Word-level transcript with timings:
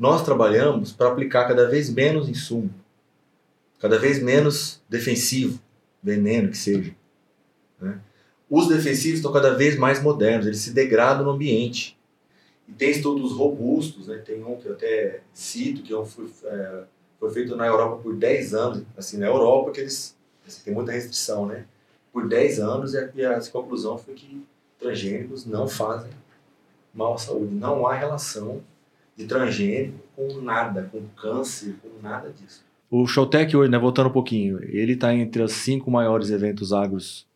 nós 0.00 0.24
trabalhamos 0.24 0.92
para 0.92 1.08
aplicar 1.08 1.46
cada 1.46 1.68
vez 1.68 1.90
menos 1.90 2.26
insumo, 2.26 2.72
cada 3.78 3.98
vez 3.98 4.22
menos 4.22 4.80
defensivo, 4.88 5.60
veneno 6.02 6.48
que 6.48 6.56
seja. 6.56 6.96
Né? 7.78 8.00
Os 8.48 8.66
defensivos 8.66 9.18
estão 9.18 9.30
cada 9.30 9.54
vez 9.54 9.76
mais 9.76 10.02
modernos, 10.02 10.46
eles 10.46 10.60
se 10.60 10.72
degradam 10.72 11.26
no 11.26 11.32
ambiente. 11.32 11.98
E 12.66 12.72
tem 12.72 12.90
estudos 12.90 13.32
robustos, 13.32 14.06
né? 14.06 14.16
tem 14.16 14.42
um 14.42 14.56
que 14.56 14.68
eu 14.68 14.72
até 14.72 15.20
cito, 15.34 15.82
que 15.82 15.92
foi, 16.06 16.30
é, 16.44 16.84
foi 17.18 17.30
feito 17.30 17.54
na 17.54 17.66
Europa 17.66 18.02
por 18.02 18.16
10 18.16 18.54
anos. 18.54 18.82
Assim, 18.96 19.18
na 19.18 19.26
Europa, 19.26 19.70
que 19.72 19.80
eles 19.80 20.16
assim, 20.48 20.62
tem 20.64 20.72
muita 20.72 20.92
restrição, 20.92 21.44
né? 21.44 21.66
Por 22.10 22.26
10 22.26 22.58
anos, 22.58 22.94
e 22.94 22.98
a, 22.98 23.10
e 23.14 23.24
a 23.24 23.40
conclusão 23.50 23.98
foi 23.98 24.14
que 24.14 24.42
transgênicos 24.78 25.44
não 25.44 25.68
fazem 25.68 26.10
mal 26.94 27.14
à 27.14 27.18
saúde. 27.18 27.54
Não 27.54 27.86
há 27.86 27.92
relação 27.92 28.62
de 29.16 29.26
transgênico 29.26 29.98
com 30.16 30.40
nada, 30.40 30.88
com 30.90 31.02
câncer, 31.20 31.74
com 31.82 32.02
nada 32.02 32.30
disso. 32.30 32.64
O 32.90 33.06
Showtech 33.06 33.56
hoje, 33.56 33.70
né, 33.70 33.78
voltando 33.78 34.08
um 34.08 34.12
pouquinho, 34.12 34.62
ele 34.64 34.94
está 34.94 35.14
entre 35.14 35.42
os 35.42 35.52
cinco 35.52 35.90
maiores 35.90 36.30
eventos 36.30 36.72
agros 36.72 37.26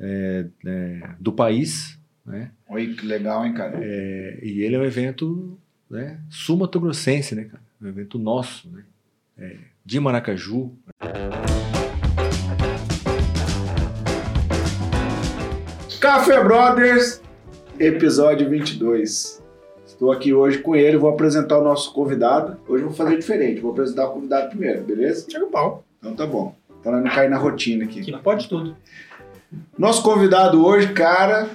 é, 0.00 0.46
é, 0.64 1.10
do 1.20 1.32
país. 1.32 1.98
Né? 2.24 2.50
Oi, 2.68 2.94
que 2.94 3.06
legal, 3.06 3.44
hein, 3.44 3.52
cara? 3.52 3.78
É, 3.82 4.38
e 4.42 4.62
ele 4.62 4.76
é 4.76 4.78
um 4.78 4.84
evento 4.84 5.58
né, 5.90 6.18
sumatogrossense, 6.30 7.34
né, 7.34 7.44
cara? 7.44 7.62
Um 7.80 7.88
evento 7.88 8.18
nosso, 8.18 8.68
né? 8.70 8.84
É, 9.36 9.56
de 9.84 10.00
Maracaju. 10.00 10.72
Café 16.00 16.42
Brothers, 16.42 17.20
episódio 17.78 18.48
22. 18.48 19.42
Estou 19.98 20.12
aqui 20.12 20.32
hoje 20.32 20.58
com 20.58 20.76
ele, 20.76 20.96
vou 20.96 21.10
apresentar 21.10 21.58
o 21.58 21.64
nosso 21.64 21.92
convidado. 21.92 22.56
Hoje 22.68 22.84
eu 22.84 22.88
vou 22.88 22.96
fazer 22.96 23.18
diferente, 23.18 23.60
vou 23.60 23.72
apresentar 23.72 24.06
o 24.06 24.12
convidado 24.12 24.50
primeiro, 24.50 24.84
beleza? 24.84 25.26
Chega 25.28 25.44
o 25.44 25.50
pau. 25.50 25.82
Então 25.98 26.14
tá 26.14 26.24
bom. 26.24 26.54
Para 26.84 27.00
não 27.00 27.10
cair 27.10 27.28
na 27.28 27.36
rotina 27.36 27.82
aqui. 27.82 28.02
Que 28.02 28.16
pode 28.16 28.48
tudo. 28.48 28.76
Nosso 29.76 30.00
convidado 30.04 30.64
hoje, 30.64 30.92
cara, 30.92 31.50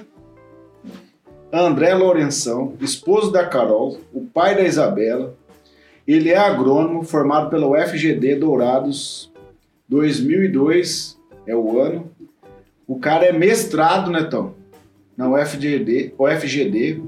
André 1.50 1.94
Lourenção, 1.94 2.74
esposo 2.82 3.32
da 3.32 3.46
Carol, 3.46 3.98
o 4.12 4.26
pai 4.26 4.54
da 4.54 4.62
Isabela. 4.62 5.34
Ele 6.06 6.28
é 6.28 6.36
agrônomo, 6.36 7.02
formado 7.02 7.48
pela 7.48 7.66
UFGD 7.66 8.36
Dourados 8.36 9.32
2002, 9.88 11.18
é 11.46 11.56
o 11.56 11.80
ano. 11.80 12.10
O 12.86 12.98
cara 12.98 13.24
é 13.24 13.32
mestrado, 13.32 14.10
Netão, 14.10 14.54
na 15.16 15.30
UFGD, 15.30 16.12
UFGD 16.18 17.02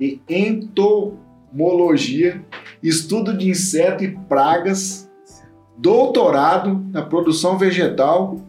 em 0.00 0.20
entomologia, 0.28 2.44
estudo 2.82 3.36
de 3.36 3.48
inseto 3.48 4.04
e 4.04 4.16
pragas, 4.28 5.10
doutorado 5.76 6.84
na 6.90 7.02
produção 7.02 7.58
vegetal, 7.58 8.40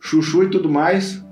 chuchu 0.00 0.44
e 0.44 0.50
tudo 0.50 0.68
mais. 0.68 1.22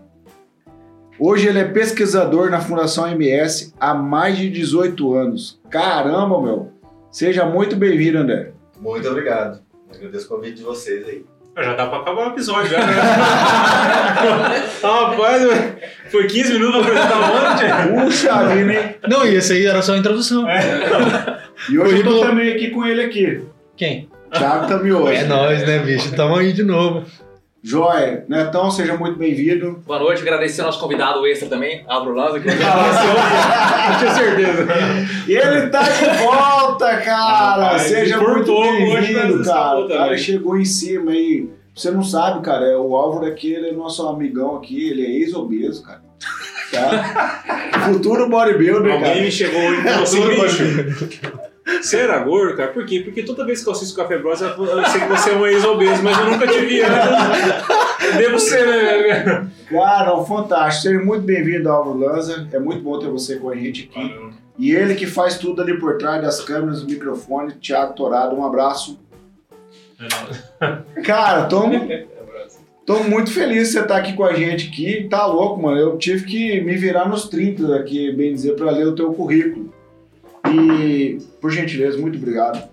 Hoje 1.18 1.48
ele 1.48 1.58
é 1.58 1.64
pesquisador 1.64 2.50
na 2.50 2.60
Fundação 2.60 3.06
MS 3.06 3.74
há 3.78 3.92
mais 3.92 4.38
de 4.38 4.48
18 4.48 5.14
anos. 5.14 5.60
Caramba, 5.68 6.40
meu! 6.40 6.72
Seja 7.10 7.44
muito 7.44 7.76
bem-vindo, 7.76 8.18
André. 8.18 8.52
Muito 8.80 9.06
obrigado. 9.08 9.60
Agradeço 9.92 10.26
o 10.26 10.36
convite 10.36 10.58
de 10.58 10.62
vocês 10.62 11.06
aí. 11.06 11.24
Já 11.56 11.74
dá 11.74 11.86
pra 11.86 11.98
acabar 11.98 12.28
o 12.28 12.30
episódio, 12.30 12.70
já, 12.70 12.78
né? 12.86 12.92
Rapaz, 14.82 15.42
foi 16.10 16.26
15 16.26 16.52
minutos 16.54 16.86
pra 16.86 17.02
apresentar 17.02 17.18
um 17.18 17.92
monte. 17.92 18.04
Puxa 18.04 18.42
vida, 18.48 18.72
hein? 18.72 18.96
Não, 19.08 19.26
e 19.26 19.34
esse 19.34 19.52
aí 19.52 19.66
era 19.66 19.82
só 19.82 19.94
a 19.94 19.98
introdução. 19.98 20.46
E 21.68 21.78
hoje 21.78 21.98
eu 21.98 22.04
tô 22.04 22.20
também 22.20 22.52
aqui 22.52 22.70
com 22.70 22.84
ele 22.86 23.02
aqui. 23.02 23.44
Quem? 23.76 24.08
Thiago 24.32 24.66
Tamioso. 24.68 25.08
É 25.08 25.24
nóis, 25.24 25.66
né, 25.66 25.80
bicho? 25.80 26.14
Tamo 26.14 26.36
aí 26.36 26.52
de 26.52 26.62
novo. 26.62 27.04
Joia. 27.62 28.24
Netão, 28.26 28.70
seja 28.70 28.96
muito 28.96 29.18
bem-vindo. 29.18 29.82
Boa 29.86 29.98
noite, 29.98 30.22
agradecer 30.22 30.62
ao 30.62 30.68
nosso 30.68 30.80
convidado 30.80 31.26
extra 31.26 31.46
também, 31.48 31.84
Álvaro 31.86 32.14
Lanza, 32.14 32.40
que 32.40 32.48
Eu 32.48 33.98
tinha 33.98 34.14
certeza. 34.14 34.66
E 35.28 35.32
ele 35.34 35.66
tá 35.68 35.82
de 35.82 36.24
volta, 36.24 36.96
cara! 36.98 37.62
Rapaz, 37.64 37.82
Seja 37.82 38.18
por 38.18 38.36
muito 38.36 38.60
bem-vindo, 38.62 39.44
cara. 39.44 39.78
O 39.80 39.88
cara 39.88 40.02
também. 40.04 40.18
chegou 40.18 40.56
em 40.56 40.64
cima 40.64 41.10
aí. 41.10 41.50
Você 41.74 41.90
não 41.90 42.02
sabe, 42.02 42.42
cara, 42.42 42.64
é 42.66 42.76
o 42.76 42.96
Álvaro 42.96 43.26
aqui, 43.26 43.52
ele 43.52 43.68
é 43.68 43.72
nosso 43.72 44.06
amigão 44.08 44.56
aqui, 44.56 44.88
ele 44.90 45.04
é 45.04 45.10
ex-obeso, 45.10 45.82
cara. 45.84 46.00
Tá? 46.72 47.42
Futuro 47.92 48.28
bodybuilder, 48.28 48.92
Alguém 48.92 49.08
cara. 49.08 49.20
me 49.20 49.30
chegou 49.30 49.60
hoje 49.60 50.86
você 51.80 51.98
era 51.98 52.18
gordo, 52.18 52.56
cara? 52.56 52.72
Por 52.72 52.84
quê? 52.84 53.00
Porque 53.00 53.22
toda 53.22 53.44
vez 53.44 53.62
que 53.62 53.68
eu 53.68 53.72
assisto 53.72 53.96
Café 53.96 54.18
Bros, 54.18 54.40
eu 54.40 54.48
eu 54.48 54.84
sei 54.86 55.00
que 55.00 55.08
você 55.08 55.30
é 55.30 55.36
um 55.36 55.46
ex-obeso, 55.46 56.02
mas 56.02 56.18
eu 56.18 56.30
nunca 56.30 56.46
te 56.46 56.58
vi 56.60 56.82
antes. 56.82 58.16
Devo 58.16 58.38
ser, 58.38 58.66
né? 58.66 59.50
Cara, 59.68 60.18
um 60.18 60.24
fantástico. 60.24 60.88
Seja 60.88 61.04
muito 61.04 61.22
bem-vindo, 61.22 61.68
Álvaro 61.68 61.98
Lanza. 61.98 62.48
É 62.52 62.58
muito 62.58 62.82
bom 62.82 62.98
ter 62.98 63.08
você 63.08 63.36
com 63.36 63.50
a 63.50 63.56
gente 63.56 63.90
aqui. 63.90 64.14
E 64.58 64.72
ele 64.72 64.94
que 64.94 65.06
faz 65.06 65.38
tudo 65.38 65.62
ali 65.62 65.78
por 65.78 65.96
trás 65.96 66.22
das 66.22 66.40
câmeras, 66.42 66.82
do 66.82 66.90
microfone, 66.90 67.54
Thiago 67.54 67.94
Torado, 67.94 68.36
um 68.36 68.44
abraço. 68.44 68.98
Cara, 71.04 71.44
tô, 71.44 71.62
tô 72.84 73.04
muito 73.04 73.32
feliz 73.32 73.68
de 73.68 73.74
você 73.74 73.80
estar 73.80 73.96
aqui 73.96 74.12
com 74.12 74.24
a 74.24 74.34
gente 74.34 74.68
aqui. 74.68 75.06
Tá 75.08 75.24
louco, 75.26 75.62
mano. 75.62 75.78
Eu 75.78 75.96
tive 75.98 76.26
que 76.26 76.60
me 76.60 76.76
virar 76.76 77.08
nos 77.08 77.28
30 77.28 77.76
aqui, 77.76 78.12
bem 78.12 78.34
dizer, 78.34 78.54
para 78.56 78.70
ler 78.70 78.86
o 78.86 78.94
teu 78.94 79.12
currículo. 79.12 79.72
E, 80.48 81.18
por 81.40 81.50
gentileza, 81.50 81.98
muito 81.98 82.18
obrigado. 82.18 82.68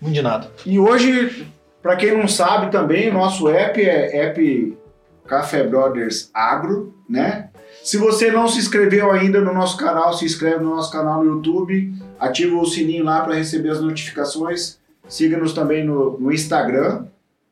Muito 0.00 0.14
de 0.14 0.22
nada. 0.22 0.50
E 0.66 0.78
hoje, 0.78 1.46
para 1.82 1.96
quem 1.96 2.16
não 2.16 2.26
sabe 2.26 2.70
também, 2.70 3.10
o 3.10 3.14
nosso 3.14 3.48
app 3.48 3.80
é 3.80 4.26
app 4.26 4.78
Café 5.26 5.64
Brothers 5.64 6.30
Agro, 6.34 6.94
né? 7.08 7.50
Se 7.82 7.96
você 7.96 8.30
não 8.30 8.46
se 8.46 8.58
inscreveu 8.58 9.10
ainda 9.10 9.40
no 9.40 9.52
nosso 9.52 9.76
canal, 9.76 10.12
se 10.12 10.24
inscreve 10.24 10.62
no 10.62 10.76
nosso 10.76 10.92
canal 10.92 11.24
no 11.24 11.36
YouTube, 11.36 11.92
ativa 12.18 12.56
o 12.56 12.66
sininho 12.66 13.04
lá 13.04 13.22
para 13.22 13.34
receber 13.34 13.70
as 13.70 13.80
notificações. 13.80 14.78
Siga-nos 15.08 15.52
também 15.52 15.84
no, 15.84 16.18
no 16.18 16.32
Instagram, 16.32 17.06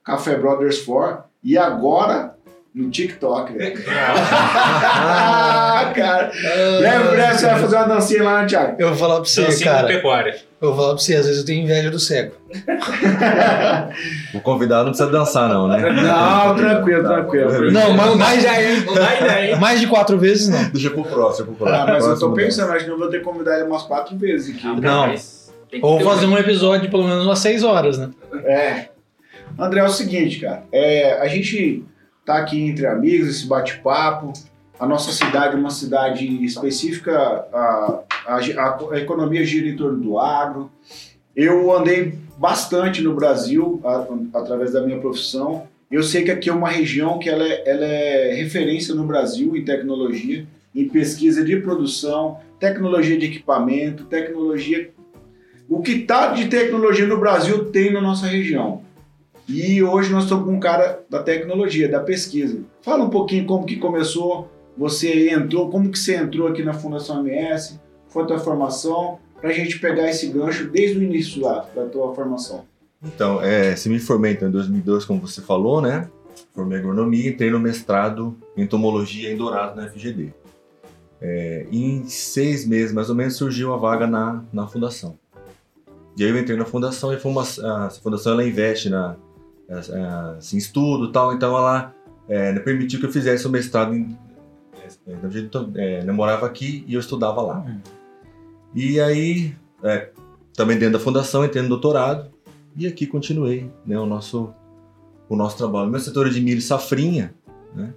Café 0.04 0.36
Brothers 0.36 0.82
4, 0.82 1.24
e 1.42 1.58
agora 1.58 2.36
no 2.74 2.90
TikTok. 2.90 3.52
né? 3.52 3.74
ah, 3.88 5.92
cara. 5.94 6.30
Breve, 6.78 7.08
breve 7.08 7.38
você 7.38 7.46
vai 7.46 7.60
fazer 7.60 7.76
uma 7.76 7.88
dancinha 7.88 8.22
lá, 8.22 8.42
né, 8.42 8.48
Thiago? 8.48 8.76
Eu 8.78 8.88
vou 8.88 8.96
falar 8.96 9.14
pra 9.16 9.24
você, 9.24 9.42
Dancinha 9.42 9.72
cara. 9.72 9.86
pecuária. 9.88 10.36
Eu 10.60 10.68
vou 10.68 10.76
falar 10.76 10.94
pra 10.94 10.98
você, 11.02 11.16
às 11.16 11.26
vezes 11.26 11.40
eu 11.40 11.46
tenho 11.46 11.64
inveja 11.64 11.90
do 11.90 11.98
cego. 11.98 12.34
O 14.34 14.40
convidado 14.40 14.84
não 14.84 14.90
precisa 14.92 15.10
dançar, 15.10 15.48
não, 15.48 15.66
né? 15.66 15.78
Não, 15.90 16.54
tranquilo, 16.54 17.02
tranquilo. 17.02 17.70
Não, 17.72 17.92
mas 17.94 18.16
mais, 18.16 18.44
Não 18.44 18.52
hein? 18.52 19.58
mais 19.58 19.80
de 19.80 19.86
quatro 19.88 20.16
vezes 20.18 20.48
não. 20.48 20.62
Deixa 20.70 20.90
pro 20.90 21.02
próximo, 21.02 21.48
pro 21.48 21.56
próximo. 21.56 21.82
Ah, 21.82 21.86
mas 21.86 22.04
eu 22.04 22.10
tô 22.10 22.18
Próximo 22.18 22.34
pensando, 22.36 22.72
acho 22.72 22.84
que 22.84 22.90
eu 22.90 22.98
vou 22.98 23.08
ter 23.08 23.18
que 23.18 23.24
convidar 23.24 23.54
ele 23.58 23.64
umas 23.64 23.82
quatro 23.82 24.16
vezes 24.16 24.54
aqui. 24.54 24.80
Não. 24.80 25.12
que 25.68 25.80
Ou 25.82 26.00
fazer 26.00 26.26
um 26.26 26.38
episódio 26.38 26.82
de 26.82 26.88
pelo 26.88 27.04
menos 27.04 27.24
umas 27.24 27.38
seis 27.40 27.64
horas, 27.64 27.98
né? 27.98 28.10
É. 28.44 28.88
André, 29.58 29.80
é 29.80 29.84
o 29.84 29.88
seguinte, 29.88 30.38
cara. 30.40 30.62
É, 30.72 31.20
a 31.20 31.26
gente 31.26 31.84
tá 32.30 32.38
aqui 32.38 32.60
entre 32.62 32.86
amigos, 32.86 33.28
esse 33.28 33.46
bate-papo. 33.46 34.32
A 34.78 34.86
nossa 34.86 35.10
cidade 35.12 35.56
é 35.56 35.58
uma 35.58 35.70
cidade 35.70 36.24
específica, 36.44 37.12
a, 37.52 38.00
a, 38.26 38.36
a- 38.36 38.98
economia 38.98 39.44
gira 39.44 39.68
em 39.68 39.76
torno 39.76 39.98
do 39.98 40.18
agro. 40.18 40.70
Eu 41.34 41.72
andei 41.76 42.14
bastante 42.38 43.02
no 43.02 43.14
Brasil 43.14 43.80
a- 43.84 44.06
através 44.38 44.72
da 44.72 44.80
minha 44.80 44.98
profissão. 44.98 45.66
Eu 45.90 46.02
sei 46.04 46.22
que 46.22 46.30
aqui 46.30 46.48
é 46.48 46.52
uma 46.52 46.68
região 46.68 47.18
que 47.18 47.28
ela 47.28 47.42
é, 47.44 47.68
ela 47.68 47.84
é 47.84 48.34
referência 48.34 48.94
no 48.94 49.04
Brasil 49.04 49.56
em 49.56 49.64
tecnologia, 49.64 50.46
em 50.74 50.88
pesquisa 50.88 51.44
de 51.44 51.56
produção, 51.56 52.38
tecnologia 52.60 53.18
de 53.18 53.26
equipamento, 53.26 54.04
tecnologia. 54.04 54.88
O 55.68 55.82
que 55.82 56.00
tá 56.00 56.28
de 56.28 56.46
tecnologia 56.46 57.06
no 57.06 57.18
Brasil 57.18 57.66
tem 57.66 57.92
na 57.92 58.00
nossa 58.00 58.26
região. 58.26 58.82
E 59.52 59.82
hoje 59.82 60.12
nós 60.12 60.24
estamos 60.24 60.44
com 60.44 60.52
um 60.52 60.60
cara 60.60 61.02
da 61.10 61.20
tecnologia, 61.24 61.88
da 61.88 61.98
pesquisa. 61.98 62.60
Fala 62.82 63.02
um 63.02 63.10
pouquinho 63.10 63.44
como 63.46 63.66
que 63.66 63.76
começou, 63.76 64.48
você 64.78 65.28
entrou, 65.30 65.68
como 65.68 65.90
que 65.90 65.98
você 65.98 66.14
entrou 66.14 66.46
aqui 66.46 66.62
na 66.62 66.72
Fundação 66.72 67.26
MS, 67.26 67.80
foi 68.06 68.22
a 68.22 68.26
tua 68.26 68.38
formação, 68.38 69.18
para 69.40 69.50
a 69.50 69.52
gente 69.52 69.80
pegar 69.80 70.08
esse 70.08 70.28
gancho 70.28 70.70
desde 70.70 70.98
o 70.98 71.02
início 71.02 71.42
lá, 71.42 71.68
da 71.74 71.84
tua 71.86 72.14
formação. 72.14 72.64
Então, 73.02 73.42
é, 73.42 73.74
se 73.74 73.88
me 73.88 73.98
formei 73.98 74.32
então, 74.32 74.48
em 74.48 74.52
2002, 74.52 75.04
como 75.04 75.20
você 75.20 75.40
falou, 75.40 75.82
né? 75.82 76.08
Formei 76.54 76.78
agronomia 76.78 77.26
e 77.26 77.30
entrei 77.30 77.50
no 77.50 77.58
mestrado 77.58 78.36
em 78.56 78.62
entomologia 78.62 79.32
em 79.32 79.36
Dourado, 79.36 79.74
na 79.74 79.88
FGD. 79.88 80.32
É, 81.20 81.66
em 81.72 82.04
seis 82.04 82.64
meses, 82.64 82.92
mais 82.92 83.10
ou 83.10 83.16
menos, 83.16 83.34
surgiu 83.34 83.74
a 83.74 83.76
vaga 83.76 84.06
na, 84.06 84.44
na 84.52 84.68
fundação. 84.68 85.18
E 86.16 86.22
aí 86.22 86.30
eu 86.30 86.38
entrei 86.38 86.56
na 86.56 86.64
fundação 86.64 87.12
e 87.12 87.16
a 87.16 87.90
fundação 87.90 88.32
ela 88.32 88.46
investe 88.46 88.88
na, 88.88 89.16
assim, 89.70 90.56
em 90.56 90.58
estudo 90.58 91.12
tal, 91.12 91.32
então 91.32 91.56
ela 91.56 91.94
é, 92.28 92.58
permitiu 92.60 93.00
que 93.00 93.06
eu 93.06 93.12
fizesse 93.12 93.46
o 93.46 93.50
mestrado 93.50 93.94
em... 93.94 94.16
é, 95.06 95.38
então, 95.38 95.72
é, 95.76 96.04
eu 96.06 96.14
morava 96.14 96.46
aqui 96.46 96.84
e 96.86 96.94
eu 96.94 97.00
estudava 97.00 97.40
lá. 97.40 97.64
E 98.74 99.00
aí, 99.00 99.54
é, 99.82 100.10
também 100.54 100.78
dentro 100.78 100.98
da 100.98 101.04
fundação, 101.04 101.44
entrei 101.44 101.62
no 101.62 101.68
doutorado 101.68 102.30
e 102.76 102.86
aqui 102.86 103.06
continuei 103.06 103.70
né, 103.84 103.98
o, 103.98 104.06
nosso, 104.06 104.52
o 105.28 105.36
nosso 105.36 105.56
trabalho. 105.56 105.90
Meu 105.90 106.00
setor 106.00 106.26
é 106.26 106.30
de 106.30 106.40
milho 106.40 106.58
e 106.58 106.62
safrinha, 106.62 107.34
né? 107.74 107.92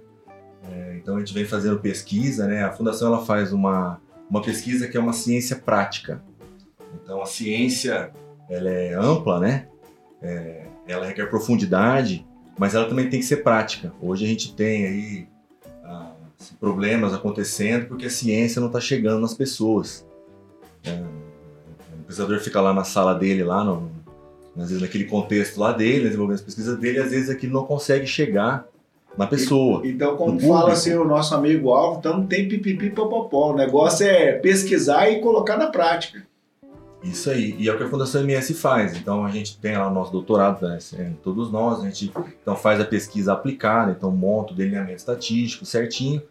É, 0.70 0.96
então 0.96 1.16
a 1.16 1.18
gente 1.18 1.34
vem 1.34 1.44
fazendo 1.44 1.78
pesquisa, 1.78 2.46
né? 2.46 2.64
A 2.64 2.72
fundação 2.72 3.08
ela 3.08 3.24
faz 3.24 3.52
uma, 3.52 4.00
uma 4.28 4.40
pesquisa 4.40 4.88
que 4.88 4.96
é 4.96 5.00
uma 5.00 5.12
ciência 5.12 5.56
prática. 5.56 6.22
Então 7.02 7.22
a 7.22 7.26
ciência 7.26 8.10
ela 8.48 8.70
é 8.70 8.94
ampla, 8.94 9.40
né? 9.40 9.68
É, 10.22 10.66
ela 10.86 11.06
requer 11.06 11.26
profundidade, 11.26 12.26
mas 12.58 12.74
ela 12.74 12.88
também 12.88 13.08
tem 13.08 13.20
que 13.20 13.26
ser 13.26 13.38
prática. 13.38 13.92
Hoje 14.00 14.24
a 14.24 14.28
gente 14.28 14.54
tem 14.54 14.86
aí 14.86 15.28
ah, 15.84 16.12
problemas 16.60 17.12
acontecendo 17.12 17.86
porque 17.86 18.06
a 18.06 18.10
ciência 18.10 18.60
não 18.60 18.68
está 18.68 18.80
chegando 18.80 19.20
nas 19.20 19.34
pessoas. 19.34 20.06
É, 20.84 21.02
o 21.94 22.04
pesquisador 22.06 22.38
fica 22.40 22.60
lá 22.60 22.72
na 22.72 22.84
sala 22.84 23.14
dele, 23.14 23.42
lá 23.42 23.64
no, 23.64 23.90
às 24.56 24.68
vezes 24.68 24.82
naquele 24.82 25.04
contexto 25.04 25.58
lá 25.58 25.72
dele, 25.72 26.04
desenvolvendo 26.04 26.36
as 26.36 26.42
pesquisas 26.42 26.78
dele, 26.78 26.98
às 26.98 27.10
vezes 27.10 27.30
aquilo 27.30 27.54
não 27.54 27.64
consegue 27.64 28.06
chegar 28.06 28.66
na 29.16 29.26
pessoa. 29.26 29.80
Então, 29.84 30.16
como 30.16 30.40
fala 30.40 30.72
assim 30.72 30.94
o 30.94 31.04
nosso 31.04 31.34
amigo 31.34 31.70
Alvo, 31.70 31.98
então 31.98 32.18
não 32.18 32.26
tem 32.26 32.48
pipipi 32.48 32.90
popopó. 32.90 33.52
O 33.52 33.56
negócio 33.56 34.06
é 34.06 34.32
pesquisar 34.32 35.08
e 35.08 35.20
colocar 35.20 35.56
na 35.56 35.68
prática. 35.68 36.26
Isso 37.04 37.28
aí, 37.28 37.54
e 37.58 37.68
é 37.68 37.72
o 37.72 37.76
que 37.76 37.84
a 37.84 37.88
Fundação 37.88 38.22
MS 38.22 38.54
faz. 38.54 38.96
Então 38.96 39.26
a 39.26 39.30
gente 39.30 39.58
tem 39.58 39.76
lá 39.76 39.88
o 39.88 39.92
nosso 39.92 40.10
doutorado, 40.10 40.66
né, 40.66 40.78
é, 40.94 41.12
todos 41.22 41.52
nós, 41.52 41.80
a 41.80 41.84
gente 41.84 42.10
então 42.40 42.56
faz 42.56 42.80
a 42.80 42.84
pesquisa 42.84 43.34
aplicada, 43.34 43.92
então 43.92 44.10
monta 44.10 44.54
o 44.54 44.56
delineamento 44.56 44.96
estatístico 44.96 45.66
certinho. 45.66 46.22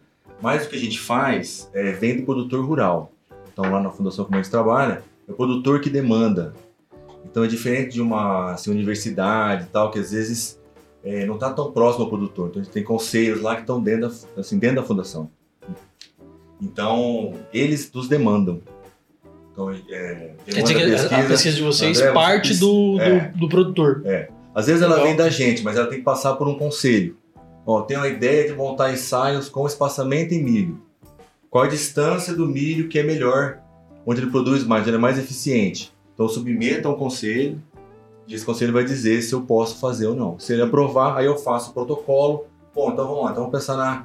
Mas 0.42 0.66
o 0.66 0.68
que 0.68 0.74
a 0.74 0.78
gente 0.78 0.98
faz 0.98 1.70
é 1.72 1.92
vem 1.92 2.16
do 2.16 2.24
produtor 2.24 2.64
rural. 2.66 3.12
Então 3.52 3.70
lá 3.70 3.80
na 3.80 3.90
Fundação 3.90 4.24
como 4.24 4.36
a 4.36 4.42
gente 4.42 4.50
trabalha, 4.50 5.04
é 5.28 5.30
o 5.30 5.34
produtor 5.34 5.80
que 5.80 5.88
demanda. 5.88 6.52
Então 7.24 7.44
é 7.44 7.46
diferente 7.46 7.94
de 7.94 8.02
uma 8.02 8.52
assim, 8.52 8.72
universidade 8.72 9.64
e 9.64 9.68
tal, 9.68 9.92
que 9.92 10.00
às 10.00 10.10
vezes 10.10 10.60
é, 11.04 11.24
não 11.24 11.34
está 11.34 11.52
tão 11.52 11.70
próximo 11.70 12.04
ao 12.04 12.10
produtor. 12.10 12.48
Então 12.48 12.60
a 12.60 12.64
gente 12.64 12.72
tem 12.72 12.82
conselhos 12.82 13.40
lá 13.40 13.54
que 13.54 13.60
estão 13.60 13.80
dentro 13.80 14.12
assim, 14.36 14.58
dentro 14.58 14.76
da 14.76 14.82
fundação. 14.82 15.30
Então 16.60 17.32
eles 17.52 17.92
nos 17.92 18.08
demandam. 18.08 18.60
Então, 19.54 19.70
é, 19.70 20.32
Quer 20.46 20.62
dizer 20.62 21.08
que 21.08 21.14
a- 21.14 21.20
a 21.20 21.24
pesquisa 21.26 21.56
de 21.56 21.62
vocês 21.62 21.98
André, 22.00 22.12
parte 22.12 22.54
do, 22.58 22.96
do, 22.96 23.00
é. 23.00 23.32
do 23.36 23.48
produtor. 23.48 24.02
Às 24.52 24.66
vezes 24.66 24.82
ela 24.82 24.94
Legal. 24.94 25.06
vem 25.08 25.16
da 25.16 25.30
gente, 25.30 25.62
mas 25.62 25.76
ela 25.76 25.86
tem 25.86 25.98
que 25.98 26.04
passar 26.04 26.34
por 26.34 26.48
um 26.48 26.54
conselho. 26.58 27.16
Ó, 27.64 27.82
tem 27.82 27.96
uma 27.96 28.08
ideia 28.08 28.48
de 28.48 28.52
montar 28.54 28.92
ensaios 28.92 29.48
com 29.48 29.66
espaçamento 29.66 30.34
em 30.34 30.42
milho. 30.42 30.82
Qual 31.48 31.64
a 31.64 31.68
distância 31.68 32.34
do 32.34 32.46
milho 32.46 32.88
que 32.88 32.98
é 32.98 33.02
melhor, 33.04 33.58
onde 34.04 34.20
ele 34.20 34.30
produz 34.30 34.64
mais, 34.64 34.82
onde 34.82 34.90
ele 34.90 34.96
é 34.96 35.00
mais 35.00 35.18
eficiente. 35.18 35.92
Então 36.14 36.28
submeta 36.28 36.88
a 36.88 36.90
um 36.90 36.96
conselho, 36.96 37.60
e 38.26 38.34
esse 38.34 38.44
conselho 38.44 38.72
vai 38.72 38.84
dizer 38.84 39.22
se 39.22 39.32
eu 39.32 39.42
posso 39.42 39.78
fazer 39.78 40.06
ou 40.08 40.16
não. 40.16 40.38
Se 40.38 40.52
ele 40.52 40.62
aprovar, 40.62 41.16
aí 41.16 41.26
eu 41.26 41.36
faço 41.36 41.70
o 41.70 41.74
protocolo. 41.74 42.46
Bom, 42.74 42.90
então 42.90 43.06
vamos 43.06 43.24
lá, 43.24 43.30
então 43.30 43.44
vamos 43.44 43.58
pensar 43.58 43.76
na, 43.76 44.04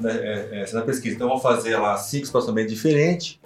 na, 0.00 0.10
é, 0.10 0.64
é, 0.66 0.72
na 0.72 0.82
pesquisa. 0.82 1.14
Então 1.14 1.28
vamos 1.28 1.42
fazer 1.42 1.76
lá 1.76 1.96
cinco 1.98 2.24
espaçamentos 2.24 2.72
diferentes. 2.72 3.38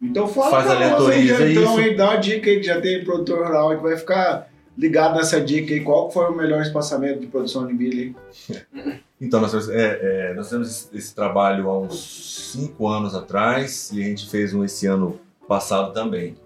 Então 0.00 0.28
fala 0.28 0.50
Faz 0.50 0.66
pra 0.66 0.90
nós 0.90 1.08
aí, 1.08 1.52
então, 1.52 1.76
aí, 1.76 1.96
dá 1.96 2.04
uma 2.10 2.16
dica 2.16 2.48
aí 2.48 2.60
que 2.60 2.66
já 2.66 2.80
tem 2.80 3.04
produtor 3.04 3.44
rural 3.44 3.76
que 3.76 3.82
vai 3.82 3.96
ficar 3.96 4.48
ligado 4.76 5.16
nessa 5.16 5.40
dica 5.40 5.74
aí. 5.74 5.80
Qual 5.80 6.10
foi 6.10 6.26
o 6.26 6.36
melhor 6.36 6.62
espaçamento 6.62 7.20
de 7.20 7.26
produção 7.26 7.66
de 7.66 7.74
milho 7.74 8.14
aí? 8.48 8.98
Então, 9.20 9.40
nós 9.40 9.50
temos, 9.50 9.68
é, 9.68 10.30
é, 10.30 10.34
nós 10.34 10.48
temos 10.48 10.88
esse, 10.94 11.12
trabalho 11.12 11.68
há 11.68 11.76
uns 11.76 12.52
cinco 12.52 12.86
anos 12.86 13.16
atrás 13.16 13.90
e 13.92 14.00
a 14.00 14.04
gente 14.06 14.30
fez 14.30 14.54
um 14.54 14.64
esse 14.64 14.86
ano 14.86 15.18
passado 15.48 15.92
também. 15.92 16.36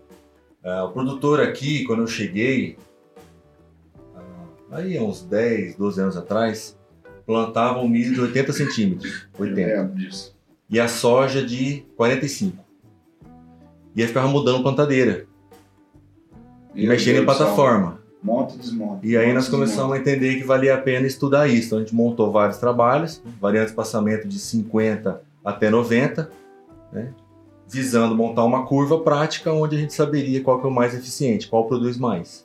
Ah, 0.65 0.85
o 0.85 0.93
produtor 0.93 1.41
aqui, 1.41 1.85
quando 1.85 2.01
eu 2.01 2.07
cheguei, 2.07 2.79
ah, 4.17 4.79
aí 4.79 4.97
há 4.97 5.03
uns 5.03 5.23
10, 5.23 5.77
12 5.77 6.01
anos 6.01 6.17
atrás, 6.17 6.79
plantava 7.27 7.81
um 7.81 7.89
milho 7.89 8.15
de 8.15 8.21
80 8.23 8.53
centímetros, 8.55 9.27
80, 9.39 9.61
Eu 9.61 9.77
lembro 9.83 9.95
disso. 9.97 10.35
e 10.71 10.81
a 10.81 10.89
soja 10.89 11.45
de 11.45 11.85
45. 11.95 12.62
E 13.95 14.03
aí 14.03 14.09
ficava 14.09 14.29
mudando 14.29 14.63
plantadeira 14.63 15.27
e 16.75 16.87
mexendo 16.87 17.19
em 17.19 17.25
plataforma. 17.25 18.01
Monta 18.23 18.55
e 18.55 18.59
desmonta. 18.59 19.07
E 19.07 19.17
aí 19.17 19.33
nós 19.33 19.49
começamos 19.49 19.93
a 19.93 19.99
entender 19.99 20.37
que 20.37 20.45
valia 20.45 20.75
a 20.75 20.79
pena 20.79 21.07
estudar 21.07 21.49
isso. 21.49 21.67
Então 21.67 21.79
a 21.79 21.81
gente 21.83 21.95
montou 21.95 22.31
vários 22.31 22.59
trabalhos, 22.59 23.23
variando 23.41 23.65
de 23.65 23.71
espaçamento 23.71 24.29
de 24.29 24.39
50 24.39 25.21
até 25.45 25.69
90, 25.69 26.31
né? 26.93 27.13
visando 27.69 28.15
montar 28.15 28.45
uma 28.45 28.65
curva 28.65 29.01
prática 29.01 29.53
onde 29.53 29.77
a 29.77 29.79
gente 29.79 29.93
saberia 29.93 30.43
qual 30.43 30.61
que 30.61 30.67
é 30.67 30.69
o 30.69 30.73
mais 30.73 30.95
eficiente, 30.95 31.49
qual 31.49 31.67
produz 31.67 31.99
mais. 31.99 32.45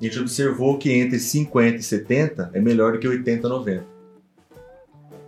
A 0.00 0.04
gente 0.04 0.18
observou 0.18 0.78
que 0.78 0.90
entre 0.90 1.20
50 1.20 1.76
e 1.76 1.82
70 1.82 2.50
é 2.54 2.60
melhor 2.60 2.92
do 2.92 2.98
que 2.98 3.06
80 3.06 3.46
e 3.46 3.50
90. 3.50 3.84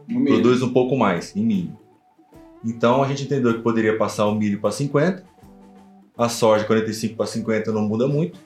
No 0.09 0.19
milho. 0.19 0.41
Produz 0.41 0.63
um 0.63 0.73
pouco 0.73 0.97
mais 0.97 1.37
em 1.37 1.45
milho. 1.45 1.79
Então 2.65 3.03
a 3.03 3.09
gente 3.09 3.25
entendeu 3.25 3.55
que 3.55 3.61
poderia 3.61 3.97
passar 3.97 4.27
o 4.27 4.35
milho 4.35 4.61
para 4.61 4.71
50, 4.71 5.25
a 6.17 6.29
soja 6.29 6.65
45 6.65 7.17
para 7.17 7.27
50 7.27 7.73
não 7.73 7.83
muda 7.83 8.07
muito. 8.07 8.39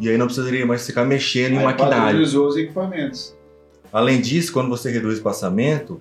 E 0.00 0.08
aí 0.08 0.16
não 0.16 0.26
precisaria 0.26 0.64
mais 0.64 0.86
ficar 0.86 1.04
mexendo 1.04 1.54
em 1.54 1.58
Aí 1.58 1.64
maquinário. 1.64 2.04
padronizou 2.04 2.46
os 2.46 2.56
equipamentos. 2.56 3.36
Além 3.92 4.20
disso, 4.20 4.52
quando 4.52 4.68
você 4.68 4.90
reduz 4.90 5.14
o 5.14 5.16
espaçamento, 5.16 6.00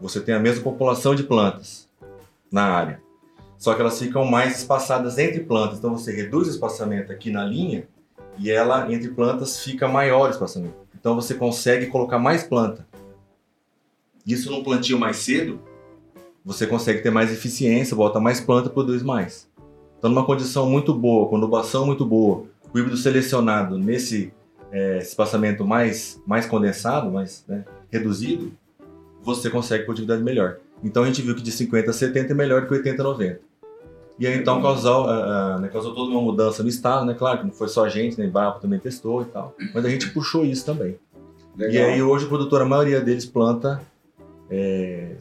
você 0.00 0.20
tem 0.20 0.34
a 0.34 0.38
mesma 0.38 0.62
população 0.62 1.14
de 1.14 1.22
plantas 1.22 1.88
na 2.50 2.62
área. 2.64 3.00
Só 3.58 3.74
que 3.74 3.80
elas 3.80 3.98
ficam 3.98 4.24
mais 4.24 4.58
espaçadas 4.58 5.18
entre 5.18 5.40
plantas. 5.40 5.78
Então 5.78 5.96
você 5.96 6.12
reduz 6.12 6.48
o 6.48 6.50
espaçamento 6.50 7.10
aqui 7.10 7.30
na 7.30 7.44
linha 7.44 7.88
e 8.38 8.50
ela 8.50 8.92
entre 8.92 9.08
plantas 9.08 9.60
fica 9.60 9.88
maior 9.88 10.28
o 10.28 10.30
espaçamento. 10.30 10.74
Então 10.94 11.14
você 11.14 11.34
consegue 11.34 11.86
colocar 11.86 12.18
mais 12.18 12.42
planta. 12.42 12.86
Isso 14.26 14.50
num 14.50 14.62
plantio 14.62 14.98
mais 14.98 15.16
cedo, 15.16 15.60
você 16.44 16.66
consegue 16.66 17.00
ter 17.00 17.10
mais 17.10 17.32
eficiência, 17.32 17.96
bota 17.96 18.20
mais 18.20 18.40
planta, 18.40 18.68
produz 18.68 19.02
mais. 19.02 19.48
Então 19.98 20.10
numa 20.10 20.24
condição 20.24 20.68
muito 20.68 20.92
boa, 20.92 21.28
com 21.28 21.36
adubação 21.36 21.86
muito 21.86 22.04
boa, 22.04 22.44
o 22.72 22.78
híbrido 22.78 22.96
selecionado 22.96 23.78
nesse 23.78 24.32
é, 24.70 24.98
espaçamento 24.98 25.64
mais, 25.64 26.20
mais 26.26 26.44
condensado, 26.44 27.10
mais 27.10 27.44
né, 27.48 27.64
reduzido, 27.90 28.52
você 29.22 29.48
consegue 29.48 29.84
produtividade 29.84 30.22
melhor. 30.22 30.58
Então 30.82 31.04
a 31.04 31.06
gente 31.06 31.22
viu 31.22 31.34
que 31.34 31.42
de 31.42 31.50
50 31.50 31.90
a 31.90 31.94
70 31.94 32.32
é 32.32 32.34
melhor 32.34 32.66
que 32.66 32.74
80 32.74 33.00
a 33.00 33.04
90. 33.04 33.40
E 34.18 34.26
aí 34.26 34.38
então 34.38 34.60
causou, 34.60 35.08
ah, 35.08 35.54
ah, 35.54 35.58
né, 35.58 35.68
causou 35.68 35.94
toda 35.94 36.10
uma 36.10 36.20
mudança 36.20 36.62
no 36.62 36.68
estado, 36.68 37.04
né? 37.04 37.14
Claro 37.14 37.38
que 37.38 37.46
não 37.46 37.52
foi 37.52 37.68
só 37.68 37.84
a 37.84 37.88
gente, 37.88 38.18
né? 38.18 38.26
Embrapa 38.26 38.60
também 38.60 38.78
testou 38.78 39.22
e 39.22 39.24
tal. 39.24 39.56
Mas 39.74 39.84
a 39.84 39.88
gente 39.88 40.10
puxou 40.10 40.44
isso 40.44 40.64
também. 40.64 40.96
Legal. 41.56 41.74
E 41.74 41.78
aí 41.78 42.02
hoje 42.02 42.26
o 42.26 42.28
produtor, 42.28 42.62
a 42.62 42.64
maioria 42.64 43.00
deles 43.00 43.24
planta 43.24 43.80
é, 44.48 45.16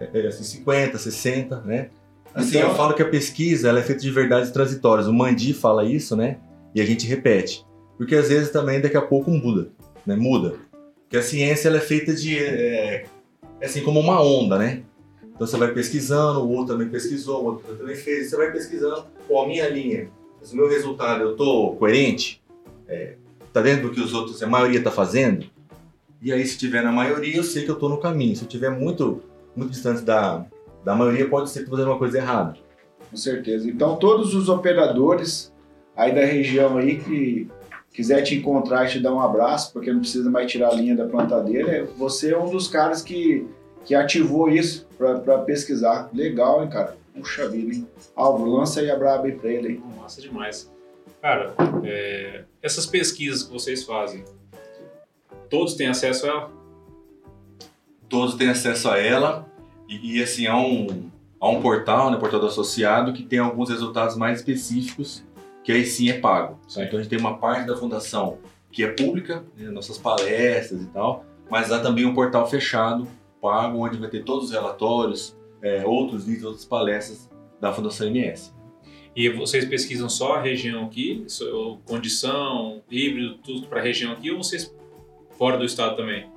é, 0.00 0.20
é, 0.20 0.26
assim, 0.26 0.44
50, 0.44 0.98
60, 0.98 1.60
né? 1.60 1.90
Assim, 2.34 2.58
Então- 2.58 2.70
eu 2.70 2.74
falo 2.76 2.94
que 2.94 3.02
a 3.02 3.08
pesquisa 3.08 3.68
ela 3.68 3.78
é 3.78 3.82
feita 3.82 4.02
de 4.02 4.10
verdades 4.10 4.50
transitórias. 4.50 5.06
O 5.08 5.12
Mandi 5.12 5.54
fala 5.54 5.84
isso, 5.84 6.14
né? 6.16 6.38
E 6.74 6.80
a 6.80 6.84
gente 6.84 7.06
repete. 7.06 7.64
Porque 7.96 8.14
às 8.14 8.28
vezes 8.28 8.50
também 8.50 8.80
daqui 8.80 8.96
a 8.96 9.02
pouco 9.02 9.30
muda, 9.30 9.70
né? 10.04 10.14
Muda. 10.16 10.56
Porque 11.04 11.16
a 11.16 11.22
ciência 11.22 11.68
ela 11.68 11.78
é 11.78 11.80
feita 11.80 12.12
de... 12.12 12.38
É, 12.38 13.06
é 13.60 13.66
assim 13.66 13.82
como 13.82 13.98
uma 14.00 14.20
onda, 14.20 14.58
né? 14.58 14.82
Então 15.34 15.46
você 15.46 15.56
vai 15.56 15.72
pesquisando, 15.72 16.40
o 16.40 16.50
outro 16.50 16.74
também 16.74 16.88
pesquisou, 16.88 17.42
o 17.42 17.44
outro 17.46 17.74
também 17.74 17.94
fez, 17.96 18.30
você 18.30 18.36
vai 18.36 18.50
pesquisando. 18.52 19.06
Pô, 19.28 19.42
a 19.42 19.46
minha 19.46 19.68
linha, 19.68 20.08
mas 20.40 20.52
o 20.52 20.56
meu 20.56 20.68
resultado, 20.68 21.22
eu 21.22 21.36
tô 21.36 21.72
coerente? 21.78 22.42
É, 22.88 23.16
tá 23.52 23.60
dentro 23.62 23.88
do 23.88 23.94
que 23.94 24.00
os 24.00 24.14
outros, 24.14 24.42
a 24.42 24.46
maioria 24.46 24.82
tá 24.82 24.90
fazendo? 24.90 25.46
E 26.22 26.32
aí, 26.32 26.44
se 26.46 26.56
tiver 26.56 26.82
na 26.82 26.90
maioria, 26.90 27.36
eu 27.36 27.44
sei 27.44 27.64
que 27.64 27.70
eu 27.70 27.76
tô 27.76 27.88
no 27.88 27.98
caminho. 27.98 28.34
Se 28.34 28.42
eu 28.44 28.48
tiver 28.48 28.70
muito, 28.70 29.22
muito 29.56 29.72
distante 29.72 30.02
da, 30.02 30.44
da 30.84 30.94
maioria, 30.94 31.28
pode 31.28 31.50
ser 31.50 31.64
que 31.64 31.70
fazendo 31.70 31.88
uma 31.88 31.98
coisa 31.98 32.18
errada. 32.18 32.56
Com 33.10 33.16
certeza. 33.16 33.68
Então, 33.68 33.96
todos 33.96 34.34
os 34.34 34.48
operadores 34.48 35.52
aí 35.96 36.14
da 36.14 36.24
região 36.24 36.76
aí 36.76 36.98
que 36.98 37.48
quiser 37.92 38.22
te 38.22 38.34
encontrar 38.34 38.84
e 38.84 38.90
te 38.90 39.00
dar 39.00 39.14
um 39.14 39.20
abraço, 39.20 39.72
porque 39.72 39.90
não 39.90 40.00
precisa 40.00 40.30
mais 40.30 40.50
tirar 40.50 40.68
a 40.68 40.74
linha 40.74 40.94
da 40.94 41.06
plantadeira, 41.06 41.88
você 41.96 42.32
é 42.32 42.38
um 42.38 42.50
dos 42.50 42.68
caras 42.68 43.00
que, 43.00 43.46
que 43.86 43.94
ativou 43.94 44.50
isso 44.50 44.86
para 44.98 45.38
pesquisar. 45.38 46.10
Legal, 46.12 46.62
hein, 46.62 46.68
cara? 46.68 46.94
Puxa 47.14 47.48
vida, 47.48 47.74
hein? 47.74 47.88
Alvo, 48.14 48.44
lança 48.44 48.80
aí 48.80 48.90
a 48.90 48.96
braba 48.96 49.24
aí 49.26 49.32
pra 49.32 49.50
ele, 49.50 49.68
hein? 49.72 49.82
Massa 49.96 50.20
demais. 50.20 50.70
Cara, 51.22 51.54
é, 51.82 52.44
essas 52.62 52.84
pesquisas 52.84 53.42
que 53.42 53.52
vocês 53.52 53.82
fazem, 53.84 54.22
todos 55.48 55.74
têm 55.74 55.88
acesso 55.88 56.26
a 56.26 56.28
ela? 56.28 56.55
Todos 58.08 58.34
têm 58.34 58.48
acesso 58.48 58.88
a 58.88 58.98
ela. 58.98 59.46
E, 59.88 60.18
e, 60.18 60.22
assim, 60.22 60.46
há 60.46 60.56
um, 60.56 61.10
há 61.40 61.48
um 61.48 61.60
portal, 61.60 62.10
né, 62.10 62.16
portal 62.16 62.40
do 62.40 62.46
associado, 62.46 63.12
que 63.12 63.22
tem 63.22 63.38
alguns 63.38 63.70
resultados 63.70 64.16
mais 64.16 64.40
específicos, 64.40 65.24
que 65.62 65.72
aí 65.72 65.84
sim 65.84 66.10
é 66.10 66.18
pago. 66.18 66.58
tá? 66.72 66.84
Então 66.84 66.98
a 66.98 67.02
gente 67.02 67.10
tem 67.10 67.18
uma 67.18 67.38
parte 67.38 67.66
da 67.66 67.76
fundação 67.76 68.38
que 68.70 68.84
é 68.84 68.88
pública, 68.88 69.44
né, 69.56 69.70
nossas 69.70 69.96
palestras 69.96 70.82
e 70.82 70.86
tal, 70.86 71.24
mas 71.50 71.72
há 71.72 71.80
também 71.80 72.04
um 72.04 72.14
portal 72.14 72.48
fechado, 72.48 73.06
pago, 73.40 73.78
onde 73.78 73.96
vai 73.96 74.10
ter 74.10 74.24
todos 74.24 74.46
os 74.46 74.50
relatórios, 74.50 75.36
é, 75.62 75.84
outros 75.86 76.24
vídeos, 76.24 76.44
outras 76.44 76.64
palestras 76.64 77.30
da 77.60 77.72
Fundação 77.72 78.06
MS. 78.06 78.52
E 79.14 79.30
vocês 79.30 79.64
pesquisam 79.64 80.10
só 80.10 80.34
a 80.34 80.40
região 80.42 80.84
aqui, 80.84 81.24
condição, 81.86 82.82
híbrido, 82.90 83.38
tudo 83.38 83.66
para 83.66 83.80
a 83.80 83.82
região 83.82 84.12
aqui, 84.12 84.30
ou 84.30 84.42
vocês 84.42 84.74
fora 85.38 85.56
do 85.56 85.64
estado 85.64 85.96
também? 85.96 86.28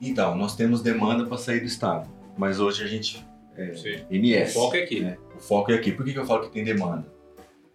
Então, 0.00 0.36
nós 0.36 0.54
temos 0.54 0.82
demanda 0.82 1.26
para 1.26 1.36
sair 1.36 1.60
do 1.60 1.66
estado, 1.66 2.08
mas 2.36 2.60
hoje 2.60 2.82
a 2.84 2.86
gente 2.86 3.26
é, 3.58 3.74
Sim. 3.74 4.04
MS. 4.08 4.56
O 4.56 4.60
foco 4.60 4.76
é 4.76 4.82
aqui. 4.84 5.00
né? 5.00 5.18
O 5.36 5.40
foco 5.40 5.72
é 5.72 5.74
aqui. 5.74 5.90
Por 5.90 6.04
que, 6.04 6.12
que 6.12 6.18
eu 6.18 6.24
falo 6.24 6.42
que 6.42 6.50
tem 6.50 6.62
demanda? 6.62 7.04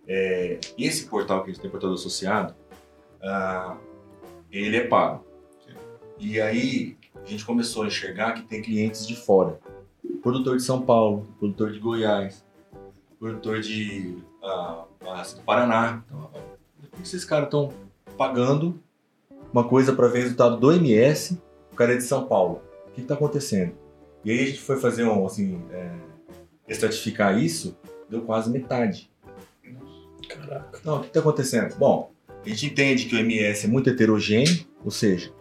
É, 0.08 0.60
esse 0.78 1.06
portal 1.08 1.44
que 1.44 1.52
a 1.52 1.54
gente 1.54 1.62
tem, 1.62 1.70
portal 1.70 1.94
associado, 1.94 2.56
ah, 3.22 3.78
ele 4.50 4.78
é 4.78 4.88
pago. 4.88 5.26
E 6.18 6.40
aí 6.40 6.98
a 7.16 7.26
gente 7.26 7.46
começou 7.46 7.84
a 7.84 7.88
enxergar 7.88 8.32
que 8.34 8.44
tem 8.44 8.62
clientes 8.62 9.06
de 9.06 9.16
fora. 9.16 9.60
Produtor 10.22 10.56
de 10.56 10.64
São 10.64 10.82
Paulo, 10.82 11.28
produtor 11.38 11.74
de 11.74 11.80
Goiás, 11.80 12.46
produtor 13.20 13.60
de 13.60 14.18
ah, 14.42 14.86
ah, 15.02 15.24
do 15.36 15.42
Paraná. 15.42 16.02
Então, 16.08 16.30
por 16.80 16.90
que 16.92 17.02
esses 17.02 17.26
caras 17.26 17.46
estão 17.46 17.74
pagando 18.18 18.80
uma 19.52 19.68
coisa 19.68 19.94
para 19.94 20.08
ver 20.08 20.20
o 20.20 20.22
resultado 20.24 20.58
do 20.58 20.72
MS, 20.72 21.42
o 21.74 21.76
cara 21.76 21.94
é 21.94 21.98
de 21.98 22.04
São 22.04 22.28
Paulo? 22.28 22.62
O 22.88 22.92
que 22.92 23.02
está 23.02 23.16
acontecendo? 23.16 23.74
E 24.24 24.32
aí 24.32 24.40
a 24.44 24.46
gente 24.46 24.62
foi 24.62 24.80
fazer 24.80 25.04
um, 25.06 25.26
assim, 25.26 25.60
é, 25.72 25.92
estratificar 26.68 27.38
isso, 27.38 27.76
deu 28.08 28.22
quase 28.22 28.52
metade. 28.52 29.12
Caraca. 30.30 30.80
Não, 30.86 30.98
o 30.98 31.00
que 31.02 31.08
está 31.08 31.20
acontecendo? 31.20 31.76
Bom, 31.76 32.12
a 32.46 32.48
gente 32.48 32.68
entende 32.68 33.06
que 33.06 33.16
o 33.16 33.20
MS 33.20 33.66
é 33.66 33.70
muito 33.70 33.90
heterogêneo, 33.90 34.66
ou 34.86 34.92
seja, 34.92 35.34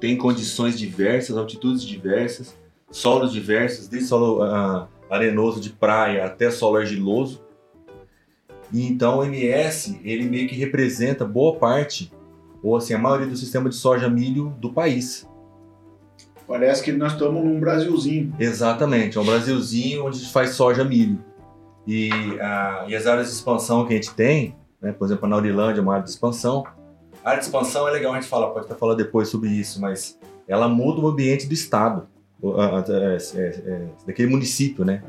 tem 0.00 0.16
condições 0.16 0.76
diversas, 0.76 1.36
altitudes 1.36 1.84
diversas, 1.84 2.58
solos 2.90 3.32
diversos, 3.32 3.86
desde 3.86 4.08
solo 4.08 4.42
ah, 4.42 4.88
arenoso 5.08 5.60
de 5.60 5.70
praia 5.70 6.26
até 6.26 6.50
solo 6.50 6.78
argiloso. 6.78 7.40
E 8.72 8.84
então 8.84 9.18
o 9.18 9.24
MS, 9.24 10.00
ele 10.02 10.24
meio 10.24 10.48
que 10.48 10.56
representa 10.56 11.24
boa 11.24 11.56
parte, 11.56 12.12
ou 12.64 12.76
assim, 12.76 12.94
a 12.94 12.98
maioria 12.98 13.28
do 13.28 13.36
sistema 13.36 13.70
de 13.70 13.76
soja 13.76 14.10
milho 14.10 14.50
do 14.58 14.72
país. 14.72 15.28
Parece 16.52 16.82
que 16.82 16.92
nós 16.92 17.12
estamos 17.14 17.42
num 17.42 17.58
Brasilzinho. 17.58 18.34
Exatamente, 18.38 19.16
é 19.16 19.20
um 19.22 19.24
Brasilzinho 19.24 20.04
onde 20.04 20.22
a 20.22 20.28
faz 20.28 20.50
soja 20.50 20.84
milho. 20.84 21.18
E, 21.86 22.10
ah, 22.42 22.84
e 22.86 22.94
as 22.94 23.06
áreas 23.06 23.28
de 23.28 23.32
expansão 23.32 23.86
que 23.86 23.94
a 23.94 23.96
gente 23.96 24.12
tem, 24.12 24.54
né, 24.78 24.92
por 24.92 25.06
exemplo, 25.06 25.24
a 25.24 25.28
Naurilândia 25.30 25.80
é 25.80 25.82
uma 25.82 25.94
área 25.94 26.04
de 26.04 26.10
expansão. 26.10 26.62
A 27.24 27.30
área 27.30 27.40
de 27.40 27.46
expansão 27.46 27.88
é 27.88 27.90
legal 27.90 28.12
a 28.12 28.16
gente 28.20 28.28
falar, 28.28 28.50
pode 28.50 28.66
até 28.66 28.74
falar 28.74 28.94
depois 28.96 29.28
sobre 29.30 29.48
isso, 29.48 29.80
mas 29.80 30.18
ela 30.46 30.68
muda 30.68 31.00
o 31.00 31.08
ambiente 31.08 31.46
do 31.46 31.54
estado, 31.54 32.06
a- 32.44 32.80
a- 32.80 32.84
é, 32.86 33.16
é, 33.16 33.46
é, 33.46 33.86
daquele 34.06 34.28
município, 34.30 34.84
né? 34.84 35.02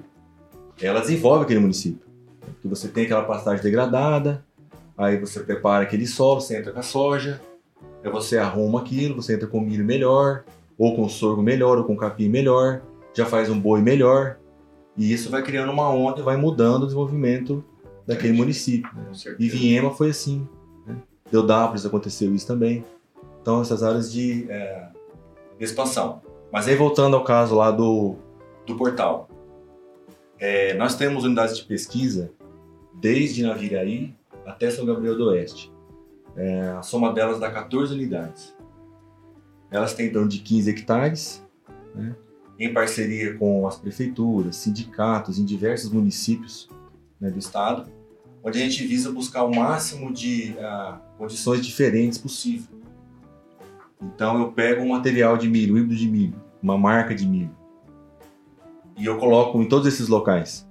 Ela 0.81 1.01
desenvolve 1.01 1.43
aquele 1.43 1.59
município. 1.59 2.07
Que 2.61 2.69
você 2.69 2.87
tem 2.87 3.03
aquela 3.03 3.23
pastagem 3.23 3.61
degradada, 3.61 4.45
aí 4.97 5.19
você 5.19 5.41
prepara 5.41 5.83
aquele 5.83 6.07
solo, 6.07 6.39
você 6.39 6.57
entra 6.57 6.71
com 6.71 6.79
a 6.79 6.83
soja, 6.83 7.41
aí 8.01 8.09
você 8.09 8.37
arruma 8.37 8.79
aquilo, 8.79 9.21
você 9.21 9.35
entra 9.35 9.45
com 9.45 9.59
milho 9.59 9.83
melhor, 9.83 10.45
ou 10.77 10.95
com 10.95 11.07
sorgo 11.07 11.41
melhor, 11.41 11.77
ou 11.77 11.83
com 11.83 11.95
capim 11.95 12.29
melhor, 12.29 12.81
já 13.13 13.25
faz 13.25 13.49
um 13.49 13.59
boi 13.59 13.81
melhor, 13.81 14.37
e 14.97 15.11
isso 15.11 15.29
vai 15.29 15.41
criando 15.41 15.71
uma 15.71 15.89
onda 15.89 16.19
e 16.19 16.23
vai 16.23 16.37
mudando 16.37 16.83
o 16.83 16.85
desenvolvimento 16.85 17.63
daquele 18.05 18.33
município. 18.33 18.89
Com 18.91 19.11
E. 19.39 19.49
Viema 19.49 19.91
foi 19.91 20.09
assim. 20.09 20.47
Né? 20.85 20.95
Deodápolis 21.31 21.85
aconteceu 21.85 22.33
isso 22.33 22.45
também. 22.45 22.83
Então, 23.41 23.61
essas 23.61 23.83
áreas 23.83 24.11
de, 24.11 24.45
é, 24.49 24.87
expansão. 25.59 26.21
Mas 26.51 26.67
aí, 26.67 26.75
voltando 26.75 27.15
ao 27.15 27.23
caso 27.23 27.55
lá 27.55 27.71
do, 27.71 28.15
do 28.65 28.75
portal. 28.75 29.27
É, 30.39 30.73
nós 30.75 30.95
temos 30.95 31.23
unidades 31.23 31.57
de 31.57 31.63
pesquisa 31.63 32.31
desde 32.93 33.43
Naviraí 33.43 34.13
até 34.45 34.69
São 34.69 34.85
Gabriel 34.85 35.17
do 35.17 35.29
Oeste. 35.29 35.73
É, 36.35 36.69
a 36.69 36.81
soma 36.81 37.13
delas 37.13 37.39
dá 37.39 37.49
14 37.49 37.93
unidades. 37.93 38.55
Elas 39.73 39.93
têm 39.93 40.07
em 40.07 40.11
torno 40.11 40.29
de 40.29 40.39
15 40.39 40.69
hectares, 40.69 41.43
né? 41.93 42.15
em 42.57 42.71
parceria 42.71 43.33
com 43.37 43.67
as 43.67 43.77
prefeituras, 43.77 44.55
sindicatos, 44.55 45.39
em 45.39 45.43
diversos 45.43 45.91
municípios 45.91 46.69
né, 47.19 47.29
do 47.29 47.39
estado 47.39 47.91
onde 48.43 48.61
a 48.61 48.61
gente 48.61 48.85
visa 48.85 49.09
buscar 49.09 49.45
o 49.45 49.55
máximo 49.55 50.11
de 50.11 50.53
ah, 50.59 50.99
condições 51.17 51.65
diferentes 51.65 52.17
possível. 52.17 52.67
Então 54.01 54.37
eu 54.39 54.51
pego 54.51 54.83
um 54.83 54.89
material 54.89 55.37
de 55.37 55.47
milho, 55.47 55.75
um 55.75 55.77
híbrido 55.77 55.95
de 55.95 56.09
milho, 56.09 56.35
uma 56.61 56.77
marca 56.77 57.15
de 57.15 57.25
milho, 57.25 57.55
e 58.97 59.05
eu 59.05 59.17
coloco 59.17 59.59
em 59.61 59.67
todos 59.67 59.87
esses 59.87 60.09
locais 60.09 60.67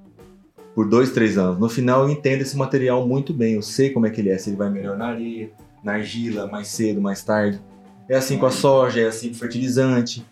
por 0.74 0.86
dois, 0.86 1.12
três 1.12 1.38
anos. 1.38 1.58
No 1.58 1.68
final 1.68 2.02
eu 2.02 2.10
entendo 2.10 2.42
esse 2.42 2.56
material 2.56 3.06
muito 3.08 3.32
bem, 3.32 3.54
eu 3.54 3.62
sei 3.62 3.90
como 3.90 4.06
é 4.06 4.10
que 4.10 4.20
ele 4.20 4.28
é, 4.28 4.36
se 4.36 4.50
ele 4.50 4.56
vai 4.56 4.68
melhor 4.68 4.96
na 4.98 5.06
areia, 5.06 5.50
na 5.82 5.94
argila, 5.94 6.46
mais 6.46 6.68
cedo, 6.68 7.00
mais 7.00 7.24
tarde. 7.24 7.60
É 8.08 8.16
assim 8.16 8.38
com 8.38 8.46
a 8.46 8.50
soja, 8.50 9.00
é 9.00 9.06
assim 9.06 9.28
com 9.28 9.34
o 9.34 9.38
fertilizante. 9.38 10.24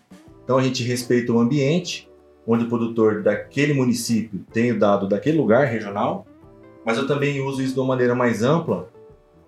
Então 0.43 0.57
a 0.57 0.63
gente 0.63 0.83
respeita 0.83 1.31
o 1.31 1.39
ambiente, 1.39 2.09
onde 2.45 2.65
o 2.65 2.67
produtor 2.67 3.21
daquele 3.21 3.73
município 3.73 4.39
tem 4.51 4.71
o 4.71 4.79
dado 4.79 5.07
daquele 5.07 5.37
lugar 5.37 5.65
regional, 5.65 6.25
mas 6.85 6.97
eu 6.97 7.07
também 7.07 7.41
uso 7.41 7.61
isso 7.61 7.73
de 7.73 7.79
uma 7.79 7.87
maneira 7.87 8.15
mais 8.15 8.43
ampla, 8.43 8.89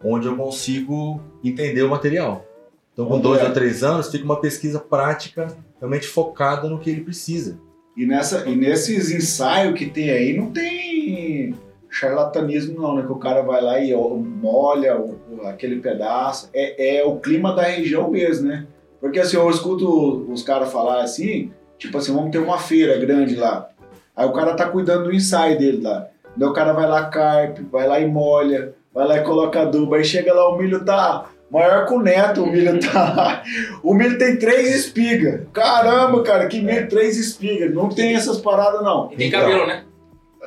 onde 0.04 0.28
eu 0.28 0.36
consigo 0.36 1.22
entender 1.44 1.84
o 1.84 1.90
material. 1.90 2.46
Então, 2.94 3.08
com 3.08 3.16
Onde 3.16 3.24
dois 3.24 3.42
é? 3.42 3.48
ou 3.48 3.54
três 3.54 3.84
anos, 3.84 4.12
fica 4.12 4.24
uma 4.24 4.40
pesquisa 4.40 4.80
prática, 4.80 5.48
realmente 5.80 6.08
focada 6.08 6.70
no 6.70 6.80
que 6.80 6.92
ele 6.92 7.02
precisa. 7.02 7.60
E, 7.98 8.06
nessa, 8.06 8.48
e 8.48 8.56
nesses 8.56 9.12
ensaios 9.12 9.78
que 9.78 9.88
tem 9.88 10.12
aí, 10.12 10.38
não 10.38 10.52
tem 10.52 11.56
charlatanismo 11.94 12.82
não, 12.82 12.96
né? 12.96 13.04
Que 13.04 13.12
o 13.12 13.16
cara 13.18 13.42
vai 13.42 13.62
lá 13.62 13.80
e 13.80 13.94
molha 13.96 14.98
o- 14.98 15.18
o- 15.32 15.48
aquele 15.48 15.78
pedaço. 15.78 16.50
É, 16.54 16.98
é 17.00 17.06
o 17.06 17.18
clima 17.18 17.54
da 17.54 17.64
região 17.64 18.10
mesmo, 18.10 18.48
né? 18.50 18.66
Porque 19.00 19.20
assim, 19.20 19.38
eu 19.38 19.50
escuto 19.50 20.26
os 20.32 20.44
caras 20.44 20.72
falar 20.72 21.02
assim, 21.04 21.52
tipo 21.78 21.98
assim, 21.98 22.14
vamos 22.14 22.32
ter 22.32 22.40
uma 22.40 22.58
feira 22.58 22.98
grande 22.98 23.36
lá. 23.36 23.70
Aí 24.16 24.26
o 24.28 24.32
cara 24.34 24.54
tá 24.56 24.68
cuidando 24.70 25.06
do 25.06 25.14
ensaio 25.14 25.58
dele 25.58 25.82
lá. 25.82 26.08
Daí 26.36 26.48
o 26.50 26.54
cara 26.54 26.74
vai 26.74 26.88
lá, 26.88 27.06
carpe, 27.06 27.62
vai 27.72 27.88
lá 27.88 28.00
e 28.00 28.08
molha, 28.08 28.74
vai 28.94 29.08
lá 29.08 29.18
e 29.18 29.24
coloca 29.24 29.62
adubo. 29.62 29.94
Aí 29.96 30.04
chega 30.04 30.34
lá, 30.34 30.50
o 30.50 30.58
milho 30.58 30.84
tá 30.86 31.26
maior 31.52 31.86
que 31.86 31.94
o 31.94 32.00
neto, 32.00 32.44
o 32.44 32.48
milho 32.52 32.80
tá. 32.80 33.44
O 33.84 33.94
milho 33.94 34.18
tem 34.18 34.38
três 34.38 34.74
espigas. 34.74 35.42
Caramba, 35.52 36.24
cara, 36.24 36.48
que 36.48 36.62
milho, 36.62 36.88
três 36.88 37.18
espigas. 37.18 37.74
Não 37.74 37.90
tem 37.90 38.16
essas 38.16 38.40
paradas, 38.40 38.82
não. 38.82 39.10
E 39.12 39.16
tem 39.18 39.28
Então. 39.28 39.42
cabelo, 39.42 39.68
né? 39.68 39.84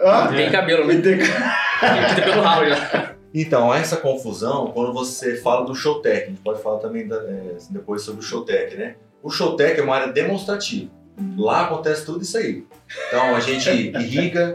Hã? 0.03 0.29
Tem 0.35 0.51
cabelo, 0.51 0.87
né? 0.87 0.95
E 0.95 1.03
tem- 1.03 1.19
Tem 1.19 2.25
pelo 2.25 2.43
rabo 2.43 2.67
já. 2.67 3.13
Então, 3.35 3.73
essa 3.75 3.97
confusão 3.97 4.71
quando 4.73 4.93
você 4.93 5.37
fala 5.37 5.65
do 5.67 5.75
Showtech. 5.75 6.25
A 6.25 6.27
gente 6.29 6.41
pode 6.41 6.63
falar 6.63 6.79
também 6.79 7.07
da- 7.07 7.17
é, 7.23 7.57
depois 7.71 8.03
sobre 8.03 8.21
o 8.21 8.23
Showtech, 8.23 8.77
né? 8.77 8.95
O 9.23 9.31
Showtech 9.31 9.79
é 9.81 9.83
uma 9.83 9.95
área 9.97 10.13
demonstrativa. 10.13 10.91
Lá 11.37 11.65
acontece 11.65 12.05
tudo 12.05 12.23
isso 12.23 12.37
aí. 12.37 12.65
Então, 13.09 13.35
a 13.35 13.41
gente 13.41 13.69
irriga, 13.71 14.55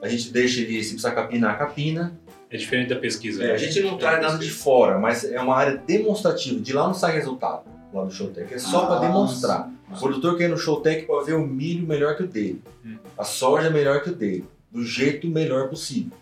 a 0.00 0.08
gente 0.08 0.30
deixa 0.30 0.60
ele, 0.60 0.82
se 0.82 0.90
precisar 0.90 1.12
capinar, 1.12 1.58
capina. 1.58 2.12
É 2.50 2.56
diferente 2.56 2.90
da 2.90 2.96
pesquisa. 2.96 3.42
É, 3.44 3.52
a 3.52 3.56
gente 3.56 3.80
não 3.80 3.96
traz 3.96 4.20
nada 4.20 4.36
de 4.36 4.50
fora, 4.50 4.98
mas 4.98 5.24
é 5.24 5.40
uma 5.40 5.56
área 5.56 5.76
demonstrativa. 5.86 6.60
De 6.60 6.72
lá 6.74 6.86
não 6.86 6.92
sai 6.94 7.14
resultado, 7.14 7.62
lá 7.94 8.04
do 8.04 8.10
Showtech. 8.10 8.52
É 8.52 8.58
só 8.58 8.84
para 8.86 8.96
Ah, 8.96 9.00
demonstrar. 9.00 9.70
O 9.90 9.98
produtor 9.98 10.36
que 10.36 10.44
é 10.44 10.48
no 10.48 10.58
Showtech 10.58 11.06
pode 11.06 11.26
ver 11.26 11.32
o 11.34 11.46
milho 11.46 11.86
melhor 11.86 12.14
que 12.16 12.22
o 12.22 12.26
dele, 12.26 12.62
Hum. 12.84 12.96
a 13.16 13.24
soja 13.24 13.68
melhor 13.70 14.02
que 14.02 14.10
o 14.10 14.14
dele, 14.14 14.44
do 14.72 14.82
jeito 14.84 15.28
melhor 15.28 15.68
possível. 15.68 16.16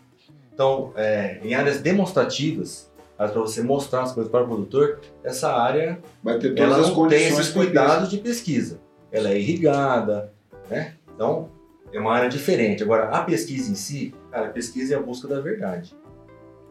Então, 0.53 0.93
é, 0.97 1.41
em 1.43 1.55
áreas 1.55 1.81
demonstrativas, 1.81 2.91
para 3.17 3.29
você 3.29 3.63
mostrar 3.63 4.03
as 4.03 4.13
coisas 4.13 4.31
para 4.31 4.45
o 4.45 4.47
produtor, 4.47 5.01
essa 5.23 5.53
área 5.53 6.01
Vai 6.23 6.39
ter 6.39 6.55
todas 6.55 6.65
ela 6.65 6.81
as 6.81 6.95
não 6.95 7.09
tem 7.09 7.29
esses 7.29 7.49
cuidados 7.51 8.11
de 8.11 8.19
pesquisa. 8.19 8.81
Ela 9.13 9.31
é 9.31 9.39
irrigada, 9.39 10.33
né? 10.69 10.95
Então, 11.15 11.49
é 11.93 11.99
uma 11.99 12.13
área 12.13 12.29
diferente. 12.29 12.83
Agora, 12.83 13.09
a 13.11 13.23
pesquisa 13.23 13.71
em 13.71 13.75
si, 13.75 14.15
cara, 14.31 14.47
a 14.47 14.51
pesquisa 14.51 14.95
é 14.95 14.97
a 14.97 15.01
busca 15.01 15.29
da 15.29 15.41
verdade. 15.41 15.95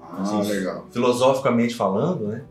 Ah, 0.01 0.25
Sim. 0.25 0.51
legal. 0.51 0.87
Filosoficamente 0.91 1.75
falando, 1.75 2.27
né? 2.27 2.43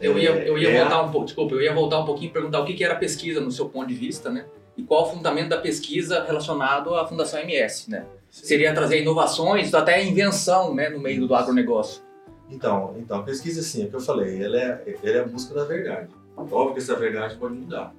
Eu 0.00 0.18
ia, 0.18 0.30
eu 0.46 0.58
ia 0.58 0.70
É, 0.70 0.80
voltar 0.80 1.02
um 1.02 1.10
pouco, 1.10 1.26
desculpa, 1.26 1.54
eu 1.54 1.62
ia 1.62 1.74
voltar 1.74 1.98
um 2.00 2.04
pouquinho 2.04 2.28
e 2.28 2.32
perguntar 2.32 2.60
o 2.60 2.64
que 2.64 2.74
que 2.74 2.84
era 2.84 2.94
pesquisa 2.94 3.40
no 3.40 3.50
seu 3.50 3.68
ponto 3.68 3.88
de 3.88 3.94
vista, 3.94 4.30
né? 4.30 4.44
E 4.76 4.82
qual 4.82 5.04
o 5.04 5.10
fundamento 5.10 5.48
da 5.48 5.58
pesquisa 5.58 6.22
relacionado 6.24 6.94
à 6.94 7.06
Fundação 7.06 7.40
MS, 7.40 7.90
né? 7.90 8.04
Seria 8.30 8.74
trazer 8.74 9.00
inovações, 9.00 9.72
até 9.72 10.04
invenção, 10.04 10.74
né, 10.74 10.90
no 10.90 11.00
meio 11.00 11.26
do 11.26 11.34
agronegócio. 11.34 12.02
Então, 12.50 12.94
então, 12.98 13.20
a 13.20 13.22
pesquisa, 13.22 13.60
assim, 13.60 13.82
é 13.82 13.86
o 13.86 13.88
que 13.88 13.96
eu 13.96 14.00
falei, 14.00 14.42
ela 14.44 14.56
é, 14.56 14.96
ela 15.02 15.16
é 15.16 15.20
a 15.20 15.24
busca 15.24 15.54
da 15.54 15.64
verdade. 15.64 16.08
Óbvio 16.36 16.74
que 16.74 16.78
essa 16.80 16.94
verdade 16.94 17.36
pode 17.36 17.54
mudar. 17.54 17.92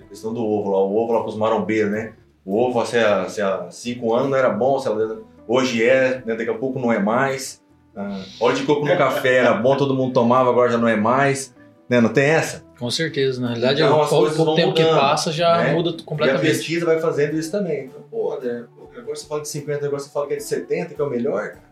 A 0.00 0.04
questão 0.04 0.32
do 0.32 0.42
ovo 0.44 0.70
lá, 0.70 0.78
o 0.82 0.96
ovo 0.96 1.12
lá 1.12 1.20
para 1.20 1.28
os 1.28 1.36
marombeiros, 1.36 1.92
né? 1.92 2.14
O 2.44 2.56
ovo, 2.58 2.84
se 2.86 2.98
há, 2.98 3.28
se 3.28 3.40
há 3.42 3.70
cinco 3.70 4.14
anos 4.14 4.30
não 4.30 4.36
era 4.36 4.48
bom, 4.50 4.78
se 4.78 4.88
ela- 4.88 5.20
hoje 5.46 5.84
é, 5.84 6.22
né? 6.24 6.34
daqui 6.34 6.50
a 6.50 6.54
pouco 6.54 6.78
não 6.78 6.90
é 6.92 6.98
mais. 6.98 7.62
Ah, 7.94 8.24
óleo 8.40 8.56
de 8.56 8.62
coco 8.64 8.86
no 8.86 8.96
café 8.96 9.36
era 9.36 9.52
bom, 9.54 9.76
todo 9.76 9.94
mundo 9.94 10.14
tomava, 10.14 10.48
agora 10.50 10.70
já 10.72 10.78
não 10.78 10.88
é 10.88 10.96
mais. 10.96 11.54
Né? 11.88 12.00
Não 12.00 12.08
tem 12.12 12.24
essa? 12.24 12.64
Com 12.82 12.90
certeza. 12.90 13.40
Na 13.40 13.46
realidade, 13.50 13.80
Então, 13.80 14.08
pouco, 14.08 14.34
pouco 14.34 14.54
tempo 14.56 14.72
que 14.74 14.82
mudando, 14.82 14.98
passa 14.98 15.30
já 15.30 15.56
né? 15.58 15.72
muda 15.72 15.90
E 15.90 16.00
a 16.00 16.04
completamente. 16.04 16.42
pesquisa 16.42 16.84
vai 16.84 16.98
fazendo 16.98 17.38
isso 17.38 17.48
também. 17.48 17.84
Então, 17.84 18.02
pô, 18.10 18.34
André, 18.34 18.64
agora 18.96 19.14
você 19.14 19.24
fala 19.24 19.40
de 19.40 19.48
50, 19.48 19.86
agora 19.86 20.02
você 20.02 20.10
fala 20.10 20.26
que 20.26 20.32
é 20.32 20.36
de 20.38 20.42
70, 20.42 20.92
que 20.92 21.00
é 21.00 21.04
o 21.04 21.08
melhor, 21.08 21.50
cara. 21.50 21.62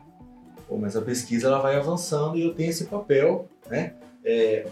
Pô, 0.68 0.76
mas 0.76 0.96
a 0.96 1.02
pesquisa 1.02 1.48
ela 1.48 1.58
vai 1.58 1.74
avançando 1.74 2.36
e 2.38 2.44
eu 2.44 2.54
tenho 2.54 2.70
esse 2.70 2.84
papel, 2.84 3.48
né? 3.68 3.94
É, 4.24 4.68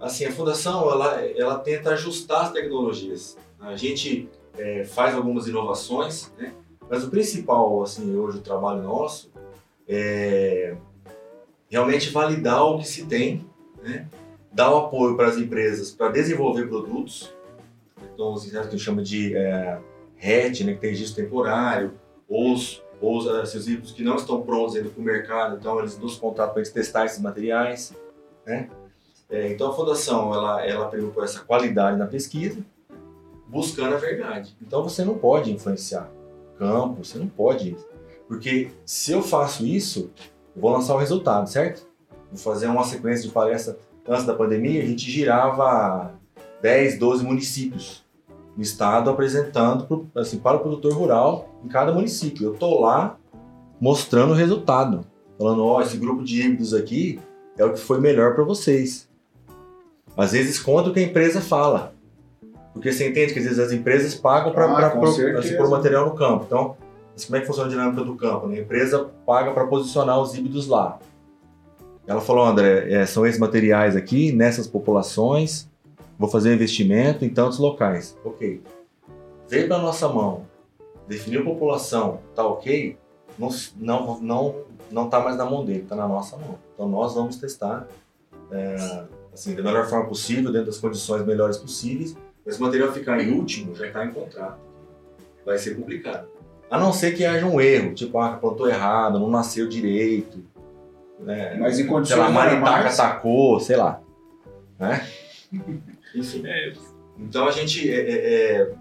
assim, 0.00 0.24
a 0.24 0.32
fundação 0.32 0.90
ela, 0.90 1.20
ela 1.36 1.58
tenta 1.58 1.90
ajustar 1.90 2.46
as 2.46 2.52
tecnologias. 2.52 3.36
A 3.60 3.76
gente 3.76 4.26
é, 4.56 4.84
faz 4.84 5.14
algumas 5.14 5.46
inovações, 5.48 6.32
né? 6.38 6.54
Mas 6.88 7.04
o 7.04 7.10
principal, 7.10 7.82
assim, 7.82 8.16
hoje 8.16 8.38
o 8.38 8.40
trabalho 8.40 8.82
nosso 8.82 9.30
é 9.86 10.74
realmente 11.68 12.08
validar 12.08 12.64
o 12.64 12.78
que 12.78 12.88
se 12.88 13.04
tem, 13.04 13.44
né? 13.82 14.06
Dar 14.54 14.72
o 14.72 14.86
apoio 14.86 15.16
para 15.16 15.28
as 15.28 15.36
empresas 15.36 15.90
para 15.90 16.10
desenvolver 16.10 16.68
produtos, 16.68 17.34
então 18.14 18.32
os 18.32 18.44
que 18.44 18.56
a 18.56 18.62
gente 18.62 18.78
chama 18.78 19.02
de 19.02 19.36
é, 19.36 19.80
RET, 20.16 20.62
né, 20.62 20.74
que 20.74 20.80
tem 20.80 20.90
registro 20.90 21.24
temporário, 21.24 21.92
ou 22.28 22.52
os, 22.52 22.80
ou 23.00 23.18
os, 23.18 23.26
esses 23.42 23.66
livros 23.66 23.90
que 23.90 24.04
não 24.04 24.14
estão 24.14 24.42
prontos 24.42 24.76
ainda 24.76 24.88
para 24.88 25.00
o 25.00 25.04
mercado, 25.04 25.56
então 25.56 25.80
eles 25.80 25.98
nos 25.98 26.16
contratam 26.16 26.54
para 26.54 26.62
gente 26.62 26.72
testar 26.72 27.04
esses 27.04 27.20
materiais, 27.20 27.92
né? 28.46 28.70
É, 29.28 29.50
então 29.50 29.70
a 29.70 29.74
fundação 29.74 30.32
ela 30.32 30.64
ela 30.64 30.86
preocupa 30.88 31.24
essa 31.24 31.40
qualidade 31.40 31.98
na 31.98 32.06
pesquisa, 32.06 32.64
buscando 33.48 33.94
a 33.94 33.98
verdade. 33.98 34.56
Então 34.62 34.82
você 34.82 35.04
não 35.04 35.18
pode 35.18 35.50
influenciar 35.50 36.08
campo, 36.58 37.04
você 37.04 37.18
não 37.18 37.26
pode, 37.26 37.76
porque 38.28 38.70
se 38.86 39.10
eu 39.10 39.20
faço 39.20 39.66
isso, 39.66 40.12
eu 40.54 40.62
vou 40.62 40.70
lançar 40.70 40.94
o 40.94 40.98
resultado, 40.98 41.48
certo? 41.48 41.86
Vou 42.30 42.38
fazer 42.38 42.68
uma 42.68 42.84
sequência 42.84 43.26
de 43.26 43.32
palestra 43.32 43.76
antes 44.08 44.24
da 44.24 44.34
pandemia, 44.34 44.82
a 44.82 44.86
gente 44.86 45.10
girava 45.10 46.12
10, 46.62 46.98
12 46.98 47.24
municípios 47.24 48.04
no 48.56 48.62
estado 48.62 49.10
apresentando 49.10 49.84
pro, 49.84 50.06
assim, 50.14 50.38
para 50.38 50.56
o 50.56 50.60
produtor 50.60 50.92
rural 50.92 51.48
em 51.64 51.68
cada 51.68 51.92
município. 51.92 52.46
Eu 52.48 52.54
tô 52.54 52.80
lá 52.80 53.16
mostrando 53.80 54.30
o 54.32 54.34
resultado, 54.36 55.04
falando, 55.38 55.64
ó, 55.64 55.80
esse 55.82 55.96
grupo 55.96 56.22
de 56.22 56.40
híbridos 56.42 56.72
aqui 56.72 57.20
é 57.58 57.64
o 57.64 57.72
que 57.72 57.80
foi 57.80 58.00
melhor 58.00 58.34
para 58.34 58.44
vocês. 58.44 59.08
Às 60.16 60.32
vezes 60.32 60.60
conta 60.60 60.90
o 60.90 60.92
que 60.92 61.00
a 61.00 61.02
empresa 61.02 61.40
fala. 61.40 61.92
Porque 62.72 62.92
você 62.92 63.08
entende 63.08 63.32
que 63.32 63.38
às 63.40 63.44
vezes 63.44 63.58
as 63.58 63.72
empresas 63.72 64.14
pagam 64.14 64.52
para 64.52 64.66
Ah, 64.66 64.90
com 64.90 65.00
pôr 65.00 65.12
certeza. 65.12 65.62
o 65.64 65.70
material 65.70 66.06
no 66.06 66.14
campo. 66.14 66.44
Então, 66.46 66.76
assim, 67.16 67.26
como 67.26 67.36
é 67.36 67.40
que 67.40 67.46
funciona 67.46 67.68
a 67.68 67.70
dinâmica 67.70 68.04
do 68.04 68.14
campo? 68.16 68.46
né? 68.46 68.58
A 68.58 68.60
empresa 68.60 69.10
paga 69.26 69.52
para 69.52 69.66
posicionar 69.66 70.20
os 70.20 70.34
híbridos 70.34 70.66
lá. 70.68 70.98
Ela 72.06 72.20
falou, 72.20 72.44
André, 72.44 72.92
é, 72.92 73.06
são 73.06 73.26
esses 73.26 73.40
materiais 73.40 73.96
aqui, 73.96 74.32
nessas 74.32 74.66
populações, 74.66 75.68
vou 76.18 76.28
fazer 76.28 76.50
um 76.50 76.54
investimento 76.54 77.24
em 77.24 77.30
tantos 77.30 77.58
locais. 77.58 78.16
Ok. 78.24 78.62
Veio 79.48 79.68
para 79.68 79.78
nossa 79.78 80.08
mão, 80.08 80.46
definiu 81.08 81.40
a 81.40 81.44
população, 81.44 82.20
tá 82.34 82.46
ok, 82.46 82.96
não, 83.38 83.48
não, 83.76 84.20
não, 84.20 84.54
não 84.90 85.08
tá 85.08 85.20
mais 85.20 85.36
na 85.36 85.44
mão 85.44 85.64
dele, 85.64 85.84
tá 85.88 85.96
na 85.96 86.08
nossa 86.08 86.36
mão. 86.36 86.58
Então 86.74 86.88
nós 86.88 87.14
vamos 87.14 87.36
testar 87.36 87.86
é, 88.50 89.04
assim, 89.32 89.54
da 89.54 89.62
melhor 89.62 89.86
forma 89.88 90.06
possível, 90.06 90.52
dentro 90.52 90.66
das 90.66 90.78
condições 90.78 91.24
melhores 91.26 91.56
possíveis. 91.56 92.16
O 92.46 92.62
material 92.62 92.92
ficar 92.92 93.20
em 93.20 93.32
último 93.32 93.74
já 93.74 93.86
está 93.86 94.04
em 94.04 94.12
contrato. 94.12 94.58
Vai 95.44 95.58
ser 95.58 95.74
publicado. 95.74 96.28
A 96.70 96.78
não 96.78 96.92
ser 96.92 97.14
que 97.14 97.24
haja 97.24 97.46
um 97.46 97.60
erro, 97.60 97.94
tipo, 97.94 98.18
ah, 98.18 98.36
plantou 98.36 98.68
errado, 98.68 99.18
não 99.18 99.30
nasceu 99.30 99.68
direito. 99.68 100.42
Né? 101.20 101.56
Mas 101.58 101.74
em 101.74 101.82
sei 101.82 101.86
condições 101.86 102.18
lá, 102.18 102.26
a 102.26 102.30
maritaca 102.30 102.60
normais, 102.70 103.00
atacou, 103.00 103.60
sei 103.60 103.76
lá. 103.76 104.00
Né? 104.78 105.06
Enfim. 106.14 106.42
É, 106.46 106.72
Então 107.18 107.46
a 107.46 107.50
gente. 107.50 107.88
é, 107.90 107.94
é, 108.00 108.72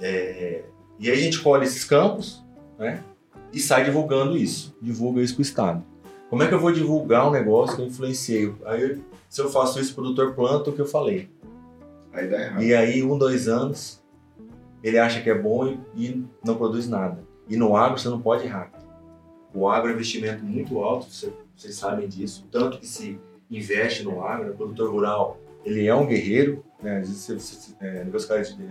é, 0.00 0.06
é, 0.06 0.64
e 0.98 1.10
aí 1.10 1.16
a 1.16 1.20
gente 1.20 1.40
colhe 1.40 1.64
esses 1.64 1.84
campos 1.84 2.44
né, 2.78 3.02
e 3.52 3.58
sai 3.60 3.84
divulgando 3.84 4.36
isso. 4.36 4.76
Divulga 4.80 5.20
isso 5.22 5.34
para 5.34 5.40
o 5.40 5.42
Estado. 5.42 5.84
Como 6.30 6.42
é 6.42 6.48
que 6.48 6.54
eu 6.54 6.58
vou 6.60 6.72
divulgar 6.72 7.28
um 7.28 7.30
negócio 7.30 7.76
que 7.76 7.82
eu 7.82 7.86
influenciei? 7.86 8.52
Aí, 8.66 9.00
se 9.28 9.40
eu 9.40 9.48
faço 9.50 9.78
isso, 9.80 9.92
o 9.92 9.94
produtor 9.94 10.34
planta 10.34 10.70
o 10.70 10.72
que 10.72 10.80
eu 10.80 10.86
falei. 10.86 11.28
aí 12.12 12.28
dá 12.28 12.40
errado. 12.42 12.62
E 12.62 12.74
aí, 12.74 13.02
um, 13.02 13.16
dois 13.16 13.46
anos, 13.46 14.02
ele 14.82 14.98
acha 14.98 15.20
que 15.20 15.30
é 15.30 15.34
bom 15.38 15.66
e, 15.68 15.78
e 15.96 16.24
não 16.44 16.56
produz 16.56 16.88
nada. 16.88 17.18
E 17.48 17.56
no 17.56 17.76
agro 17.76 17.98
você 17.98 18.08
não 18.08 18.20
pode 18.20 18.44
errar. 18.44 18.70
O 19.54 19.68
agro 19.68 19.88
é 19.88 19.92
um 19.92 19.94
investimento 19.94 20.42
muito 20.44 20.78
alto, 20.80 21.06
você- 21.08 21.32
vocês 21.56 21.74
sabem 21.74 22.08
disso. 22.08 22.46
Tanto 22.50 22.78
que 22.78 22.86
se 22.86 23.18
investe 23.50 24.02
no 24.02 24.24
agro, 24.24 24.52
o 24.52 24.56
produtor 24.56 24.90
rural, 24.90 25.38
ele 25.64 25.86
é 25.86 25.94
um 25.94 26.06
guerreiro. 26.06 26.64
Né? 26.82 26.98
Às 26.98 27.08
vezes 27.08 27.22
você, 27.22 27.34
você, 27.38 27.74
é, 27.80 28.06
os 28.12 28.24
caras 28.24 28.56
de, 28.56 28.64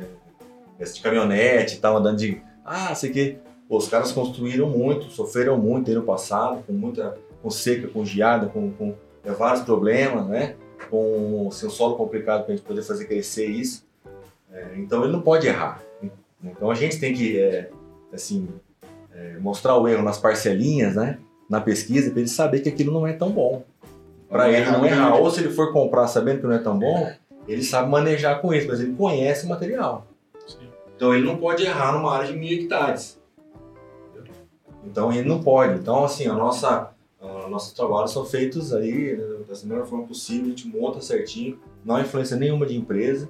é, 0.79 0.83
de 0.83 1.01
caminhonete 1.01 1.75
e 1.75 1.79
tal, 1.79 1.97
andando 1.97 2.17
de... 2.17 2.41
Ah, 2.65 2.93
sei 2.95 3.11
que... 3.11 3.37
Os 3.69 3.87
caras 3.87 4.11
construíram 4.11 4.69
muito, 4.69 5.05
sofreram 5.05 5.57
muito 5.57 5.89
aí 5.89 5.95
no 5.95 6.03
passado, 6.03 6.61
com 6.63 6.73
muita... 6.73 7.17
com 7.41 7.49
seca, 7.49 7.87
com 7.87 8.05
geada, 8.05 8.47
com, 8.47 8.71
com 8.71 8.93
é, 9.23 9.31
vários 9.31 9.63
problemas, 9.63 10.27
né? 10.27 10.55
Com 10.89 11.47
assim, 11.49 11.65
um 11.65 11.69
solo 11.69 11.95
complicado 11.95 12.43
para 12.43 12.53
a 12.53 12.55
gente 12.55 12.65
poder 12.65 12.83
fazer 12.83 13.05
crescer 13.05 13.47
isso. 13.47 13.85
É, 14.51 14.73
então 14.77 15.03
ele 15.03 15.13
não 15.13 15.21
pode 15.21 15.47
errar. 15.47 15.81
Então 16.43 16.69
a 16.69 16.75
gente 16.75 16.99
tem 16.99 17.13
que 17.13 17.39
é, 17.39 17.71
assim 18.13 18.49
é, 19.13 19.37
mostrar 19.39 19.77
o 19.77 19.87
erro 19.87 20.03
nas 20.03 20.17
parcelinhas, 20.17 20.95
né? 20.95 21.17
Na 21.49 21.61
pesquisa 21.61 22.09
para 22.09 22.19
ele 22.19 22.29
saber 22.29 22.59
que 22.61 22.69
aquilo 22.69 22.91
não 22.91 23.05
é 23.05 23.13
tão 23.13 23.29
bom. 23.29 23.63
Para 24.29 24.49
ele 24.49 24.69
não 24.71 24.85
errar. 24.85 25.15
Ou 25.15 25.29
se 25.29 25.41
ele 25.41 25.49
for 25.53 25.71
comprar 25.71 26.07
sabendo 26.07 26.41
que 26.41 26.47
não 26.47 26.53
é 26.53 26.59
tão 26.59 26.77
bom, 26.77 27.11
ele 27.47 27.63
sabe 27.63 27.89
manejar 27.89 28.41
com 28.41 28.53
isso, 28.53 28.67
mas 28.67 28.79
ele 28.79 28.93
conhece 28.93 29.45
o 29.45 29.49
material. 29.49 30.07
Sim. 30.47 30.67
Então 30.95 31.13
ele 31.13 31.25
não 31.25 31.37
pode 31.37 31.63
errar 31.63 31.91
numa 31.93 32.15
área 32.15 32.27
de 32.27 32.37
mil 32.37 32.51
hectares. 32.51 33.21
Então 34.85 35.11
ele 35.11 35.27
não 35.27 35.41
pode. 35.41 35.79
Então 35.79 36.03
assim 36.03 36.27
a 36.27 36.33
nossa 36.33 36.93
a 37.21 37.47
nossos 37.47 37.73
trabalhos 37.73 38.11
são 38.11 38.25
feitos 38.25 38.73
aí 38.73 39.15
né, 39.15 39.23
da 39.47 39.67
melhor 39.67 39.85
forma 39.85 40.05
possível, 40.05 40.47
a 40.47 40.49
gente 40.49 40.67
monta 40.67 40.99
certinho, 40.99 41.57
não 41.85 41.95
há 41.95 42.01
influência 42.01 42.35
nenhuma 42.35 42.65
de 42.65 42.75
empresa. 42.75 43.29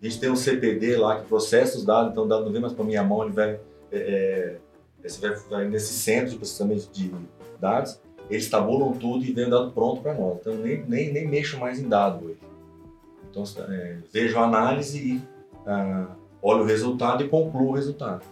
A 0.00 0.04
gente 0.04 0.20
tem 0.20 0.30
um 0.30 0.36
CPD 0.36 0.96
lá 0.96 1.20
que 1.20 1.26
processa 1.26 1.76
os 1.76 1.84
dados, 1.84 2.12
então 2.12 2.24
o 2.24 2.28
dado 2.28 2.44
não 2.44 2.52
vem 2.52 2.60
mais 2.60 2.72
para 2.72 2.84
minha 2.84 3.02
mão, 3.02 3.24
ele 3.24 3.32
vai, 3.32 3.60
é, 3.90 4.58
é, 5.02 5.08
vai, 5.20 5.34
vai 5.48 5.68
nesse 5.68 5.92
centro 5.92 6.30
de 6.30 6.36
processamento 6.36 6.88
de 6.92 7.12
eles 8.30 8.48
tabulam 8.48 8.92
tudo 8.92 9.24
e 9.24 9.32
vem 9.32 9.46
o 9.46 9.50
dado 9.50 9.72
pronto 9.72 10.00
para 10.00 10.14
nós. 10.14 10.38
Então 10.40 10.54
nem, 10.54 10.84
nem, 10.84 11.12
nem 11.12 11.28
mexo 11.28 11.58
mais 11.58 11.78
em 11.78 11.88
dado 11.88 12.26
hoje. 12.26 12.38
Então 13.30 13.44
é, 13.68 13.98
vejo 14.12 14.38
a 14.38 14.44
análise 14.44 14.98
e 14.98 15.22
ah, 15.66 16.08
olho 16.40 16.62
o 16.62 16.66
resultado 16.66 17.22
e 17.22 17.28
concluo 17.28 17.70
o 17.70 17.72
resultado. 17.72 18.24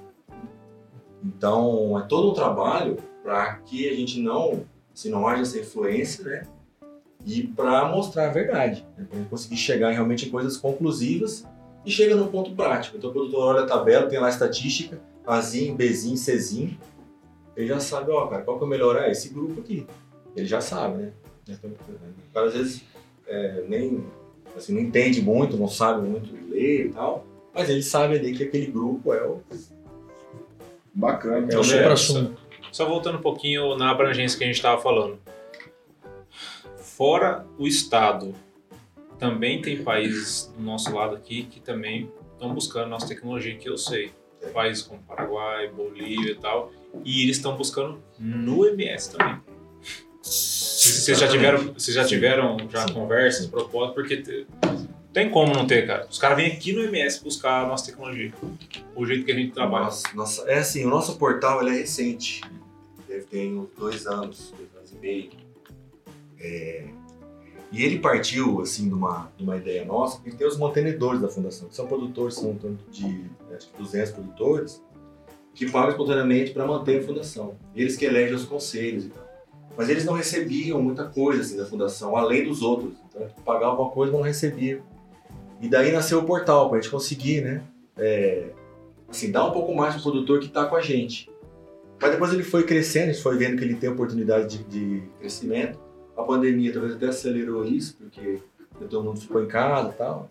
Então 1.25 1.99
é 1.99 2.03
todo 2.03 2.31
um 2.31 2.35
trabalho 2.35 2.97
para 3.23 3.55
que 3.57 3.88
a 3.88 3.95
gente 3.95 4.21
não 4.21 4.64
se 4.93 5.09
não 5.09 5.27
haja 5.27 5.43
essa 5.43 5.59
influência, 5.59 6.25
né? 6.25 6.43
E 7.25 7.47
para 7.47 7.87
mostrar 7.88 8.29
a 8.29 8.33
verdade, 8.33 8.85
né? 8.97 9.07
para 9.09 9.21
conseguir 9.25 9.57
chegar 9.57 9.90
realmente 9.90 10.27
em 10.27 10.31
coisas 10.31 10.57
conclusivas 10.57 11.47
e 11.85 11.90
chega 11.90 12.14
no 12.14 12.29
ponto 12.29 12.53
prático. 12.53 12.97
Então 12.97 13.11
o 13.11 13.12
produtor 13.12 13.55
olha 13.55 13.64
a 13.64 13.66
tabela, 13.66 14.07
tem 14.07 14.19
lá 14.19 14.27
a 14.27 14.31
estatística, 14.31 14.99
Azinho, 15.27 15.75
Bzinho, 15.75 16.16
Czinho, 16.16 16.79
ele 17.57 17.67
já 17.67 17.81
sabe, 17.81 18.11
ó, 18.11 18.27
cara, 18.27 18.43
qual 18.43 18.59
que 18.59 18.65
é 18.65 18.67
o 18.67 18.71
melhor? 18.71 18.97
É 18.97 19.11
esse 19.11 19.29
grupo 19.29 19.61
aqui. 19.61 19.87
Ele 20.37 20.47
já 20.47 20.61
sabe, 20.61 21.03
né? 21.03 21.13
Então, 21.49 21.71
o 21.71 22.33
cara 22.33 22.47
às 22.47 22.55
vezes 22.55 22.85
é, 23.27 23.65
nem 23.69 24.05
assim, 24.57 24.75
não 24.75 24.81
entende 24.81 25.21
muito, 25.23 25.57
não 25.57 25.69
sabe 25.69 26.07
muito 26.07 26.33
ler 26.49 26.87
e 26.87 26.89
tal, 26.91 27.27
mas 27.55 27.69
ele 27.69 27.83
sabe 27.83 28.17
ali 28.17 28.37
que 28.37 28.45
aquele 28.45 28.67
grupo 28.67 29.13
é 29.13 29.27
o. 29.27 29.41
Bacana. 30.95 31.49
É 31.51 31.55
É 31.55 31.57
o 31.57 31.61
o 31.61 31.65
supra-sumo. 31.65 32.37
Só 32.73 32.87
voltando 32.87 33.19
um 33.19 33.23
pouquinho 33.23 33.77
na 33.77 33.91
abrangência 33.91 34.39
que 34.39 34.45
a 34.45 34.47
gente 34.47 34.57
estava 34.57 34.81
falando. 34.81 35.19
Fora 36.79 37.47
o 37.59 37.67
Estado, 37.67 38.35
também 39.19 39.61
tem 39.61 39.83
países 39.83 40.53
do 40.57 40.63
nosso 40.63 40.95
lado 40.95 41.17
aqui 41.17 41.45
que 41.45 41.61
também 41.61 42.11
estão 42.33 42.55
buscando 42.55 42.89
nossa 42.89 43.09
tecnologia, 43.09 43.57
que 43.57 43.69
eu 43.69 43.77
sei. 43.77 44.13
Países 44.55 44.83
como 44.83 45.03
Paraguai, 45.03 45.69
Bolívia 45.69 46.33
e 46.33 46.37
tal. 46.37 46.73
E 47.05 47.22
eles 47.22 47.37
estão 47.37 47.57
buscando 47.57 47.98
no 48.18 48.66
MS 48.66 49.12
também. 49.16 49.38
Vocês 50.22 51.18
já 51.18 51.29
tiveram, 51.29 51.72
vocês 51.74 51.94
já 51.94 52.05
tiveram 52.05 52.57
já 52.70 52.87
Sim. 52.87 52.94
conversas, 52.94 53.46
propostas, 53.46 53.94
porque 53.94 54.16
te- 54.22 54.46
tem 55.12 55.29
como 55.31 55.53
não 55.53 55.66
ter, 55.66 55.87
cara. 55.87 56.07
Os 56.11 56.18
caras 56.18 56.37
vêm 56.37 56.53
aqui 56.53 56.72
no 56.72 56.83
MS 56.83 57.22
buscar 57.22 57.64
a 57.64 57.66
nossa 57.68 57.87
tecnologia. 57.87 58.33
O 58.94 59.05
jeito 59.07 59.24
que 59.24 59.33
a 59.33 59.35
gente 59.35 59.53
trabalha. 59.53 59.85
Nossa, 59.87 60.14
nossa- 60.14 60.42
é 60.50 60.59
assim, 60.59 60.85
o 60.85 60.88
nosso 60.88 61.16
portal 61.18 61.61
ele 61.62 61.70
é 61.76 61.81
recente. 61.81 62.40
Deve 63.09 63.24
ter 63.24 63.48
uns 63.53 63.68
dois 63.79 64.07
anos, 64.07 64.53
dois 64.57 64.68
anos 64.76 64.92
e 64.92 64.96
meio. 64.96 65.31
É, 66.38 66.85
e 67.72 67.85
ele 67.85 67.98
partiu 67.98 68.61
assim 68.61 68.88
de 68.88 68.94
uma, 68.94 69.31
de 69.37 69.44
uma 69.44 69.57
ideia 69.57 69.85
nossa, 69.85 70.16
porque 70.16 70.37
tem 70.37 70.46
os 70.46 70.57
mantenedores 70.57 71.20
da 71.20 71.29
fundação, 71.29 71.68
que 71.68 71.74
são 71.74 71.87
produtores, 71.87 72.35
são 72.35 72.55
torno 72.57 72.79
de 72.90 73.24
acho 73.55 73.68
que 73.68 73.79
200 73.79 74.12
produtores, 74.12 74.83
que 75.55 75.71
pagam 75.71 75.91
espontaneamente 75.91 76.53
para 76.53 76.67
manter 76.67 77.01
a 77.01 77.03
fundação. 77.03 77.55
Eles 77.75 77.97
que 77.97 78.05
elegem 78.05 78.35
os 78.35 78.45
conselhos 78.45 79.07
e 79.07 79.09
tal. 79.09 79.29
Mas 79.77 79.89
eles 79.89 80.05
não 80.05 80.15
recebiam 80.15 80.83
muita 80.83 81.05
coisa 81.05 81.43
assim 81.43 81.57
da 81.57 81.65
fundação, 81.65 82.17
além 82.17 82.45
dos 82.45 82.63
outros. 82.63 82.93
Então, 83.09 83.27
pagavam 83.45 83.85
uma 83.85 83.91
coisa, 83.91 84.13
não 84.13 84.21
recebiam. 84.21 84.81
E 85.61 85.69
daí 85.69 85.93
nasceu 85.93 86.19
o 86.19 86.25
portal, 86.25 86.69
para 86.69 86.79
a 86.79 86.81
gente 86.81 86.91
conseguir, 86.91 87.43
né? 87.43 87.63
é, 88.01 88.51
assim, 89.09 89.31
dar 89.31 89.47
um 89.47 89.53
pouco 89.53 89.75
mais 89.75 89.95
pro 89.95 90.03
produtor 90.05 90.41
que 90.41 90.47
está 90.47 90.65
com 90.65 90.75
a 90.75 90.81
gente. 90.81 91.31
Mas 92.01 92.13
depois 92.13 92.33
ele 92.33 92.43
foi 92.43 92.65
crescendo, 92.65 93.11
a 93.11 93.13
gente 93.13 93.23
foi 93.23 93.37
vendo 93.37 93.59
que 93.59 93.65
ele 93.65 93.75
tem 93.75 93.91
oportunidade 93.91 94.59
de, 94.59 94.65
de 94.65 95.03
crescimento. 95.19 95.79
A 96.17 96.23
pandemia 96.23 96.73
talvez 96.73 96.95
até 96.95 97.09
acelerou 97.09 97.65
isso, 97.65 97.97
porque 97.99 98.41
todo 98.79 99.05
mundo 99.05 99.21
ficou 99.21 99.43
em 99.43 99.47
casa 99.47 99.91
e 99.91 99.93
tal. 99.93 100.31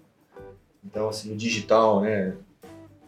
Então, 0.84 1.08
assim, 1.08 1.32
o 1.32 1.38
digital, 1.38 2.02
né, 2.02 2.36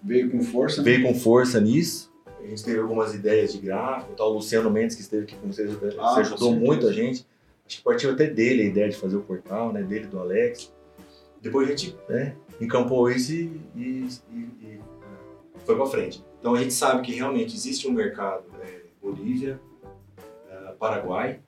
Veio 0.03 0.29
com 0.31 0.41
força. 0.43 0.77
né? 0.81 0.83
veio 0.91 1.03
com 1.07 1.13
força 1.15 1.59
nisso. 1.59 2.11
A 2.39 2.47
gente 2.47 2.63
teve 2.63 2.79
algumas 2.79 3.13
ideias 3.13 3.53
de 3.53 3.59
gráfico, 3.59 4.13
tal. 4.15 4.31
o 4.31 4.33
Luciano 4.35 4.69
Mendes, 4.71 4.95
que 4.95 5.01
esteve 5.03 5.23
aqui 5.23 5.35
com 5.35 5.47
vocês, 5.51 5.71
você 5.71 5.95
Ah, 5.99 6.13
com 6.15 6.19
ajudou 6.21 6.51
muito 6.55 6.87
a 6.87 6.91
gente. 6.91 7.25
Acho 7.67 7.77
que 7.77 7.83
partiu 7.83 8.11
até 8.11 8.27
dele 8.27 8.63
a 8.63 8.65
ideia 8.65 8.89
de 8.89 8.97
fazer 8.97 9.15
o 9.15 9.21
portal, 9.21 9.71
né? 9.71 9.81
Dele, 9.83 10.07
do 10.07 10.19
Alex. 10.19 10.73
Depois 11.41 11.67
a 11.67 11.71
gente 11.71 11.95
né, 12.09 12.35
encampou 12.59 13.09
isso 13.09 13.31
e, 13.33 13.61
e- 13.75 14.07
e- 14.31 14.37
e, 14.37 14.79
ah, 15.03 15.59
foi 15.65 15.75
para 15.75 15.85
frente. 15.85 16.23
Então 16.39 16.53
a 16.55 16.59
gente 16.61 16.73
sabe 16.73 17.01
que 17.03 17.13
realmente 17.13 17.55
existe 17.55 17.87
um 17.87 17.91
mercado, 17.91 18.43
né, 18.59 18.79
Bolívia, 19.01 19.59
ah, 20.51 20.73
Paraguai, 20.79 21.39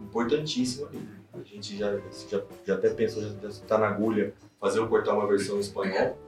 importantíssimo 0.00 0.86
ali. 0.86 1.00
A 1.34 1.42
gente 1.42 1.76
já, 1.76 1.96
já, 2.30 2.42
já 2.66 2.74
até 2.74 2.90
pensou, 2.90 3.22
já 3.22 3.48
está 3.48 3.78
na 3.78 3.88
agulha, 3.88 4.34
fazer 4.60 4.80
o 4.80 4.86
portal 4.88 5.18
uma 5.18 5.26
versão 5.26 5.56
em 5.56 5.60
espanhol, 5.60 6.18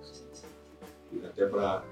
até 1.25 1.47
para 1.47 1.85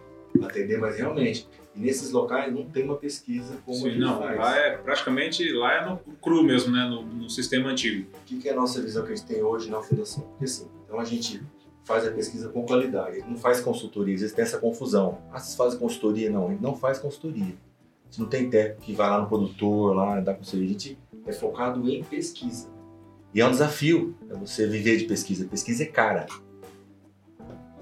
atender, 0.42 0.78
mas 0.78 0.96
realmente, 0.96 1.46
e 1.74 1.80
nesses 1.80 2.10
locais 2.10 2.52
não 2.52 2.64
tem 2.64 2.84
uma 2.84 2.96
pesquisa 2.96 3.56
como 3.64 3.78
a 3.78 3.80
Sim, 3.80 3.90
gente 3.90 4.00
não, 4.00 4.18
faz. 4.18 4.38
lá 4.38 4.56
é 4.58 4.76
praticamente 4.76 5.52
lá 5.52 5.74
é 5.74 5.86
no 5.88 5.98
cru 6.16 6.42
mesmo, 6.42 6.72
né? 6.72 6.84
No, 6.84 7.02
no 7.02 7.30
sistema 7.30 7.70
antigo. 7.70 8.08
O 8.22 8.24
que, 8.24 8.38
que 8.38 8.48
é 8.48 8.52
a 8.52 8.56
nossa 8.56 8.80
visão 8.80 9.04
que 9.04 9.12
a 9.12 9.14
gente 9.14 9.26
tem 9.26 9.42
hoje 9.42 9.70
na 9.70 9.80
fundação? 9.80 10.22
Porque 10.22 10.44
assim, 10.44 10.68
então 10.84 10.98
a 10.98 11.04
gente 11.04 11.42
faz 11.84 12.06
a 12.06 12.10
pesquisa 12.10 12.48
com 12.48 12.64
qualidade, 12.64 13.24
não 13.26 13.36
faz 13.36 13.60
consultoria, 13.60 14.14
às 14.14 14.20
vezes 14.20 14.34
tem 14.34 14.44
essa 14.44 14.58
confusão. 14.58 15.18
Ah, 15.32 15.38
vocês 15.38 15.56
fazem 15.56 15.78
consultoria? 15.78 16.30
Não, 16.30 16.48
a 16.48 16.50
gente 16.50 16.62
não 16.62 16.76
faz 16.76 16.98
consultoria. 16.98 17.44
A 17.44 18.10
gente 18.10 18.20
não 18.20 18.28
tem 18.28 18.50
técnico 18.50 18.82
que 18.82 18.92
vai 18.92 19.08
lá 19.08 19.20
no 19.20 19.26
produtor, 19.26 19.94
lá 19.94 20.20
dá 20.20 20.34
consultoria. 20.34 20.68
A 20.68 20.72
gente 20.72 20.98
é 21.26 21.32
focado 21.32 21.88
em 21.88 22.04
pesquisa. 22.04 22.70
E 23.34 23.40
é 23.40 23.46
um 23.46 23.50
desafio 23.50 24.14
é 24.28 24.34
você 24.34 24.66
viver 24.66 24.98
de 24.98 25.04
pesquisa. 25.04 25.46
Pesquisa 25.46 25.82
é 25.82 25.86
cara. 25.86 26.26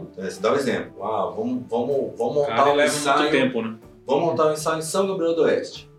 Então, 0.02 0.24
você 0.24 0.40
dá 0.40 0.52
um 0.52 0.56
exemplo. 0.56 1.04
Ah, 1.04 1.26
vamos, 1.34 1.62
vamos, 1.68 2.16
vamos 2.16 2.34
montar 2.34 2.56
Cara, 2.56 2.72
um 2.72 2.80
ensaio. 2.80 3.18
muito 3.18 3.30
tempo, 3.32 3.62
né? 3.62 3.76
Vamos 4.06 4.24
montar 4.24 4.46
um 4.46 4.52
ensaio 4.52 4.78
em 4.78 4.82
São 4.82 5.06
Gabriel 5.06 5.34
do 5.34 5.42
Oeste. 5.42 5.90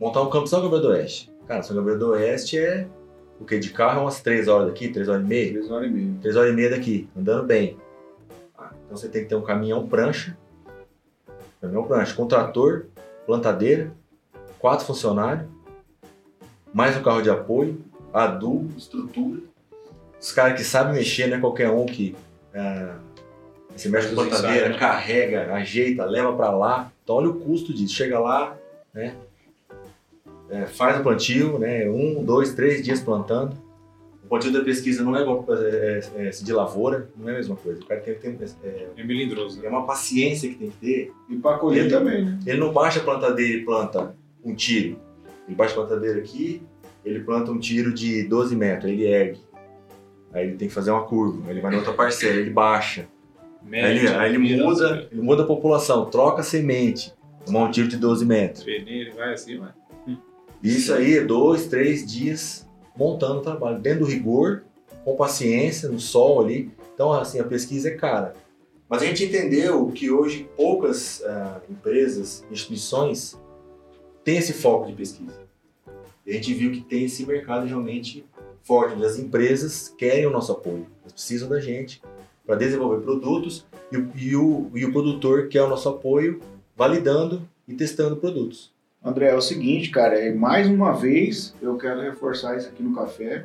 Montar 0.00 0.22
um 0.22 0.30
campo 0.30 0.44
em 0.44 0.48
São 0.48 0.62
Gabriel 0.62 0.82
do 0.82 0.88
Oeste. 0.88 1.32
Cara, 1.46 1.62
São 1.62 1.76
Gabriel 1.76 1.98
do 1.98 2.10
Oeste 2.10 2.58
é 2.58 2.86
o 3.40 3.44
que? 3.44 3.58
De 3.58 3.70
carro 3.70 3.98
é 3.98 4.02
umas 4.02 4.20
3 4.20 4.46
horas 4.48 4.68
daqui, 4.68 4.88
3 4.88 5.08
horas 5.08 5.22
e 5.22 5.26
meia? 5.26 5.50
Três 5.52 5.70
horas 5.70 5.88
e 5.88 5.90
meia. 5.92 6.14
3 6.22 6.36
horas 6.36 6.50
e 6.50 6.54
meia 6.54 6.70
daqui, 6.70 7.08
andando 7.16 7.44
bem. 7.44 7.76
Ah, 8.56 8.70
então 8.84 8.96
você 8.96 9.08
tem 9.08 9.22
que 9.22 9.28
ter 9.28 9.34
um 9.34 9.42
caminhão 9.42 9.86
prancha, 9.86 10.36
caminhão 11.60 11.84
prancha, 11.84 12.14
com 12.14 12.26
trator, 12.26 12.86
plantadeira, 13.26 13.92
quatro 14.58 14.86
funcionários, 14.86 15.46
mais 16.72 16.96
um 16.96 17.02
carro 17.02 17.20
de 17.20 17.30
apoio, 17.30 17.80
adubo, 18.12 18.76
estrutura. 18.78 19.40
Os 20.20 20.30
caras 20.30 20.56
que 20.56 20.64
sabem 20.64 20.94
mexer, 20.94 21.26
não 21.26 21.36
é 21.36 21.40
qualquer 21.40 21.68
um 21.70 21.84
que 21.84 22.14
ah, 22.54 22.98
você 23.74 23.88
mexe 23.88 24.08
com 24.08 24.14
plantadeira, 24.16 24.56
ensaios. 24.66 24.76
carrega, 24.78 25.54
ajeita, 25.54 26.04
leva 26.04 26.32
para 26.34 26.50
lá. 26.50 26.92
Então 27.02 27.16
olha 27.16 27.28
o 27.30 27.40
custo 27.40 27.72
disso. 27.72 27.94
Chega 27.94 28.18
lá, 28.18 28.56
né? 28.92 29.14
é, 30.50 30.66
faz 30.66 31.00
o 31.00 31.02
plantio, 31.02 31.58
né? 31.58 31.88
Um, 31.88 32.22
dois, 32.24 32.54
três 32.54 32.82
dias 32.84 33.00
plantando. 33.00 33.56
O 34.24 34.28
plantio 34.28 34.52
da 34.52 34.62
pesquisa 34.62 35.02
não 35.02 35.16
é 35.16 35.22
igual 35.22 35.44
é, 35.50 36.00
é, 36.16 36.26
é, 36.26 36.30
de 36.30 36.52
lavoura, 36.52 37.08
não 37.16 37.28
é 37.28 37.32
a 37.32 37.36
mesma 37.36 37.56
coisa. 37.56 37.80
O 37.82 37.86
cara 37.86 38.00
tem 38.00 38.14
que 38.14 38.20
ter 38.20 38.50
é, 38.64 38.88
É 38.96 39.04
melindroso, 39.04 39.58
é 39.60 39.62
né? 39.64 39.68
uma 39.68 39.84
paciência 39.86 40.48
que 40.48 40.54
tem 40.54 40.70
que 40.70 40.76
ter. 40.76 41.12
E 41.28 41.36
pra 41.36 41.58
colher 41.58 41.80
Ele- 41.86 41.90
também, 41.90 42.24
né? 42.24 42.38
Ele 42.46 42.58
não 42.58 42.72
baixa 42.72 43.00
a 43.00 43.02
plantadeira 43.02 43.58
e 43.58 43.64
planta 43.64 44.14
um 44.44 44.54
tiro. 44.54 44.98
Ele 45.46 45.54
baixa 45.56 45.72
a 45.72 45.76
plantadeira 45.76 46.18
aqui, 46.18 46.62
ele 47.04 47.20
planta 47.20 47.50
um 47.50 47.58
tiro 47.58 47.92
de 47.92 48.22
12 48.24 48.54
metros, 48.56 48.90
ele 48.90 49.04
ergue. 49.06 49.40
Aí 50.32 50.46
ele 50.46 50.56
tem 50.56 50.68
que 50.68 50.74
fazer 50.74 50.90
uma 50.90 51.04
curva, 51.04 51.42
aí 51.46 51.52
ele 51.52 51.60
vai 51.60 51.70
na 51.70 51.78
outra 51.78 51.92
parcela, 51.92 52.36
ele 52.36 52.50
baixa. 52.50 53.06
Aí 53.70 53.98
ele, 53.98 54.08
aí 54.08 54.34
ele 54.34 54.56
muda, 54.56 55.08
ele 55.10 55.20
muda 55.20 55.42
a 55.42 55.46
população, 55.46 56.06
troca 56.06 56.42
semente, 56.42 57.12
um 57.48 57.70
tiro 57.70 57.88
de 57.88 57.96
12 57.96 58.24
metros. 58.24 58.66
Ele 58.66 59.10
vai 59.10 59.34
assim, 59.34 59.58
vai. 59.58 59.72
Isso 60.62 60.94
aí 60.94 61.18
é 61.18 61.24
dois, 61.24 61.66
três 61.66 62.06
dias 62.06 62.68
montando 62.96 63.40
o 63.40 63.42
trabalho, 63.42 63.78
dentro 63.78 64.00
do 64.00 64.06
rigor, 64.06 64.64
com 65.04 65.16
paciência, 65.16 65.88
no 65.88 65.98
sol 65.98 66.44
ali. 66.44 66.70
Então, 66.94 67.12
assim, 67.12 67.40
a 67.40 67.44
pesquisa 67.44 67.88
é 67.88 67.94
cara. 67.94 68.34
Mas 68.88 69.02
a 69.02 69.06
gente 69.06 69.24
entendeu 69.24 69.86
que 69.88 70.10
hoje 70.10 70.48
poucas 70.56 71.22
ah, 71.24 71.60
empresas, 71.68 72.44
instituições, 72.50 73.40
têm 74.22 74.36
esse 74.36 74.52
foco 74.52 74.86
de 74.86 74.92
pesquisa. 74.92 75.40
E 76.24 76.30
a 76.30 76.34
gente 76.34 76.52
viu 76.54 76.70
que 76.70 76.82
tem 76.82 77.04
esse 77.04 77.26
mercado 77.26 77.66
realmente 77.66 78.24
forte, 78.62 79.02
as 79.04 79.18
empresas 79.18 79.92
querem 79.96 80.26
o 80.26 80.30
nosso 80.30 80.52
apoio, 80.52 80.86
elas 81.02 81.12
precisam 81.12 81.48
da 81.48 81.60
gente 81.60 82.02
para 82.46 82.56
desenvolver 82.56 83.02
produtos 83.02 83.66
e 83.90 83.96
o, 83.96 84.10
e, 84.14 84.36
o, 84.36 84.70
e 84.74 84.84
o 84.84 84.92
produtor 84.92 85.48
quer 85.48 85.62
o 85.62 85.68
nosso 85.68 85.88
apoio 85.88 86.40
validando 86.76 87.48
e 87.66 87.74
testando 87.74 88.16
produtos. 88.16 88.72
André, 89.04 89.30
é 89.30 89.34
o 89.34 89.40
seguinte, 89.40 89.90
cara, 89.90 90.16
é, 90.16 90.32
mais 90.32 90.68
uma 90.68 90.92
vez 90.92 91.54
eu 91.60 91.76
quero 91.76 92.00
reforçar 92.00 92.56
isso 92.56 92.68
aqui 92.68 92.82
no 92.82 92.94
café, 92.94 93.44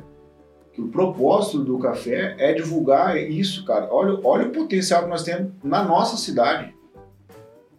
que 0.72 0.80
o 0.80 0.88
propósito 0.88 1.64
do 1.64 1.78
café 1.78 2.36
é 2.38 2.52
divulgar 2.52 3.16
isso, 3.16 3.64
cara. 3.64 3.88
Olha, 3.90 4.20
olha 4.22 4.46
o 4.46 4.52
potencial 4.52 5.02
que 5.02 5.08
nós 5.08 5.24
temos 5.24 5.50
na 5.62 5.82
nossa 5.82 6.16
cidade. 6.16 6.72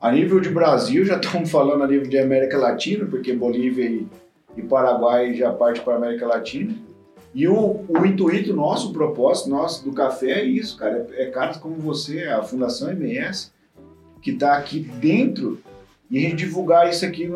A 0.01 0.11
nível 0.11 0.41
de 0.41 0.49
Brasil, 0.49 1.05
já 1.05 1.15
estamos 1.19 1.49
falando 1.49 1.83
a 1.83 1.87
nível 1.87 2.09
de 2.09 2.17
América 2.17 2.57
Latina, 2.57 3.05
porque 3.05 3.31
Bolívia 3.31 3.85
e, 3.85 4.07
e 4.57 4.61
Paraguai 4.61 5.33
já 5.33 5.53
parte 5.53 5.79
para 5.79 5.93
a 5.93 5.97
América 5.97 6.27
Latina. 6.27 6.75
E 7.33 7.47
o, 7.47 7.85
o 7.87 8.05
intuito 8.05 8.55
nosso, 8.55 8.89
o 8.89 8.93
propósito 8.93 9.49
nosso 9.49 9.83
do 9.85 9.93
café 9.93 10.41
é 10.41 10.43
isso, 10.43 10.77
cara. 10.77 11.07
É, 11.11 11.23
é 11.23 11.25
caras 11.29 11.57
como 11.57 11.75
você, 11.75 12.23
a 12.23 12.41
Fundação 12.41 12.91
MS, 12.91 13.51
que 14.21 14.31
está 14.31 14.57
aqui 14.57 14.79
dentro 14.79 15.61
e 16.09 16.17
a 16.17 16.21
gente 16.21 16.37
divulgar 16.37 16.89
isso 16.89 17.05
aqui 17.05 17.29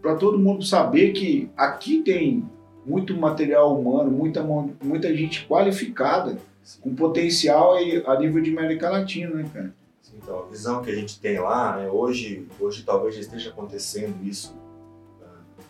para 0.00 0.14
todo 0.14 0.38
mundo 0.38 0.64
saber 0.64 1.12
que 1.12 1.50
aqui 1.56 2.02
tem 2.02 2.48
muito 2.86 3.16
material 3.16 3.78
humano, 3.78 4.10
muita, 4.10 4.42
muita 4.82 5.14
gente 5.14 5.46
qualificada, 5.46 6.38
com 6.80 6.94
potencial 6.94 7.74
a 8.06 8.18
nível 8.18 8.42
de 8.42 8.50
América 8.50 8.88
Latina, 8.88 9.34
né, 9.34 9.50
cara? 9.52 9.74
Sim, 10.00 10.16
Então, 10.22 10.40
a 10.40 10.46
visão 10.46 10.82
que 10.82 10.90
a 10.90 10.94
gente 10.94 11.20
tem 11.20 11.38
lá, 11.38 11.76
né, 11.76 11.88
hoje, 11.88 12.46
hoje 12.58 12.82
talvez 12.84 13.14
já 13.14 13.20
esteja 13.20 13.50
acontecendo 13.50 14.14
isso, 14.24 14.56
ah, 15.22 15.62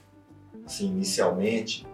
assim, 0.66 0.86
inicialmente, 0.86 1.86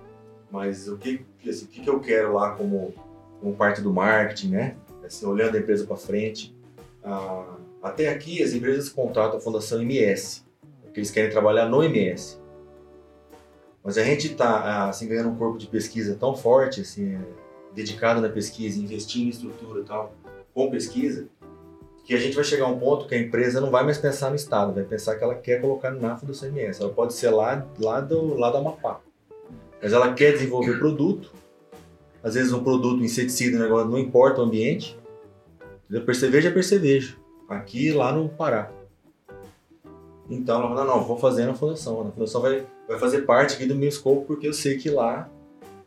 mas 0.56 0.88
o 0.88 0.96
que, 0.96 1.22
assim, 1.46 1.66
o 1.66 1.68
que 1.68 1.86
eu 1.86 2.00
quero 2.00 2.32
lá 2.32 2.52
como, 2.52 2.94
como 3.38 3.54
parte 3.54 3.82
do 3.82 3.92
marketing, 3.92 4.52
né? 4.52 4.76
Assim, 5.04 5.26
olhando 5.26 5.54
a 5.54 5.60
empresa 5.60 5.86
para 5.86 5.96
frente. 5.96 6.56
ah, 7.04 7.56
até 7.82 8.08
aqui, 8.08 8.42
as 8.42 8.54
empresas 8.54 8.88
contratam 8.88 9.36
a 9.36 9.40
Fundação 9.40 9.82
MS, 9.82 10.44
porque 10.82 10.98
eles 10.98 11.10
querem 11.10 11.30
trabalhar 11.30 11.68
no 11.68 11.82
MS. 11.82 12.38
Mas 13.84 13.98
a 13.98 14.02
gente 14.02 14.32
está 14.32 14.88
assim, 14.88 15.06
ganhando 15.06 15.28
um 15.28 15.36
corpo 15.36 15.58
de 15.58 15.66
pesquisa 15.66 16.16
tão 16.18 16.34
forte, 16.34 16.80
assim, 16.80 17.14
é, 17.14 17.20
dedicado 17.74 18.22
na 18.22 18.30
pesquisa, 18.30 18.80
investindo 18.80 19.26
em 19.26 19.28
estrutura 19.28 19.82
e 19.82 19.84
tal, 19.84 20.14
com 20.54 20.70
pesquisa, 20.70 21.28
que 22.02 22.14
a 22.14 22.18
gente 22.18 22.34
vai 22.34 22.44
chegar 22.44 22.64
a 22.64 22.68
um 22.68 22.78
ponto 22.78 23.06
que 23.06 23.14
a 23.14 23.18
empresa 23.18 23.60
não 23.60 23.70
vai 23.70 23.84
mais 23.84 23.98
pensar 23.98 24.30
no 24.30 24.36
Estado, 24.36 24.72
vai 24.72 24.84
pensar 24.84 25.16
que 25.16 25.22
ela 25.22 25.34
quer 25.34 25.60
colocar 25.60 25.90
na 25.90 26.16
Fundação 26.16 26.48
MS. 26.48 26.80
Ela 26.80 26.92
pode 26.94 27.12
ser 27.12 27.28
lá, 27.28 27.66
lá, 27.78 28.00
do, 28.00 28.34
lá 28.34 28.50
do 28.50 28.56
Amapá. 28.56 29.00
Mas 29.82 29.92
ela 29.92 30.12
quer 30.12 30.32
desenvolver 30.32 30.78
produto. 30.78 31.32
Às 32.22 32.34
vezes 32.34 32.52
um 32.52 32.62
produto, 32.62 33.00
um 33.00 33.04
inseticida, 33.04 33.56
um 33.56 33.60
negócio, 33.60 33.88
não 33.88 33.98
importa 33.98 34.40
o 34.40 34.44
ambiente. 34.44 34.98
Percevejo 36.04 36.48
é 36.48 36.50
percevejo. 36.50 37.18
Aqui 37.48 37.88
e 37.88 37.92
lá 37.92 38.12
no 38.12 38.28
Pará. 38.28 38.70
Então 40.28 40.58
ela 40.60 40.68
fala, 40.68 40.84
não, 40.84 41.04
vou 41.04 41.16
fazer 41.16 41.46
na 41.46 41.54
fundação. 41.54 42.00
A 42.00 42.10
fundação 42.10 42.40
vai, 42.40 42.64
vai 42.88 42.98
fazer 42.98 43.22
parte 43.22 43.54
aqui 43.54 43.66
do 43.66 43.76
meu 43.76 43.88
escopo 43.88 44.24
porque 44.26 44.48
eu 44.48 44.52
sei 44.52 44.76
que 44.76 44.90
lá 44.90 45.28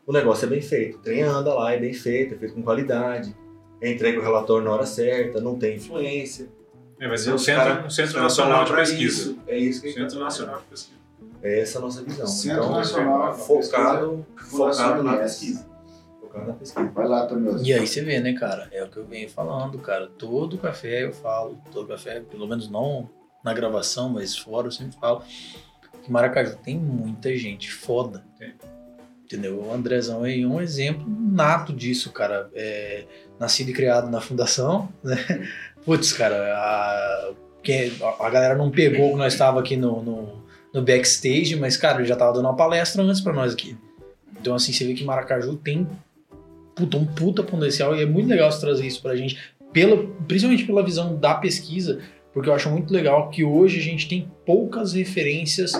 o 0.08 0.14
negócio 0.14 0.46
é 0.46 0.50
bem 0.50 0.62
feito. 0.62 0.98
O 0.98 1.02
trem 1.02 1.24
anda 1.24 1.54
lá, 1.54 1.74
é 1.74 1.78
bem 1.80 1.94
feito, 1.94 2.36
é 2.36 2.38
feito 2.38 2.54
com 2.56 2.64
qualidade 2.64 3.36
entrega 3.82 4.20
o 4.20 4.22
relatório 4.24 4.66
na 4.66 4.72
hora 4.72 4.86
certa, 4.86 5.40
não 5.40 5.58
tem 5.58 5.78
influência. 5.78 6.50
É, 7.00 7.08
vai 7.08 7.18
ser 7.18 7.32
um 7.32 7.36
Os 7.36 7.46
centro, 7.46 7.64
cara- 7.64 7.86
um 7.86 7.90
centro 7.90 8.22
nacional 8.22 8.66
de 8.66 8.74
pesquisa. 8.76 9.22
Isso, 9.32 9.40
é 9.48 9.58
isso 9.58 9.82
que 9.82 9.94
Centro 9.94 10.18
tá 10.18 10.24
nacional 10.26 10.58
de 10.60 10.66
pesquisa. 10.66 10.99
É 11.42 11.62
essa 11.62 11.80
a 11.80 11.82
nossa 11.82 12.04
visão. 12.04 12.28
Centro 12.28 12.64
então, 12.64 12.76
Nacional 12.76 13.32
de 13.32 13.40
focado, 13.40 14.26
focado 14.38 15.04
na 15.04 15.18
pesquisa. 15.18 15.66
Focado 16.20 16.48
na 16.48 16.54
pesquisa. 16.54 16.90
Vai 16.90 17.08
lá, 17.08 17.26
Tomioso. 17.26 17.66
E 17.66 17.74
aí 17.74 17.88
você 17.88 18.02
vê, 18.02 18.20
né, 18.20 18.34
cara? 18.34 18.68
É 18.72 18.84
o 18.84 18.90
que 18.90 18.98
eu 18.98 19.06
venho 19.06 19.30
falando, 19.30 19.80
cara. 19.80 20.08
Todo 20.18 20.58
café 20.58 21.06
eu 21.06 21.14
falo, 21.14 21.58
todo 21.72 21.88
café, 21.88 22.20
pelo 22.20 22.48
menos 22.48 22.70
não 22.70 23.10
na 23.44 23.54
gravação, 23.54 24.10
mas 24.10 24.38
fora 24.38 24.68
eu 24.68 24.72
sempre 24.72 24.98
falo 25.00 25.24
que 26.04 26.12
Maracaju 26.12 26.58
tem 26.58 26.78
muita 26.78 27.36
gente 27.38 27.72
foda. 27.72 28.26
Tem. 28.38 28.54
Entendeu? 29.24 29.64
O 29.64 29.74
Andrezão 29.74 30.26
é 30.26 30.36
um 30.46 30.60
exemplo 30.60 31.06
nato 31.08 31.72
disso, 31.72 32.12
cara. 32.12 32.50
É, 32.54 33.06
nascido 33.40 33.70
e 33.70 33.74
criado 33.74 34.10
na 34.10 34.20
fundação, 34.20 34.90
né? 35.04 35.18
Putz, 35.86 36.12
cara, 36.12 36.36
a 36.58 37.34
a 38.20 38.30
galera 38.30 38.56
não 38.56 38.72
pegou 38.72 39.12
que 39.12 39.18
nós 39.18 39.34
estava 39.34 39.60
aqui 39.60 39.76
no, 39.76 40.02
no, 40.02 40.44
no 40.74 40.82
backstage, 40.82 41.56
mas, 41.56 41.78
cara, 41.78 42.00
ele 42.00 42.08
já 42.08 42.16
tava 42.16 42.34
dando 42.34 42.46
uma 42.46 42.56
palestra 42.56 43.02
antes 43.02 43.22
pra 43.22 43.34
nós 43.34 43.54
aqui. 43.54 43.76
Então, 44.40 44.56
assim, 44.56 44.72
você 44.72 44.86
vê 44.86 44.94
que 44.94 45.04
Maracaju 45.04 45.56
tem 45.58 45.88
puta, 46.76 46.98
um 46.98 47.06
puta 47.06 47.44
potencial 47.44 47.96
e 47.96 48.02
é 48.02 48.06
muito 48.06 48.30
legal 48.30 48.52
você 48.52 48.60
trazer 48.60 48.88
isso 48.88 49.02
pra 49.02 49.16
gente, 49.16 49.38
pela, 49.74 49.98
principalmente 50.28 50.66
pela 50.66 50.84
visão 50.84 51.16
da 51.16 51.36
pesquisa, 51.36 52.00
porque 52.34 52.50
eu 52.50 52.54
acho 52.54 52.70
muito 52.70 52.94
legal 52.94 53.30
que 53.30 53.44
hoje 53.44 53.80
a 53.80 53.84
gente 53.84 54.08
tem 54.08 54.32
poucas 54.46 54.94
referências 54.94 55.74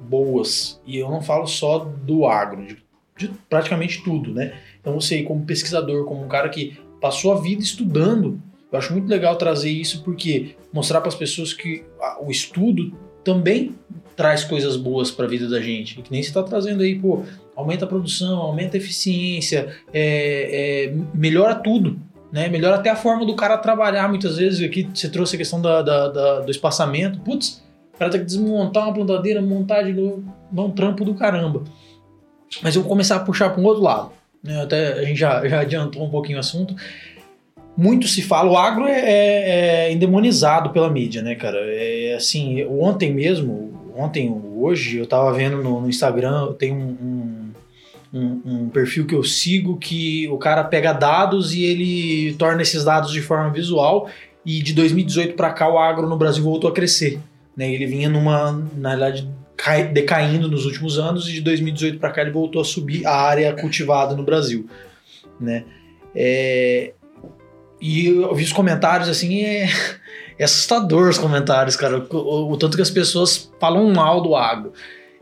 boas. 0.00 0.80
E 0.86 0.98
eu 0.98 1.10
não 1.10 1.22
falo 1.22 1.46
só 1.46 1.78
do 1.78 2.26
agro, 2.26 2.66
de, 2.66 2.82
de 3.16 3.28
praticamente 3.48 4.02
tudo, 4.02 4.32
né? 4.32 4.54
Então 4.80 4.94
você, 4.94 5.22
como 5.22 5.44
pesquisador, 5.44 6.04
como 6.04 6.24
um 6.24 6.28
cara 6.28 6.48
que 6.48 6.78
passou 7.00 7.32
a 7.32 7.40
vida 7.40 7.62
estudando, 7.62 8.40
eu 8.70 8.78
acho 8.78 8.92
muito 8.92 9.08
legal 9.08 9.36
trazer 9.36 9.70
isso 9.70 10.02
porque 10.02 10.56
mostrar 10.72 11.00
para 11.00 11.08
as 11.08 11.14
pessoas 11.14 11.52
que 11.52 11.84
o 12.20 12.30
estudo 12.30 12.96
também 13.24 13.74
traz 14.16 14.44
coisas 14.44 14.76
boas 14.76 15.10
para 15.10 15.24
a 15.24 15.28
vida 15.28 15.48
da 15.48 15.60
gente. 15.60 16.00
Que 16.02 16.10
nem 16.12 16.22
você 16.22 16.28
está 16.28 16.42
trazendo 16.42 16.82
aí, 16.82 16.98
pô, 16.98 17.22
aumenta 17.56 17.84
a 17.84 17.88
produção, 17.88 18.38
aumenta 18.38 18.76
a 18.76 18.78
eficiência, 18.78 19.74
é, 19.92 20.86
é, 20.90 20.94
melhora 21.14 21.54
tudo. 21.54 21.98
Né? 22.30 22.48
Melhora 22.48 22.76
até 22.76 22.88
a 22.90 22.96
forma 22.96 23.26
do 23.26 23.34
cara 23.34 23.58
trabalhar. 23.58 24.08
Muitas 24.08 24.36
vezes 24.38 24.62
aqui 24.64 24.88
você 24.92 25.08
trouxe 25.08 25.34
a 25.36 25.38
questão 25.38 25.60
da, 25.60 25.82
da- 25.82 26.08
da- 26.08 26.40
do 26.40 26.50
espaçamento. 26.50 27.18
Putz, 27.20 27.62
o 27.94 27.98
cara 27.98 28.10
tem 28.10 28.20
que 28.20 28.26
desmontar 28.26 28.84
uma 28.84 28.94
plantadeira, 28.94 29.42
montar 29.42 29.82
de 29.82 29.92
novo, 29.92 30.24
um 30.56 30.70
trampo 30.70 31.04
do 31.04 31.14
caramba. 31.14 31.62
Mas 32.62 32.74
eu 32.74 32.82
vou 32.82 32.88
começar 32.88 33.16
a 33.16 33.20
puxar 33.20 33.50
para 33.50 33.60
um 33.60 33.64
outro 33.66 33.82
lado. 33.82 34.12
né? 34.42 34.62
Até 34.62 34.94
a 34.94 35.04
gente 35.04 35.18
já, 35.18 35.46
já 35.46 35.60
adiantou 35.60 36.02
um 36.04 36.10
pouquinho 36.10 36.36
o 36.38 36.40
assunto. 36.40 36.74
Muito 37.76 38.06
se 38.06 38.20
fala, 38.22 38.50
o 38.50 38.56
agro 38.56 38.86
é, 38.86 39.00
é- 39.00 39.86
é 39.88 39.92
endemonizado 39.92 40.70
pela 40.70 40.90
mídia, 40.90 41.22
né, 41.22 41.34
cara? 41.34 41.58
É 41.64 42.14
assim, 42.14 42.64
ontem 42.66 43.12
mesmo, 43.12 43.92
ontem, 43.96 44.30
hoje, 44.56 44.98
eu 44.98 45.06
tava 45.06 45.32
vendo 45.32 45.62
no, 45.62 45.80
no 45.80 45.88
Instagram, 45.88 46.52
tem 46.54 46.72
um, 46.72 46.96
um, 48.12 48.18
um- 48.18 48.42
um 48.64 48.68
perfil 48.68 49.06
que 49.06 49.14
eu 49.14 49.24
sigo 49.24 49.78
que 49.78 50.28
o 50.28 50.36
cara 50.36 50.62
pega 50.64 50.92
dados 50.92 51.54
e 51.54 51.64
ele 51.64 52.34
torna 52.34 52.60
esses 52.62 52.84
dados 52.84 53.10
de 53.10 53.22
forma 53.22 53.50
visual. 53.50 54.08
E 54.44 54.60
de 54.62 54.74
2018 54.74 55.34
para 55.34 55.50
cá, 55.52 55.68
o 55.72 55.78
agro 55.78 56.08
no 56.08 56.16
Brasil 56.16 56.42
voltou 56.42 56.68
a 56.68 56.74
crescer. 56.74 57.18
Né? 57.56 57.72
Ele 57.72 57.86
vinha 57.86 58.08
numa, 58.08 58.52
na 58.76 58.90
verdade, 58.90 59.28
cai- 59.56 59.88
decaindo 59.88 60.48
nos 60.48 60.66
últimos 60.66 60.98
anos 60.98 61.28
e 61.28 61.32
de 61.34 61.40
2018 61.40 61.98
para 61.98 62.10
cá 62.10 62.22
ele 62.22 62.30
voltou 62.32 62.60
a 62.60 62.64
subir 62.64 63.06
a 63.06 63.14
área 63.14 63.52
cultivada 63.54 64.14
no 64.16 64.22
Brasil, 64.24 64.66
né? 65.40 65.64
É, 66.14 66.92
e 67.82 68.06
eu 68.06 68.34
vi 68.34 68.44
os 68.44 68.52
comentários 68.52 69.08
assim, 69.08 69.42
é, 69.42 69.68
é 70.38 70.44
assustador 70.44 71.08
os 71.08 71.18
comentários, 71.18 71.76
cara, 71.76 71.98
o, 71.98 72.16
o- 72.16 72.52
o 72.52 72.56
tanto 72.56 72.76
que 72.76 72.82
as 72.82 72.90
pessoas 72.90 73.50
falam 73.60 73.92
mal 73.92 74.22
do 74.22 74.34
agro. 74.36 74.72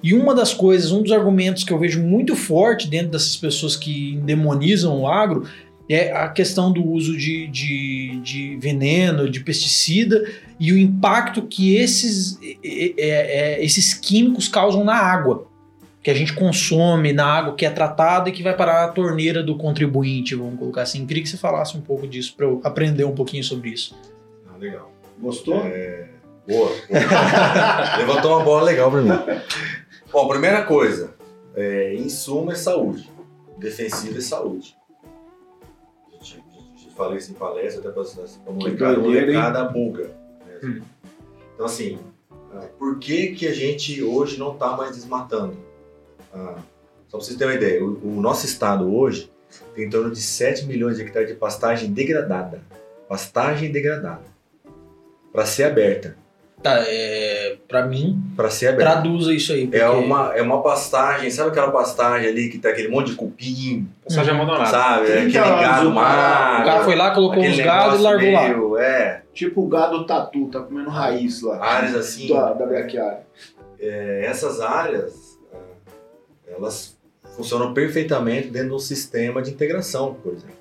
E 0.03 0.15
uma 0.15 0.35
das 0.35 0.53
coisas, 0.55 0.93
um 0.93 1.03
dos 1.03 1.13
argumentos 1.13 1.65
que 1.65 1.73
eu 1.73 1.79
vejo 1.79 2.01
muito 2.03 2.37
forte 2.37 2.89
dentro 2.89 3.09
dessas 3.13 3.37
pessoas 3.37 3.77
que 3.77 4.17
demonizam 4.23 5.01
o 5.01 5.09
agro 5.09 5.47
é 5.89 6.13
a 6.13 6.29
questão 6.29 6.73
do 6.73 6.87
uso 6.87 7.17
de, 7.19 7.49
de, 7.49 8.21
de 8.23 8.57
veneno, 8.59 9.29
de 9.29 9.41
pesticida 9.41 10.25
e 10.59 10.73
o 10.73 10.79
impacto 10.79 11.43
que 11.43 11.75
esses, 11.75 12.39
é- 12.65 12.95
é- 12.97 13.57
é- 13.59 13.65
esses 13.65 13.93
químicos 13.93 14.47
causam 14.49 14.85
na 14.85 14.95
água. 14.95 15.50
Que 16.03 16.11
a 16.11 16.15
gente 16.15 16.33
consome 16.33 17.13
na 17.13 17.27
água 17.27 17.55
que 17.55 17.67
é 17.67 17.71
tratada 17.71 18.29
e 18.29 18.33
que 18.33 18.43
vai 18.43 18.57
parar 18.57 18.87
na 18.87 18.93
torneira 18.93 19.43
do 19.43 19.57
contribuinte, 19.57 20.35
vamos 20.35 20.59
colocar 20.59 20.83
assim. 20.83 21.07
Queria 21.07 21.23
que 21.23 21.29
você 21.29 21.37
falasse 21.37 21.77
um 21.77 21.81
pouco 21.81 22.07
disso 22.07 22.35
para 22.37 22.47
eu 22.47 22.61
aprender 22.65 23.05
um 23.05 23.15
pouquinho 23.15 23.45
sobre 23.45 23.71
isso. 23.71 23.95
Ah, 24.49 24.57
legal. 24.57 24.91
Gostou? 25.19 25.57
Boa. 25.57 25.69
boa. 26.49 26.71
Levantou 27.99 28.37
uma 28.37 28.45
bola 28.45 28.63
legal 28.63 28.91
pra 28.91 29.03
mim. 29.03 29.11
Bom, 30.11 30.27
primeira 30.27 30.63
coisa, 30.63 31.15
é, 31.55 31.95
insumo 31.95 32.51
é 32.51 32.55
saúde. 32.55 33.11
Defensivo 33.59 34.19
é 34.19 34.21
saúde. 34.23 34.77
A 36.09 36.25
gente, 36.25 36.43
a 36.57 37.07
gente 37.07 37.19
isso 37.19 37.31
em 37.31 37.35
palestra, 37.35 37.81
até 37.81 37.91
para 37.91 38.03
a 38.03 38.53
molecada, 38.53 38.97
a 38.97 38.99
molecada 38.99 39.65
buga. 39.65 40.11
mesmo. 40.47 40.85
Então, 41.55 41.67
assim, 41.67 41.99
ah, 42.53 42.67
por 42.79 42.99
que, 42.99 43.35
que 43.35 43.47
a 43.47 43.55
gente 43.55 44.03
hoje 44.03 44.39
não 44.39 44.53
está 44.53 44.77
mais 44.77 44.97
desmatando? 44.97 45.57
Ah, 46.33 46.55
só 47.09 47.17
para 47.19 47.21
vocês 47.27 47.37
terem 47.39 47.55
uma 47.55 47.61
ideia, 47.61 47.85
o, 47.85 48.19
o 48.19 48.21
nosso 48.21 48.47
estado 48.47 48.95
hoje 48.95 49.31
tem 49.75 49.85
em 49.87 49.91
torno 49.91 50.11
de 50.11 50.21
7 50.21 50.65
milhões 50.67 50.97
de 50.97 51.03
hectares 51.03 51.29
de 51.29 51.35
pastagem 51.35 51.93
degradada. 51.93 52.61
Pastagem 53.09 53.73
degradada. 53.73 54.23
Para 55.33 55.45
ser 55.47 55.65
aberta. 55.65 56.17
Tá, 56.63 56.75
é, 56.87 57.57
para 57.67 57.87
mim, 57.87 58.23
Para 58.37 58.51
ser 58.51 58.69
aberta. 58.69 58.93
traduza 58.93 59.33
isso 59.33 59.51
aí. 59.53 59.63
É 59.73 59.81
porque- 59.87 60.05
uma, 60.05 60.33
é 60.37 60.43
uma 60.43 60.63
pastagem, 60.63 61.31
sabe 61.31 61.49
aquela 61.51 61.71
pastagem 61.73 62.29
ali 62.29 62.51
que 62.51 62.59
tem 62.59 62.71
aquele 62.71 62.89
monte 62.89 63.11
de 63.13 63.17
cupim, 63.17 63.89
Passagem 64.05 64.35
abandonada. 64.35 64.67
sabe? 64.67 65.07
É 65.11 65.21
30 65.23 65.41
aquele 65.41 65.55
gado 65.63 65.91
o 65.91 65.95
cara- 65.95 66.07
magro. 66.07 66.63
O 66.63 66.65
cara 66.67 66.85
foi 66.85 66.97
lá, 66.97 67.15
colocou 67.15 67.43
uns 67.43 67.59
gados 67.59 68.01
e 68.01 68.03
largou 68.03 68.33
lá. 68.33 68.43
meio- 68.49 68.77
É, 68.79 69.23
Tipo 69.33 69.63
o 69.63 69.69
gado 69.69 70.05
tatu, 70.07 70.49
tá 70.49 70.61
comendo 70.61 70.91
raiz 70.91 71.41
lá. 71.41 71.65
áreas 71.65 71.95
assim. 71.95 72.29
Da, 72.29 72.53
da 72.53 72.67
braquiária. 72.67 73.21
é, 73.81 74.27
essas 74.27 74.61
áreas, 74.61 75.15
é, 75.15 75.30
elas 76.51 76.99
funcionam 77.37 77.73
perfeitamente 77.73 78.49
dentro 78.49 78.71
de 78.71 78.75
um 78.75 78.79
sistema 78.79 79.41
de 79.41 79.51
integração, 79.51 80.15
por 80.15 80.33
exemplo. 80.33 80.61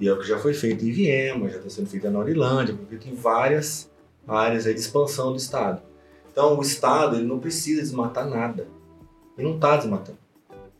E 0.00 0.08
é 0.08 0.12
o 0.12 0.18
que 0.18 0.28
já 0.28 0.38
foi 0.38 0.54
feito 0.54 0.84
em 0.84 0.92
Viema, 0.92 1.48
já 1.48 1.58
está 1.58 1.70
sendo 1.70 1.88
feito 1.88 2.04
na 2.04 2.10
feito 2.88 3.08
em 3.08 3.14
várias 3.14 3.90
áreas 4.26 4.64
de 4.64 4.70
expansão 4.70 5.32
do 5.32 5.36
Estado. 5.36 5.82
Então 6.30 6.56
o 6.56 6.62
Estado 6.62 7.16
ele 7.16 7.26
não 7.26 7.38
precisa 7.38 7.80
desmatar 7.80 8.28
nada. 8.28 8.68
Ele 9.36 9.48
não 9.48 9.56
está 9.56 9.76
desmatando. 9.76 10.18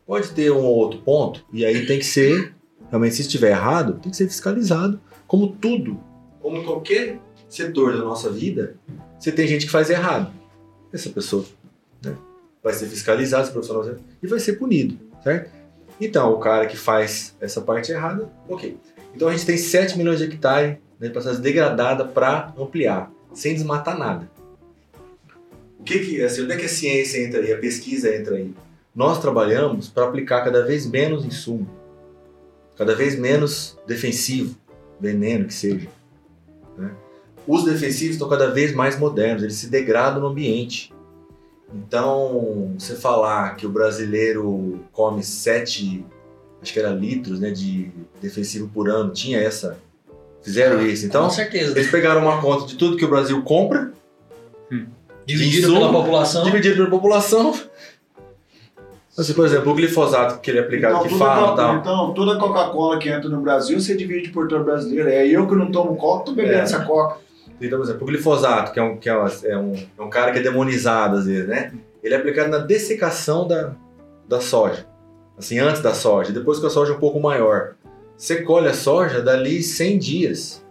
Pode 0.05 0.29
ter 0.31 0.51
um 0.51 0.63
ou 0.63 0.75
outro 0.75 1.01
ponto, 1.01 1.45
e 1.53 1.65
aí 1.65 1.85
tem 1.85 1.99
que 1.99 2.05
ser, 2.05 2.55
realmente, 2.89 3.15
se 3.15 3.21
estiver 3.21 3.51
errado, 3.51 3.99
tem 4.01 4.09
que 4.09 4.17
ser 4.17 4.27
fiscalizado, 4.27 4.99
como 5.27 5.49
tudo, 5.49 5.99
como 6.41 6.63
qualquer 6.63 7.19
setor 7.47 7.95
da 7.95 8.03
nossa 8.03 8.29
vida, 8.29 8.75
você 9.19 9.31
tem 9.31 9.47
gente 9.47 9.65
que 9.65 9.71
faz 9.71 9.89
errado. 9.89 10.31
Essa 10.91 11.09
pessoa 11.09 11.45
vai 12.63 12.73
ser 12.73 12.87
fiscalizada, 12.87 13.43
esse 13.43 13.51
profissional 13.51 13.97
e 14.21 14.27
vai 14.27 14.39
ser 14.39 14.53
punido, 14.53 14.97
certo? 15.23 15.51
Então, 15.99 16.33
o 16.33 16.39
cara 16.39 16.65
que 16.65 16.77
faz 16.77 17.35
essa 17.41 17.61
parte 17.61 17.91
errada, 17.91 18.29
ok. 18.47 18.77
Então 19.15 19.27
a 19.27 19.31
gente 19.31 19.45
tem 19.45 19.57
7 19.57 19.97
milhões 19.97 20.19
de 20.19 20.25
hectares 20.25 20.77
né, 20.99 21.07
de 21.07 21.13
pastagem 21.13 21.41
degradada 21.41 22.05
para 22.05 22.53
ampliar, 22.57 23.11
sem 23.33 23.53
desmatar 23.53 23.97
nada. 23.97 24.29
O 25.79 25.83
que 25.83 25.99
que, 25.99 26.21
assim, 26.21 26.43
onde 26.43 26.53
é 26.53 26.57
que 26.57 26.65
a 26.65 26.69
ciência 26.69 27.23
entra 27.23 27.39
aí, 27.39 27.53
a 27.53 27.57
pesquisa 27.57 28.13
entra 28.13 28.35
aí? 28.35 28.53
Nós 28.93 29.19
trabalhamos 29.19 29.87
para 29.87 30.05
aplicar 30.05 30.43
cada 30.43 30.65
vez 30.65 30.85
menos 30.85 31.23
insumo, 31.23 31.69
cada 32.77 32.95
vez 32.95 33.17
menos 33.17 33.77
defensivo, 33.87 34.55
veneno 34.99 35.45
que 35.45 35.53
seja. 35.53 35.87
né? 36.77 36.91
Os 37.47 37.63
defensivos 37.63 38.15
estão 38.15 38.27
cada 38.29 38.51
vez 38.51 38.73
mais 38.73 38.99
modernos, 38.99 39.43
eles 39.43 39.55
se 39.55 39.67
degradam 39.67 40.21
no 40.21 40.27
ambiente. 40.27 40.93
Então, 41.73 42.73
você 42.77 42.95
falar 42.95 43.55
que 43.55 43.65
o 43.65 43.69
brasileiro 43.69 44.79
come 44.91 45.21
7, 45.23 46.03
acho 46.61 46.73
que 46.73 46.79
era 46.79 46.89
litros, 46.89 47.39
né, 47.39 47.51
de 47.51 47.91
defensivo 48.21 48.67
por 48.69 48.89
ano, 48.89 49.11
tinha 49.11 49.39
essa. 49.39 49.77
Fizeram 50.41 50.81
isso. 50.85 51.05
Então, 51.05 51.25
Com 51.25 51.29
certeza. 51.29 51.77
eles 51.77 51.91
pegaram 51.91 52.21
uma 52.21 52.41
conta 52.41 52.65
de 52.65 52.75
tudo 52.75 52.97
que 52.97 53.05
o 53.05 53.09
Brasil 53.09 53.41
compra, 53.43 53.91
Dividido 55.25 55.67
Insumo, 55.67 55.79
pela 55.79 55.91
população. 55.91 56.43
dividido 56.43 56.75
pela 56.77 56.89
população. 56.89 57.53
Assim, 59.15 59.33
por 59.33 59.45
exemplo, 59.45 59.71
o 59.71 59.75
glifosato 59.75 60.39
que 60.39 60.49
ele 60.49 60.57
é 60.59 60.61
aplicado 60.61 60.95
Então, 60.95 61.07
que 61.07 61.17
fala 61.19 61.55
tal. 61.55 61.75
então, 61.75 62.13
toda 62.15 62.39
Coca-Cola 62.39 62.97
que 62.97 63.09
entra 63.09 63.29
no 63.29 63.39
Brasil, 63.41 63.79
você 63.79 63.95
divide 63.95 64.29
por 64.29 64.47
todo 64.47 64.63
brasileiro. 64.63 65.07
É 65.09 65.27
eu 65.27 65.45
que 65.45 65.53
não 65.55 65.69
tomo 65.71 65.95
Coca, 65.97 66.25
tô 66.25 66.31
bebendo 66.31 66.55
É. 66.55 66.61
essa 66.61 66.83
Coca. 66.83 67.17
Então, 67.61 67.77
por 67.77 67.85
exemplo, 67.85 68.03
o 68.03 68.05
glifosato, 68.05 68.71
que 68.71 68.79
é 68.79 68.83
um, 68.83 68.97
que 68.97 69.09
é 69.09 69.13
é 69.43 69.57
um, 69.57 69.73
é 69.97 70.01
um 70.01 70.09
cara 70.09 70.31
que 70.31 70.39
é 70.39 70.41
demonizado 70.41 71.17
às 71.17 71.25
vezes, 71.25 71.47
né? 71.47 71.73
Ele 72.01 72.13
é 72.13 72.17
aplicado 72.17 72.49
na 72.49 72.59
dessecação 72.59 73.47
da, 73.47 73.75
da 74.27 74.39
soja. 74.39 74.87
Assim, 75.37 75.59
antes 75.59 75.81
da 75.81 75.93
soja, 75.93 76.31
depois 76.31 76.59
que 76.59 76.65
a 76.65 76.69
soja 76.69 76.93
é 76.93 76.95
um 76.95 76.99
pouco 76.99 77.19
maior. 77.19 77.75
Você 78.17 78.41
colhe 78.41 78.67
a 78.67 78.73
soja 78.73 79.21
dali 79.21 79.61
100 79.63 79.97
dias. 79.97 80.65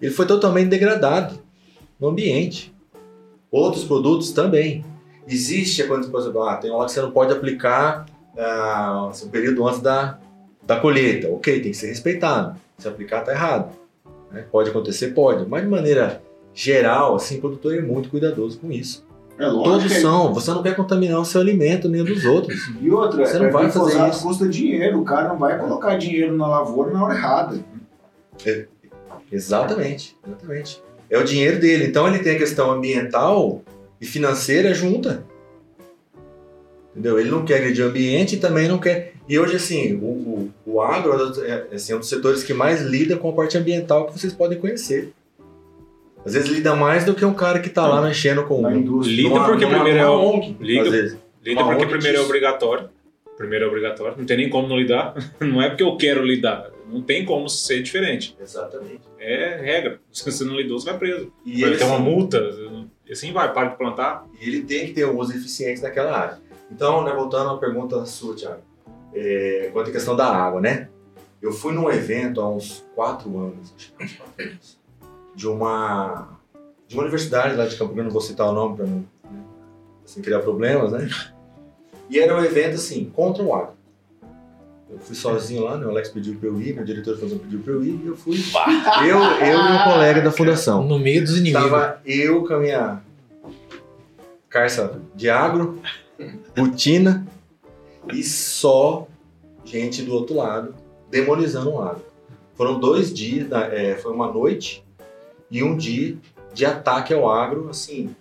Ele 0.00 0.10
foi 0.10 0.26
totalmente 0.26 0.68
degradado 0.68 1.38
no 1.98 2.08
ambiente. 2.08 2.74
Outros 3.50 3.84
produtos 3.84 4.32
também. 4.32 4.84
Existe, 5.28 5.84
quando 5.84 6.10
por 6.10 6.20
exemplo, 6.20 6.42
ah, 6.42 6.56
tem 6.56 6.70
uma 6.70 6.80
lá 6.80 6.86
que 6.86 6.92
você 6.92 7.02
não 7.02 7.10
pode 7.10 7.32
aplicar 7.32 8.06
ah, 8.36 9.08
assim, 9.10 9.26
um 9.26 9.30
período 9.30 9.66
antes 9.66 9.80
da, 9.80 10.18
da 10.62 10.80
colheita. 10.80 11.28
Ok, 11.28 11.60
tem 11.60 11.70
que 11.70 11.76
ser 11.76 11.88
respeitado. 11.88 12.58
Se 12.78 12.88
aplicar, 12.88 13.20
tá 13.22 13.32
errado. 13.32 13.79
Né? 14.32 14.44
Pode 14.50 14.70
acontecer? 14.70 15.08
Pode. 15.08 15.48
Mas 15.48 15.62
de 15.62 15.68
maneira 15.68 16.22
geral, 16.54 17.14
assim, 17.16 17.38
o 17.38 17.40
produtor 17.40 17.74
é 17.76 17.80
muito 17.80 18.08
cuidadoso 18.10 18.58
com 18.58 18.70
isso. 18.72 19.04
É 19.38 19.46
lógico. 19.46 19.64
Todos 19.64 19.92
que- 19.92 20.00
são. 20.00 20.34
Você 20.34 20.50
não 20.50 20.62
quer 20.62 20.76
contaminar 20.76 21.18
o 21.20 21.24
seu 21.24 21.40
alimento 21.40 21.88
nem 21.88 22.02
o 22.02 22.04
dos 22.04 22.24
outros. 22.26 22.58
E 22.80 22.90
outra, 22.90 23.24
Você 23.24 23.38
não 23.38 23.46
é, 23.46 23.50
vai 23.50 23.70
fazer 23.70 24.08
isso. 24.08 24.22
custa 24.22 24.46
dinheiro. 24.48 25.00
O 25.00 25.04
cara 25.04 25.28
não 25.28 25.38
vai 25.38 25.58
colocar 25.58 25.96
dinheiro 25.96 26.36
na 26.36 26.46
lavoura 26.46 26.92
na 26.92 27.02
hora 27.04 27.14
errada. 27.14 27.58
Exatamente, 29.32 30.16
exatamente. 30.26 30.82
é 31.08 31.18
o 31.18 31.24
dinheiro 31.24 31.60
dele. 31.60 31.86
Então 31.86 32.06
ele 32.08 32.18
tem 32.18 32.34
a 32.36 32.38
questão 32.38 32.70
ambiental 32.70 33.62
e 34.00 34.06
financeira 34.06 34.74
junta. 34.74 35.24
Entendeu? 36.90 37.18
Ele 37.20 37.30
não 37.30 37.44
quer 37.44 37.56
agredir 37.58 37.84
o 37.84 37.88
ambiente 37.88 38.36
e 38.36 38.38
também 38.38 38.66
não 38.68 38.78
quer. 38.78 39.12
E 39.28 39.38
hoje, 39.38 39.56
assim, 39.56 39.94
o, 39.94 40.04
o, 40.06 40.50
o 40.66 40.80
agro 40.82 41.12
é, 41.44 41.74
assim, 41.74 41.92
é 41.92 41.96
um 41.96 42.00
dos 42.00 42.08
setores 42.08 42.42
que 42.42 42.52
mais 42.52 42.82
lida 42.82 43.16
com 43.16 43.30
a 43.30 43.32
parte 43.32 43.56
ambiental 43.56 44.06
que 44.06 44.18
vocês 44.18 44.32
podem 44.32 44.58
conhecer. 44.58 45.12
Às 46.24 46.34
vezes 46.34 46.50
lida 46.50 46.74
mais 46.74 47.04
do 47.04 47.14
que 47.14 47.24
um 47.24 47.32
cara 47.32 47.60
que 47.60 47.70
tá 47.70 47.86
lá 47.86 48.02
mexendo 48.02 48.44
com 48.44 48.60
Na 48.60 48.74
indústria. 48.74 49.16
Lida 49.16 49.28
numa- 49.28 49.46
porque 49.46 49.64
numa- 49.64 49.76
primeiro 49.76 49.98
é 49.98 50.02
numa 50.04 50.16
o- 50.16 50.34
ONG, 50.34 50.56
liga- 50.60 50.82
às 50.82 50.90
vezes. 50.90 51.18
Lida 51.44 51.60
Uma 51.60 51.68
porque 51.70 51.84
ONG 51.84 51.92
primeiro 51.94 52.18
é 52.18 52.20
obrigatório. 52.20 52.88
Primeiro 53.38 53.64
é 53.64 53.68
obrigatório. 53.68 54.14
Não 54.18 54.26
tem 54.26 54.36
nem 54.36 54.50
como 54.50 54.68
não 54.68 54.76
lidar. 54.78 55.14
Não 55.40 55.62
é 55.62 55.68
porque 55.70 55.82
eu 55.82 55.96
quero 55.96 56.22
lidar. 56.22 56.70
Não 56.92 57.00
tem 57.00 57.24
como 57.24 57.48
ser 57.48 57.82
diferente. 57.82 58.36
Exatamente. 58.38 59.00
É 59.18 59.60
regra. 59.62 59.98
Se 60.12 60.24
você 60.30 60.44
não 60.44 60.56
lidou, 60.56 60.78
você 60.78 60.90
vai 60.90 60.98
preso. 60.98 61.32
E 61.46 61.60
vai 61.60 61.70
ele, 61.70 61.78
ter 61.78 61.84
uma 61.84 61.98
multa. 62.00 62.38
E 63.08 63.12
assim 63.12 63.32
vai, 63.32 63.50
para 63.54 63.68
de 63.68 63.76
plantar. 63.78 64.26
E 64.40 64.46
ele 64.48 64.62
tem 64.62 64.86
que 64.88 64.92
ter 64.92 65.06
um 65.06 65.16
uso 65.16 65.32
eficiente 65.32 65.80
naquela 65.80 66.18
área. 66.18 66.38
Então, 66.70 67.02
né, 67.04 67.12
voltando 67.12 67.50
à 67.50 67.58
pergunta 67.58 68.04
sua, 68.06 68.34
Thiago, 68.34 68.62
é, 69.12 69.70
quanto 69.72 69.90
à 69.90 69.92
questão 69.92 70.14
da 70.14 70.26
água, 70.26 70.60
né? 70.60 70.88
Eu 71.42 71.52
fui 71.52 71.72
num 71.72 71.90
evento 71.90 72.40
há 72.40 72.48
uns 72.48 72.84
quatro 72.94 73.38
anos, 73.38 73.72
acho 73.76 73.92
que 73.92 74.04
uns 74.04 74.12
quatro 74.12 74.44
anos, 74.44 74.78
de 75.34 75.48
uma, 75.48 76.28
de 76.86 76.94
uma 76.94 77.02
universidade 77.02 77.56
lá 77.56 77.66
de 77.66 77.76
Campo 77.76 77.94
Grande, 77.94 78.08
não 78.08 78.12
vou 78.12 78.20
citar 78.20 78.46
o 78.48 78.52
nome 78.52 78.76
para 78.76 78.86
não 78.86 78.96
né, 78.98 79.44
assim, 80.04 80.20
criar 80.20 80.40
problemas, 80.40 80.92
né? 80.92 81.08
E 82.08 82.18
era 82.18 82.36
um 82.36 82.44
evento, 82.44 82.74
assim, 82.74 83.10
contra 83.14 83.42
o 83.42 83.54
agro. 83.54 83.80
Eu 84.90 84.98
fui 84.98 85.14
sozinho 85.14 85.62
lá, 85.62 85.78
né? 85.78 85.86
O 85.86 85.90
Alex 85.90 86.08
pediu 86.08 86.34
para 86.34 86.48
eu 86.48 86.60
ir, 86.60 86.74
meu 86.74 86.84
diretor 86.84 87.16
de 87.16 87.36
pediu 87.36 87.60
para 87.60 87.72
eu 87.72 87.84
ir, 87.84 88.00
e 88.02 88.06
eu 88.08 88.16
fui. 88.16 88.36
Eu, 89.06 89.18
eu 89.18 89.58
e 89.58 89.72
um 89.72 89.84
colega 89.84 90.20
da 90.20 90.32
fundação. 90.32 90.84
No 90.84 90.98
meio 90.98 91.22
dos 91.22 91.38
inimigos. 91.38 91.70
Tava 91.70 92.00
eu 92.04 92.44
com 92.44 92.54
a 92.54 92.58
minha 92.58 93.00
carça 94.48 95.00
de 95.14 95.30
agro, 95.30 95.80
botina 96.60 97.26
e 98.12 98.22
só 98.22 99.06
gente 99.64 100.02
do 100.02 100.14
outro 100.14 100.36
lado 100.36 100.74
demonizando 101.10 101.70
o 101.70 101.82
agro. 101.82 102.04
Foram 102.54 102.78
dois 102.78 103.12
dias, 103.12 103.50
é, 103.52 103.96
foi 103.96 104.12
uma 104.12 104.30
noite 104.32 104.84
e 105.50 105.62
um 105.62 105.76
dia 105.76 106.16
de 106.52 106.64
ataque 106.64 107.12
ao 107.14 107.28
agro, 107.30 107.68
assim, 107.70 108.14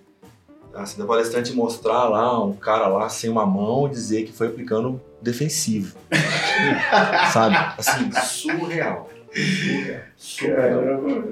assim 0.73 0.99
da 0.99 1.05
palestrante 1.05 1.53
mostrar 1.53 2.05
lá 2.05 2.43
um 2.43 2.53
cara 2.53 2.87
lá 2.87 3.09
sem 3.09 3.29
uma 3.29 3.45
mão 3.45 3.87
e 3.87 3.91
dizer 3.91 4.23
que 4.23 4.31
foi 4.31 4.47
aplicando 4.47 5.01
defensivo. 5.21 5.95
Sabe? 7.33 7.55
Assim, 7.77 8.09
surreal. 8.11 9.09
Surreal. 9.33 10.01
Surreal. 10.15 11.23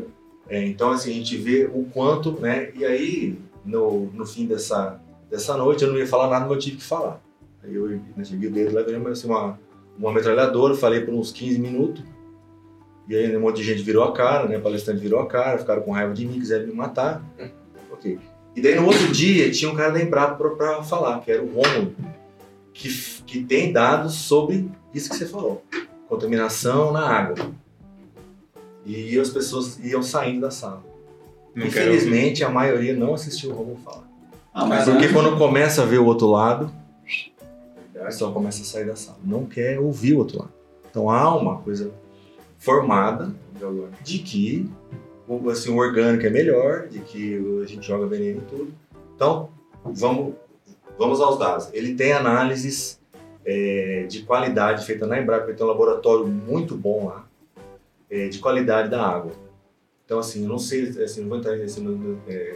É, 0.50 0.66
então, 0.66 0.92
assim, 0.92 1.12
a 1.12 1.14
gente 1.14 1.36
vê 1.38 1.66
o 1.66 1.86
quanto, 1.86 2.32
né? 2.40 2.72
E 2.76 2.86
aí, 2.86 3.38
no, 3.66 4.06
no 4.14 4.26
fim 4.26 4.46
dessa, 4.46 5.00
dessa 5.30 5.56
noite, 5.58 5.84
eu 5.84 5.92
não 5.92 5.98
ia 5.98 6.08
falar 6.08 6.30
nada, 6.30 6.46
mas 6.46 6.56
eu 6.56 6.60
tive 6.60 6.78
que 6.78 6.84
falar. 6.84 7.22
Aí 7.64 7.74
eu 7.74 7.88
né, 7.88 8.24
cheguei 8.24 8.50
o 8.50 8.52
dedo 8.52 8.74
lá, 8.74 8.82
ganhei 8.82 9.06
assim, 9.08 9.28
uma, 9.28 9.60
uma 9.98 10.14
metralhadora, 10.14 10.76
falei 10.76 11.02
por 11.02 11.14
uns 11.14 11.32
15 11.32 11.60
minutos. 11.60 12.04
E 13.08 13.16
aí 13.16 13.36
um 13.36 13.42
monte 13.42 13.58
de 13.58 13.64
gente 13.64 13.82
virou 13.82 14.04
a 14.04 14.14
cara, 14.14 14.48
né? 14.48 14.60
Palestrante 14.60 15.00
virou 15.00 15.20
a 15.20 15.28
cara, 15.28 15.58
ficaram 15.58 15.82
com 15.82 15.92
raiva 15.92 16.14
de 16.14 16.26
mim, 16.26 16.40
quiseram 16.40 16.68
me 16.68 16.74
matar. 16.74 17.24
Ok. 17.92 18.20
E 18.56 18.62
daí 18.62 18.76
no 18.76 18.86
outro 18.86 19.12
dia 19.12 19.52
tinha 19.52 19.72
um 19.72 19.76
cara 19.76 19.92
da 19.92 20.02
Embrapa 20.02 20.36
pra, 20.36 20.50
pra 20.50 20.84
falar, 20.84 21.22
que 21.22 21.32
era 21.32 21.44
o 21.44 21.48
Romulo, 21.48 21.96
que, 22.74 22.90
que 23.26 23.44
tem 23.44 23.72
dados 23.72 24.16
sobre 24.16 24.70
isso 24.94 25.10
que 25.10 25.16
você 25.16 25.26
falou. 25.26 25.64
Contaminação 26.10 26.92
na 26.92 27.08
água. 27.08 27.36
E 28.86 29.20
as 29.20 29.30
pessoas 29.30 29.80
iam 29.84 30.02
saindo 30.02 30.42
da 30.42 30.52
sala. 30.52 30.84
Não. 31.54 31.66
Infelizmente, 31.66 32.44
a 32.44 32.50
maioria 32.50 32.96
não 32.96 33.14
assistiu 33.14 33.52
o 33.52 33.54
Romulo 33.54 33.78
falar. 33.84 34.07
Ah, 34.60 34.66
mas 34.66 34.86
Porque 34.86 35.06
é- 35.06 35.14
quando 35.14 35.38
começa 35.38 35.84
a 35.84 35.86
ver 35.86 36.00
o 36.00 36.06
outro 36.06 36.26
lado, 36.32 36.72
o 37.96 38.00
pessoal 38.06 38.34
começa 38.34 38.64
a 38.64 38.66
sair 38.66 38.86
da 38.88 38.96
sala. 38.96 39.20
Não 39.24 39.46
quer 39.46 39.80
ouvir 39.80 40.14
o 40.16 40.18
outro 40.18 40.40
lado. 40.40 40.52
Então 40.90 41.12
há 41.12 41.36
uma 41.36 41.60
coisa 41.60 41.92
formada 42.58 43.32
de 44.04 44.18
que 44.18 44.68
o, 45.28 45.48
assim, 45.52 45.70
o 45.70 45.78
orgânico 45.78 46.26
é 46.26 46.30
melhor, 46.32 46.88
de 46.88 47.00
que 47.02 47.40
a 47.64 47.68
gente 47.68 47.86
joga 47.86 48.08
veneno 48.08 48.40
e 48.40 48.50
tudo. 48.50 48.74
Então, 49.16 49.50
vamos, 49.86 50.34
vamos 50.98 51.22
aos 51.22 51.38
dados. 51.38 51.70
Ele 51.72 51.94
tem 51.94 52.14
análises 52.14 53.00
é, 53.46 54.08
de 54.10 54.24
qualidade 54.24 54.84
feita 54.88 55.06
na 55.06 55.20
Embrapa, 55.22 55.46
ele 55.50 55.54
tem 55.58 55.66
um 55.66 55.70
laboratório 55.70 56.26
muito 56.28 56.76
bom 56.76 57.06
lá, 57.06 57.28
é, 58.10 58.28
de 58.28 58.40
qualidade 58.40 58.90
da 58.90 59.06
água. 59.08 59.34
Então, 60.04 60.18
assim, 60.18 60.42
eu 60.44 60.50
não 60.50 60.58
sei, 60.58 60.88
assim, 61.04 61.22
não 61.22 61.30
vou 61.30 61.38
entrar 61.38 61.56
no- 61.56 62.20
é, 62.28 62.56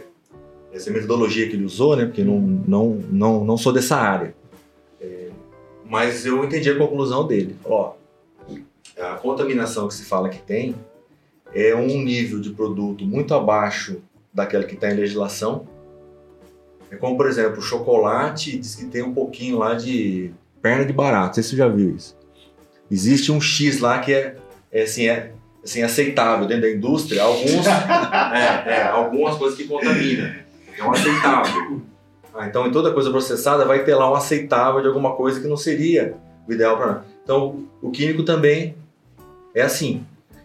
essa 0.72 0.90
metodologia 0.90 1.48
que 1.48 1.54
ele 1.54 1.64
usou, 1.64 1.96
né? 1.96 2.06
Porque 2.06 2.24
não, 2.24 2.40
não, 2.40 3.00
não, 3.10 3.44
não 3.44 3.56
sou 3.56 3.72
dessa 3.72 3.96
área. 3.96 4.34
É, 5.00 5.28
mas 5.84 6.24
eu 6.24 6.42
entendi 6.44 6.70
a 6.70 6.76
conclusão 6.76 7.26
dele. 7.26 7.56
Ó, 7.64 7.94
a 8.98 9.14
contaminação 9.16 9.88
que 9.88 9.94
se 9.94 10.04
fala 10.04 10.28
que 10.28 10.38
tem 10.38 10.74
é 11.54 11.74
um 11.74 12.02
nível 12.02 12.40
de 12.40 12.50
produto 12.50 13.04
muito 13.04 13.34
abaixo 13.34 14.02
daquela 14.32 14.64
que 14.64 14.74
está 14.74 14.90
em 14.90 14.96
legislação. 14.96 15.66
É 16.90 16.96
como, 16.96 17.16
por 17.16 17.26
exemplo, 17.26 17.58
o 17.58 17.62
chocolate 17.62 18.58
diz 18.58 18.74
que 18.74 18.86
tem 18.86 19.02
um 19.02 19.12
pouquinho 19.12 19.58
lá 19.58 19.74
de 19.74 20.30
perna 20.60 20.84
de 20.84 20.92
barato. 20.92 21.28
Não 21.28 21.34
sei 21.34 21.42
se 21.42 21.50
você 21.50 21.56
já 21.56 21.68
viu 21.68 21.94
isso. 21.96 22.16
Existe 22.90 23.32
um 23.32 23.40
X 23.40 23.80
lá 23.80 23.98
que 23.98 24.12
é, 24.12 24.36
é, 24.70 24.82
assim, 24.82 25.08
é 25.08 25.32
assim, 25.64 25.82
aceitável 25.82 26.46
dentro 26.46 26.62
da 26.62 26.70
indústria. 26.70 27.22
Alguns, 27.22 27.66
é, 27.66 28.72
é, 28.72 28.82
algumas 28.84 29.36
coisas 29.36 29.56
que 29.56 29.64
contaminam. 29.64 30.41
É 30.82 30.86
um 30.86 30.90
aceitável. 30.90 31.82
Ah, 32.34 32.46
então, 32.46 32.66
em 32.66 32.72
toda 32.72 32.92
coisa 32.92 33.10
processada 33.10 33.64
vai 33.64 33.84
ter 33.84 33.94
lá 33.94 34.10
um 34.10 34.14
aceitável 34.14 34.80
de 34.80 34.88
alguma 34.88 35.14
coisa 35.14 35.40
que 35.40 35.46
não 35.46 35.56
seria 35.56 36.14
o 36.48 36.52
ideal 36.52 36.76
para 36.76 37.04
Então, 37.22 37.64
o 37.80 37.90
químico 37.90 38.24
também 38.24 38.74
é 39.54 39.62
assim. 39.62 40.04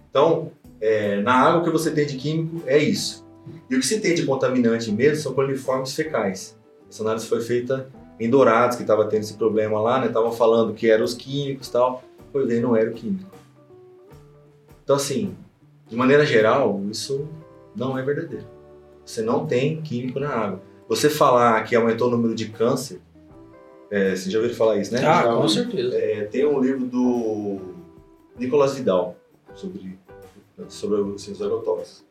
Então, 0.10 0.52
é, 0.80 1.22
na 1.22 1.34
água 1.34 1.64
que 1.64 1.70
você 1.70 1.90
tem 1.92 2.06
de 2.06 2.18
químico 2.18 2.62
é 2.68 2.78
isso. 2.78 3.26
E 3.70 3.76
o 3.76 3.80
que 3.80 3.86
se 3.86 4.00
tem 4.00 4.14
de 4.14 4.26
contaminante 4.26 4.92
mesmo 4.92 5.24
são 5.24 5.34
coliformes 5.34 5.94
fecais. 5.94 6.56
Essa 6.90 7.04
análise 7.04 7.26
foi 7.26 7.42
feita 7.42 7.90
em 8.20 8.30
Dourados, 8.30 8.76
que 8.76 8.84
estava 8.84 9.06
tendo 9.06 9.22
esse 9.22 9.36
problema 9.36 9.80
lá, 9.80 10.00
né? 10.00 10.08
Estavam 10.08 10.32
falando 10.32 10.74
que 10.74 10.90
eram 10.90 11.06
os 11.06 11.14
químicos 11.14 11.68
e 11.68 11.72
tal. 11.72 12.04
Foi 12.32 12.46
ver, 12.46 12.62
não 12.62 12.76
era 12.76 12.90
o 12.90 12.94
químico. 12.94 13.30
Então, 14.84 14.98
assim, 14.98 15.36
de 15.88 15.96
maneira 15.96 16.26
geral, 16.26 16.82
isso 16.92 17.28
não 17.76 17.98
é 17.98 18.04
verdadeiro. 18.04 18.57
Você 19.08 19.22
não 19.22 19.46
tem 19.46 19.82
químico 19.82 20.20
na 20.20 20.30
água. 20.30 20.62
Você 20.90 21.10
falar 21.10 21.64
que 21.64 21.76
aumentou 21.76 22.10
o 22.10 22.12
número 22.12 22.36
de 22.36 22.50
câncer, 22.50 23.00
é, 23.90 24.14
você 24.14 24.30
já 24.30 24.38
ouviu 24.38 24.54
falar 24.54 24.78
isso, 24.78 24.94
né? 24.94 25.00
Ah, 25.00 25.24
Já- 25.24 25.34
com 25.36 25.48
certeza. 25.48 25.96
é, 25.98 26.26
tem 26.26 26.46
um 26.46 26.60
livro 26.60 26.86
do 26.86 27.58
Nicolas 28.38 28.76
Vidal 28.76 29.16
sobre, 29.56 29.98
sobre 30.68 31.00
os 31.00 31.42
agrotóxicos. 31.42 32.04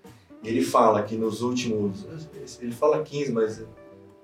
E 0.42 0.48
ele 0.48 0.62
fala 0.62 1.02
que 1.02 1.16
nos 1.16 1.42
últimos. 1.42 2.06
Ele 2.60 2.72
fala 2.72 3.02
15, 3.02 3.30
mas 3.32 3.62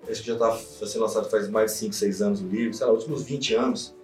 acho 0.08 0.20
que 0.22 0.26
já 0.28 0.32
está 0.34 0.56
sendo 0.56 1.02
lançado 1.02 1.28
faz 1.28 1.48
mais 1.50 1.72
de 1.72 1.78
5, 1.78 1.94
6 1.94 2.22
anos 2.22 2.40
o 2.40 2.46
livro, 2.46 2.72
sei 2.74 2.86
lá, 2.86 2.92
últimos 2.92 3.22
20 3.22 3.54
anos, 3.54 3.94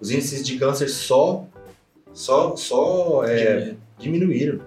os 0.00 0.10
índices 0.12 0.46
de 0.46 0.58
câncer 0.58 0.88
só, 0.88 1.44
só, 2.12 2.54
só 2.56 3.24
é, 3.24 3.74
diminuíram. 3.98 4.60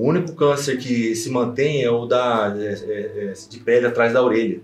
O 0.00 0.08
único 0.08 0.32
câncer 0.32 0.78
que 0.78 1.14
se 1.14 1.28
mantém 1.28 1.84
é 1.84 1.90
o 1.90 2.06
da, 2.06 2.56
é, 2.56 2.72
é, 2.72 3.24
é, 3.26 3.32
de 3.34 3.58
pele 3.58 3.86
atrás 3.86 4.14
da 4.14 4.22
orelha. 4.22 4.62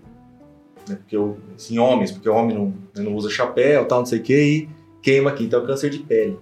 Né? 0.89 0.97
Porque 0.97 1.15
o, 1.15 1.37
em 1.71 1.79
homens, 1.79 2.11
porque 2.11 2.27
o 2.27 2.35
homem 2.35 2.57
não, 2.57 2.69
né, 2.69 3.03
não 3.03 3.15
usa 3.15 3.29
chapéu, 3.29 3.87
tal, 3.87 3.99
não 3.99 4.07
sei 4.07 4.21
o 4.21 4.23
que, 4.23 4.35
e 4.35 4.69
queima 5.03 5.29
aqui. 5.29 5.45
Então 5.45 5.63
é 5.63 5.67
câncer 5.67 5.91
de 5.91 5.99
pele. 5.99 6.39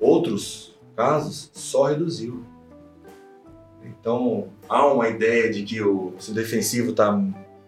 Outros 0.00 0.76
casos 0.96 1.52
só 1.54 1.84
reduziu. 1.84 2.42
Então 3.84 4.48
há 4.68 4.88
uma 4.88 5.08
ideia 5.08 5.48
de 5.48 5.62
que 5.62 5.80
o, 5.80 6.12
se 6.18 6.32
o 6.32 6.34
defensivo 6.34 6.90
está 6.90 7.16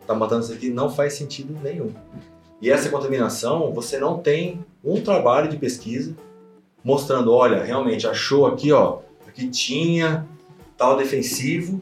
tá 0.08 0.12
matando 0.12 0.42
isso 0.42 0.52
aqui, 0.52 0.70
não 0.70 0.90
faz 0.90 1.12
sentido 1.12 1.56
nenhum. 1.62 1.92
E 2.60 2.68
essa 2.68 2.88
contaminação, 2.88 3.72
você 3.72 3.96
não 3.96 4.18
tem 4.18 4.64
um 4.82 5.00
trabalho 5.00 5.48
de 5.48 5.56
pesquisa 5.56 6.16
mostrando, 6.82 7.32
olha, 7.32 7.62
realmente 7.62 8.08
achou 8.08 8.44
aqui, 8.44 8.72
ó, 8.72 8.98
aqui 9.28 9.48
tinha 9.48 10.26
tal 10.76 10.96
defensivo 10.96 11.80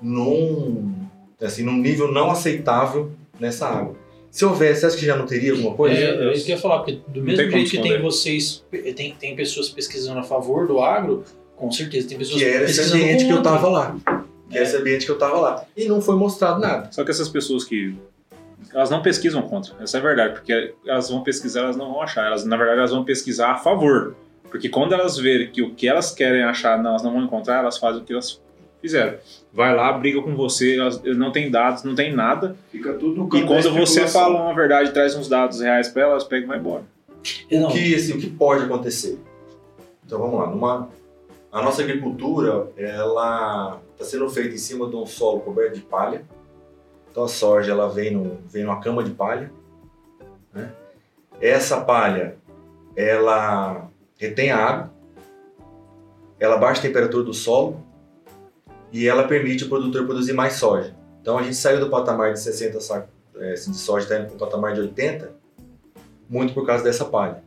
num, 0.00 0.92
assim, 1.40 1.62
num 1.62 1.76
nível 1.76 2.12
não 2.12 2.30
aceitável 2.30 3.12
nessa 3.38 3.68
água. 3.68 3.96
Se 4.30 4.44
houvesse, 4.44 4.80
você 4.80 4.86
acha 4.86 4.96
que 4.96 5.06
já 5.06 5.16
não 5.16 5.26
teria 5.26 5.52
alguma 5.52 5.74
coisa? 5.74 5.98
É, 5.98 6.28
é 6.28 6.32
isso 6.32 6.44
que 6.44 6.52
eu 6.52 6.56
ia 6.56 6.62
falar, 6.62 6.78
porque 6.78 7.00
do 7.08 7.18
Não 7.18 7.26
mesmo 7.26 7.50
jeito 7.50 7.70
que 7.70 7.82
tem 7.82 8.00
vocês, 8.00 8.64
tem, 8.94 9.12
tem 9.14 9.34
pessoas 9.34 9.68
pesquisando 9.68 10.20
a 10.20 10.22
favor 10.22 10.68
do 10.68 10.78
agro, 10.80 11.24
com 11.56 11.70
certeza 11.70 12.08
tem 12.08 12.16
pessoas 12.16 12.40
que 12.40 12.48
era 12.48 12.64
esse 12.64 12.76
pesquisando 12.76 13.02
ambiente 13.02 13.26
que 13.26 13.32
eu 13.32 13.42
tava 13.42 13.68
lá. 13.68 13.96
Que 14.48 14.56
era 14.56 14.64
esse 14.64 14.76
ambiente 14.76 15.04
que 15.04 15.10
eu 15.10 15.18
tava 15.18 15.40
lá. 15.40 15.64
E 15.76 15.86
não 15.86 16.00
foi 16.00 16.14
mostrado 16.14 16.60
nada. 16.60 16.90
Só 16.92 17.04
que 17.04 17.10
essas 17.10 17.28
pessoas 17.28 17.64
que. 17.64 17.96
Elas 18.72 18.90
não 18.90 19.02
pesquisam 19.02 19.42
contra, 19.42 19.74
essa 19.82 19.96
é 19.96 20.00
a 20.00 20.02
verdade, 20.02 20.34
porque 20.34 20.74
elas 20.86 21.08
vão 21.10 21.24
pesquisar, 21.24 21.62
elas 21.62 21.76
não 21.76 21.92
vão 21.92 22.02
achar. 22.02 22.26
Elas, 22.26 22.44
na 22.44 22.56
verdade, 22.56 22.78
elas 22.78 22.92
vão 22.92 23.04
pesquisar 23.04 23.52
a 23.52 23.56
favor. 23.56 24.14
Porque 24.50 24.68
quando 24.68 24.92
elas 24.92 25.16
verem 25.16 25.50
que 25.50 25.62
o 25.62 25.74
que 25.74 25.88
elas 25.88 26.10
querem 26.12 26.42
achar 26.42 26.82
não, 26.82 26.90
elas 26.90 27.02
não 27.02 27.12
vão 27.12 27.22
encontrar, 27.22 27.58
elas 27.60 27.78
fazem 27.78 28.02
o 28.02 28.04
que 28.04 28.12
elas 28.12 28.40
Fizeram. 28.80 29.18
Vai 29.52 29.76
lá, 29.76 29.92
briga 29.92 30.22
com 30.22 30.34
você, 30.34 30.78
elas- 30.78 31.02
não 31.02 31.30
tem 31.30 31.50
dados, 31.50 31.84
não 31.84 31.94
tem 31.94 32.14
nada. 32.14 32.56
Fica 32.72 32.94
tudo 32.94 33.14
no 33.14 33.36
E 33.36 33.44
quando 33.44 33.70
você 33.74 34.06
fala 34.08 34.40
uma 34.42 34.54
verdade, 34.54 34.90
traz 34.92 35.14
uns 35.14 35.28
dados 35.28 35.60
reais 35.60 35.88
pra 35.88 36.04
elas, 36.04 36.24
pega 36.24 36.44
e 36.44 36.48
vai 36.48 36.58
embora. 36.58 36.84
Não, 37.52 37.68
O 37.68 37.72
que, 37.72 37.94
assim, 37.94 38.14
o 38.14 38.18
que 38.18 38.30
pode 38.30 38.64
acontecer? 38.64 39.18
Então 40.06 40.18
vamos 40.18 40.40
lá. 40.40 40.46
Numa, 40.46 40.88
a 41.52 41.60
nossa 41.60 41.82
agricultura 41.82 42.68
ela 42.74 43.78
está 43.92 44.06
sendo 44.06 44.30
feita 44.30 44.54
em 44.54 44.58
cima 44.58 44.88
de 44.88 44.96
um 44.96 45.04
solo 45.04 45.40
coberto 45.40 45.74
de 45.74 45.82
palha. 45.82 46.22
Então 47.10 47.24
a 47.24 47.28
soja 47.28 47.72
ela 47.72 47.86
vem, 47.90 48.12
no, 48.12 48.38
vem 48.48 48.64
numa 48.64 48.80
cama 48.80 49.04
de 49.04 49.10
palha. 49.10 49.52
né? 50.54 50.70
Essa 51.38 51.82
palha 51.82 52.36
ela 52.96 53.89
retém 54.20 54.50
a 54.50 54.58
água, 54.58 54.92
ela 56.38 56.58
baixa 56.58 56.80
a 56.80 56.82
temperatura 56.82 57.24
do 57.24 57.32
solo 57.32 57.82
e 58.92 59.08
ela 59.08 59.24
permite 59.24 59.64
o 59.64 59.68
produtor 59.68 60.04
produzir 60.04 60.34
mais 60.34 60.54
soja. 60.54 60.94
Então 61.22 61.38
a 61.38 61.42
gente 61.42 61.56
saiu 61.56 61.80
do 61.80 61.88
patamar 61.88 62.32
de 62.34 62.40
60 62.40 62.80
sacos 62.80 63.10
eh, 63.36 63.54
de 63.54 63.76
soja, 63.76 64.04
está 64.04 64.18
indo 64.18 64.26
para 64.26 64.36
o 64.36 64.38
patamar 64.38 64.74
de 64.74 64.80
80, 64.80 65.32
muito 66.28 66.52
por 66.52 66.66
causa 66.66 66.84
dessa 66.84 67.06
palha. 67.06 67.42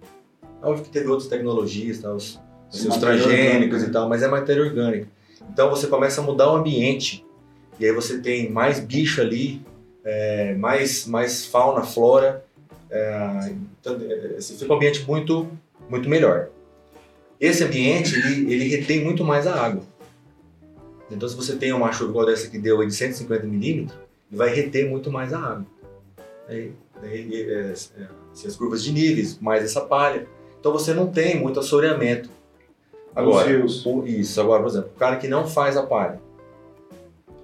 Óbvio 0.62 0.84
que 0.84 0.90
teve 0.90 1.08
outras 1.08 1.30
tecnologias, 1.30 2.00
tá, 2.00 2.12
os, 2.12 2.40
Sim, 2.72 2.90
os 2.90 2.98
transgênicos 2.98 3.82
orgânica. 3.82 3.90
e 3.90 3.92
tal, 3.92 4.10
mas 4.10 4.24
é 4.24 4.28
matéria 4.28 4.64
orgânica. 4.64 5.08
Então 5.52 5.70
você 5.70 5.88
começa 5.88 6.22
a 6.22 6.24
mudar 6.24 6.52
o 6.52 6.56
ambiente 6.56 7.24
e 7.80 7.86
aí 7.86 7.92
você 7.92 8.20
tem 8.20 8.50
mais 8.50 8.80
bicho 8.80 9.22
ali, 9.22 9.62
é, 10.04 10.56
mais, 10.56 11.06
mais 11.06 11.46
fauna, 11.46 11.84
flora, 11.84 12.44
é, 12.90 13.54
então, 13.80 13.98
é, 14.02 14.38
assim, 14.38 14.58
fica 14.58 14.72
um 14.72 14.76
ambiente 14.76 15.06
muito, 15.08 15.48
muito 15.90 16.08
melhor. 16.08 16.50
Esse 17.40 17.64
ambiente 17.64 18.16
ele, 18.16 18.54
ele 18.54 18.68
retém 18.76 19.04
muito 19.04 19.24
mais 19.24 19.46
a 19.48 19.54
água. 19.56 19.84
Então 21.12 21.28
se 21.28 21.36
você 21.36 21.56
tem 21.56 21.74
uma 21.74 21.92
chuva 21.92 22.10
igual 22.12 22.26
dessa 22.26 22.50
que 22.50 22.58
deu 22.58 22.86
de 22.86 22.94
150 22.94 23.46
milímetros, 23.46 23.98
ele 24.32 24.38
vai 24.38 24.54
reter 24.54 24.90
muito 24.90 25.12
mais 25.12 25.34
a 25.34 25.40
água. 25.40 25.66
Aí, 26.48 26.72
daí, 27.02 27.42
é, 27.44 27.54
é, 27.54 27.72
assim, 27.72 28.48
as 28.48 28.56
curvas 28.56 28.84
de 28.84 28.92
níveis, 28.92 29.38
mais 29.40 29.64
essa 29.64 29.82
palha. 29.82 30.28
Então 30.60 30.72
você 30.72 30.94
não 30.94 31.08
tem 31.08 31.40
muito 31.40 31.60
assoreamento. 31.60 32.30
Agora, 33.16 33.48
o- 33.88 34.08
isso, 34.08 34.42
agora, 34.42 34.62
por 34.64 34.70
exemplo, 34.70 34.90
o 34.96 34.98
cara 35.00 35.18
que 35.18 35.28
não 35.28 35.48
faz 35.48 35.78
a 35.78 35.84
palha, 35.84 36.20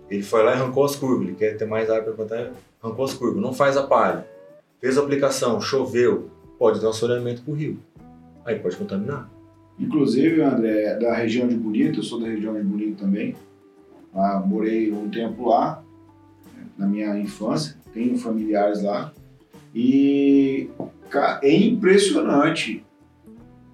ele 0.10 0.24
foi 0.24 0.42
lá 0.44 0.52
e 0.52 0.54
arrancou 0.56 0.84
as 0.84 0.96
curvas, 0.96 1.28
ele 1.28 1.36
quer 1.36 1.56
ter 1.58 1.66
mais 1.66 1.90
água 1.90 2.04
para 2.04 2.14
plantar, 2.14 2.52
arrancou 2.82 3.06
as 3.06 3.14
curvas, 3.14 3.42
não 3.42 3.54
faz 3.54 3.78
a 3.78 3.84
palha, 3.84 4.26
fez 4.82 4.98
a 4.98 5.02
aplicação, 5.02 5.62
choveu, 5.62 6.30
pode 6.58 6.80
dar 6.80 6.88
um 6.88 6.90
assoreamento 6.90 7.44
pro 7.44 7.54
rio. 7.54 7.78
Aí 8.44 8.58
pode 8.58 8.76
contaminar. 8.78 9.30
Inclusive, 9.80 10.42
André, 10.42 10.96
da 10.96 11.14
região 11.16 11.48
de 11.48 11.56
Bonito, 11.56 12.00
eu 12.00 12.04
sou 12.04 12.20
da 12.20 12.28
região 12.28 12.54
de 12.54 12.62
Bonito 12.64 12.98
também. 13.00 13.36
Ah, 14.14 14.44
morei 14.46 14.92
um 14.92 15.10
tempo 15.10 15.48
lá, 15.48 15.82
né, 16.54 16.64
na 16.78 16.88
minha 16.88 17.18
infância, 17.18 17.76
tenho 17.94 18.18
familiares 18.18 18.82
lá. 18.84 19.14
E 19.74 20.70
é 21.42 21.56
impressionante 21.56 22.84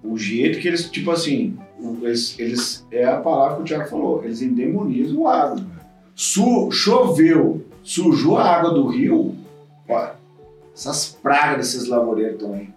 o 0.04 0.16
jeito 0.16 0.60
que 0.60 0.68
eles, 0.68 0.88
tipo 0.90 1.10
assim, 1.10 1.56
eles, 2.02 2.38
eles- 2.38 2.86
é 2.92 3.04
a 3.04 3.20
palavra 3.20 3.56
que 3.56 3.62
o 3.62 3.64
Thiago 3.64 3.88
falou, 3.90 4.22
eles 4.24 4.40
endemonizam 4.42 5.18
o 5.18 5.26
água. 5.26 5.64
Su, 6.14 6.70
choveu, 6.70 7.64
sujou 7.82 8.36
a 8.38 8.44
água 8.44 8.70
do 8.72 8.86
rio, 8.86 9.34
ó, 9.88 10.10
essas 10.72 11.08
pragas 11.20 11.56
desses 11.74 11.88
lavoureiros 11.88 12.38
também. 12.38 12.72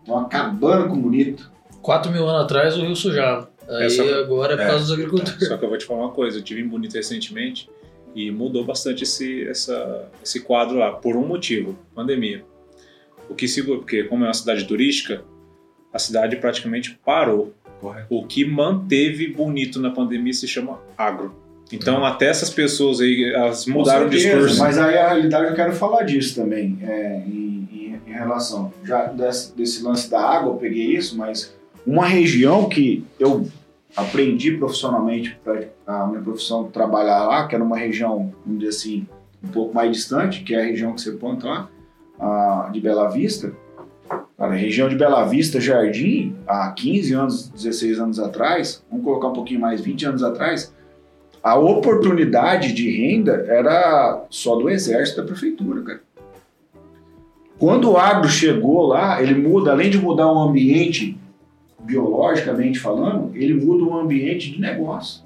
Estão 0.00 0.18
acabando 0.18 0.88
com 0.88 0.96
o 0.96 1.00
bonito. 1.00 1.51
4 1.82 2.10
mil 2.12 2.26
anos 2.28 2.42
atrás 2.44 2.76
o 2.76 2.82
rio 2.82 2.94
sujava. 2.96 3.50
Aí 3.68 3.86
Essa- 3.86 4.02
agora 4.20 4.54
é 4.54 4.56
por 4.56 4.62
é. 4.62 4.66
causa 4.66 4.84
dos 4.84 4.92
agricultores. 4.92 5.48
Só 5.48 5.56
que 5.56 5.64
eu 5.64 5.68
vou 5.68 5.78
te 5.78 5.84
falar 5.84 6.00
uma 6.00 6.10
coisa, 6.12 6.38
eu 6.38 6.42
tive 6.42 6.60
em 6.60 6.68
Bonito 6.68 6.94
recentemente 6.94 7.68
e 8.14 8.30
mudou 8.30 8.64
bastante 8.64 9.04
esse, 9.04 9.46
essa, 9.48 10.08
esse 10.22 10.40
quadro 10.40 10.76
lá, 10.78 10.92
por 10.92 11.16
um 11.16 11.26
motivo, 11.26 11.78
pandemia. 11.94 12.44
O 13.28 13.34
que 13.34 13.48
segura, 13.48 13.78
porque 13.78 14.04
como 14.04 14.24
é 14.24 14.28
uma 14.28 14.34
cidade 14.34 14.64
turística, 14.66 15.22
a 15.92 15.98
cidade 15.98 16.36
praticamente 16.36 16.98
parou. 17.04 17.54
Correto. 17.80 18.06
O 18.10 18.26
que 18.26 18.44
manteve 18.44 19.28
Bonito 19.28 19.80
na 19.80 19.90
pandemia 19.90 20.32
se 20.32 20.46
chama 20.46 20.78
agro. 20.96 21.34
Então 21.72 22.04
até 22.04 22.26
essas 22.26 22.50
pessoas 22.50 23.00
aí, 23.00 23.24
elas 23.34 23.64
mudaram 23.66 24.06
o 24.06 24.10
certeza, 24.10 24.34
discurso. 24.36 24.58
Mas 24.60 24.76
aí 24.78 24.98
a 24.98 25.08
realidade 25.08 25.46
eu 25.48 25.54
quero 25.54 25.72
falar 25.72 26.02
disso 26.02 26.34
também, 26.34 26.78
é, 26.82 27.22
em, 27.26 27.68
em- 27.72 28.00
em 28.06 28.12
relação. 28.12 28.72
Já 28.84 29.06
desse, 29.06 29.56
desse 29.56 29.82
lance 29.82 30.10
da 30.10 30.20
água, 30.20 30.52
eu 30.52 30.56
peguei 30.56 30.94
isso, 30.94 31.16
mas 31.16 31.56
uma 31.86 32.06
região 32.06 32.68
que 32.68 33.04
eu 33.18 33.46
aprendi 33.96 34.52
profissionalmente 34.52 35.38
para 35.44 35.66
a 35.86 36.06
minha 36.06 36.22
profissão 36.22 36.64
trabalhar 36.64 37.24
lá, 37.24 37.46
que 37.46 37.54
era 37.54 37.62
uma 37.62 37.76
região, 37.76 38.32
vamos 38.44 38.60
dizer 38.60 38.70
assim, 38.70 39.06
um 39.42 39.48
pouco 39.48 39.74
mais 39.74 39.90
distante, 39.90 40.42
que 40.42 40.54
é 40.54 40.60
a 40.60 40.64
região 40.64 40.94
que 40.94 41.00
você 41.00 41.12
planta 41.12 41.46
lá, 41.46 41.68
a, 42.18 42.70
de 42.72 42.80
Bela 42.80 43.08
Vista. 43.08 43.52
Cara, 44.38 44.52
a 44.52 44.56
região 44.56 44.88
de 44.88 44.96
Bela 44.96 45.24
Vista, 45.24 45.60
Jardim, 45.60 46.36
há 46.46 46.70
15 46.70 47.12
anos, 47.14 47.48
16 47.48 47.98
anos 47.98 48.18
atrás, 48.18 48.84
vamos 48.90 49.04
colocar 49.04 49.28
um 49.28 49.32
pouquinho 49.32 49.60
mais, 49.60 49.80
20 49.80 50.06
anos 50.06 50.22
atrás, 50.22 50.74
a 51.42 51.56
oportunidade 51.56 52.72
de 52.72 52.90
renda 52.90 53.44
era 53.48 54.24
só 54.30 54.56
do 54.56 54.70
exército 54.70 55.20
da 55.20 55.26
prefeitura, 55.26 55.82
cara. 55.82 56.02
Quando 57.58 57.92
o 57.92 57.96
agro 57.96 58.28
chegou 58.28 58.86
lá, 58.86 59.22
ele 59.22 59.34
muda, 59.34 59.72
além 59.72 59.90
de 59.90 59.98
mudar 59.98 60.30
o 60.30 60.38
ambiente 60.38 61.18
biologicamente 61.82 62.78
falando, 62.78 63.34
ele 63.34 63.54
muda 63.54 63.84
o 63.84 63.98
ambiente 63.98 64.52
de 64.52 64.60
negócio. 64.60 65.22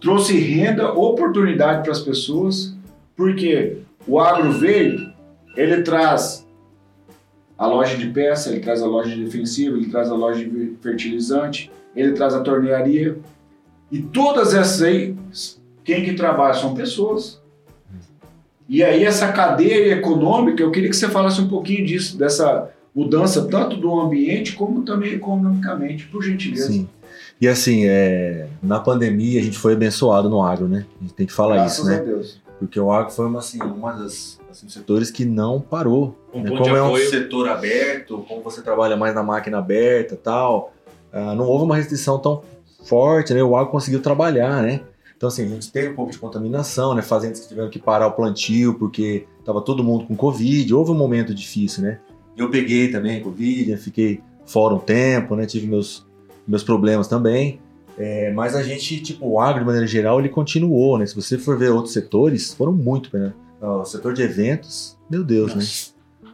Trouxe 0.00 0.38
renda, 0.38 0.92
oportunidade 0.92 1.82
para 1.82 1.92
as 1.92 2.00
pessoas, 2.00 2.74
porque 3.14 3.78
o 4.06 4.18
agro 4.18 4.52
veio, 4.52 5.12
ele 5.56 5.82
traz 5.82 6.46
a 7.58 7.66
loja 7.66 7.96
de 7.96 8.08
peça, 8.08 8.50
ele 8.50 8.60
traz 8.60 8.82
a 8.82 8.86
loja 8.86 9.14
de 9.14 9.22
defensiva, 9.22 9.76
ele 9.76 9.90
traz 9.90 10.10
a 10.10 10.14
loja 10.14 10.42
de 10.42 10.76
fertilizante, 10.80 11.70
ele 11.94 12.12
traz 12.12 12.32
a 12.34 12.40
tornearia. 12.40 13.18
E 13.92 14.00
todas 14.00 14.54
essas 14.54 14.80
aí, 14.80 15.14
quem 15.84 16.02
que 16.02 16.14
trabalha 16.14 16.54
são 16.54 16.74
pessoas. 16.74 17.38
E 18.66 18.82
aí 18.82 19.04
essa 19.04 19.30
cadeia 19.32 19.92
econômica, 19.92 20.62
eu 20.62 20.70
queria 20.70 20.88
que 20.88 20.96
você 20.96 21.08
falasse 21.08 21.40
um 21.40 21.48
pouquinho 21.48 21.84
disso, 21.84 22.16
dessa 22.16 22.70
mudança 22.94 23.46
tanto 23.46 23.76
do 23.76 24.00
ambiente 24.00 24.54
como 24.54 24.82
também 24.82 25.14
economicamente, 25.14 26.06
por 26.06 26.22
gentileza. 26.22 26.68
Sim. 26.68 26.88
E 27.40 27.48
assim, 27.48 27.86
é, 27.86 28.48
na 28.62 28.78
pandemia 28.80 29.40
a 29.40 29.42
gente 29.42 29.58
foi 29.58 29.72
abençoado 29.72 30.28
no 30.28 30.42
agro, 30.42 30.68
né? 30.68 30.84
A 30.98 31.02
gente 31.02 31.14
tem 31.14 31.26
que 31.26 31.32
falar 31.32 31.56
Graças 31.56 31.78
isso, 31.78 31.86
né? 31.86 31.96
a 31.96 32.00
Deus. 32.00 32.40
Porque 32.58 32.78
o 32.78 32.92
agro 32.92 33.10
foi 33.10 33.26
uma, 33.26 33.38
assim, 33.38 33.58
uma 33.62 33.92
das 33.92 34.38
assim, 34.50 34.68
setores 34.68 35.10
que 35.10 35.24
não 35.24 35.60
parou. 35.60 36.14
Um 36.34 36.42
né? 36.42 36.50
Como 36.50 36.76
é 36.76 36.82
um 36.82 36.96
setor 36.96 37.48
aberto, 37.48 38.24
como 38.28 38.42
você 38.42 38.60
trabalha 38.60 38.96
mais 38.96 39.14
na 39.14 39.22
máquina 39.22 39.58
aberta 39.58 40.14
tal, 40.14 40.74
ah, 41.10 41.34
não 41.34 41.46
houve 41.46 41.64
uma 41.64 41.76
restrição 41.76 42.18
tão 42.18 42.42
forte, 42.84 43.32
né? 43.32 43.42
O 43.42 43.56
agro 43.56 43.70
conseguiu 43.70 44.02
trabalhar, 44.02 44.62
né? 44.62 44.82
Então, 45.16 45.28
assim, 45.28 45.44
a 45.44 45.48
gente 45.48 45.70
teve 45.70 45.88
um 45.88 45.94
pouco 45.94 46.12
de 46.12 46.18
contaminação, 46.18 46.94
né? 46.94 47.02
Fazendas 47.02 47.40
que 47.40 47.48
tiveram 47.48 47.70
que 47.70 47.78
parar 47.78 48.06
o 48.06 48.12
plantio 48.12 48.74
porque 48.74 49.26
tava 49.44 49.60
todo 49.60 49.84
mundo 49.84 50.06
com 50.06 50.16
Covid. 50.16 50.74
Houve 50.74 50.90
um 50.92 50.94
momento 50.94 51.34
difícil, 51.34 51.82
né? 51.82 51.98
Eu 52.40 52.48
peguei 52.48 52.88
também 52.90 53.22
Covid, 53.22 53.72
né? 53.72 53.76
fiquei 53.76 54.22
fora 54.46 54.74
um 54.74 54.78
tempo, 54.78 55.36
né? 55.36 55.44
Tive 55.44 55.66
meus, 55.66 56.06
meus 56.48 56.62
problemas 56.62 57.06
também. 57.06 57.60
É, 57.98 58.32
mas 58.32 58.56
a 58.56 58.62
gente, 58.62 58.98
tipo, 59.00 59.28
o 59.28 59.38
agro, 59.38 59.60
de 59.60 59.66
maneira 59.66 59.86
geral, 59.86 60.18
ele 60.18 60.30
continuou, 60.30 60.96
né? 60.96 61.04
Se 61.04 61.14
você 61.14 61.36
for 61.36 61.58
ver 61.58 61.70
outros 61.70 61.92
setores, 61.92 62.54
foram 62.54 62.72
muito, 62.72 63.14
né? 63.16 63.34
O 63.60 63.84
setor 63.84 64.14
de 64.14 64.22
eventos, 64.22 64.96
meu 65.10 65.22
Deus, 65.22 65.54
né? 65.54 65.62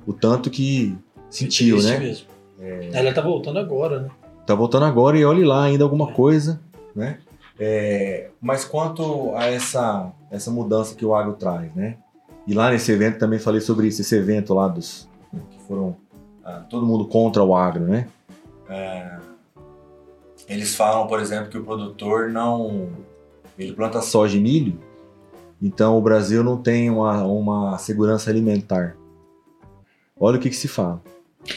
O 0.06 0.12
tanto 0.12 0.48
que 0.48 0.96
sentiu, 1.28 1.82
né? 1.82 1.98
mesmo. 1.98 2.28
Ela 2.92 3.12
tá 3.12 3.20
voltando 3.20 3.58
agora, 3.58 4.02
né? 4.02 4.10
Tá 4.46 4.54
voltando 4.54 4.84
agora 4.84 5.18
e 5.18 5.24
olhe 5.24 5.44
lá 5.44 5.64
ainda 5.64 5.82
alguma 5.82 6.12
coisa, 6.12 6.60
né? 6.94 7.18
É, 7.58 8.28
mas 8.40 8.64
quanto 8.64 9.34
a 9.34 9.46
essa, 9.46 10.12
essa 10.30 10.52
mudança 10.52 10.94
que 10.94 11.04
o 11.04 11.16
agro 11.16 11.32
traz, 11.32 11.74
né? 11.74 11.96
E 12.46 12.54
lá 12.54 12.70
nesse 12.70 12.92
evento 12.92 13.18
também 13.18 13.40
falei 13.40 13.60
sobre 13.60 13.88
isso, 13.88 14.02
esse 14.02 14.14
evento 14.14 14.54
lá 14.54 14.68
dos 14.68 15.08
foram 15.66 15.96
ah, 16.44 16.64
todo 16.68 16.86
mundo 16.86 17.06
contra 17.06 17.42
o 17.42 17.54
agro, 17.54 17.84
né? 17.84 18.08
É, 18.68 19.18
eles 20.48 20.74
falam, 20.74 21.06
por 21.06 21.20
exemplo, 21.20 21.50
que 21.50 21.58
o 21.58 21.64
produtor 21.64 22.30
não 22.30 22.90
ele 23.58 23.72
planta 23.72 24.02
soja 24.02 24.36
e 24.36 24.40
milho, 24.40 24.78
então 25.60 25.96
o 25.96 26.00
Brasil 26.02 26.44
não 26.44 26.56
tem 26.56 26.90
uma, 26.90 27.24
uma 27.24 27.78
segurança 27.78 28.30
alimentar. 28.30 28.96
Olha 30.18 30.38
o 30.38 30.40
que, 30.40 30.50
que 30.50 30.56
se 30.56 30.68
fala. 30.68 31.02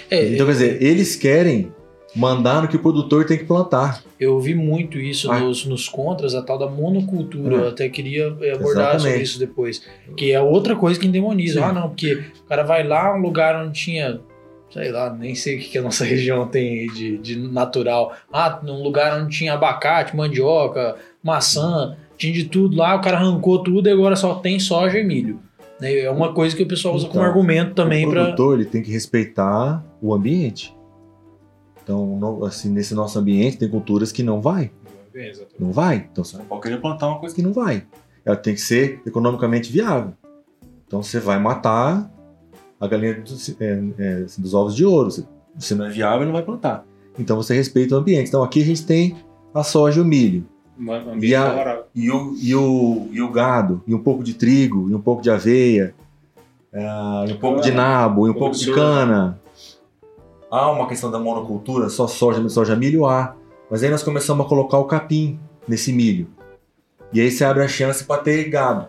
É, 0.10 0.34
Então, 0.34 0.46
quer 0.46 0.54
dizer, 0.54 0.84
eles 0.84 1.16
querem 1.16 1.74
mandar 2.16 2.62
no 2.62 2.68
que 2.68 2.76
o 2.76 2.80
produtor 2.80 3.26
tem 3.26 3.38
que 3.38 3.46
plantar. 3.46 4.02
Eu 4.20 4.40
vi 4.40 4.54
muito 4.56 4.98
isso 4.98 5.32
Ah. 5.32 5.40
nos, 5.40 5.66
nos 5.66 5.88
contras, 5.88 6.34
a 6.36 6.42
tal 6.42 6.58
da 6.58 6.68
monocultura. 6.68 7.56
Ah. 7.56 7.60
Eu 7.62 7.68
até 7.70 7.88
queria 7.90 8.36
eh, 8.42 8.52
abordar 8.54 8.96
Exatamente. 8.96 9.02
sobre 9.02 9.22
isso 9.24 9.40
depois. 9.40 9.84
Que 10.18 10.32
é 10.32 10.42
outra 10.42 10.76
coisa 10.76 11.00
que 11.00 11.08
endemoniza. 11.08 11.60
Sim. 11.60 11.66
Ah, 11.66 11.74
não, 11.74 11.90
porque 11.90 12.14
o 12.14 12.48
cara 12.50 12.64
vai 12.64 12.86
lá, 12.86 13.16
um 13.16 13.22
lugar 13.22 13.56
onde 13.64 13.80
tinha, 13.80 14.20
sei 14.72 14.92
lá, 14.92 15.14
nem 15.14 15.36
sei 15.36 15.56
o 15.58 15.60
que, 15.60 15.70
que 15.70 15.78
a 15.78 15.82
nossa 15.82 16.04
região 16.06 16.48
tem 16.48 16.88
de, 16.88 17.18
de 17.20 17.36
natural. 17.38 18.14
Ah, 18.34 18.60
num 18.64 18.82
lugar 18.84 19.22
onde 19.22 19.38
tinha 19.38 19.54
abacate, 19.54 20.16
mandioca, 20.16 20.96
maçã, 21.24 21.96
tinha 22.18 22.34
de 22.34 22.46
tudo 22.46 22.76
lá, 22.76 22.96
o 22.96 23.02
cara 23.02 23.18
arrancou 23.18 23.64
tudo 23.64 23.88
e 23.88 23.92
agora 23.92 24.16
só 24.16 24.36
tem 24.36 24.60
soja 24.60 24.98
e 25.00 25.04
milho. 25.04 25.40
Né? 25.80 26.00
É 26.00 26.12
uma 26.12 26.34
coisa 26.34 26.54
que 26.56 26.64
o 26.64 26.68
pessoal 26.68 26.94
usa 26.96 27.08
como 27.08 27.20
Então, 27.20 27.30
argumento 27.30 27.74
também 27.74 28.06
o 28.06 28.10
para 28.10 28.24
produtor 28.24 28.56
ele 28.60 28.66
tem 28.66 28.82
que 28.84 28.92
respeitar 28.92 29.82
o 30.02 30.14
ambiente. 30.14 30.74
Então, 31.90 32.46
assim, 32.46 32.70
nesse 32.70 32.94
nosso 32.94 33.18
ambiente 33.18 33.58
tem 33.58 33.68
culturas 33.68 34.12
que 34.12 34.22
não 34.22 34.40
vai, 34.40 34.70
exatamente. 35.12 35.56
não 35.60 35.72
vai. 35.72 36.08
Então 36.12 36.24
você 36.24 36.38
não 36.38 36.46
pode 36.46 36.62
querer 36.62 36.78
plantar 36.78 37.08
uma 37.08 37.20
coisa 37.20 37.34
que 37.34 37.42
não 37.42 37.52
vai. 37.52 37.84
Ela 38.24 38.36
tem 38.36 38.54
que 38.54 38.62
ser 38.62 39.02
economicamente 39.08 39.72
viável. 39.72 40.14
Então 40.86 41.02
você 41.02 41.20
vai 41.20 41.40
matar 41.40 42.08
a 42.80 42.88
galinha 42.88 43.20
dos, 43.22 43.50
é, 43.60 43.84
é, 43.98 44.26
dos 44.38 44.54
ovos 44.54 44.76
de 44.76 44.86
ouro. 44.86 45.10
Se, 45.10 45.28
se 45.58 45.74
não 45.74 45.86
é 45.86 45.90
viável, 45.90 46.28
não 46.28 46.34
vai 46.34 46.44
plantar. 46.44 46.86
Então 47.18 47.36
você 47.36 47.56
respeita 47.56 47.96
o 47.96 47.98
ambiente. 47.98 48.28
Então 48.28 48.44
aqui 48.44 48.62
a 48.62 48.66
gente 48.66 48.86
tem 48.86 49.18
a 49.52 49.64
soja 49.64 50.00
e 50.00 50.04
o 50.04 50.06
milho. 50.06 50.46
E 51.20 51.34
a-. 51.34 51.84
E 51.96 52.12
o, 52.12 52.36
e, 52.40 52.54
o, 52.54 53.08
e 53.12 53.20
o 53.20 53.32
gado, 53.32 53.82
e 53.88 53.96
um 53.96 54.04
pouco 54.04 54.24
de 54.24 54.36
trigo, 54.36 54.92
e 54.92 54.94
um 54.94 55.02
pouco 55.02 55.24
de 55.24 55.32
aveia, 55.32 55.96
ah, 56.72 57.26
e 57.28 57.34
um 57.34 57.38
pouco 57.38 57.62
de 57.62 57.72
nabo, 57.72 58.28
e 58.28 58.30
um 58.30 58.34
pouco 58.36 58.56
de 58.56 58.72
cana. 58.72 59.39
Há 60.52 60.72
uma 60.72 60.88
questão 60.88 61.12
da 61.12 61.20
monocultura, 61.20 61.90
só 61.90 62.08
soja, 62.08 62.48
soja, 62.50 62.76
milho, 62.76 63.06
há. 63.06 63.36
Mas 63.70 63.84
aí 63.84 63.90
nós 63.90 64.02
começamos 64.04 64.46
a 64.46 64.50
colocar 64.50 64.78
o 64.80 64.86
capim 64.86 65.40
nesse 65.68 65.94
milho. 65.94 66.28
E 67.14 67.22
aí 67.22 67.30
você 67.30 67.44
abre 67.46 67.64
a 67.64 67.68
chance 67.68 68.04
para 68.04 68.22
ter 68.22 68.50
gado. 68.50 68.88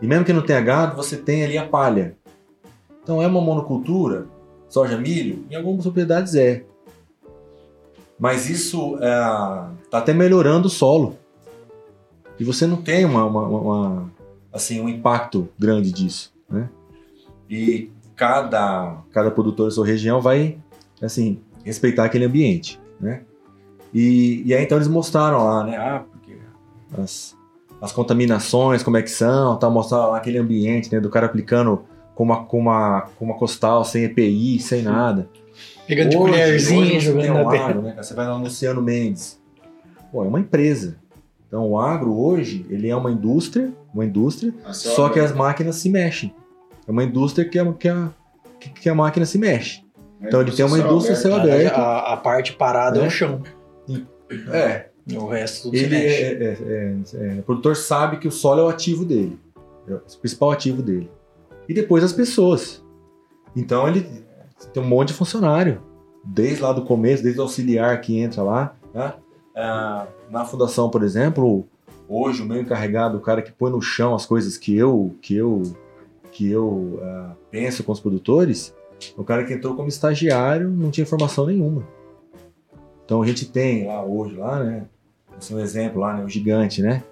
E 0.00 0.06
mesmo 0.06 0.24
que 0.24 0.32
não 0.32 0.42
tenha 0.42 0.60
gado, 0.60 0.96
você 0.96 1.16
tem 1.16 1.42
ali 1.44 1.56
a 1.56 1.66
palha. 1.66 2.16
Então 3.02 3.22
é 3.22 3.26
uma 3.26 3.40
monocultura, 3.40 4.26
soja, 4.68 4.96
milho, 4.98 5.44
em 5.50 5.54
algumas 5.54 5.82
propriedades 5.82 6.34
é. 6.34 6.64
Mas 8.18 8.50
isso 8.50 8.94
está 8.96 9.98
até 9.98 10.12
melhorando 10.12 10.68
o 10.68 10.70
solo. 10.70 11.16
E 12.38 12.44
você 12.44 12.66
não 12.66 12.76
tem 12.82 13.04
uma- 13.06 13.24
uma- 13.24 13.46
uma, 13.48 14.10
assim, 14.52 14.80
um 14.80 14.88
impacto 14.88 15.48
grande 15.58 15.90
disso. 15.90 16.32
Né? 16.48 16.68
E 17.48 17.90
cada, 18.14 18.98
cada 19.12 19.30
produtor 19.30 19.66
da 19.66 19.70
sua 19.70 19.86
região 19.86 20.20
vai 20.20 20.58
assim, 21.02 21.38
respeitar 21.64 22.04
aquele 22.04 22.24
ambiente. 22.24 22.80
Né? 23.00 23.22
E, 23.92 24.42
e 24.46 24.54
aí 24.54 24.62
então 24.64 24.78
eles 24.78 24.88
mostraram 24.88 25.44
lá, 25.44 25.64
né? 25.64 25.76
Ah, 25.76 26.04
porque 26.12 26.36
as, 26.96 27.36
as 27.80 27.92
contaminações, 27.92 28.82
como 28.82 28.96
é 28.96 29.02
que 29.02 29.10
são, 29.10 29.56
tá, 29.58 29.68
mostraram 29.70 30.10
lá 30.10 30.18
aquele 30.18 30.38
ambiente, 30.38 30.92
né? 30.92 31.00
Do 31.00 31.10
cara 31.10 31.26
aplicando 31.26 31.82
com 32.14 32.24
uma, 32.24 32.44
com 32.44 32.58
uma, 32.58 33.02
com 33.18 33.24
uma 33.24 33.34
costal, 33.36 33.84
sem 33.84 34.04
EPI, 34.04 34.58
sem 34.60 34.82
nada. 34.82 35.28
pegando 35.88 36.10
de 36.10 36.16
Hoje- 36.16 36.60
você 36.60 37.00
jogando 37.00 37.22
tem 37.22 37.30
na 37.32 37.64
agro, 37.64 37.82
né? 37.82 37.94
Você 38.00 38.14
vai 38.14 38.26
lá 38.26 38.36
no 38.38 38.44
Luciano 38.44 38.80
Mendes. 38.82 39.40
Pô, 40.12 40.24
é 40.24 40.28
uma 40.28 40.40
empresa. 40.40 40.96
Então 41.48 41.68
o 41.68 41.78
agro 41.78 42.16
hoje, 42.16 42.64
ele 42.70 42.88
é 42.88 42.94
uma 42.94 43.10
indústria, 43.10 43.72
uma 43.92 44.04
indústria, 44.04 44.52
só 44.72 45.08
que 45.08 45.18
as 45.18 45.32
máquinas 45.32 45.76
se 45.76 45.88
mexem. 45.90 46.32
É 46.86 46.90
uma 46.92 47.02
indústria 47.02 47.48
que 47.48 47.58
a, 47.58 47.72
que 47.72 47.88
a, 47.88 48.08
que- 48.60 48.70
que 48.70 48.88
a 48.88 48.94
máquina 48.94 49.26
se 49.26 49.36
mexe. 49.38 49.82
Então 50.22 50.40
ele 50.40 50.52
tem 50.52 50.64
uma 50.64 50.78
indústria 50.78 51.16
céu 51.16 51.34
aberto. 51.36 51.74
A, 51.74 52.12
a 52.12 52.16
parte 52.16 52.52
parada 52.52 52.98
é 52.98 53.02
Né? 53.02 53.08
o 53.08 53.10
chão. 53.10 53.42
É, 54.52 54.86
O 55.16 55.26
resto 55.26 55.64
tudo 55.64 55.76
ele 55.76 55.96
é, 55.96 56.32
é- 56.32 56.42
é- 56.42 56.96
é- 57.14 57.40
o 57.40 57.42
produtor 57.42 57.74
sabe 57.74 58.18
que 58.18 58.28
o 58.28 58.30
solo 58.30 58.60
é 58.60 58.64
o 58.64 58.68
ativo 58.68 59.04
dele. 59.04 59.38
É 59.88 59.94
o 59.94 59.98
principal 60.20 60.52
ativo 60.52 60.82
dele. 60.82 61.10
E 61.68 61.74
depois 61.74 62.04
as 62.04 62.12
pessoas. 62.12 62.84
Então 63.56 63.88
ele 63.88 64.06
tem 64.72 64.82
um 64.82 64.86
monte 64.86 65.08
de 65.08 65.14
funcionário. 65.14 65.82
Desde 66.24 66.62
lá 66.62 66.72
do 66.72 66.82
começo, 66.84 67.22
desde 67.22 67.40
o 67.40 67.44
auxiliar 67.44 68.00
que 68.00 68.18
entra 68.20 68.42
lá. 68.42 68.76
né? 68.94 69.14
Ah, 69.56 70.06
na 70.30 70.44
fundação, 70.44 70.88
por 70.90 71.02
exemplo, 71.02 71.66
hoje 72.08 72.42
o 72.42 72.46
meu 72.46 72.60
encarregado, 72.60 73.16
o 73.18 73.20
cara 73.20 73.42
que 73.42 73.50
põe 73.50 73.70
no 73.70 73.80
chão 73.80 74.14
as 74.14 74.26
coisas 74.26 74.56
que 74.56 74.76
eu 74.76 75.16
que 75.20 75.34
eu 75.34 75.62
que 76.30 76.48
eu 76.48 77.00
ah, 77.02 77.32
penso 77.50 77.82
com 77.82 77.90
os 77.90 77.98
produtores, 78.00 78.72
o 79.16 79.24
cara 79.24 79.44
que 79.44 79.52
entrou 79.52 79.74
como 79.74 79.88
estagiário 79.88 80.68
não 80.70 80.90
tinha 80.90 81.06
formação 81.06 81.46
nenhuma. 81.46 81.86
Então 83.04 83.22
a 83.22 83.26
gente 83.26 83.46
tem 83.46 83.86
lá 83.86 84.04
hoje 84.04 84.36
lá, 84.36 84.62
né? 84.62 84.86
Esse 85.38 85.52
é 85.52 85.56
um 85.56 85.60
exemplo 85.60 86.00
lá, 86.00 86.14
né? 86.14 86.24
O 86.24 86.28
gigante, 86.28 86.82
né? 86.82 87.02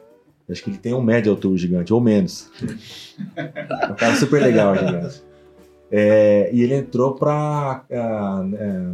Acho 0.50 0.62
que 0.62 0.70
ele 0.70 0.78
tem 0.78 0.94
um 0.94 1.02
médio 1.02 1.24
de 1.24 1.28
altura, 1.30 1.54
o 1.54 1.58
gigante, 1.58 1.92
ou 1.92 2.00
menos. 2.00 2.50
é 3.36 3.86
um 3.90 3.94
cara 3.94 4.14
super 4.16 4.40
legal, 4.40 4.72
o 4.72 4.76
gigante. 4.76 5.22
É, 5.90 6.50
e 6.52 6.62
ele 6.62 6.74
entrou 6.74 7.14
pra 7.14 7.84
ah, 7.90 8.44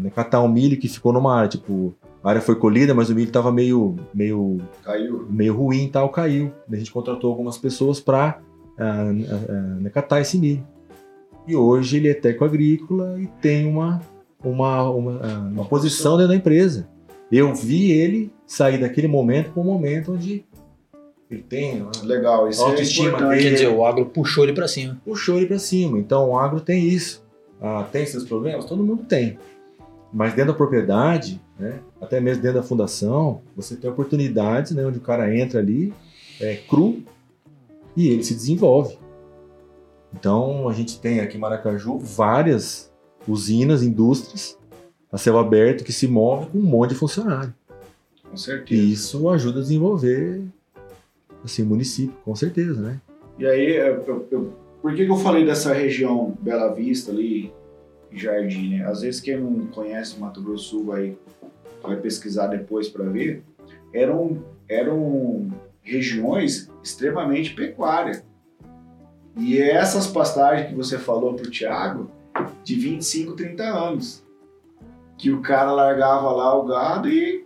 é, 0.05 0.11
catar 0.11 0.41
um 0.41 0.49
milho 0.49 0.79
que 0.79 0.89
ficou 0.89 1.13
numa 1.13 1.35
área, 1.37 1.49
tipo, 1.49 1.95
a 2.23 2.31
área 2.31 2.41
foi 2.41 2.57
colhida, 2.57 2.95
mas 2.95 3.11
o 3.11 3.15
milho 3.15 3.31
tava 3.31 3.53
meio, 3.53 3.97
meio, 4.13 4.59
Caiu. 4.83 5.27
meio 5.29 5.55
ruim 5.55 5.85
e 5.85 5.91
tal, 5.91 6.09
caiu. 6.09 6.53
A 6.71 6.77
gente 6.77 6.91
contratou 6.91 7.31
algumas 7.31 7.59
pessoas 7.59 8.01
pra 8.01 8.41
ah, 8.79 9.11
ah, 9.11 9.87
ah, 9.87 9.91
catar 9.91 10.21
esse 10.21 10.39
milho. 10.39 10.67
E 11.47 11.55
hoje 11.55 11.99
ele 11.99 12.09
é 12.09 12.15
técnico 12.15 12.45
agrícola 12.45 13.21
e 13.21 13.27
tem 13.41 13.67
uma, 13.67 14.01
uma, 14.43 14.91
uma, 14.91 15.21
ah, 15.23 15.49
uma 15.53 15.65
posição 15.65 16.17
dentro 16.17 16.29
da 16.29 16.37
empresa. 16.37 16.89
Eu 17.31 17.55
vi 17.55 17.91
ele 17.91 18.33
sair 18.47 18.79
daquele 18.79 19.09
momento 19.09 19.51
para 19.51 19.63
um 19.63 19.65
momento 19.65 20.13
onde 20.13 20.45
ele 21.31 21.43
tem 21.43 21.83
uma 21.83 21.91
Legal, 22.03 22.49
isso 22.49 22.63
Autoestima 22.63 23.07
é 23.07 23.09
importante. 23.09 23.31
dele. 23.31 23.43
Quer 23.43 23.55
dizer, 23.55 23.69
o 23.69 23.85
agro 23.85 24.07
puxou 24.07 24.45
ele 24.45 24.53
pra 24.53 24.69
cima. 24.69 25.01
puxou 25.05 25.37
ele 25.37 25.47
para 25.47 25.59
cima. 25.59 25.99
Então 25.99 26.31
o 26.31 26.39
agro 26.39 26.61
tem 26.61 26.87
isso. 26.87 27.25
Ah, 27.61 27.87
tem 27.91 28.07
seus 28.07 28.25
problemas? 28.25 28.65
Todo 28.65 28.83
mundo 28.85 29.05
tem. 29.05 29.39
Mas 30.13 30.35
dentro 30.35 30.53
da 30.53 30.57
propriedade, 30.57 31.41
né, 31.59 31.81
até 32.01 32.21
mesmo 32.21 32.43
dentro 32.43 32.61
da 32.61 32.67
fundação, 32.67 33.41
você 33.57 33.75
tem 33.75 33.91
oportunidades 33.91 34.73
né, 34.73 34.87
onde 34.87 34.99
o 34.99 35.01
cara 35.01 35.35
entra 35.35 35.59
ali, 35.59 35.93
é 36.41 36.57
cru, 36.69 37.03
e 37.97 38.09
ele 38.09 38.23
se 38.23 38.35
desenvolve. 38.35 38.97
Então 40.15 40.69
a 40.69 40.73
gente 40.73 41.01
tem 41.01 41.21
aqui 41.21 41.37
em 41.37 41.41
Maracaju 41.41 41.99
várias 41.99 42.93
usinas, 43.27 43.83
indústrias, 43.83 44.57
a 45.11 45.19
céu 45.19 45.39
aberto, 45.39 45.85
que 45.85 45.93
se 45.93 46.07
movem 46.07 46.49
com 46.51 46.59
um 46.59 46.63
monte 46.63 46.91
de 46.91 46.97
funcionário. 46.97 47.53
Com 48.31 48.37
certeza. 48.37 48.81
E 48.81 48.93
isso 48.93 49.29
ajuda 49.29 49.59
a 49.59 49.63
desenvolver 49.63 50.43
assim, 51.45 51.63
o 51.63 51.67
município, 51.67 52.15
com 52.25 52.35
certeza, 52.35 52.81
né? 52.81 53.01
E 53.39 53.47
aí, 53.47 53.77
eu- 53.77 54.27
eu- 54.31 54.53
por 54.81 54.95
que, 54.95 55.05
que 55.05 55.11
eu 55.11 55.17
falei 55.17 55.45
dessa 55.45 55.73
região 55.75 56.37
Bela 56.41 56.73
Vista 56.73 57.11
ali, 57.11 57.53
Jardim, 58.11 58.77
né? 58.77 58.85
Às 58.87 59.03
vezes 59.03 59.21
quem 59.21 59.39
não 59.41 59.67
conhece 59.67 60.19
Mato 60.19 60.41
Grosso 60.41 60.65
Sul 60.71 60.85
vai, 60.85 61.17
vai 61.83 61.97
pesquisar 61.97 62.47
depois 62.47 62.89
para 62.89 63.05
ver. 63.05 63.43
Eram, 63.93 64.39
eram 64.69 65.49
regiões 65.83 66.71
extremamente 66.83 67.55
pecuárias. 67.55 68.23
E 69.37 69.61
essas 69.61 70.07
pastagens 70.07 70.69
que 70.69 70.75
você 70.75 70.99
falou 70.99 71.35
pro 71.35 71.51
Thiago, 71.51 72.11
de 72.63 72.75
25, 72.75 73.33
30 73.33 73.63
anos. 73.65 74.25
Que 75.17 75.31
o 75.31 75.41
cara 75.41 75.73
largava 75.73 76.31
lá 76.33 76.55
o 76.57 76.65
gado 76.65 77.09
e 77.09 77.45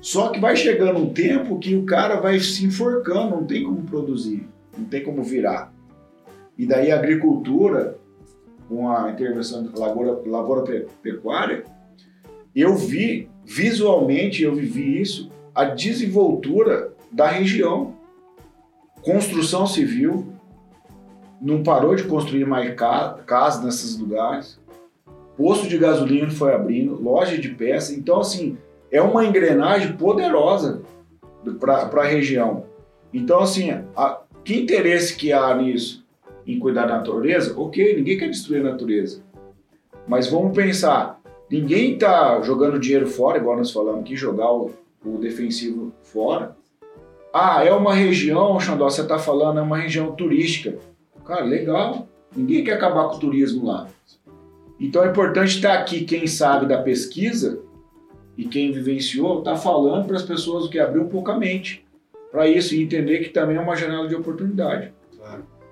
só 0.00 0.28
que 0.28 0.40
vai 0.40 0.56
chegando 0.56 0.98
um 0.98 1.12
tempo 1.12 1.58
que 1.58 1.76
o 1.76 1.84
cara 1.84 2.20
vai 2.20 2.38
se 2.40 2.64
enforcando, 2.64 3.36
não 3.36 3.44
tem 3.44 3.64
como 3.64 3.82
produzir, 3.82 4.48
não 4.76 4.84
tem 4.84 5.02
como 5.02 5.22
virar. 5.22 5.72
E 6.58 6.66
daí 6.66 6.90
a 6.90 6.96
agricultura, 6.96 7.98
com 8.68 8.90
a 8.90 9.10
intervenção 9.10 9.64
da 9.64 9.78
lavoura, 9.78 10.20
lavoura 10.26 10.62
pe- 10.62 10.86
pecuária, 11.02 11.64
eu 12.54 12.76
vi 12.76 13.28
visualmente, 13.44 14.42
eu 14.42 14.54
vivi 14.54 15.00
isso, 15.00 15.30
a 15.54 15.64
desenvoltura 15.64 16.92
da 17.10 17.26
região. 17.26 17.94
Construção 19.02 19.66
civil, 19.66 20.31
não 21.42 21.62
parou 21.62 21.94
de 21.96 22.04
construir 22.04 22.46
mais 22.46 22.72
ca- 22.74 23.18
casas 23.26 23.64
nesses 23.64 23.98
lugares. 23.98 24.60
Posto 25.36 25.66
de 25.66 25.76
gasolina 25.76 26.30
foi 26.30 26.54
abrindo, 26.54 27.02
loja 27.02 27.36
de 27.36 27.48
peça. 27.48 27.92
Então, 27.94 28.20
assim, 28.20 28.56
é 28.90 29.02
uma 29.02 29.24
engrenagem 29.24 29.96
poderosa 29.96 30.82
para 31.58 32.02
a 32.02 32.06
região. 32.06 32.64
Então, 33.12 33.40
assim, 33.40 33.70
a, 33.96 34.20
que 34.44 34.60
interesse 34.60 35.16
que 35.16 35.32
há 35.32 35.54
nisso 35.54 36.04
em 36.46 36.58
cuidar 36.58 36.86
da 36.86 36.98
natureza? 36.98 37.58
Ok, 37.58 37.96
ninguém 37.96 38.18
quer 38.18 38.28
destruir 38.28 38.64
a 38.64 38.70
natureza. 38.70 39.22
Mas 40.06 40.28
vamos 40.28 40.54
pensar, 40.54 41.20
ninguém 41.50 41.94
está 41.94 42.40
jogando 42.42 42.78
dinheiro 42.78 43.06
fora, 43.06 43.38
igual 43.38 43.56
nós 43.56 43.70
falamos 43.70 44.00
aqui, 44.02 44.14
jogar 44.14 44.52
o, 44.52 44.70
o 45.04 45.18
defensivo 45.18 45.92
fora. 46.02 46.56
Ah, 47.32 47.64
é 47.64 47.72
uma 47.72 47.94
região, 47.94 48.60
Xandó, 48.60 48.88
você 48.90 49.00
está 49.00 49.18
falando, 49.18 49.58
é 49.58 49.62
uma 49.62 49.78
região 49.78 50.12
turística. 50.12 50.78
Cara, 51.24 51.44
legal. 51.44 52.08
Ninguém 52.34 52.64
quer 52.64 52.74
acabar 52.74 53.08
com 53.08 53.16
o 53.16 53.20
turismo 53.20 53.66
lá. 53.66 53.88
Então 54.80 55.04
é 55.04 55.08
importante 55.08 55.56
estar 55.56 55.74
aqui 55.74 56.04
quem 56.04 56.26
sabe 56.26 56.66
da 56.66 56.82
pesquisa 56.82 57.60
e 58.36 58.44
quem 58.46 58.72
vivenciou 58.72 59.40
está 59.40 59.54
falando 59.54 60.06
para 60.06 60.16
as 60.16 60.22
pessoas 60.22 60.68
que 60.68 60.78
abrir 60.78 61.00
um 61.00 61.08
pouco 61.08 61.30
a 61.30 61.38
mente 61.38 61.86
para 62.30 62.48
isso 62.48 62.74
e 62.74 62.82
entender 62.82 63.18
que 63.18 63.28
também 63.28 63.56
é 63.56 63.60
uma 63.60 63.76
janela 63.76 64.08
de 64.08 64.14
oportunidade. 64.14 64.92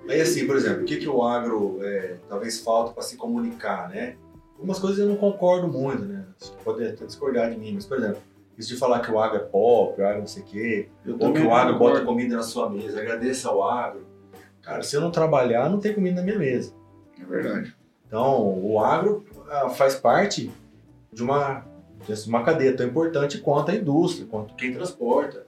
Aí 0.07 0.21
assim, 0.21 0.45
por 0.45 0.55
exemplo, 0.55 0.83
o 0.83 0.85
que, 0.85 0.97
que 0.97 1.07
o 1.07 1.23
agro 1.23 1.79
é, 1.81 2.15
talvez 2.29 2.59
falta 2.59 2.91
para 2.93 3.03
se 3.03 3.17
comunicar, 3.17 3.89
né? 3.89 4.15
Algumas 4.55 4.79
coisas 4.79 4.99
eu 4.99 5.07
não 5.07 5.15
concordo 5.15 5.67
muito, 5.67 6.03
né? 6.03 6.25
Você 6.37 6.51
pode 6.63 6.83
até 6.85 7.05
discordar 7.05 7.49
de 7.49 7.57
mim, 7.57 7.73
mas 7.73 7.85
por 7.85 7.97
exemplo, 7.97 8.17
Isso 8.57 8.69
de 8.69 8.77
falar 8.77 8.99
que 8.99 9.11
o 9.11 9.19
agro 9.19 9.37
é 9.37 9.39
pop, 9.39 9.99
o 9.99 10.05
agro 10.05 10.19
não 10.19 10.27
sei 10.27 10.43
o 10.43 10.45
quê, 10.45 10.89
Eu 11.05 11.17
ou 11.19 11.33
que 11.33 11.39
o 11.41 11.53
agro 11.53 11.73
concordo. 11.73 11.95
bota 11.95 12.05
comida 12.05 12.35
na 12.35 12.43
sua 12.43 12.69
mesa, 12.69 12.99
agradeça 12.99 13.49
ao 13.49 13.63
agro. 13.67 14.05
Cara, 14.61 14.83
se 14.83 14.95
eu 14.95 15.01
não 15.01 15.11
trabalhar, 15.11 15.69
não 15.69 15.79
tem 15.79 15.93
comida 15.93 16.17
na 16.17 16.23
minha 16.23 16.37
mesa. 16.37 16.73
É 17.19 17.25
verdade. 17.25 17.75
Então, 18.07 18.59
o 18.63 18.79
agro 18.79 19.25
ah, 19.49 19.69
faz 19.69 19.95
parte 19.95 20.51
de 21.11 21.23
uma, 21.23 21.65
de 22.05 22.29
uma 22.29 22.43
cadeia 22.43 22.75
tão 22.75 22.85
importante 22.85 23.37
quanto 23.39 23.71
a 23.71 23.75
indústria, 23.75 24.27
quanto 24.27 24.53
quem 24.55 24.73
transporta, 24.73 25.45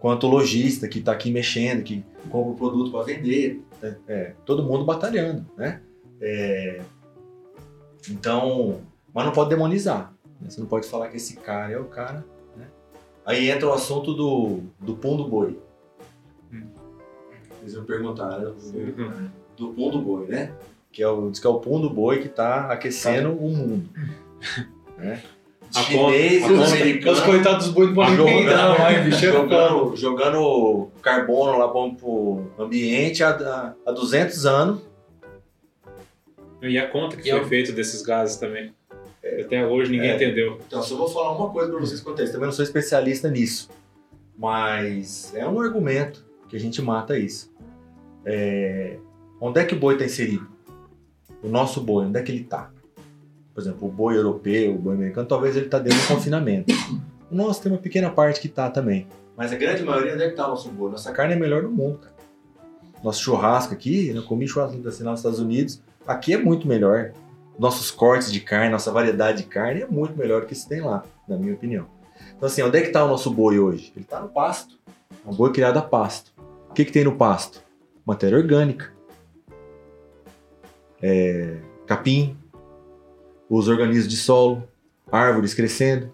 quanto 0.00 0.26
o 0.26 0.30
lojista 0.30 0.88
que 0.88 0.98
está 0.98 1.12
aqui 1.12 1.30
mexendo, 1.30 1.82
que 1.82 2.04
compra 2.30 2.52
o 2.52 2.56
produto 2.56 2.90
para 2.90 3.04
vender. 3.04 3.62
né? 3.80 3.96
É, 4.06 4.32
todo 4.44 4.62
mundo 4.62 4.84
batalhando, 4.84 5.44
né? 5.56 5.80
É, 6.20 6.80
então, 8.10 8.80
mas 9.12 9.24
não 9.24 9.32
pode 9.32 9.50
demonizar. 9.50 10.12
né? 10.40 10.50
Você 10.50 10.60
não 10.60 10.66
pode 10.68 10.86
falar 10.86 11.08
que 11.08 11.16
esse 11.16 11.36
cara 11.36 11.72
é 11.72 11.78
o 11.78 11.84
cara. 11.84 12.24
Né? 12.56 12.66
Aí 13.24 13.50
entra 13.50 13.68
o 13.68 13.72
assunto 13.72 14.12
do, 14.14 14.60
do 14.80 14.96
pum 14.96 15.16
do 15.16 15.28
boi. 15.28 15.58
Vocês 17.62 17.78
me 17.78 17.86
perguntaram 17.86 18.52
do, 18.54 18.78
Uhum. 18.78 19.28
do 19.56 19.68
pum 19.72 19.90
do 19.90 20.00
boi, 20.00 20.26
né? 20.26 20.52
Que 20.90 21.02
é 21.02 21.08
o, 21.08 21.30
diz 21.30 21.40
que 21.40 21.46
é 21.46 21.50
o 21.50 21.58
pum 21.60 21.80
do 21.80 21.88
boi 21.88 22.18
que 22.18 22.26
está 22.26 22.66
aquecendo 22.72 23.30
o 23.32 23.50
mundo. 23.50 23.88
Né? 24.98 25.20
Chinês, 25.72 26.44
Os 27.06 27.20
coitados 27.20 27.64
dos 27.66 27.74
boi 27.74 27.86
não 27.86 27.94
podem 27.94 28.14
Jogando- 28.16 28.34
peidar 28.36 28.78
mais, 28.78 29.02
bicho. 29.06 29.24
é 29.26 29.32
jogando, 29.32 29.96
jogando 29.96 30.88
carbono 31.00 31.58
lá 31.58 31.66
para 31.68 31.80
o 31.80 32.46
ambiente 32.58 33.24
há, 33.24 33.30
há, 33.30 33.74
há 33.86 33.90
200 33.92 34.44
anos. 34.46 34.80
E 36.60 36.78
a 36.78 36.86
conta 36.88 37.16
que 37.16 37.28
E 37.28 37.30
foi 37.32 37.40
eu- 37.40 37.46
feita 37.46 37.72
desses 37.72 38.02
gases 38.02 38.36
também. 38.36 38.72
Até 39.40 39.66
hoje 39.66 39.90
ninguém 39.90 40.10
É. 40.10 40.14
entendeu. 40.16 40.58
Então, 40.66 40.82
só 40.82 40.94
vou 40.94 41.08
falar 41.08 41.32
uma 41.36 41.50
coisa 41.50 41.70
para 41.70 41.80
vocês 41.80 42.00
quanto. 42.00 42.18
Também 42.26 42.42
não 42.46 42.52
sou 42.52 42.64
especialista 42.64 43.28
nisso. 43.30 43.68
Mas 44.36 45.32
é 45.34 45.46
um 45.46 45.60
argumento 45.60 46.24
que 46.48 46.56
a 46.56 46.60
gente 46.60 46.80
mata 46.82 47.18
isso. 47.18 47.51
É, 48.24 48.98
Onde 49.44 49.58
é 49.58 49.64
que 49.64 49.74
o 49.74 49.76
boi 49.76 49.94
está 49.94 50.04
inserido? 50.04 50.46
O 51.42 51.48
nosso 51.48 51.80
boi, 51.80 52.06
onde 52.06 52.16
é 52.16 52.22
que 52.22 52.30
ele 52.30 52.42
está? 52.42 52.70
Por 53.52 53.60
exemplo, 53.60 53.88
o 53.88 53.90
boi 53.90 54.16
europeu, 54.16 54.76
o 54.76 54.78
boi 54.78 54.94
americano, 54.94 55.26
talvez 55.26 55.56
ele 55.56 55.64
está 55.64 55.80
dentro 55.80 55.98
do 55.98 56.06
confinamento. 56.06 56.72
O 57.28 57.34
nosso 57.34 57.60
tem 57.60 57.72
uma 57.72 57.78
pequena 57.78 58.08
parte 58.08 58.40
que 58.40 58.46
está 58.46 58.70
também. 58.70 59.08
Mas 59.36 59.52
a 59.52 59.56
grande 59.56 59.82
maioria, 59.82 60.14
onde 60.14 60.22
é 60.22 60.26
que 60.26 60.34
está 60.34 60.46
o 60.46 60.50
nosso 60.50 60.68
boi? 60.68 60.92
Nossa 60.92 61.10
carne 61.10 61.34
é 61.34 61.36
a 61.36 61.40
melhor 61.40 61.62
do 61.62 61.70
mundo, 61.72 61.98
cara. 61.98 62.14
Nosso 63.02 63.20
churrasco 63.20 63.74
aqui, 63.74 64.10
eu 64.14 64.22
comi 64.22 64.46
churrasco 64.46 64.76
assim, 64.86 65.02
nos 65.02 65.18
Estados 65.18 65.40
Unidos, 65.40 65.82
aqui 66.06 66.34
é 66.34 66.38
muito 66.38 66.68
melhor. 66.68 67.10
Nossos 67.58 67.90
cortes 67.90 68.30
de 68.30 68.38
carne, 68.38 68.70
nossa 68.70 68.92
variedade 68.92 69.38
de 69.38 69.48
carne 69.48 69.82
é 69.82 69.86
muito 69.88 70.16
melhor 70.16 70.42
do 70.42 70.46
que 70.46 70.54
se 70.54 70.68
tem 70.68 70.82
lá, 70.82 71.02
na 71.26 71.36
minha 71.36 71.54
opinião. 71.54 71.88
Então 72.36 72.46
assim, 72.46 72.62
onde 72.62 72.78
é 72.78 72.80
que 72.80 72.86
está 72.86 73.04
o 73.04 73.08
nosso 73.08 73.28
boi 73.28 73.58
hoje? 73.58 73.92
Ele 73.96 74.04
está 74.04 74.20
no 74.20 74.28
pasto. 74.28 74.78
É 75.26 75.28
um 75.28 75.34
boi 75.34 75.50
criado 75.50 75.78
a 75.78 75.82
pasto. 75.82 76.32
O 76.70 76.74
que, 76.74 76.84
que 76.84 76.92
tem 76.92 77.02
no 77.02 77.16
pasto? 77.16 77.60
Matéria 78.04 78.38
orgânica. 78.38 78.92
É, 81.00 81.58
capim, 81.86 82.36
os 83.48 83.68
organismos 83.68 84.08
de 84.08 84.16
solo, 84.16 84.66
árvores 85.10 85.52
crescendo, 85.54 86.12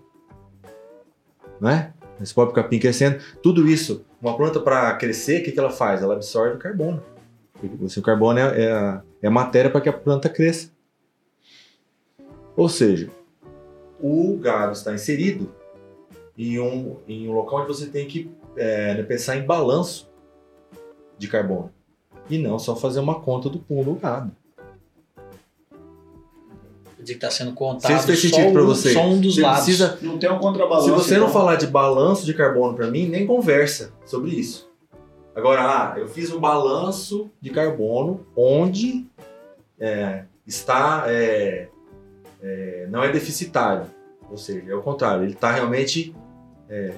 né? 1.60 1.92
Esse 2.20 2.34
próprio 2.34 2.54
capim 2.54 2.78
crescendo, 2.78 3.22
tudo 3.42 3.68
isso. 3.68 4.04
Uma 4.20 4.36
planta 4.36 4.58
para 4.58 4.94
crescer, 4.96 5.40
o 5.40 5.44
que, 5.44 5.52
que 5.52 5.58
ela 5.58 5.70
faz? 5.70 6.02
Ela 6.02 6.14
absorve 6.14 6.56
o 6.56 6.58
carbono. 6.58 7.02
Assim, 7.84 8.00
o 8.00 8.02
carbono 8.02 8.38
é, 8.38 8.64
é 8.64 8.72
a, 8.72 9.02
é 9.22 9.26
a 9.28 9.30
matéria 9.30 9.70
para 9.70 9.80
que 9.80 9.88
a 9.88 9.92
planta 9.92 10.28
cresça. 10.28 10.70
Ou 12.56 12.68
seja, 12.68 13.08
o 14.00 14.36
gado 14.36 14.72
está 14.72 14.92
inserido 14.92 15.54
em 16.36 16.58
um, 16.58 16.96
em 17.06 17.28
um 17.28 17.32
local 17.32 17.60
onde 17.60 17.68
você 17.68 17.86
tem 17.86 18.06
que 18.06 18.30
é, 18.56 19.00
pensar 19.04 19.36
em 19.36 19.46
balanço 19.46 20.10
de 21.16 21.28
carbono. 21.28 21.72
E 22.30 22.38
não 22.38 22.58
só 22.58 22.76
fazer 22.76 23.00
uma 23.00 23.20
conta 23.20 23.48
do 23.48 23.58
pulo 23.58 23.84
do 23.94 24.00
gado. 24.00 24.30
Quer 26.96 27.02
dizer 27.02 27.14
que 27.14 27.20
tá 27.20 27.30
sendo 27.30 27.50
Se 27.50 27.56
contado 27.56 27.92
isso 27.94 28.06
fez 28.06 28.20
só, 28.30 28.40
um- 28.40 28.66
você. 28.66 28.92
só 28.92 29.00
um 29.06 29.20
dos 29.20 29.34
Você 29.36 29.40
lados. 29.40 29.64
precisa- 29.64 29.98
Não 30.02 30.18
tem 30.18 30.30
um 30.30 30.38
contrabalanço. 30.38 30.86
Se 30.88 30.90
você 30.94 31.14
não 31.16 31.22
então. 31.28 31.32
falar 31.32 31.56
de 31.56 31.66
balanço 31.66 32.26
de 32.26 32.34
carbono 32.34 32.74
para 32.74 32.88
mim, 32.88 33.06
nem 33.08 33.26
conversa 33.26 33.92
sobre 34.04 34.30
isso. 34.32 34.68
Agora, 35.34 35.62
ah, 35.62 35.98
eu 35.98 36.08
fiz 36.08 36.32
um 36.32 36.40
balanço 36.40 37.30
de 37.40 37.50
carbono 37.50 38.26
onde 38.36 39.06
é, 39.78 40.24
está 40.44 41.04
é, 41.06 41.68
é, 42.42 42.88
não 42.90 43.04
é 43.04 43.12
deficitário, 43.12 43.86
ou 44.28 44.36
seja, 44.36 44.72
é 44.72 44.74
o 44.74 44.82
contrário, 44.82 45.22
ele 45.22 45.34
está 45.34 45.52
realmente 45.52 46.12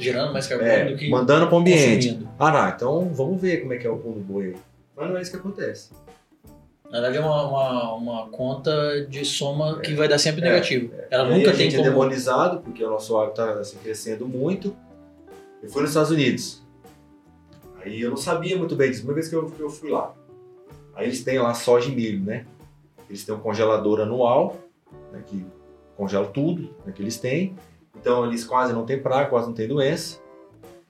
Gerando 0.00 0.32
mais 0.32 0.46
carbono 0.48 0.68
é, 0.68 0.84
do 0.90 0.96
que 0.96 1.08
mandando 1.10 1.46
para 1.46 1.54
o 1.54 1.58
ambiente. 1.60 2.08
consumindo. 2.08 2.30
Ah, 2.38 2.50
não, 2.50 2.68
então 2.70 3.14
vamos 3.14 3.40
ver 3.40 3.58
como 3.58 3.72
é 3.74 3.76
que 3.76 3.86
é 3.86 3.90
o 3.90 3.98
pulo 3.98 4.14
do 4.16 4.20
boi. 4.20 4.56
Mas 5.00 5.08
não 5.08 5.16
é 5.16 5.22
isso 5.22 5.30
que 5.30 5.36
acontece. 5.38 5.90
Na 6.84 7.00
verdade 7.00 7.16
é 7.16 7.20
uma, 7.20 7.46
uma, 7.46 7.94
uma 7.94 8.28
conta 8.28 9.06
de 9.08 9.24
soma 9.24 9.78
que 9.80 9.94
vai 9.94 10.08
dar 10.08 10.18
sempre 10.18 10.42
É, 10.42 10.44
negativo. 10.44 10.92
Ela 11.10 11.28
E 11.28 11.32
aí 11.32 11.38
nunca 11.38 11.50
a 11.50 11.54
tem 11.54 11.70
gente 11.70 11.74
é 11.74 11.78
como... 11.78 11.90
demonizado, 11.90 12.60
porque 12.60 12.84
o 12.84 12.90
nosso 12.90 13.16
agro 13.16 13.30
está 13.30 13.52
assim, 13.52 13.78
crescendo 13.78 14.26
muito. 14.26 14.76
Eu 15.62 15.70
fui 15.70 15.82
nos 15.82 15.90
Estados 15.92 16.10
Unidos. 16.10 16.62
Aí 17.82 18.00
eu 18.00 18.10
não 18.10 18.16
sabia 18.16 18.58
muito 18.58 18.76
bem 18.76 18.90
disso, 18.90 19.04
uma 19.04 19.14
vez 19.14 19.28
que 19.28 19.34
eu, 19.34 19.50
eu 19.58 19.70
fui 19.70 19.90
lá. 19.90 20.12
Aí 20.94 21.06
eles 21.06 21.24
têm 21.24 21.38
lá 21.38 21.54
soja 21.54 21.88
e 21.88 21.94
milho, 21.94 22.22
né? 22.22 22.44
Eles 23.08 23.24
têm 23.24 23.34
um 23.34 23.40
congelador 23.40 24.00
anual, 24.00 24.56
né, 25.12 25.22
que 25.26 25.46
congela 25.96 26.26
tudo 26.26 26.74
né, 26.84 26.92
que 26.92 27.00
eles 27.00 27.18
têm. 27.18 27.54
Então 27.96 28.26
eles 28.26 28.44
quase 28.44 28.72
não 28.72 28.84
têm 28.84 29.00
praga, 29.00 29.30
quase 29.30 29.46
não 29.46 29.54
tem 29.54 29.66
doença. 29.66 30.18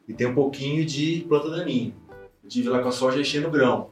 E 0.09 0.15
tem 0.15 0.27
um 0.27 0.35
pouquinho 0.35 0.85
de 0.85 1.25
planta 1.29 1.51
daninha. 1.51 1.95
Eu 2.43 2.49
tive 2.49 2.69
lá 2.69 2.81
com 2.81 2.89
a 2.89 2.93
soja 2.93 3.21
enchendo 3.21 3.51
grão. 3.51 3.91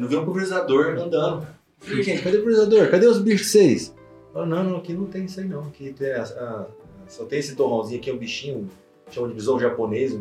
Eu 0.00 0.04
não 0.04 0.08
vi 0.08 0.16
um 0.16 0.24
pulverizador 0.24 0.96
andando. 0.98 1.46
Falei, 1.78 2.02
gente, 2.02 2.22
cadê 2.22 2.36
o 2.38 2.40
pulverizador? 2.40 2.90
Cadê 2.90 3.06
os 3.06 3.18
bichos 3.18 3.46
de 3.48 3.52
vocês? 3.52 3.94
Falaram, 4.32 4.50
não, 4.50 4.64
não, 4.70 4.76
aqui 4.78 4.94
não 4.94 5.04
tem 5.06 5.26
isso 5.26 5.38
aí 5.40 5.46
não. 5.46 5.60
Aqui 5.64 5.92
tem 5.92 6.10
a- 6.12 6.22
a- 6.22 6.66
só 7.06 7.26
tem 7.26 7.38
esse 7.38 7.54
torrãozinho 7.54 8.00
aqui, 8.00 8.08
é 8.08 8.14
um 8.14 8.16
bichinho, 8.16 8.70
chama 9.10 9.28
de 9.28 9.34
besouro 9.34 9.60
japonês, 9.60 10.18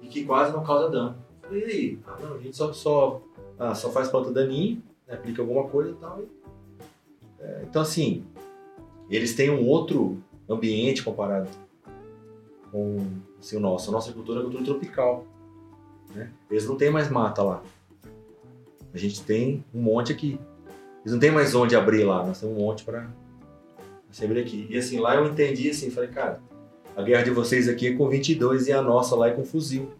e 0.00 0.06
que 0.06 0.24
quase 0.24 0.50
não 0.52 0.62
causa 0.64 0.88
dano. 0.88 1.16
Falei, 1.42 1.60
e 1.60 1.64
aí? 1.64 1.98
Ah, 2.06 2.16
não, 2.22 2.34
a 2.36 2.38
gente 2.38 2.56
só, 2.56 2.72
só, 2.72 3.20
ah, 3.58 3.74
só 3.74 3.90
faz 3.90 4.08
planta 4.08 4.30
daninha, 4.32 4.80
né, 5.06 5.14
aplica 5.14 5.42
alguma 5.42 5.64
coisa 5.68 5.90
e 5.90 5.94
tal. 5.94 6.22
e- 6.22 6.38
é, 7.40 7.64
então, 7.68 7.82
assim, 7.82 8.24
eles 9.10 9.34
têm 9.34 9.50
um 9.50 9.66
outro 9.66 10.18
ambiente 10.48 11.02
comparado 11.02 11.48
com 12.72 12.96
assim, 13.38 13.56
o 13.56 13.60
nosso. 13.60 13.90
A 13.90 13.92
nossa 13.92 14.10
cultura 14.12 14.40
é 14.40 14.42
cultura 14.42 14.64
tropical. 14.64 15.26
Né? 16.14 16.30
Eles 16.50 16.66
não 16.66 16.76
têm 16.76 16.90
mais 16.90 17.10
mata 17.10 17.42
lá. 17.42 17.62
A 18.92 18.98
gente 18.98 19.22
tem 19.22 19.64
um 19.74 19.80
monte 19.80 20.12
aqui. 20.12 20.38
Eles 21.00 21.12
não 21.12 21.18
tem 21.18 21.30
mais 21.30 21.54
onde 21.54 21.76
abrir 21.76 22.04
lá, 22.04 22.24
nós 22.24 22.40
temos 22.40 22.56
um 22.56 22.60
monte 22.60 22.84
para 22.84 23.08
se 24.10 24.24
abrir 24.24 24.40
aqui. 24.40 24.66
E 24.68 24.76
assim, 24.76 24.98
lá 24.98 25.14
eu 25.14 25.26
entendi 25.26 25.70
assim, 25.70 25.90
falei, 25.90 26.10
cara, 26.10 26.40
a 26.96 27.02
guerra 27.02 27.22
de 27.22 27.30
vocês 27.30 27.68
aqui 27.68 27.88
é 27.88 27.92
com 27.94 28.08
22 28.08 28.68
e 28.68 28.72
a 28.72 28.82
nossa 28.82 29.14
lá 29.14 29.28
é 29.28 29.30
com 29.30 29.44
fuzil. 29.44 29.90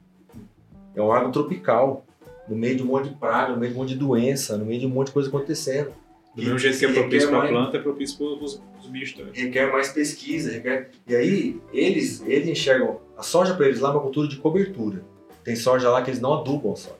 É 0.94 1.02
um 1.02 1.12
agro 1.12 1.30
tropical, 1.30 2.04
no 2.48 2.56
meio 2.56 2.76
de 2.76 2.82
um 2.82 2.86
monte 2.86 3.10
de 3.10 3.14
praga, 3.14 3.52
no 3.52 3.58
meio 3.58 3.72
de 3.72 3.78
um 3.78 3.80
monte 3.80 3.90
de 3.90 3.96
doença, 3.96 4.56
no 4.56 4.64
meio 4.64 4.80
de 4.80 4.86
um 4.86 4.90
monte 4.90 5.08
de 5.08 5.12
coisa 5.12 5.28
acontecendo. 5.28 5.92
Do 6.34 6.42
mesmo 6.42 6.58
jeito 6.58 6.78
que 6.78 6.86
é 6.86 6.92
propício 6.92 7.28
para 7.28 7.44
a 7.44 7.48
planta, 7.48 7.76
é 7.76 7.80
propício 7.80 8.16
para 8.16 8.44
os 8.44 8.60
bichos 8.88 9.16
também. 9.16 9.32
requer 9.34 9.70
mais 9.70 9.90
pesquisa, 9.90 10.50
requer... 10.50 10.90
E 11.06 11.14
aí, 11.14 11.60
eles, 11.72 12.22
eles 12.26 12.48
enxergam 12.48 13.00
a 13.16 13.22
soja 13.22 13.54
para 13.54 13.66
eles 13.66 13.80
lá 13.80 13.88
é 13.90 13.92
uma 13.92 14.00
cultura 14.00 14.28
de 14.28 14.36
cobertura. 14.36 15.02
Tem 15.42 15.56
soja 15.56 15.90
lá 15.90 16.02
que 16.02 16.10
eles 16.10 16.20
não 16.20 16.34
adubam 16.34 16.72
a 16.72 16.76
soja. 16.76 16.97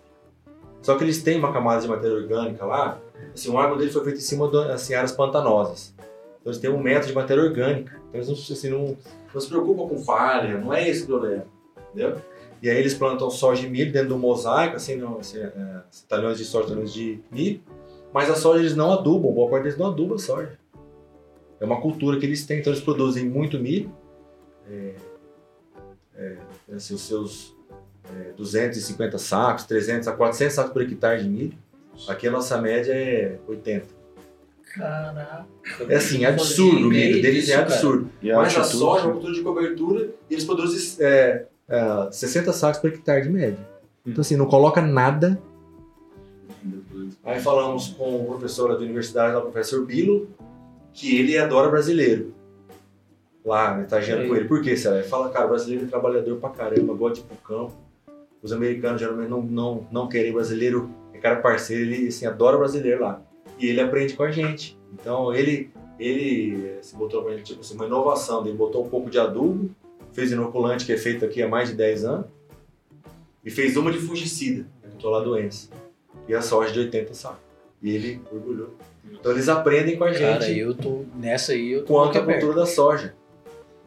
Só 0.83 0.97
que 0.97 1.05
eles 1.05 1.22
têm 1.22 1.39
uma 1.39 1.53
camada 1.53 1.81
de 1.83 1.89
matéria 1.89 2.16
orgânica 2.16 2.64
lá, 2.64 3.01
assim, 3.35 3.51
o 3.51 3.59
agro 3.59 3.76
dele 3.76 3.91
foi 3.91 4.05
feito 4.05 4.18
em 4.18 4.22
cima 4.22 4.49
de 4.49 4.59
assim, 4.70 4.95
áreas 4.95 5.12
pantanosas. 5.12 5.95
Então 6.41 6.53
eles 6.53 6.59
têm 6.59 6.70
um 6.70 6.81
método 6.81 7.09
de 7.09 7.14
matéria 7.14 7.43
orgânica. 7.43 8.01
Então 8.09 8.20
eles 8.20 8.29
não, 8.29 8.35
assim, 8.35 8.70
não, 8.70 8.97
não 9.33 9.41
se 9.41 9.49
preocupam 9.49 9.89
com 9.89 9.99
falha, 9.99 10.59
não 10.59 10.72
é 10.72 10.89
esse 10.89 11.05
o 11.05 11.07
problema. 11.07 11.45
Entendeu? 11.91 12.16
E 12.61 12.68
aí 12.68 12.76
eles 12.76 12.95
plantam 12.95 13.31
soja 13.31 13.66
e 13.66 13.70
milho 13.70 13.93
dentro 13.93 14.11
do 14.11 14.18
mosaico, 14.18 14.76
assim, 14.76 14.97
não, 14.97 15.18
assim, 15.18 15.39
é, 15.39 15.53
talhões 16.09 16.39
de 16.39 16.45
soja, 16.45 16.68
talhões 16.68 16.93
de 16.93 17.20
milho. 17.31 17.61
Mas 18.12 18.31
a 18.31 18.35
soja 18.35 18.61
eles 18.61 18.74
não 18.74 18.93
adubam, 18.93 19.33
boa 19.33 19.51
parte 19.51 19.64
deles 19.64 19.79
não 19.79 19.89
aduba 19.89 20.16
a 20.16 20.18
soja. 20.18 20.59
É 21.61 21.64
uma 21.64 21.81
cultura 21.81 22.18
que 22.18 22.26
eles 22.26 22.47
têm, 22.47 22.61
então 22.61 22.72
eles 22.72 22.83
produzem 22.83 23.29
muito 23.29 23.59
milho. 23.59 23.93
É, 24.68 24.95
é, 26.16 26.37
assim, 26.74 26.95
os 26.95 27.03
seus 27.03 27.57
é, 28.16 28.32
250 28.36 29.18
sacos, 29.18 29.64
300 29.64 30.09
a 30.09 30.12
400 30.12 30.54
sacos 30.54 30.72
por 30.72 30.82
hectare 30.82 31.22
de 31.22 31.28
milho. 31.28 31.54
Aqui 32.09 32.28
a 32.28 32.30
nossa 32.30 32.61
média 32.61 32.92
é 32.92 33.38
80. 33.46 33.86
Caraca. 34.74 35.46
É 35.88 35.96
assim, 35.96 36.24
absurdo 36.24 36.86
o 36.86 36.90
milho 36.90 37.20
deles 37.22 37.48
é 37.48 37.52
Isso, 37.52 37.61
absurdo. 37.61 38.11
E 38.22 38.30
a 38.30 38.36
Mas 38.36 38.56
a 38.56 38.62
soja 38.64 39.02
é 39.02 39.04
uma 39.06 39.12
cultura 39.14 39.32
de 39.34 39.42
cobertura 39.42 40.09
e 40.30 40.34
eles 40.34 40.44
produzem 40.44 41.04
é, 41.04 41.46
é, 41.68 42.09
60 42.12 42.52
sacos 42.52 42.80
por 42.80 42.88
hectare 42.90 43.22
de 43.22 43.30
média. 43.30 43.59
Então 44.06 44.20
assim, 44.20 44.36
não 44.36 44.46
coloca 44.46 44.80
nada. 44.80 45.40
Aí 47.24 47.40
falamos 47.40 47.88
com 47.88 48.22
o 48.22 48.26
professor 48.26 48.68
da 48.74 48.80
universidade, 48.84 49.34
o 49.36 49.42
professor 49.42 49.84
Bilo, 49.84 50.28
que 50.92 51.18
ele 51.18 51.36
adora 51.38 51.68
brasileiro. 51.68 52.34
lá, 53.44 53.74
né, 53.78 53.84
estagiando 53.84 54.24
É. 54.24 54.28
com 54.28 54.36
ele. 54.36 54.46
Por 54.46 54.61
que, 54.61 54.76
será? 54.76 54.96
Ele 54.98 55.09
fala, 55.09 55.30
cara, 55.30 55.46
o 55.46 55.48
brasileiro 55.48 55.86
é 55.86 55.88
trabalhador 55.88 56.36
pra 56.38 56.50
caramba, 56.50 56.92
gosta 56.92 57.14
de 57.14 57.20
ir 57.20 57.24
pro 57.24 57.36
campo. 57.38 57.72
Os 58.43 58.53
americanos 58.53 59.01
geralmente 59.01 59.28
não, 59.28 59.43
não, 59.43 59.86
não 59.91 60.09
querem 60.09 60.32
brasileiro, 60.32 60.91
é 61.12 61.18
cara 61.18 61.36
parceiro, 61.36 61.82
ele 61.82 62.09
assim, 62.09 62.26
adora 62.26 62.57
brasileiro 62.57 63.03
lá. 63.03 63.22
E 63.59 63.66
ele 63.66 63.80
aprende 63.80 64.14
com 64.14 64.22
a 64.22 64.30
gente. 64.30 64.78
Então 64.93 65.34
ele, 65.34 65.70
ele 65.99 66.78
se 66.80 66.97
botou 66.97 67.22
pra 67.22 67.36
gente, 67.36 67.45
tipo 67.45 67.61
assim, 67.61 67.74
uma 67.74 67.86
inovação, 67.86 68.47
ele 68.47 68.57
botou 68.57 68.84
um 68.84 68.89
pouco 68.89 69.11
de 69.11 69.18
adubo, 69.18 69.70
fez 70.12 70.30
inoculante 70.30 70.86
que 70.86 70.93
é 70.93 70.97
feito 70.97 71.24
aqui 71.24 71.43
há 71.43 71.49
mais 71.49 71.68
de 71.68 71.74
10 71.74 72.05
anos, 72.05 72.26
e 73.45 73.51
fez 73.51 73.76
uma 73.76 73.91
de 73.91 73.99
fungicida, 73.99 74.66
controlar 74.93 75.20
doenças. 75.20 75.70
E 76.28 76.34
a 76.34 76.43
soja 76.43 76.72
de 76.72 76.80
80 76.80 77.14
sacos. 77.14 77.39
E 77.82 77.95
ele 77.95 78.20
orgulhou. 78.30 78.74
Então 79.11 79.32
eles 79.32 79.49
aprendem 79.49 79.97
com 79.97 80.05
a 80.05 80.12
gente 80.12 80.20
Cara, 80.20 80.51
eu 80.51 80.74
tô. 80.74 81.05
Nessa 81.14 81.53
aí 81.53 81.72
eu 81.72 81.84
tô. 81.84 81.95
quanto 81.95 82.18
à 82.18 82.22
perto. 82.22 82.41
cultura 82.41 82.61
da 82.61 82.66
soja. 82.66 83.14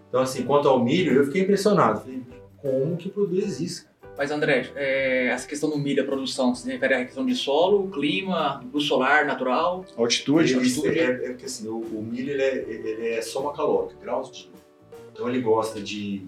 Então, 0.10 0.22
assim, 0.22 0.44
quanto 0.44 0.68
ao 0.68 0.84
milho, 0.84 1.14
eu 1.14 1.26
fiquei 1.26 1.44
impressionado. 1.44 2.02
Falei, 2.02 2.22
como 2.58 2.98
que 2.98 3.10
produz 3.10 3.60
isso? 3.60 3.88
Mas 4.18 4.30
André, 4.30 4.72
é, 4.76 5.28
essa 5.28 5.48
questão 5.48 5.70
do 5.70 5.78
milho, 5.80 6.04
a 6.04 6.06
produção, 6.06 6.54
se 6.54 6.70
refere 6.70 6.94
à 6.94 7.06
questão 7.06 7.26
de 7.26 7.34
solo, 7.34 7.90
clima, 7.90 8.64
luz 8.72 8.86
solar 8.86 9.26
natural? 9.26 9.86
Altitude. 9.98 10.54
Ele- 10.54 10.60
altitude. 10.60 11.00
é, 11.00 11.04
é 11.04 11.30
porque 11.30 11.46
assim, 11.46 11.68
o, 11.68 11.78
o 11.80 12.04
milho 12.04 12.32
ele 12.32 12.42
é, 12.44 12.56
ele 12.58 13.08
é 13.08 13.22
soma 13.22 13.54
calórica, 13.54 13.96
graus 14.00 14.32
de. 14.32 14.52
Então 15.12 15.28
ele 15.28 15.42
gosta 15.42 15.82
de 15.82 16.26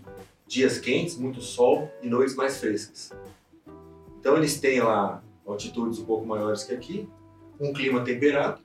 dias 0.47 0.79
quentes, 0.79 1.17
muito 1.17 1.41
sol 1.41 1.91
e 2.01 2.09
noites 2.09 2.35
mais 2.35 2.57
frescas. 2.59 3.11
Então 4.19 4.37
eles 4.37 4.59
têm 4.59 4.79
lá 4.79 5.23
altitudes 5.45 5.99
um 5.99 6.05
pouco 6.05 6.25
maiores 6.25 6.63
que 6.63 6.73
aqui, 6.73 7.07
um 7.59 7.73
clima 7.73 8.01
temperado, 8.01 8.61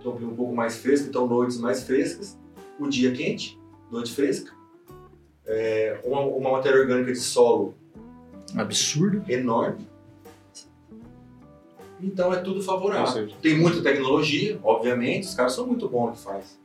então 0.00 0.12
um 0.12 0.16
clima 0.16 0.32
um 0.32 0.36
pouco 0.36 0.54
mais 0.54 0.76
fresco, 0.76 1.08
então 1.08 1.26
noites 1.26 1.58
mais 1.58 1.84
frescas, 1.84 2.38
o 2.78 2.88
dia 2.88 3.12
quente, 3.12 3.58
noite 3.90 4.12
fresca, 4.12 4.52
é, 5.46 5.98
uma, 6.04 6.20
uma 6.20 6.50
matéria 6.52 6.80
orgânica 6.80 7.12
de 7.12 7.18
solo 7.18 7.74
Absurdo. 8.56 9.22
enorme. 9.28 9.86
Então 12.00 12.32
é 12.32 12.36
tudo 12.38 12.62
favorável. 12.62 13.28
Tem 13.40 13.56
muita 13.58 13.82
tecnologia, 13.82 14.58
obviamente, 14.62 15.24
os 15.24 15.34
caras 15.34 15.52
são 15.52 15.66
muito 15.66 15.88
bons 15.88 16.06
no 16.08 16.12
que 16.12 16.20
faz. 16.20 16.58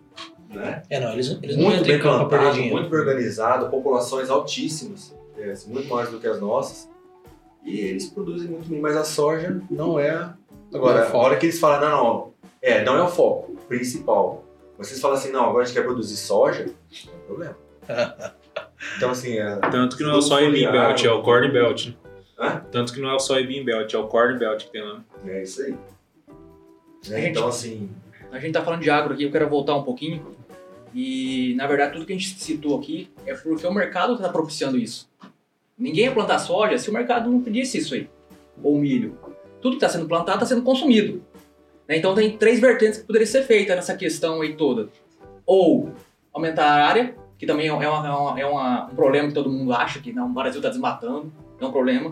Né? 0.49 0.81
É, 0.89 0.99
não, 0.99 1.13
eles, 1.13 1.37
eles 1.41 1.55
não 1.55 1.65
Muito 1.65 1.81
entram 1.81 1.93
bem 1.93 2.01
plantado, 2.01 2.57
muito 2.63 2.89
bem 2.89 2.99
organizado, 2.99 3.69
populações 3.69 4.29
altíssimas, 4.29 5.15
é, 5.37 5.53
muito 5.67 5.87
maiores 5.87 6.11
do 6.11 6.19
que 6.19 6.27
as 6.27 6.41
nossas. 6.41 6.89
E 7.63 7.79
eles 7.79 8.07
produzem 8.09 8.49
muito 8.49 8.67
bem, 8.67 8.81
mas 8.81 8.95
a 8.97 9.03
soja 9.03 9.61
não 9.69 9.99
é. 9.99 10.09
a- 10.09 10.33
Agora, 10.73 10.99
Não 10.99 11.05
é 11.07 11.11
o 11.11 11.15
a 11.15 11.19
hora 11.19 11.37
que 11.37 11.45
eles 11.45 11.59
falam, 11.59 11.81
não, 11.81 12.03
não, 12.03 12.33
é, 12.61 12.83
não 12.83 12.95
é 12.97 13.03
o 13.03 13.07
foco 13.07 13.53
principal. 13.67 14.43
Mas 14.77 14.87
vocês 14.87 14.99
falam 14.99 15.17
assim, 15.17 15.31
não, 15.31 15.45
agora 15.49 15.63
a 15.63 15.65
gente 15.65 15.75
quer 15.75 15.83
produzir 15.83 16.15
soja, 16.17 16.65
não 16.65 16.73
tem 17.11 17.19
problema. 17.27 17.57
Então, 18.97 19.11
assim, 19.11 19.37
é, 19.37 19.55
Tanto 19.57 19.97
que 19.97 20.03
não 20.03 20.11
é 20.11 20.17
o 20.17 20.21
soybean 20.21 20.71
belt, 20.71 21.03
é 21.03 21.11
o 21.11 21.21
corn 21.21 21.51
belt. 21.51 21.89
Hã? 22.39 22.61
Tanto 22.71 22.93
que 22.93 23.01
não 23.01 23.09
é 23.09 23.15
o 23.15 23.19
soybean 23.19 23.63
belt, 23.65 23.93
é 23.93 23.97
o 23.97 24.07
corn 24.07 24.37
belt 24.37 24.65
que 24.65 24.71
tem 24.71 24.81
lá. 24.81 25.03
é 25.25 25.43
isso 25.43 25.61
aí. 25.61 25.71
Né? 25.71 25.77
Gente, 27.21 27.29
Então, 27.31 27.47
assim, 27.47 27.89
A 28.31 28.39
gente 28.39 28.53
tá 28.53 28.63
falando 28.63 28.81
de 28.81 28.89
agro 28.89 29.13
aqui, 29.13 29.23
eu 29.23 29.31
quero 29.31 29.49
voltar 29.49 29.75
um 29.75 29.83
pouquinho. 29.83 30.37
E, 30.93 31.53
na 31.55 31.67
verdade, 31.67 31.93
tudo 31.93 32.05
que 32.05 32.13
a 32.13 32.15
gente 32.15 32.39
citou 32.39 32.77
aqui 32.77 33.11
é 33.25 33.33
porque 33.33 33.65
o 33.65 33.73
mercado 33.73 34.13
está 34.13 34.29
propiciando 34.29 34.77
isso. 34.77 35.09
Ninguém 35.77 36.05
ia 36.05 36.11
plantar 36.11 36.39
soja 36.39 36.77
se 36.77 36.89
o 36.89 36.93
mercado 36.93 37.29
não 37.29 37.41
pedisse 37.41 37.77
isso 37.77 37.93
aí. 37.93 38.09
Ou 38.61 38.77
milho. 38.77 39.17
Tudo 39.61 39.77
que 39.77 39.83
está 39.83 39.89
sendo 39.89 40.07
plantado 40.07 40.43
está 40.43 40.45
sendo 40.45 40.63
consumido. 40.63 41.23
Né? 41.87 41.97
Então 41.97 42.13
tem 42.13 42.37
três 42.37 42.59
vertentes 42.59 42.99
que 42.99 43.05
poderiam 43.05 43.27
ser 43.27 43.43
feitas 43.43 43.75
nessa 43.75 43.95
questão 43.95 44.41
aí 44.41 44.55
toda. 44.55 44.89
Ou 45.45 45.91
aumentar 46.33 46.65
a 46.65 46.85
área, 46.87 47.15
que 47.39 47.45
também 47.47 47.67
é, 47.67 47.73
uma- 47.73 47.83
é 47.83 47.89
uma- 47.89 48.39
é 48.41 48.45
uma- 48.45 48.85
um 48.91 48.95
problema 48.95 49.27
que 49.29 49.33
todo 49.33 49.49
mundo 49.49 49.73
acha 49.73 49.99
que 49.99 50.11
não, 50.13 50.27
o 50.27 50.33
Brasil 50.33 50.59
está 50.59 50.69
desmatando, 50.69 51.31
é 51.59 51.65
um 51.65 51.71
problema. 51.71 52.11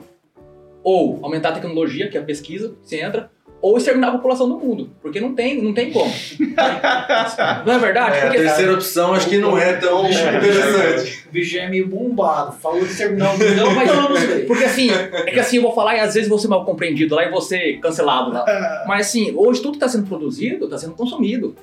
Ou 0.83 1.19
aumentar 1.21 1.49
a 1.49 1.51
tecnologia, 1.51 2.09
que 2.09 2.17
é 2.17 2.21
a 2.21 2.23
pesquisa, 2.23 2.73
você 2.81 3.01
entra. 3.01 3.29
Ou 3.59 3.75
exterminar 3.75 4.09
a 4.09 4.11
população 4.11 4.47
do 4.47 4.57
mundo, 4.59 4.91
porque 5.01 5.19
não 5.19 5.33
tem, 5.33 5.59
não 5.61 5.73
tem 5.73 5.91
como. 5.91 6.05
não 7.65 7.73
é 7.73 7.79
verdade? 7.79 8.15
é, 8.17 8.27
a 8.27 8.29
terceira 8.29 8.73
opção 8.73 9.13
acho 9.15 9.27
que 9.27 9.37
não 9.39 9.57
é 9.57 9.73
tão 9.73 10.07
interessante. 10.07 11.25
O 11.27 11.31
bicho 11.31 11.57
é 11.57 11.67
meio 11.67 11.87
bombado. 11.87 12.53
Falou 12.53 12.85
de 12.85 12.95
terminar 12.95 13.33
o 13.33 13.37
Não, 13.55 13.73
mas 13.73 13.89
anos, 13.89 14.21
velho. 14.21 14.45
porque 14.47 14.63
assim, 14.63 14.91
é 14.91 15.31
que 15.31 15.39
assim 15.39 15.57
eu 15.57 15.63
vou 15.63 15.73
falar 15.73 15.95
e 15.95 15.99
às 15.99 16.13
vezes 16.13 16.29
vou 16.29 16.37
ser 16.37 16.47
mal 16.47 16.63
compreendido 16.65 17.15
lá 17.15 17.25
e 17.25 17.31
vou 17.31 17.41
ser 17.41 17.79
cancelado 17.79 18.31
lá. 18.31 18.45
Mas 18.87 19.07
assim, 19.07 19.33
hoje 19.35 19.59
tudo 19.61 19.71
que 19.71 19.77
está 19.77 19.89
sendo 19.89 20.07
produzido 20.07 20.65
está 20.65 20.77
sendo 20.77 20.93
consumido. 20.93 21.55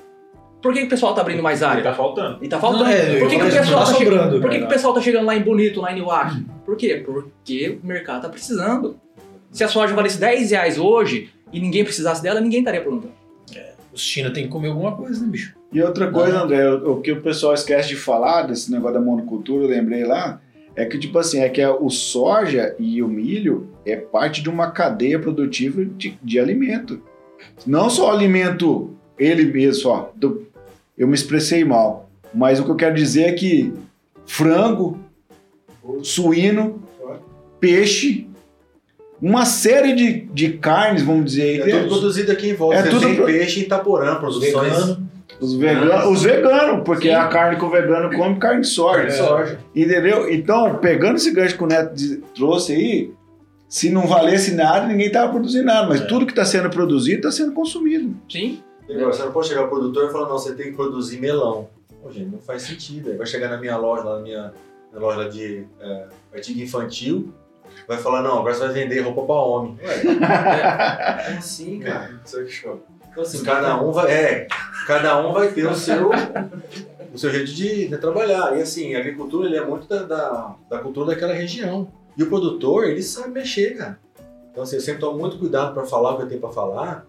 Por 0.65 0.73
que, 0.73 0.79
que 0.79 0.85
o 0.87 0.89
pessoal 0.89 1.11
está 1.11 1.21
abrindo 1.21 1.43
mais 1.43 1.61
E 1.61 1.63
área? 1.63 1.83
tá 1.83 1.93
faltando. 1.93 2.43
E 2.43 2.47
tá 2.47 2.59
faltando. 2.59 2.85
Não, 2.85 2.89
é, 2.91 3.19
Por 3.19 3.27
que, 3.29 3.35
que 3.35 3.41
o 3.41 3.45
mas 3.45 3.53
pessoal 3.55 3.79
tá 3.85 3.91
tá, 3.91 3.97
che- 3.99 4.03
sobrando, 4.03 4.41
Por 4.41 4.49
que, 4.49 4.57
que 4.57 4.63
o 4.63 4.67
pessoal 4.67 4.93
tá 4.95 5.01
chegando 5.01 5.25
lá 5.27 5.35
em 5.35 5.41
Bonito, 5.43 5.79
lá 5.79 5.91
em 5.91 5.95
Newark? 5.95 6.43
Por 6.65 6.75
quê? 6.75 7.03
Porque 7.05 7.77
o 7.83 7.85
mercado 7.85 8.23
tá 8.23 8.29
precisando. 8.29 8.97
Se 9.51 9.63
a 9.63 9.67
soja 9.67 9.93
valesse 9.93 10.19
10 10.19 10.49
reais 10.49 10.79
hoje 10.79 11.29
e 11.53 11.59
ninguém 11.59 11.83
precisasse 11.83 12.23
dela, 12.23 12.41
ninguém 12.41 12.59
estaria 12.61 12.81
plantando. 12.81 13.11
Os 13.93 14.01
China 14.01 14.31
tem 14.33 14.43
que 14.45 14.49
comer 14.49 14.69
alguma 14.69 14.91
coisa, 14.93 15.21
né, 15.23 15.27
bicho? 15.31 15.53
E 15.71 15.81
outra 15.81 16.09
coisa. 16.11 16.41
André, 16.41 16.67
o, 16.69 16.99
que 16.99 17.11
o 17.11 17.21
pessoal 17.21 17.53
esquece 17.53 17.87
de 17.89 17.95
falar 17.95 18.41
desse 18.47 18.71
negócio 18.71 18.95
da 18.95 18.99
monocultura, 19.05 19.63
eu 19.63 19.69
lembrei 19.69 20.03
lá, 20.03 20.41
é 20.75 20.83
que, 20.83 20.97
tipo 20.97 21.17
assim, 21.19 21.39
é 21.41 21.47
que 21.47 21.63
o 21.65 21.89
soja 21.89 22.75
e 22.79 23.01
o 23.03 23.07
milho 23.07 23.69
é 23.85 23.95
parte 23.95 24.41
de 24.41 24.49
uma 24.49 24.71
cadeia 24.71 25.17
produtiva 25.19 25.85
de, 25.85 26.17
de 26.21 26.39
alimento. 26.39 27.01
Não 27.65 27.89
só 27.89 28.11
alimento, 28.11 28.93
ele 29.17 29.45
mesmo, 29.45 29.81
só. 29.83 30.11
do- 30.15 30.44
eu 30.97 31.07
me 31.07 31.13
expressei 31.15 31.63
mal. 31.65 32.09
Mas 32.33 32.59
o 32.59 32.63
que 32.65 32.71
eu 32.71 32.75
quero 32.75 32.95
dizer 32.95 33.23
é 33.23 33.31
que 33.33 33.73
frango, 34.25 34.97
suíno, 36.03 36.81
peixe, 37.59 38.27
uma 39.21 39.45
série 39.45 39.93
de, 39.93 40.21
de 40.33 40.49
carnes, 40.57 41.01
vamos 41.01 41.25
dizer 41.25 41.63
aí 41.63 41.71
É 41.71 41.79
tudo 41.79 41.87
produzido 41.87 42.31
aqui 42.31 42.49
em 42.49 42.53
volta. 42.53 42.77
É 42.79 42.83
Você 42.83 42.89
tudo 42.89 43.15
pro- 43.15 43.25
peixe 43.25 43.59
em 43.59 43.63
Itaporã, 43.63 44.15
produções 44.15 44.51
Vegano. 44.53 45.05
Os 45.39 45.53
veganos, 45.55 46.05
os 46.11 46.23
veganos, 46.23 46.83
porque 46.85 47.07
Sim. 47.09 47.13
é 47.13 47.15
a 47.15 47.27
carne 47.27 47.57
que 47.57 47.65
o 47.65 47.69
vegano 47.69 48.15
come 48.15 48.37
carne 48.37 48.61
de 48.61 48.67
soja. 48.67 49.05
de 49.05 49.13
soja. 49.13 49.59
Entendeu? 49.75 50.31
Então, 50.31 50.75
pegando 50.75 51.15
esse 51.17 51.31
gancho 51.31 51.57
que 51.57 51.63
o 51.63 51.67
Neto 51.67 51.93
de- 51.93 52.17
trouxe 52.33 52.71
aí, 52.73 53.11
se 53.67 53.89
não 53.89 54.07
valesse 54.07 54.53
nada, 54.53 54.85
ninguém 54.87 55.11
tava 55.11 55.31
produzindo 55.31 55.65
nada. 55.65 55.87
Mas 55.89 56.01
É. 56.01 56.05
tudo 56.05 56.25
que 56.25 56.31
está 56.31 56.45
sendo 56.45 56.69
produzido 56.69 57.17
está 57.17 57.31
sendo 57.31 57.51
consumido. 57.51 58.15
Sim? 58.29 58.59
Agora, 58.89 59.13
Você 59.13 59.23
não 59.23 59.31
pode 59.31 59.47
chegar 59.47 59.61
ao 59.61 59.69
produtor 59.69 60.09
e 60.09 60.11
falar, 60.11 60.27
não, 60.27 60.37
você 60.37 60.53
tem 60.53 60.67
que 60.67 60.73
produzir 60.73 61.19
melão. 61.19 61.69
Pô, 62.01 62.11
gente, 62.11 62.29
não 62.29 62.39
faz 62.39 62.61
sentido. 62.61 63.09
Aí 63.09 63.17
vai 63.17 63.25
chegar 63.25 63.49
na 63.49 63.57
minha 63.57 63.77
loja, 63.77 64.03
lá 64.03 64.17
na 64.17 64.21
minha, 64.21 64.53
na 64.93 64.99
loja 64.99 65.29
de 65.29 65.65
é, 65.79 66.07
artigo 66.33 66.61
infantil, 66.61 67.33
vai 67.87 67.97
falar, 67.97 68.21
não, 68.21 68.39
agora 68.39 68.53
você 68.53 68.65
vai 68.65 68.73
vender 68.73 68.99
roupa 69.01 69.23
pra 69.23 69.35
homem. 69.35 69.77
Ué, 69.81 70.01
é, 71.29 71.33
é 71.33 71.37
assim, 71.37 71.79
cara. 71.79 72.19
Então 73.11 73.23
assim, 73.23 73.43
cada 73.43 73.81
um 73.81 73.91
vai. 73.91 74.11
É, 74.11 74.47
cada 74.85 75.25
um 75.25 75.33
vai 75.33 75.47
ter 75.51 75.65
o 75.65 75.73
seu, 75.73 76.11
o 77.13 77.17
seu 77.17 77.31
jeito 77.31 77.51
de, 77.51 77.87
de 77.87 77.97
trabalhar. 77.97 78.57
E 78.57 78.61
assim, 78.61 78.93
a 78.93 78.99
agricultura 78.99 79.47
ele 79.47 79.57
é 79.57 79.65
muito 79.65 79.87
da, 79.87 80.03
da, 80.03 80.55
da 80.69 80.79
cultura 80.79 81.07
daquela 81.07 81.33
região. 81.33 81.87
E 82.17 82.23
o 82.23 82.27
produtor, 82.27 82.85
ele 82.85 83.01
sabe 83.01 83.29
mexer, 83.29 83.77
cara. 83.77 83.99
Então 84.51 84.63
assim, 84.63 84.75
eu 84.75 84.81
sempre 84.81 85.01
tomo 85.01 85.17
muito 85.17 85.37
cuidado 85.37 85.73
para 85.73 85.85
falar 85.85 86.13
o 86.13 86.17
que 86.17 86.23
eu 86.23 86.27
tenho 86.27 86.41
para 86.41 86.49
falar, 86.51 87.05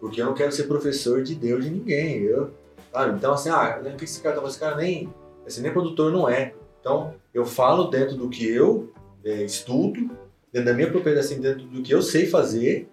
porque 0.00 0.20
eu 0.20 0.26
não 0.26 0.34
quero 0.34 0.50
ser 0.50 0.64
professor 0.64 1.22
de 1.22 1.34
Deus 1.34 1.64
de 1.64 1.70
ninguém. 1.70 2.22
Eu, 2.22 2.50
sabe? 2.92 3.16
Então 3.16 3.32
assim, 3.34 3.50
ah, 3.50 3.80
o 3.84 3.96
que 3.96 4.04
esse 4.04 4.20
cara 4.20 4.40
tá? 4.40 4.46
Esse 4.46 4.58
cara 4.58 4.76
nem, 4.76 5.12
esse 5.46 5.60
nem 5.60 5.72
produtor 5.72 6.10
não 6.10 6.28
é. 6.28 6.54
Então 6.80 7.14
eu 7.34 7.44
falo 7.44 7.84
dentro 7.84 8.16
do 8.16 8.28
que 8.28 8.48
eu 8.48 8.92
é, 9.24 9.42
estudo, 9.44 10.10
dentro 10.52 10.70
da 10.70 10.74
minha 10.74 10.90
propriedade, 10.90 11.26
assim, 11.26 11.40
dentro 11.40 11.64
do 11.66 11.82
que 11.82 11.92
eu 11.92 12.02
sei 12.02 12.26
fazer. 12.26 12.88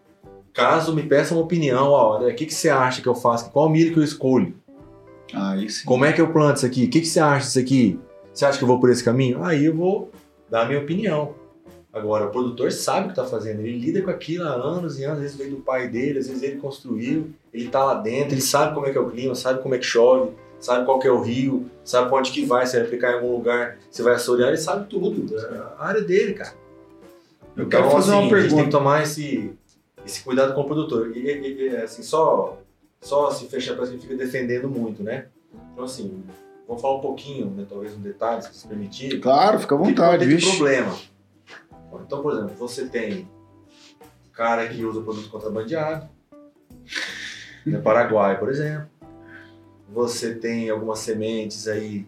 Caso 0.53 0.93
me 0.93 1.03
peçam 1.03 1.37
uma 1.37 1.43
opinião, 1.43 1.89
ó, 1.89 2.19
o 2.19 2.33
que, 2.33 2.47
que 2.47 2.53
você 2.53 2.67
acha 2.67 2.99
que 2.99 3.07
eu 3.07 3.13
faço? 3.13 3.51
Qual 3.51 3.69
milho 3.69 3.93
que 3.93 3.99
eu 3.99 4.03
escolho? 4.03 4.55
Sim. 5.69 5.85
Como 5.85 6.03
é 6.03 6.11
que 6.11 6.19
eu 6.19 6.33
planto 6.33 6.57
isso 6.57 6.65
aqui? 6.65 6.85
O 6.85 6.89
que, 6.89 7.01
que 7.01 7.05
você 7.05 7.19
acha 7.19 7.45
disso 7.45 7.59
aqui? 7.59 7.99
Você 8.33 8.45
acha 8.45 8.57
que 8.57 8.63
eu 8.63 8.67
vou 8.67 8.79
por 8.79 8.89
esse 8.89 9.03
caminho? 9.03 9.43
Aí 9.43 9.65
eu 9.65 9.75
vou 9.75 10.09
dar 10.49 10.63
a 10.63 10.65
minha 10.65 10.79
opinião. 10.79 11.35
Agora, 11.97 12.25
o 12.25 12.29
produtor 12.29 12.71
sabe 12.71 13.01
o 13.01 13.03
que 13.05 13.19
está 13.19 13.25
fazendo, 13.25 13.61
ele 13.61 13.77
lida 13.77 14.01
com 14.01 14.09
aquilo 14.11 14.45
há 14.45 14.51
anos 14.53 14.99
e 14.99 15.03
anos, 15.03 15.17
às 15.17 15.21
vezes 15.23 15.37
veio 15.37 15.51
do 15.51 15.57
pai 15.57 15.87
dele, 15.87 16.19
às 16.19 16.27
vezes 16.27 16.43
ele 16.43 16.57
construiu, 16.57 17.29
ele 17.53 17.65
está 17.65 17.83
lá 17.83 17.95
dentro, 17.95 18.33
ele 18.33 18.41
sabe 18.41 18.73
como 18.75 18.85
é 18.85 18.91
que 18.91 18.97
é 18.97 19.01
o 19.01 19.09
clima, 19.09 19.33
sabe 19.35 19.61
como 19.61 19.73
é 19.75 19.77
que 19.77 19.85
chove, 19.85 20.31
sabe 20.59 20.85
qual 20.85 20.99
que 20.99 21.07
é 21.07 21.11
o 21.11 21.21
rio, 21.21 21.65
sabe 21.83 22.13
onde 22.13 22.31
que 22.31 22.45
vai, 22.45 22.65
se 22.67 22.77
vai 22.79 22.87
ficar 22.87 23.11
em 23.11 23.15
algum 23.15 23.31
lugar, 23.31 23.77
se 23.89 24.01
vai 24.01 24.13
assorear, 24.15 24.49
ele 24.49 24.57
sabe 24.57 24.87
tudo. 24.89 25.35
É 25.37 25.57
a 25.79 25.85
área 25.85 26.01
dele, 26.01 26.33
cara. 26.33 26.53
Eu 27.55 27.67
quero 27.67 27.89
fazer 27.89 28.11
uma 28.11 28.19
assim, 28.25 28.33
A 28.35 28.39
gente 28.39 28.39
tem 28.39 28.41
pergunta. 28.49 28.63
que 28.65 28.69
tomar 28.69 29.03
esse, 29.03 29.51
esse 30.05 30.23
cuidado 30.23 30.53
com 30.53 30.61
o 30.61 30.65
produtor. 30.65 31.11
E, 31.15 31.19
e- 31.19 31.69
e, 31.71 31.75
assim, 31.77 32.03
só, 32.03 32.57
só 33.01 33.31
se 33.31 33.45
fechar 33.47 33.75
para 33.75 33.87
que 33.87 33.97
fica 33.97 34.15
defendendo 34.15 34.69
muito, 34.69 35.01
né? 35.01 35.25
Então, 35.73 35.85
assim, 35.85 36.23
vamos 36.67 36.81
falar 36.81 36.97
um 36.97 37.01
pouquinho, 37.01 37.47
né, 37.55 37.65
talvez 37.67 37.95
um 37.95 38.01
detalhe, 38.01 38.43
se 38.43 38.67
permitir. 38.67 39.19
Claro, 39.19 39.59
fica 39.59 39.73
à 39.73 39.77
O 39.77 39.81
que 39.81 39.85
que 39.87 39.99
vontade, 40.01 40.25
vixe. 40.25 40.55
problema. 40.57 40.95
Então, 42.05 42.21
por 42.21 42.33
exemplo, 42.33 42.55
você 42.55 42.87
tem 42.87 43.27
cara 44.33 44.67
que 44.67 44.83
usa 44.85 45.01
produto 45.01 45.29
contrabandeado, 45.29 46.07
no 47.65 47.81
Paraguai, 47.81 48.37
por 48.39 48.49
exemplo. 48.49 48.87
Você 49.89 50.35
tem 50.35 50.69
algumas 50.69 50.99
sementes 50.99 51.67
aí 51.67 52.05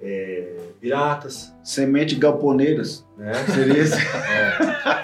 é, 0.00 0.56
piratas, 0.80 1.52
Semente 1.62 2.14
galponeiras. 2.16 3.06
né? 3.16 3.32
Seria 3.46 3.78
isso? 3.82 3.94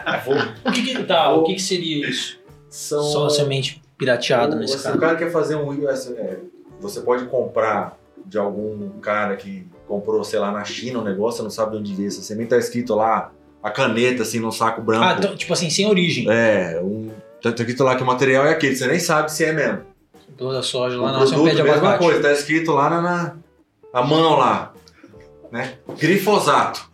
É, 0.08 0.20
vou- 0.24 0.34
O 0.66 0.72
que, 0.72 0.82
que, 0.82 1.04
tá, 1.04 1.32
o 1.32 1.44
que, 1.44 1.54
que 1.54 1.62
seria 1.62 2.08
isso? 2.08 2.38
são 2.68 3.02
Só 3.02 3.28
semente 3.28 3.82
pirateada 3.96 4.56
o, 4.56 4.58
nesse 4.58 4.74
assim, 4.74 4.84
caso. 4.84 4.96
O 4.96 5.00
cara 5.00 5.16
quer 5.16 5.30
fazer 5.30 5.56
um. 5.56 5.72
é, 5.88 6.38
você 6.80 7.00
pode 7.00 7.26
comprar 7.26 7.96
de 8.26 8.36
algum 8.38 8.98
cara 9.00 9.36
que 9.36 9.66
comprou, 9.86 10.22
sei 10.24 10.38
lá, 10.38 10.50
na 10.52 10.64
China 10.64 10.98
um 11.00 11.04
negócio, 11.04 11.38
você 11.38 11.42
não 11.44 11.50
sabe 11.50 11.72
de 11.72 11.78
onde 11.78 11.94
veio 11.94 12.08
essa 12.08 12.20
semente, 12.22 12.50
tá 12.50 12.58
escrito 12.58 12.94
lá 12.94 13.32
a 13.62 13.70
caneta, 13.70 14.22
assim, 14.22 14.40
num 14.40 14.52
saco 14.52 14.80
branco. 14.80 15.04
Ah, 15.04 15.16
então, 15.18 15.36
tipo 15.36 15.52
assim, 15.52 15.70
sem 15.70 15.86
origem. 15.86 16.26
É, 16.30 16.80
um, 16.82 17.10
tá 17.42 17.50
escrito 17.50 17.84
lá 17.84 17.96
que 17.96 18.02
o 18.02 18.06
material 18.06 18.46
é 18.46 18.50
aquele, 18.50 18.76
você 18.76 18.86
nem 18.86 18.98
sabe 18.98 19.32
se 19.32 19.44
é 19.44 19.52
mesmo. 19.52 19.80
Toda 20.36 20.62
soja 20.62 20.98
o 20.98 21.02
lá 21.02 21.12
nasce 21.12 21.32
um 21.34 21.42
produto, 21.42 21.64
mesma 21.64 21.72
abacate. 21.78 22.04
coisa, 22.04 22.22
tá 22.22 22.32
escrito 22.32 22.72
lá 22.72 22.88
na, 22.88 23.00
na 23.02 23.36
a 23.92 24.02
mão 24.02 24.36
lá, 24.36 24.72
né? 25.50 25.74
Glifosato. 25.98 26.88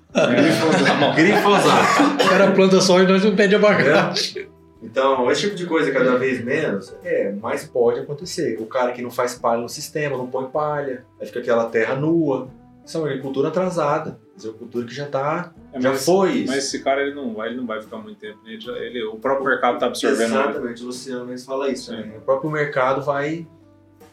Glifosato. 1.15 2.15
O 2.25 2.29
cara 2.29 2.53
planta 2.53 2.81
soja 2.81 3.05
e 3.05 3.13
nasce 3.13 3.27
um 3.27 3.37
pé 3.37 3.47
de 3.47 3.57
abacate. 3.57 4.49
Então, 4.83 5.31
esse 5.31 5.43
tipo 5.43 5.57
de 5.57 5.67
coisa 5.67 5.91
cada 5.91 6.17
vez 6.19 6.45
menos, 6.45 6.95
é, 7.03 7.33
mais 7.33 7.65
pode 7.65 8.01
acontecer. 8.01 8.59
O 8.61 8.67
cara 8.67 8.93
que 8.93 9.01
não 9.03 9.11
faz 9.11 9.35
palha 9.35 9.61
no 9.63 9.69
sistema, 9.69 10.17
não 10.17 10.27
põe 10.27 10.47
palha, 10.47 11.05
aí 11.21 11.27
fica 11.27 11.41
aquela 11.41 11.65
terra 11.67 11.95
nua. 11.95 12.49
Isso 12.85 12.97
é 12.97 13.01
uma 13.01 13.07
agricultura 13.09 13.49
atrasada. 13.49 14.19
Isso 14.37 14.47
é 14.47 14.51
uma 14.51 14.55
agricultura 14.57 14.87
que 14.87 14.95
já 14.95 15.07
tá, 15.07 15.53
É, 15.73 15.81
já 15.81 15.91
mas- 15.93 16.05
foi 16.05 16.33
isso. 16.33 16.53
Mas 16.53 16.65
esse 16.65 16.83
cara 16.83 17.03
ele 17.03 17.15
não 17.15 17.35
vai, 17.35 17.49
ele 17.49 17.57
não 17.57 17.67
vai 17.67 17.81
ficar 17.81 17.97
muito 17.99 18.19
tempo. 18.19 18.39
né? 18.45 18.53
Ele, 18.53 18.61
já- 18.61 18.73
ele- 18.79 19.05
o 19.05 19.17
próprio 19.17 19.47
mercado 19.47 19.79
tá 19.79 19.87
absorvendo. 19.87 20.23
Exatamente, 20.35 20.83
o 20.83 20.87
Luciano 20.87 21.25
mesmo 21.27 21.47
fala 21.47 21.71
isso. 21.71 21.93
Né? 21.93 22.15
O 22.19 22.21
próprio 22.21 22.51
mercado 22.51 23.03
vai 23.03 23.47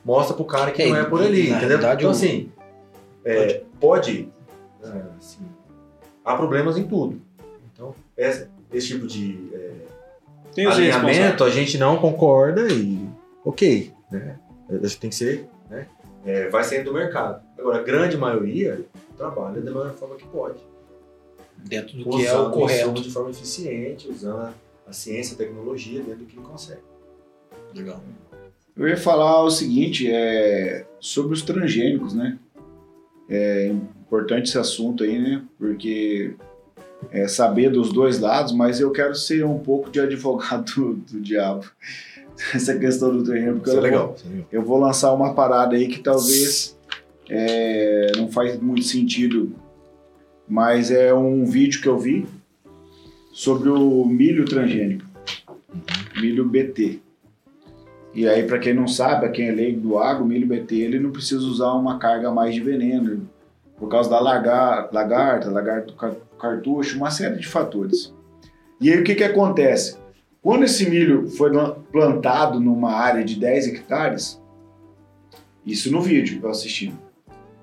mostra 0.05 0.35
pro 0.35 0.45
cara 0.45 0.71
que 0.71 0.81
É, 0.81 0.87
não 0.89 0.95
é 0.95 1.03
por 1.03 1.21
ali, 1.21 1.49
entendeu? 1.51 1.77
então 1.77 2.09
o- 2.09 2.11
assim, 2.11 2.51
é, 3.25 3.61
pode, 3.79 4.29
é, 4.83 4.87
assim, 5.19 5.45
há 6.25 6.35
problemas 6.35 6.77
em 6.77 6.87
tudo. 6.87 7.21
Então 7.73 7.93
essa- 8.17 8.49
esse 8.73 8.87
tipo 8.87 9.05
de 9.05 9.49
é, 10.57 10.65
alinhamento 10.65 11.43
a 11.43 11.49
gente 11.49 11.77
não 11.77 11.97
concorda 11.97 12.67
e 12.71 13.07
ok, 13.45 13.93
né? 14.11 14.37
Acho 14.83 14.95
que 14.95 15.01
tem 15.01 15.09
que 15.09 15.15
ser, 15.15 15.47
né? 15.69 15.85
É, 16.25 16.49
vai 16.49 16.63
saindo 16.63 16.85
do 16.85 16.93
mercado. 16.93 17.41
Agora 17.61 17.77
a 17.77 17.83
grande 17.83 18.17
maioria 18.17 18.83
trabalha 19.15 19.61
da 19.61 19.69
melhor 19.69 19.93
forma 19.93 20.15
que 20.15 20.25
pode 20.25 20.59
Dentro 21.63 21.95
do 21.95 22.09
que 22.09 22.25
é 22.25 22.35
o 22.35 22.49
correto. 22.49 23.01
de 23.01 23.11
forma 23.11 23.29
eficiente, 23.29 24.09
usando 24.09 24.51
a, 24.87 24.91
ciência, 24.91 25.35
a 25.35 25.37
tecnologia 25.37 26.01
dentro 26.01 26.21
do 26.21 26.25
que 26.25 26.35
ele 26.35 26.45
consegue. 26.45 26.81
Legal. 27.75 28.01
Eu 28.75 28.87
ia 28.87 28.97
falar 28.97 29.43
o 29.43 29.51
seguinte, 29.51 30.11
é, 30.11 30.87
sobre 30.99 31.33
os 31.33 31.43
transgênicos, 31.43 32.15
né? 32.15 32.39
É 33.29 33.67
importante 33.67 34.49
esse 34.49 34.57
assunto 34.57 35.03
aí, 35.03 35.19
né? 35.19 35.43
Porque 35.59 36.33
é 37.11 37.27
saber 37.27 37.69
dos 37.69 37.93
dois 37.93 38.19
lados, 38.19 38.53
mas 38.53 38.79
eu 38.79 38.89
quero 38.91 39.13
ser 39.13 39.45
um 39.45 39.59
pouco 39.59 39.91
de 39.91 39.99
advogado 39.99 40.73
do, 40.73 40.93
do 40.95 41.21
diabo. 41.21 41.69
Essa 42.55 42.75
questão 42.75 43.15
do 43.15 43.23
transgênico, 43.23 43.57
porque 43.57 43.69
Isso 43.69 43.77
é 43.77 43.79
eu, 43.79 43.83
legal. 43.83 44.07
Vou, 44.07 44.15
é 44.25 44.29
legal. 44.29 44.47
eu 44.51 44.61
vou 44.63 44.79
lançar 44.79 45.13
uma 45.13 45.35
parada 45.35 45.75
aí 45.75 45.87
que 45.87 45.99
talvez 45.99 46.75
é, 47.33 48.11
não 48.17 48.27
faz 48.27 48.59
muito 48.59 48.83
sentido, 48.83 49.55
mas 50.47 50.91
é 50.91 51.13
um 51.13 51.45
vídeo 51.45 51.81
que 51.81 51.87
eu 51.87 51.97
vi 51.97 52.25
sobre 53.31 53.69
o 53.69 54.03
milho 54.05 54.43
transgênico, 54.43 55.05
milho 56.19 56.43
BT. 56.45 56.99
E 58.13 58.27
aí, 58.27 58.43
para 58.43 58.59
quem 58.59 58.73
não 58.73 58.85
sabe, 58.89 59.29
quem 59.29 59.47
é 59.47 59.51
leigo 59.53 59.79
do 59.79 59.97
agro, 59.97 60.25
milho 60.25 60.45
BT 60.45 60.75
ele 60.75 60.99
não 60.99 61.11
precisa 61.11 61.41
usar 61.45 61.71
uma 61.71 61.97
carga 61.97 62.29
mais 62.29 62.53
de 62.53 62.59
veneno, 62.59 63.29
por 63.77 63.87
causa 63.87 64.09
da 64.09 64.19
lagar- 64.19 64.89
lagarta, 64.91 65.49
lagarto 65.49 65.93
car- 65.95 66.15
cartucho, 66.37 66.97
uma 66.97 67.09
série 67.09 67.37
de 67.37 67.47
fatores. 67.47 68.13
E 68.81 68.91
aí 68.91 68.99
o 68.99 69.03
que, 69.05 69.15
que 69.15 69.23
acontece? 69.23 69.95
Quando 70.41 70.65
esse 70.65 70.89
milho 70.89 71.29
foi 71.29 71.49
lan- 71.51 71.75
plantado 71.91 72.59
numa 72.59 72.91
área 72.91 73.23
de 73.23 73.39
10 73.39 73.67
hectares, 73.67 74.41
isso 75.65 75.89
no 75.89 76.01
vídeo 76.01 76.41
eu 76.43 76.49
assisti, 76.49 76.93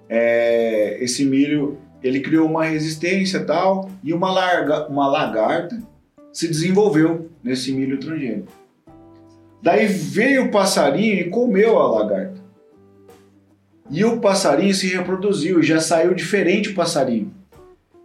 é, 0.09 1.03
esse 1.03 1.25
milho 1.25 1.79
ele 2.03 2.21
criou 2.21 2.47
uma 2.47 2.65
resistência 2.65 3.45
tal, 3.45 3.91
e 4.03 4.13
uma, 4.13 4.31
larga, 4.31 4.87
uma 4.89 5.09
lagarta 5.09 5.81
se 6.33 6.47
desenvolveu 6.47 7.29
nesse 7.43 7.73
milho 7.73 7.99
transgênico. 7.99 8.53
Daí 9.63 9.87
veio 9.87 10.45
o 10.47 10.51
passarinho 10.51 11.15
e 11.15 11.31
comeu 11.31 11.79
a 11.79 11.91
lagarta. 11.91 12.39
E 13.91 14.05
o 14.05 14.21
passarinho 14.21 14.75
se 14.75 14.87
reproduziu, 14.87 15.63
já 15.63 15.81
saiu 15.81 16.15
diferente 16.15 16.69
o 16.69 16.75
passarinho. 16.75 17.33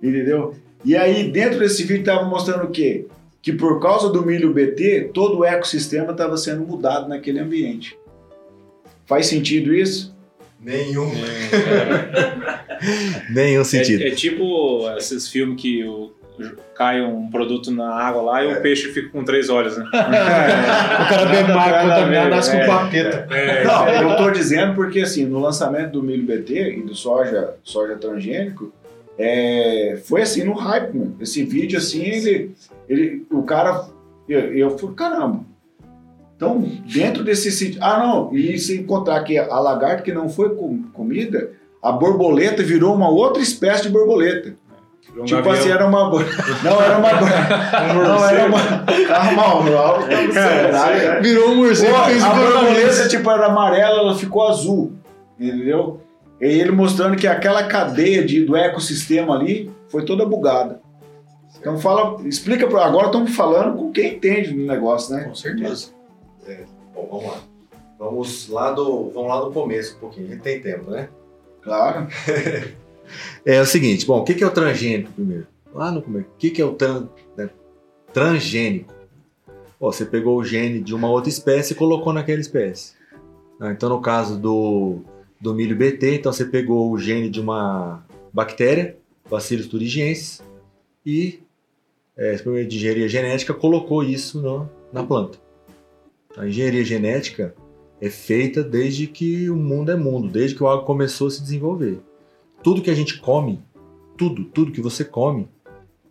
Entendeu? 0.01 0.56
E 0.84 0.95
aí, 0.95 1.30
dentro 1.32 1.60
desse 1.60 1.84
vídeo, 1.84 2.01
estava 2.01 2.26
mostrando 2.26 2.66
o 2.66 2.72
quê? 2.72 3.06
Que 3.41 3.54
por 3.54 3.80
causa 3.80 4.10
do 4.10 4.26
milho 4.26 4.54
BT, 4.54 5.12
todo 5.14 5.39
o 5.39 5.45
ecossistema 5.45 6.12
estava 6.12 6.38
sendo 6.38 6.66
mudado 6.66 7.08
naquele 7.08 7.39
ambiente. 7.39 7.97
Faz 9.06 9.28
sentido 9.28 9.74
isso? 9.74 10.12
Nenhum, 10.64 11.11
É, 11.14 12.34
nenhum 13.34 13.64
sentido. 13.64 14.03
é, 14.03 14.07
é 14.07 14.11
tipo 14.11 14.89
esses 14.97 15.28
filmes 15.28 15.61
que 15.61 15.84
o, 15.84 16.11
cai 16.76 17.01
um 17.01 17.30
produto 17.30 17.70
na 17.72 17.93
água 17.93 18.22
lá 18.22 18.43
e 18.43 18.49
É. 18.49 18.53
o 18.57 18.61
peixe 18.61 18.91
fica 18.91 19.09
com 19.09 19.24
três 19.24 19.49
olhos, 19.49 19.78
né? 19.78 19.86
O 19.93 21.09
cara 21.09 21.26
bebe 21.26 21.51
água 21.51 21.82
contaminada, 21.82 22.30
nasce 22.30 22.51
com 22.51 22.57
É. 22.57 22.66
papeta. 22.68 23.28
Não, 23.66 23.88
eu 23.89 24.18
tô 24.18 24.32
dizendo 24.32 24.74
porque 24.74 25.01
assim, 25.01 25.26
no 25.26 25.39
lançamento 25.39 25.91
do 25.91 26.03
milho 26.03 26.24
BT 26.26 26.78
e 26.78 26.82
do 26.82 26.95
soja, 26.95 27.53
soja 27.64 27.95
transgênico, 27.95 28.74
é, 29.18 29.99
foi 30.05 30.22
assim 30.24 30.43
no 30.43 30.53
hype, 30.53 30.93
mano. 30.97 31.16
Esse 31.22 31.43
vídeo 31.43 31.78
assim, 31.78 32.01
ele, 32.03 32.51
ele 32.89 33.26
o 33.32 33.43
cara, 33.43 33.86
eu, 34.28 34.39
eu 34.55 34.78
falei, 34.78 34.95
caramba. 34.95 35.53
Então, 36.52 36.72
dentro 36.86 37.24
desse 37.24 37.52
sítio, 37.52 37.80
ah 37.84 37.98
não, 38.00 38.34
e 38.36 38.58
se 38.58 38.78
encontrar 38.80 39.24
que 39.24 39.38
a 39.38 39.60
lagarta 39.60 40.04
que 40.04 40.14
não 40.14 40.28
foi 40.30 40.56
com- 40.56 40.84
comida, 40.94 41.52
a 41.82 41.91
borboleta 41.91 42.62
virou 42.64 42.94
uma 42.96 43.10
outra 43.10 43.41
espécie 43.41 43.84
de 43.84 43.89
borboleta. 43.89 44.54
Um 45.16 45.26
tipo 45.26 45.41
gavião. 45.44 45.54
assim, 45.62 45.70
era 45.70 45.86
uma 45.86 46.10
não 46.64 46.82
era 46.82 46.98
uma 46.98 47.10
bo- 47.14 47.26
não 47.94 48.30
era 48.30 48.48
uma 48.48 48.60
calma, 49.08 49.70
o 49.70 49.78
Alves 49.78 50.08
tá 50.08 50.22
no 50.24 50.34
cenário. 50.34 51.22
Virou 51.22 51.50
um 51.50 51.56
morcego 51.58 51.94
Pô, 51.96 52.02
e 52.02 52.06
fez 52.06 52.24
a 52.24 52.28
um 52.28 52.36
borboleta. 52.36 52.66
borboleta 52.66 53.08
tipo 53.10 53.30
era 53.32 53.46
amarela, 53.46 54.00
ela 54.00 54.16
ficou 54.16 54.48
azul, 54.48 54.94
entendeu? 55.39 56.02
E 56.41 56.46
ele 56.46 56.72
mostrando 56.72 57.16
que 57.16 57.28
aquela 57.28 57.64
cadeia 57.64 58.24
de, 58.26 58.44
do 58.44 58.56
ecossistema 58.56 59.36
ali 59.36 59.72
foi 59.88 60.04
toda 60.04 60.26
bugada. 60.26 60.82
Então 61.60 61.78
fala, 61.78 62.18
explica 62.28 62.66
para 62.68 62.84
agora 62.86 63.06
estamos 63.06 63.36
falando 63.36 63.78
com 63.78 63.91
quem 63.91 64.16
entende 64.16 64.52
do 64.52 64.66
negócio, 64.66 65.16
né? 65.16 65.24
Com 65.26 65.36
certeza. 65.36 65.89
Bom, 66.94 67.08
vamos 67.12 67.26
lá. 67.26 67.44
Vamos 68.00 68.50
lá 68.50 68.72
do, 68.72 69.10
vamos 69.12 69.30
lá 69.30 69.41
do 69.41 69.52
começo 69.52 69.96
um 69.96 70.00
pouquinho, 70.00 70.28
a 70.28 70.30
gente 70.32 70.41
tem 70.41 70.62
tempo, 70.62 70.89
né? 70.91 71.10
Claro. 71.62 72.08
É 73.46 73.62
o 73.62 73.66
seguinte, 73.66 74.06
bom, 74.06 74.20
o 74.20 74.24
que 74.24 74.41
é 74.44 74.48
o 74.48 74.50
transgênico 74.50 75.12
primeiro? 75.12 75.46
Lá 75.74 75.91
no 75.91 76.02
começo, 76.02 76.28
o 76.30 76.38
que 76.38 76.60
é 76.62 76.66
o 76.66 76.74
tran, 76.74 77.08
né, 77.36 77.50
transgênico? 78.14 78.94
Ó, 79.80 79.91
você 79.91 80.06
pegou 80.06 80.38
o 80.38 80.44
gene 80.44 80.80
de 80.80 80.96
uma 80.96 81.10
outra 81.10 81.30
espécie 81.30 81.74
e 81.74 81.76
colocou 81.76 82.14
naquela 82.14 82.39
espécie. 82.39 82.94
Ah, 83.60 83.72
então, 83.72 83.89
no 83.89 84.02
caso 84.02 84.39
do, 84.39 85.02
do 85.39 85.54
milho 85.54 85.76
BT, 85.76 86.16
então 86.16 86.32
você 86.32 86.46
pegou 86.46 86.89
o 86.91 86.98
gene 86.98 87.30
de 87.30 87.41
uma 87.41 88.04
bactéria, 88.32 88.98
Bacillus 89.30 89.68
thuringiensis, 89.68 90.41
e 91.06 91.41
é, 92.16 92.36
de 92.36 92.78
engenharia 92.78 93.10
genética 93.10 93.54
colocou 93.54 94.02
isso 94.02 94.41
no- 94.41 94.70
na 94.94 95.04
planta. 95.04 95.38
A 96.38 96.48
engenharia 96.48 96.84
genética 96.84 97.54
é 98.02 98.10
feita 98.10 98.64
desde 98.64 99.08
que 99.08 99.50
o 99.50 99.56
mundo 99.56 99.92
é 99.92 99.96
mundo, 99.96 100.28
desde 100.28 100.56
que 100.56 100.64
o 100.64 100.68
agro 100.68 100.86
começou 100.86 101.28
a 101.28 101.32
se 101.32 101.42
desenvolver 101.42 102.02
tudo 102.64 102.82
que 102.82 102.90
a 102.90 102.96
gente 102.96 103.20
come, 103.20 103.62
tudo, 104.18 104.46
tudo 104.46 104.72
que 104.72 104.82
você 104.82 105.04
come, 105.04 105.50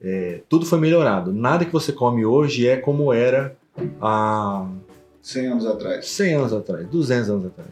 é, 0.01 0.43
tudo 0.49 0.67
foi 0.67 0.79
melhorado. 0.79 1.33
Nada 1.33 1.65
que 1.65 1.73
você 1.73 1.93
come 1.93 2.25
hoje 2.25 2.69
é 2.69 2.77
como 2.77 3.13
era 3.13 3.57
há 4.01 4.69
100 5.23 5.47
anos 5.47 5.67
atrás. 5.67 6.07
100 6.07 6.35
anos 6.35 6.53
atrás, 6.53 6.87
200 6.89 7.31
anos 7.31 7.47
atrás. 7.47 7.71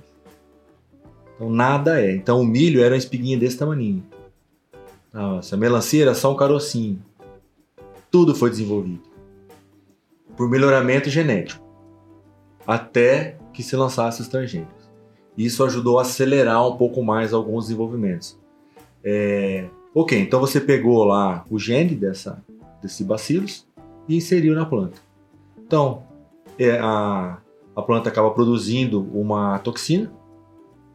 Então 1.36 1.50
nada 1.50 2.00
é. 2.00 2.14
Então 2.14 2.40
o 2.40 2.46
milho 2.46 2.82
era 2.82 2.94
uma 2.94 2.98
espiguinha 2.98 3.38
desse 3.38 3.58
tamanho. 3.58 4.02
Nossa, 5.12 5.54
a 5.54 5.58
melancia 5.58 6.02
era 6.02 6.14
só 6.14 6.32
um 6.32 6.36
carocinho. 6.36 7.02
Tudo 8.10 8.34
foi 8.34 8.50
desenvolvido 8.50 9.02
por 10.36 10.48
melhoramento 10.48 11.10
genético 11.10 11.69
até 12.66 13.36
que 13.52 13.62
se 13.62 13.76
lançasse 13.76 14.20
os 14.20 14.28
transgênicos. 14.28 14.90
Isso 15.36 15.64
ajudou 15.64 15.98
a 15.98 16.02
acelerar 16.02 16.66
um 16.66 16.76
pouco 16.76 17.02
mais 17.02 17.32
alguns 17.32 17.64
desenvolvimentos. 17.64 18.38
É, 19.02 19.66
ok, 19.94 20.18
então 20.18 20.40
você 20.40 20.60
pegou 20.60 21.04
lá 21.04 21.44
o 21.48 21.58
gene 21.58 21.94
dessa, 21.94 22.42
desse 22.82 23.04
bacilos 23.04 23.66
e 24.08 24.16
inseriu 24.16 24.54
na 24.54 24.66
planta. 24.66 25.00
Então, 25.58 26.02
é, 26.58 26.78
a, 26.78 27.38
a 27.74 27.82
planta 27.82 28.08
acaba 28.08 28.30
produzindo 28.32 29.02
uma 29.14 29.58
toxina, 29.60 30.12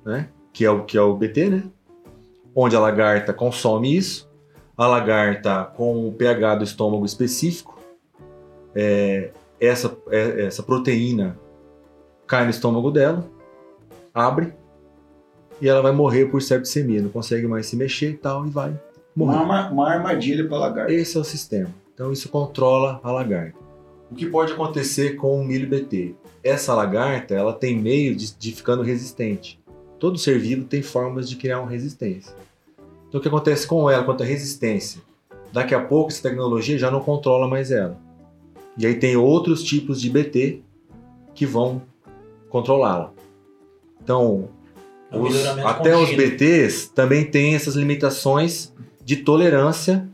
né? 0.06 0.30
Que 0.54 0.64
é 0.66 0.70
o 0.70 0.84
que 0.84 0.98
é 0.98 1.02
o 1.02 1.16
BT, 1.16 1.50
né? 1.50 1.64
onde 2.56 2.76
a 2.76 2.80
lagarta 2.80 3.34
consome 3.34 3.96
isso, 3.96 4.32
a 4.78 4.88
lagarta 4.88 5.66
com 5.76 6.08
um 6.08 6.14
pH 6.14 6.56
do 6.56 6.64
estômago 6.64 7.06
específico, 7.06 7.78
é, 8.74 9.32
essa, 9.60 9.96
é, 10.10 10.46
essa 10.46 10.64
proteína 10.64 11.38
cai 12.28 12.44
no 12.44 12.50
estômago 12.50 12.92
dela, 12.92 13.28
abre 14.14 14.54
e 15.62 15.68
ela 15.70 15.82
vai 15.82 15.92
morrer 15.92 16.26
por 16.26 16.42
septicemia, 16.42 17.02
não 17.02 17.10
consegue 17.10 17.48
mais 17.48 17.66
se 17.68 17.76
mexer 17.76 18.12
e 18.12 18.18
tal, 18.18 18.46
e 18.46 18.50
vai 18.50 18.70
Uma, 19.16 19.26
morrer. 19.34 19.38
arma- 19.40 19.70
uma 19.72 19.90
armadilha 19.90 20.48
para 20.48 20.58
lagarto. 20.58 20.92
Esse 20.92 21.18
é 21.18 21.20
o 21.20 21.24
sistema. 21.24 21.70
Então 21.94 22.12
isso 22.12 22.28
controla 22.30 23.00
a 23.04 23.12
lagarta. 23.12 23.58
O 24.12 24.16
que 24.16 24.26
pode 24.26 24.54
acontecer 24.54 25.16
com 25.16 25.40
o 25.40 25.46
milho 25.46 25.68
BT? 25.68 26.14
Essa 26.44 26.74
lagarta, 26.76 27.34
ela 27.34 27.54
tem 27.54 27.78
meio 27.80 28.16
de, 28.16 28.36
de 28.38 28.52
ficando 28.52 28.84
resistente. 28.84 29.60
Todo 30.00 30.18
ser 30.20 30.38
vivo 30.40 30.66
tem 30.66 30.82
formas 30.82 31.28
de 31.30 31.36
criar 31.38 31.62
uma 31.62 31.70
resistência. 31.72 32.36
Então 33.08 33.20
o 33.20 33.22
que 33.22 33.28
acontece 33.30 33.66
com 33.66 33.90
ela 33.90 34.04
quanto 34.04 34.24
à 34.24 34.26
resistência? 34.26 35.02
Daqui 35.54 35.74
a 35.74 35.80
pouco 35.82 36.12
essa 36.12 36.22
tecnologia 36.22 36.78
já 36.78 36.92
não 36.92 37.00
controla 37.00 37.48
mais 37.48 37.72
ela. 37.72 37.98
E 38.78 38.86
aí 38.86 38.96
tem 38.96 39.16
outros 39.16 39.64
tipos 39.64 40.02
de 40.02 40.10
BT 40.10 40.62
que 41.34 41.46
vão 41.46 41.82
controlá-la. 42.60 43.12
Então, 44.04 44.48
É 45.12 45.18
os- 45.18 45.46
até 45.66 45.96
os 45.96 46.10
contínuo. 46.10 46.26
BTs 46.30 46.90
também 46.94 47.26
têm 47.26 47.56
essas 47.56 47.76
limitações 47.76 48.74
de 49.04 49.18
tolerância. 49.18 50.08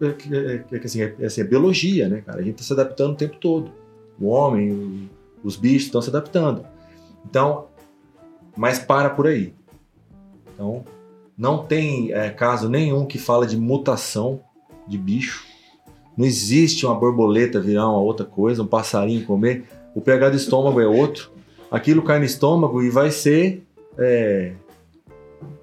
É, 0.00 0.12
que- 0.12 0.36
é, 0.36 0.58
que- 0.58 0.76
assim, 0.86 1.02
é, 1.02 1.14
assim, 1.26 1.40
é 1.40 1.44
biologia, 1.44 2.08
né, 2.08 2.20
cara? 2.24 2.38
A 2.38 2.42
gente 2.42 2.60
está 2.60 2.64
se 2.64 2.72
adaptando 2.72 3.12
o 3.12 3.16
tempo 3.16 3.36
todo. 3.38 3.72
O 4.20 4.28
homem, 4.28 4.70
o- 4.70 5.08
os 5.42 5.56
bichos 5.56 5.84
estão 5.86 6.00
se 6.00 6.10
adaptando. 6.10 6.64
Então, 7.28 7.66
mas 8.56 8.78
para 8.78 9.10
por 9.10 9.26
aí. 9.26 9.52
Então, 10.54 10.84
não 11.36 11.64
tem 11.64 12.12
é, 12.12 12.30
caso 12.30 12.68
nenhum 12.68 13.04
que 13.04 13.18
fala 13.18 13.46
de 13.46 13.56
mutação 13.56 14.40
de 14.86 14.96
bicho. 14.96 15.44
Não 16.16 16.24
existe 16.24 16.86
uma 16.86 16.94
borboleta 16.94 17.60
virar 17.60 17.88
uma 17.88 17.98
outra 17.98 18.24
coisa, 18.24 18.62
um 18.62 18.66
passarinho 18.66 19.26
comer. 19.26 19.64
O 19.92 20.00
pH 20.00 20.30
do 20.30 20.36
estômago 20.36 20.80
é 20.80 20.86
outro. 20.86 21.33
Aquilo 21.74 22.02
cai 22.02 22.18
no 22.18 22.24
estômago 22.24 22.82
e 22.82 22.88
vai 22.90 23.10
ser 23.10 23.62
é, 23.98 24.52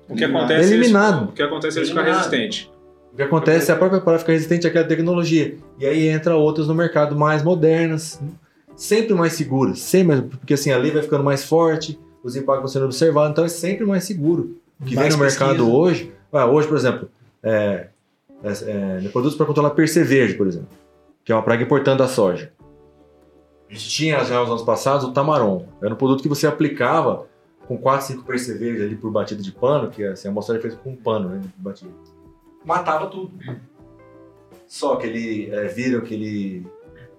O 0.10 0.16
que 0.16 0.26
acontece 0.26 0.74
é 0.74 0.76
Eliminado. 0.76 1.18
eles, 1.20 1.30
o 1.30 1.34
que 1.34 1.42
acontece 1.44 1.78
é 1.78 1.80
eles 1.80 1.90
ficam 1.90 2.04
Eliminado. 2.04 2.30
resistentes. 2.32 2.70
O 3.14 3.16
que 3.16 3.22
acontece 3.24 3.72
é 3.72 3.74
a 3.74 3.78
própria 3.78 4.00
parada 4.02 4.20
ficar 4.20 4.34
resistente 4.34 4.68
àquela 4.68 4.86
tecnologia. 4.88 5.56
E 5.80 5.86
aí 5.86 6.08
entra 6.08 6.36
outras 6.36 6.68
no 6.68 6.76
mercado 6.76 7.16
mais 7.16 7.44
modernas, 7.44 8.22
sempre 8.76 9.14
mais 9.14 9.34
seguras. 9.34 9.80
Sempre, 9.80 10.22
porque 10.22 10.54
assim, 10.54 10.72
a 10.72 10.78
lei 10.78 10.92
vai 10.92 11.02
ficando 11.02 11.24
mais 11.24 11.44
forte, 11.44 12.00
os 12.24 12.36
impactos 12.36 12.62
vão 12.62 12.68
sendo 12.68 12.86
observados, 12.86 13.32
então 13.32 13.46
é 13.46 13.50
sempre 13.50 13.86
mais 13.86 14.04
seguro. 14.04 14.58
O 14.80 14.86
que 14.86 14.96
Mais 14.96 15.10
vem 15.10 15.18
no 15.18 15.24
mercado 15.24 15.50
pesquisa. 15.58 15.72
hoje, 15.78 16.12
ah, 16.32 16.46
hoje, 16.46 16.68
por 16.68 16.78
exemplo, 16.78 17.10
é, 17.44 17.88
é, 18.44 19.02
é, 19.06 19.10
produtos 19.10 19.36
para 19.38 19.46
controlar 19.46 19.72
percevejo, 19.72 20.38
por 20.38 20.48
exemplo, 20.48 20.70
que 21.24 21.32
é 21.32 21.36
uma 21.36 21.44
praga 21.44 21.64
importante 21.64 22.00
da 22.00 22.08
soja. 22.08 22.52
A 23.72 23.74
gente 23.74 23.90
tinha 23.90 24.22
já 24.26 24.38
nos 24.42 24.50
anos 24.50 24.64
passados 24.64 25.06
o 25.06 25.14
tamaron. 25.14 25.66
Era 25.82 25.94
um 25.94 25.98
produto 25.98 26.22
que 26.22 26.28
você 26.28 26.46
aplicava 26.46 27.26
com 27.66 27.78
4, 27.78 28.08
5 28.08 28.24
percevejos 28.26 28.82
ali 28.82 28.98
por 28.98 29.10
batida 29.10 29.42
de 29.42 29.50
pano, 29.50 29.90
que 29.90 30.04
assim, 30.04 30.28
a 30.28 30.32
amostragem 30.32 30.62
feita 30.62 30.76
com 30.76 30.90
um 30.92 30.96
pano, 30.96 31.30
né, 31.30 31.42
batida. 31.56 31.90
Matava 32.66 33.08
tudo. 33.08 33.32
Só 34.68 34.98
que 34.98 35.08
ele 35.08 35.50
é, 35.52 35.68
viram 35.70 36.02
que 36.02 36.14
ele 36.14 36.68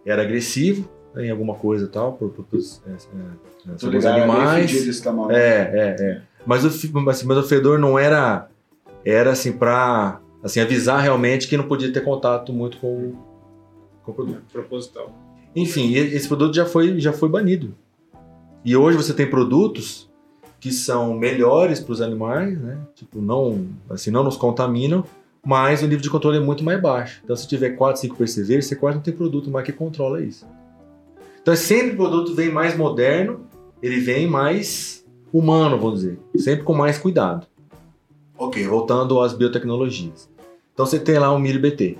era 0.04 0.20
agressivo 0.20 0.86
né, 1.14 1.26
em 1.26 1.30
alguma 1.30 1.54
coisa 1.54 1.86
e 1.86 1.88
tal, 1.88 2.12
por, 2.12 2.28
por, 2.28 2.44
por, 2.44 2.58
é, 2.58 2.92
é, 2.92 3.78
sobre 3.78 3.96
os 3.96 4.04
é 4.04 4.10
animais. 4.10 4.70
esse 4.74 5.02
tamanho. 5.02 5.30
É, 5.32 5.70
é, 5.72 5.96
é. 6.00 6.22
Mas 6.44 6.66
o, 6.66 6.70
fi- 6.70 6.90
mas, 6.92 7.22
o 7.24 7.42
fedor 7.44 7.78
não 7.78 7.98
era. 7.98 8.48
Era 9.04 9.32
assim, 9.32 9.52
pra 9.52 10.20
assim, 10.42 10.60
avisar 10.60 11.00
realmente 11.00 11.48
que 11.48 11.56
não 11.56 11.66
podia 11.66 11.90
ter 11.92 12.02
contato 12.02 12.52
muito 12.52 12.76
com, 12.78 12.86
o- 12.88 13.18
com 14.04 14.12
o 14.12 14.14
produto. 14.14 14.42
Proposital. 14.52 15.10
Enfim, 15.54 15.94
esse 15.94 16.26
produto 16.26 16.54
já 16.54 16.64
foi, 16.64 16.98
já 16.98 17.12
foi 17.12 17.28
banido. 17.28 17.74
E 18.64 18.76
hoje 18.76 18.96
você 18.96 19.12
tem 19.12 19.28
produtos 19.28 20.10
que 20.60 20.70
são 20.70 21.14
melhores 21.14 21.80
para 21.80 21.92
os 21.92 22.00
animais, 22.00 22.58
né? 22.60 22.78
Tipo, 22.94 23.20
não, 23.20 23.66
assim, 23.90 24.10
não 24.10 24.22
nos 24.22 24.36
contaminam, 24.36 25.04
mas 25.44 25.82
o 25.82 25.86
nível 25.86 26.00
de 26.00 26.08
controle 26.08 26.36
é 26.36 26.40
muito 26.40 26.62
mais 26.62 26.80
baixo. 26.80 27.20
Então, 27.24 27.34
se 27.34 27.48
tiver 27.48 27.70
4, 27.70 28.00
5 28.00 28.16
percevejos, 28.16 28.66
você 28.66 28.76
quase 28.76 28.96
não 28.96 29.02
tem 29.02 29.12
produto 29.12 29.50
mais 29.50 29.66
que 29.66 29.72
controla 29.72 30.22
isso. 30.22 30.46
Então, 31.42 31.56
sempre 31.56 31.94
o 31.94 31.96
produto 31.96 32.32
vem 32.34 32.50
mais 32.50 32.76
moderno, 32.76 33.40
ele 33.82 33.98
vem 33.98 34.28
mais 34.28 35.04
humano, 35.32 35.76
vamos 35.76 36.00
dizer. 36.00 36.18
Sempre 36.36 36.64
com 36.64 36.74
mais 36.74 36.96
cuidado. 36.96 37.48
Ok, 38.38 38.64
voltando 38.64 39.20
às 39.20 39.32
biotecnologias. 39.32 40.30
Então, 40.72 40.86
você 40.86 41.00
tem 41.00 41.18
lá 41.18 41.34
um 41.34 41.40
milho 41.40 41.60
BT. 41.60 41.98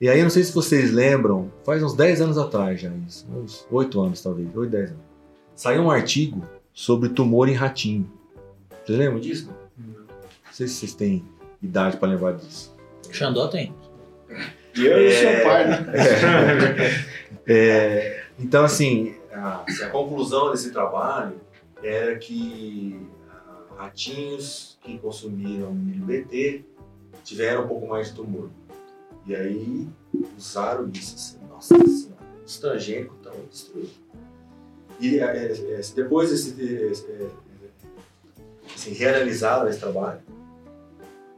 E 0.00 0.08
aí, 0.08 0.18
eu 0.18 0.24
não 0.24 0.30
sei 0.30 0.42
se 0.42 0.52
vocês 0.52 0.92
lembram, 0.92 1.50
faz 1.64 1.82
uns 1.82 1.94
10 1.94 2.20
anos 2.20 2.38
atrás 2.38 2.80
já 2.80 2.90
isso, 3.06 3.26
uns 3.30 3.66
8 3.70 4.00
anos 4.00 4.22
talvez, 4.22 4.54
8, 4.54 4.70
10 4.70 4.90
anos. 4.90 5.02
Saiu 5.54 5.82
um 5.82 5.90
artigo 5.90 6.42
sobre 6.72 7.08
tumor 7.08 7.48
em 7.48 7.54
ratinho. 7.54 8.10
Vocês 8.84 8.98
lembram 8.98 9.20
disso? 9.20 9.48
Não 9.78 10.06
sei 10.52 10.66
se 10.66 10.74
vocês 10.74 10.94
têm 10.94 11.24
idade 11.62 11.96
para 11.96 12.08
lembrar 12.08 12.32
disso. 12.32 12.74
Xandó 13.10 13.46
tem. 13.48 13.72
E 14.76 14.84
eu 14.84 15.00
e 15.00 15.06
o 15.06 15.12
seu 15.12 15.44
pai, 15.44 15.68
né? 15.68 15.84
É, 17.46 18.24
então, 18.38 18.64
assim, 18.64 19.14
a, 19.30 19.64
a 19.82 19.90
conclusão 19.90 20.50
desse 20.50 20.70
trabalho 20.70 21.38
era 21.82 22.16
que 22.16 22.98
ah, 23.30 23.82
ratinhos 23.84 24.78
que 24.82 24.98
consumiram 24.98 25.74
milho 25.74 26.06
BT 26.06 26.64
tiveram 27.22 27.64
um 27.64 27.68
pouco 27.68 27.86
mais 27.86 28.08
de 28.08 28.14
tumor. 28.14 28.48
E 29.26 29.34
aí 29.34 29.88
usaram 30.36 30.88
isso 30.92 31.14
assim, 31.14 31.38
nossa 31.48 31.74
senhora, 31.76 32.16
os 32.44 32.58
transgênicos 32.58 33.16
estão. 33.52 33.82
E 35.00 35.18
é, 35.18 35.22
é, 35.24 35.52
é, 35.52 35.80
depois 35.94 36.30
esse, 36.30 36.60
é, 36.62 36.92
é, 37.12 37.28
assim, 38.74 38.92
reanalisaram 38.92 39.68
esse 39.68 39.80
trabalho 39.80 40.20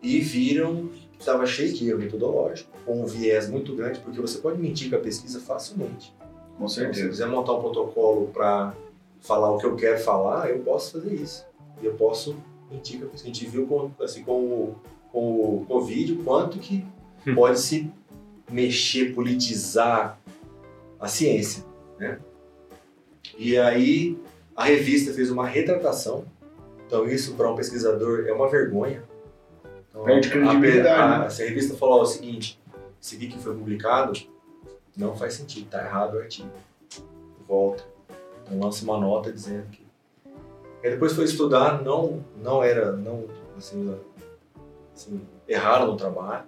e 0.02 0.20
viram 0.20 0.88
que 1.12 1.20
estava 1.20 1.46
cheio 1.46 1.72
de 1.72 1.88
erro 1.88 1.98
metodológico, 1.98 2.70
com 2.84 3.02
um 3.02 3.06
viés 3.06 3.48
muito 3.48 3.74
grande, 3.74 4.00
porque 4.00 4.20
você 4.20 4.38
pode 4.38 4.60
mentir 4.60 4.90
com 4.90 4.96
a 4.96 5.00
pesquisa 5.00 5.40
facilmente. 5.40 6.12
Com 6.18 6.56
Então, 6.56 6.68
se 6.68 6.74
certeza. 6.76 7.08
quiser 7.08 7.26
montar 7.26 7.54
um 7.54 7.60
protocolo 7.60 8.28
para 8.28 8.74
falar 9.20 9.50
o 9.50 9.58
que 9.58 9.66
eu 9.66 9.74
quero 9.76 9.98
falar, 9.98 10.50
eu 10.50 10.60
posso 10.60 10.92
fazer 10.92 11.14
isso. 11.14 11.44
E 11.82 11.86
eu 11.86 11.94
posso 11.94 12.36
mentir 12.70 13.00
com 13.00 13.06
a 13.06 13.08
pesquisa. 13.08 13.30
A 13.30 13.34
gente 13.34 13.46
viu 13.46 13.66
com, 13.66 13.90
assim, 14.02 14.22
com, 14.22 14.44
o, 14.44 14.76
com 15.10 15.56
o 15.56 15.64
Covid 15.66 16.12
o 16.12 16.22
quanto 16.22 16.58
que 16.58 16.84
pode 17.34 17.58
se 17.60 17.90
mexer, 18.50 19.14
politizar 19.14 20.18
a 21.00 21.08
ciência. 21.08 21.64
Né? 21.98 22.18
E 23.36 23.58
aí 23.58 24.18
a 24.54 24.64
revista 24.64 25.12
fez 25.12 25.30
uma 25.30 25.46
retratação. 25.46 26.24
Então 26.86 27.06
isso 27.06 27.34
para 27.34 27.50
um 27.50 27.56
pesquisador 27.56 28.26
é 28.26 28.32
uma 28.32 28.48
vergonha. 28.48 29.02
Então, 29.88 30.04
Perde 30.04 30.30
credibilidade, 30.30 30.88
A, 30.88 31.18
né? 31.18 31.24
a, 31.24 31.28
a 31.28 31.48
revista 31.48 31.76
falou 31.76 32.02
o 32.02 32.06
seguinte: 32.06 32.60
esse 33.02 33.16
aqui 33.16 33.28
que 33.28 33.38
foi 33.38 33.54
publicado 33.54 34.12
não 34.96 35.16
faz 35.16 35.34
sentido, 35.34 35.68
tá 35.68 35.84
errado 35.84 36.14
o 36.14 36.18
artigo. 36.18 36.50
Volta. 37.46 37.84
Então 38.42 38.58
lança 38.58 38.84
uma 38.84 38.98
nota 38.98 39.32
dizendo 39.32 39.66
que. 39.70 39.84
Aí 40.82 40.90
depois 40.90 41.12
foi 41.12 41.24
estudar, 41.24 41.82
não, 41.82 42.24
não 42.42 42.62
era, 42.62 42.92
não, 42.92 43.24
assim, 43.56 43.96
assim, 44.94 45.20
erraram 45.48 45.88
no 45.88 45.96
trabalho. 45.96 46.44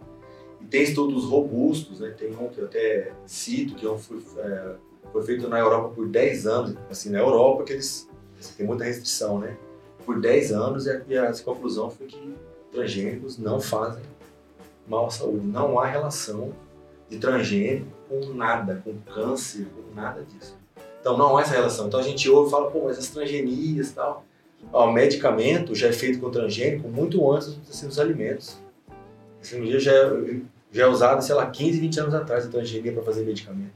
E 0.61 0.65
tem 0.65 0.83
estudos 0.83 1.25
robustos, 1.25 2.01
né? 2.01 2.11
Tem 2.11 2.31
um 2.35 2.49
que 2.49 2.61
eu 2.61 2.65
até 2.65 3.13
cito, 3.27 3.75
que 3.75 3.87
é 3.87 3.99
foi, 3.99 4.19
é, 4.39 4.75
foi 5.13 5.23
feito 5.23 5.49
na 5.49 5.59
Europa 5.59 5.95
por 5.95 6.09
10 6.09 6.47
anos. 6.47 6.77
Assim, 6.91 7.11
na 7.11 7.19
Europa 7.19 7.65
que 7.65 7.73
eles 7.73 8.09
assim, 8.39 8.55
tem 8.57 8.67
muita 8.67 8.85
restrição, 8.85 9.39
né? 9.39 9.57
Por 10.05 10.21
10 10.21 10.53
anos 10.53 10.87
e 10.87 11.19
a, 11.19 11.33
conclusão 11.45 11.91
foi 11.91 12.07
que 12.07 12.35
transgênicos 12.73 13.39
não 13.39 13.61
fazem 13.61 14.03
mal 14.87 15.07
à 15.07 15.11
saúde. 15.11 15.47
Não 15.47 15.79
há 15.79 15.87
relação 15.87 16.53
de 17.09 17.19
transgênico 17.19 17.87
com 18.09 18.33
nada, 18.35 18.83
com 18.85 18.95
câncer, 19.13 19.67
com 19.67 19.95
nada 19.95 20.23
disso. 20.23 20.57
Então 21.01 21.17
não 21.17 21.37
há 21.37 21.43
essa 21.43 21.53
relação. 21.53 21.87
Então 21.87 22.01
a 22.01 22.03
gente 22.03 22.29
ouve 22.29 22.49
e 22.49 22.51
fala, 22.51 22.71
pô, 22.71 22.85
mas 22.85 22.99
as 22.99 23.09
transgenias 23.09 23.91
e 23.91 23.95
tal. 23.95 24.25
O 24.73 24.91
medicamento 24.91 25.75
já 25.75 25.89
é 25.89 25.93
feito 25.93 26.19
com 26.19 26.31
transgênico 26.31 26.89
muito 26.89 27.31
antes 27.31 27.59
assim, 27.69 27.87
dos 27.87 27.99
alimentos. 27.99 28.59
A 29.49 29.51
cirurgia 29.51 29.81
já 29.81 29.93
é, 29.93 30.37
já 30.71 30.85
é 30.85 30.87
usada, 30.87 31.23
sei 31.23 31.35
lá, 31.35 31.47
15, 31.47 31.81
20 31.81 32.01
anos 32.01 32.15
atrás 32.15 32.45
a 32.45 32.49
transgenia 32.51 32.93
para 32.93 33.03
fazer 33.03 33.25
medicamento. 33.25 33.73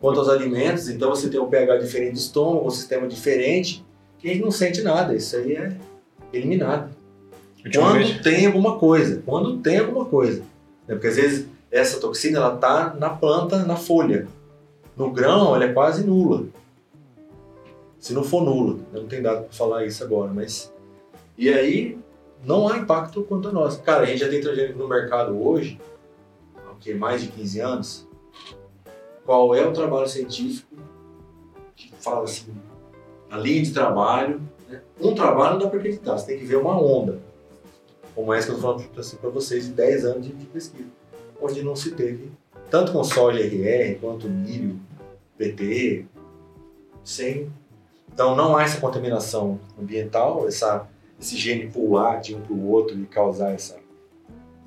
Quanto 0.00 0.20
aos 0.20 0.28
alimentos, 0.28 0.88
então 0.88 1.10
você 1.10 1.28
tem 1.28 1.38
um 1.38 1.50
pH 1.50 1.76
diferente 1.76 2.12
do 2.12 2.18
estômago, 2.18 2.66
um 2.66 2.70
sistema 2.70 3.06
diferente, 3.06 3.84
que 4.18 4.28
a 4.28 4.32
gente 4.32 4.42
não 4.42 4.50
sente 4.50 4.80
nada. 4.80 5.14
Isso 5.14 5.36
aí 5.36 5.54
é 5.54 5.76
eliminado. 6.32 6.96
Quando 7.74 8.22
tem 8.22 8.46
alguma 8.46 8.78
coisa. 8.78 9.22
Quando 9.26 9.58
tem 9.58 9.78
alguma 9.78 10.06
coisa. 10.06 10.40
Né? 10.86 10.94
Porque 10.94 11.08
às 11.08 11.16
vezes 11.16 11.46
essa 11.70 12.00
toxina 12.00 12.38
ela 12.38 12.56
tá 12.56 12.94
na 12.98 13.10
planta, 13.10 13.64
na 13.64 13.76
folha. 13.76 14.26
No 14.96 15.10
grão 15.10 15.54
ela 15.54 15.64
é 15.64 15.72
quase 15.72 16.04
nula. 16.04 16.46
Se 18.00 18.14
não 18.14 18.24
for 18.24 18.42
nula. 18.42 18.78
Eu 18.94 19.02
não 19.02 19.08
tenho 19.08 19.22
dado 19.22 19.42
para 19.42 19.52
falar 19.52 19.84
isso 19.84 20.02
agora, 20.02 20.32
mas. 20.32 20.72
E 21.36 21.50
aí 21.50 21.98
não 22.44 22.68
há 22.68 22.78
impacto 22.78 23.22
quanto 23.22 23.48
a 23.48 23.52
nós. 23.52 23.76
Cara, 23.78 24.02
a 24.02 24.06
gente 24.06 24.20
já 24.20 24.28
tem 24.28 24.40
transgênico 24.40 24.78
no 24.78 24.88
mercado 24.88 25.40
hoje, 25.40 25.80
há 26.66 26.70
o 26.70 26.76
quê? 26.76 26.94
mais 26.94 27.22
de 27.22 27.28
15 27.28 27.60
anos. 27.60 28.08
Qual 29.24 29.54
é 29.54 29.66
o 29.66 29.72
trabalho 29.72 30.08
científico 30.08 30.76
que 31.76 31.92
fala 32.00 32.24
assim, 32.24 32.52
a 33.30 33.36
linha 33.36 33.62
de 33.62 33.72
trabalho, 33.72 34.40
né? 34.68 34.80
um 35.00 35.14
trabalho 35.14 35.52
não 35.52 35.60
dá 35.60 35.68
para 35.68 35.78
acreditar, 35.78 36.18
você 36.18 36.26
tem 36.26 36.38
que 36.38 36.44
ver 36.44 36.56
uma 36.56 36.80
onda, 36.80 37.20
como 38.14 38.32
essa 38.32 38.46
que 38.46 38.52
eu 38.52 38.56
estou 38.56 38.76
falando 38.76 38.98
assim, 38.98 39.16
para 39.16 39.30
vocês, 39.30 39.66
de 39.66 39.72
10 39.72 40.04
anos 40.04 40.26
de, 40.26 40.32
de 40.32 40.46
pesquisa, 40.46 40.88
onde 41.40 41.62
não 41.62 41.76
se 41.76 41.92
teve, 41.92 42.32
tanto 42.70 42.92
com 42.92 43.04
soja 43.04 43.40
RR, 43.40 43.98
quanto 44.00 44.28
milho, 44.28 44.78
PT, 45.36 46.06
sem... 47.04 47.50
Então 48.12 48.34
não 48.34 48.56
há 48.56 48.64
essa 48.64 48.80
contaminação 48.80 49.60
ambiental, 49.80 50.48
essa, 50.48 50.88
esse 51.20 51.36
gene 51.36 51.68
pular 51.68 52.20
de 52.20 52.34
um 52.34 52.40
para 52.40 52.52
o 52.52 52.68
outro 52.68 52.98
e 52.98 53.06
causar 53.06 53.52
essa, 53.52 53.76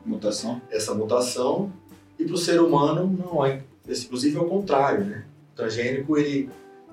Mutação. 0.06 0.62
essa 0.70 0.94
mutação, 0.94 1.72
e 2.18 2.26
para 2.26 2.34
o 2.34 2.38
ser 2.38 2.60
humano 2.60 3.08
não 3.08 3.46
esse, 3.88 4.06
inclusive 4.06 4.38
é 4.38 4.40
o 4.40 4.46
contrário, 4.46 5.06
né? 5.06 5.26
O 5.54 5.56
transgênico 5.56 6.18
ele 6.18 6.50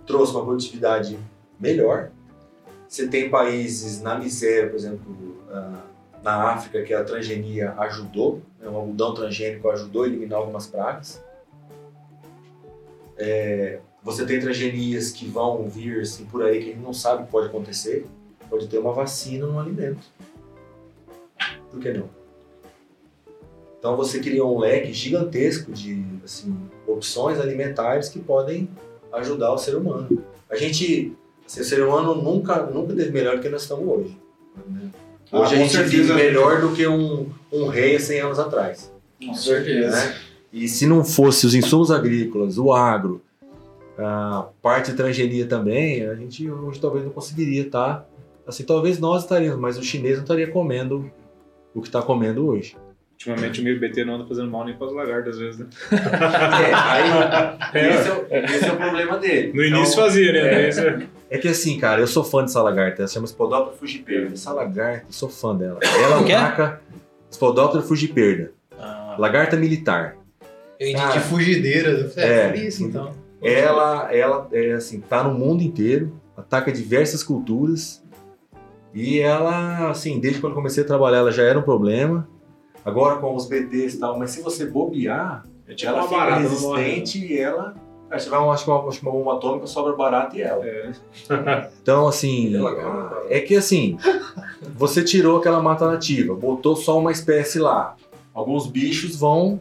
trouxe 0.06 0.32
uma 0.32 0.44
produtividade 0.44 1.18
melhor. 1.60 2.10
Você 2.88 3.06
tem 3.06 3.28
países 3.28 4.00
na 4.00 4.18
miséria, 4.18 4.68
por 4.68 4.76
exemplo, 4.76 5.36
ah, 5.50 5.82
na 6.22 6.52
África, 6.52 6.82
que 6.82 6.94
a 6.94 7.04
transgenia 7.04 7.74
ajudou, 7.78 8.40
né? 8.58 8.68
o 8.68 8.76
algodão 8.76 9.14
transgênico 9.14 9.68
ajudou 9.70 10.04
a 10.04 10.06
eliminar 10.06 10.38
algumas 10.38 10.66
pragas. 10.66 11.22
É, 13.16 13.80
você 14.02 14.24
tem 14.24 14.40
transgenias 14.40 15.10
que 15.10 15.26
vão 15.26 15.68
vir 15.68 16.00
assim, 16.00 16.24
por 16.24 16.42
aí 16.42 16.58
que 16.62 16.70
a 16.70 16.72
gente 16.72 16.82
não 16.82 16.94
sabe 16.94 17.22
o 17.22 17.26
que 17.26 17.32
pode 17.32 17.48
acontecer. 17.48 18.06
Pode 18.48 18.66
ter 18.68 18.78
uma 18.78 18.92
vacina 18.92 19.46
no 19.46 19.58
alimento. 19.58 20.00
Por 21.70 21.80
que 21.80 21.92
não? 21.92 22.08
Então 23.78 23.96
você 23.96 24.18
cria 24.18 24.44
um 24.44 24.58
leque 24.58 24.92
gigantesco 24.92 25.70
de 25.72 26.04
assim, 26.24 26.56
opções 26.86 27.38
alimentares 27.38 28.08
que 28.08 28.18
podem 28.18 28.68
ajudar 29.12 29.52
o 29.52 29.58
ser 29.58 29.76
humano. 29.76 30.22
A 30.50 30.56
gente, 30.56 31.12
assim, 31.46 31.60
o 31.60 31.64
ser 31.64 31.82
humano 31.84 32.14
nunca, 32.14 32.62
nunca 32.64 32.94
teve 32.94 33.10
melhor 33.10 33.36
do 33.36 33.42
que 33.42 33.48
nós 33.48 33.62
estamos 33.62 33.86
hoje. 33.86 34.18
né? 34.66 34.90
Ah, 35.30 35.40
Hoje 35.40 35.54
a 35.54 35.58
com 35.58 35.62
gente 35.64 35.72
certeza. 35.72 35.96
vive 35.96 36.12
melhor 36.14 36.60
do 36.60 36.72
que 36.72 36.86
um, 36.86 37.28
um 37.52 37.66
rei 37.68 37.96
há 37.96 38.00
100 38.00 38.20
anos 38.20 38.38
atrás. 38.38 38.90
Com 39.22 39.32
Né? 39.32 40.16
E 40.52 40.66
se 40.66 40.86
não 40.86 41.04
fosse 41.04 41.46
os 41.46 41.54
insumos 41.54 41.90
agrícolas, 41.90 42.56
o 42.56 42.72
agro, 42.72 43.20
a 43.98 44.48
parte 44.62 44.90
de 44.90 44.96
transgenia 44.96 45.46
também, 45.46 46.06
a 46.06 46.14
gente 46.14 46.50
hoje 46.50 46.80
talvez 46.80 47.04
não 47.04 47.12
conseguiria 47.12 47.62
estar. 47.62 48.08
Assim, 48.48 48.64
talvez 48.64 48.98
nós 48.98 49.22
estaríamos, 49.22 49.60
mas 49.60 49.78
o 49.78 49.82
chinês 49.82 50.16
não 50.16 50.22
estaria 50.24 50.48
comendo 50.50 51.10
o 51.74 51.80
que 51.80 51.88
está 51.88 52.02
comendo 52.02 52.46
hoje. 52.46 52.76
Ultimamente 53.12 53.60
o 53.60 53.64
meio 53.64 53.80
BT 53.80 54.04
não 54.04 54.14
anda 54.14 54.26
fazendo 54.26 54.48
mal 54.50 54.64
nem 54.64 54.76
para 54.76 54.86
as 54.86 54.92
lagartas, 54.92 55.34
às 55.34 55.40
vezes, 55.40 55.58
né? 55.58 55.66
É, 55.92 56.74
aí, 56.74 57.10
esse, 57.90 58.08
é, 58.08 58.12
o- 58.12 58.44
esse 58.44 58.64
é 58.64 58.72
o 58.72 58.76
problema 58.76 59.18
dele. 59.18 59.52
No 59.52 59.62
início 59.64 59.92
Então, 59.94 60.04
fazia, 60.04 60.32
né? 60.32 60.68
é. 60.68 61.06
É 61.30 61.38
que 61.38 61.48
assim, 61.48 61.78
cara, 61.78 62.00
eu 62.00 62.06
sou 62.06 62.22
fã 62.24 62.42
dessa 62.42 62.62
lagarta. 62.62 63.02
Ela 63.02 63.08
chama 63.08 63.26
Spodoptera 63.26 63.76
fugiperda. 63.76 64.34
Essa 64.34 64.52
lagarta, 64.52 65.04
eu 65.08 65.12
sou 65.12 65.28
fã 65.28 65.54
dela. 65.54 65.78
Ela 65.82 66.24
quê? 66.24 66.32
ataca 66.32 66.80
Spodoptera 67.30 67.82
fugiperda. 67.82 68.52
Ah, 68.78 69.16
Lagarta 69.18 69.56
militar. 69.56 70.16
eu 70.78 70.88
entendi 70.88 71.18
Ah. 71.18 71.20
fugideira. 71.20 72.10
É, 72.16 72.22
É. 72.44 72.48
por 72.48 72.56
isso 72.56 72.84
então. 72.84 73.12
Ela, 73.42 74.14
ela 74.14 74.48
é 74.52 74.72
assim, 74.72 75.00
tá 75.00 75.22
no 75.24 75.34
mundo 75.34 75.62
inteiro, 75.62 76.12
ataca 76.36 76.70
diversas 76.72 77.22
culturas. 77.24 78.02
E 78.94 79.20
ela, 79.20 79.90
assim, 79.90 80.18
desde 80.18 80.40
quando 80.40 80.52
eu 80.52 80.56
comecei 80.56 80.82
a 80.82 80.86
trabalhar, 80.86 81.18
ela 81.18 81.32
já 81.32 81.42
era 81.42 81.58
um 81.58 81.62
problema. 81.62 82.28
Agora 82.84 83.16
com 83.16 83.34
os 83.34 83.46
BTs 83.46 83.96
e 83.96 84.00
tal, 84.00 84.18
mas 84.18 84.30
se 84.30 84.40
você 84.42 84.64
bobear, 84.66 85.44
É 85.66 85.74
tipo 85.74 85.90
ela 85.90 86.02
fica 86.04 86.16
barata, 86.16 86.40
resistente 86.40 87.24
e 87.26 87.38
ela. 87.38 87.74
Aí 88.10 88.18
você 88.18 88.30
vai, 88.30 88.40
acho 88.48 88.64
que 88.64 88.70
uma, 88.70 88.88
acho 88.88 89.00
que 89.00 89.06
uma 89.06 89.12
bomba 89.12 89.34
atômica 89.34 89.66
sobra 89.66 89.94
barata 89.94 90.34
e 90.36 90.40
ela. 90.40 90.64
É. 90.66 90.90
Então, 91.82 92.08
assim, 92.08 92.54
é 93.28 93.40
que 93.40 93.54
assim, 93.54 93.98
você 94.74 95.04
tirou 95.04 95.38
aquela 95.38 95.60
mata 95.60 95.86
nativa, 95.86 96.34
botou 96.34 96.74
só 96.74 96.98
uma 96.98 97.12
espécie 97.12 97.58
lá. 97.58 97.94
Alguns 98.32 98.66
bichos 98.66 99.16
vão, 99.16 99.60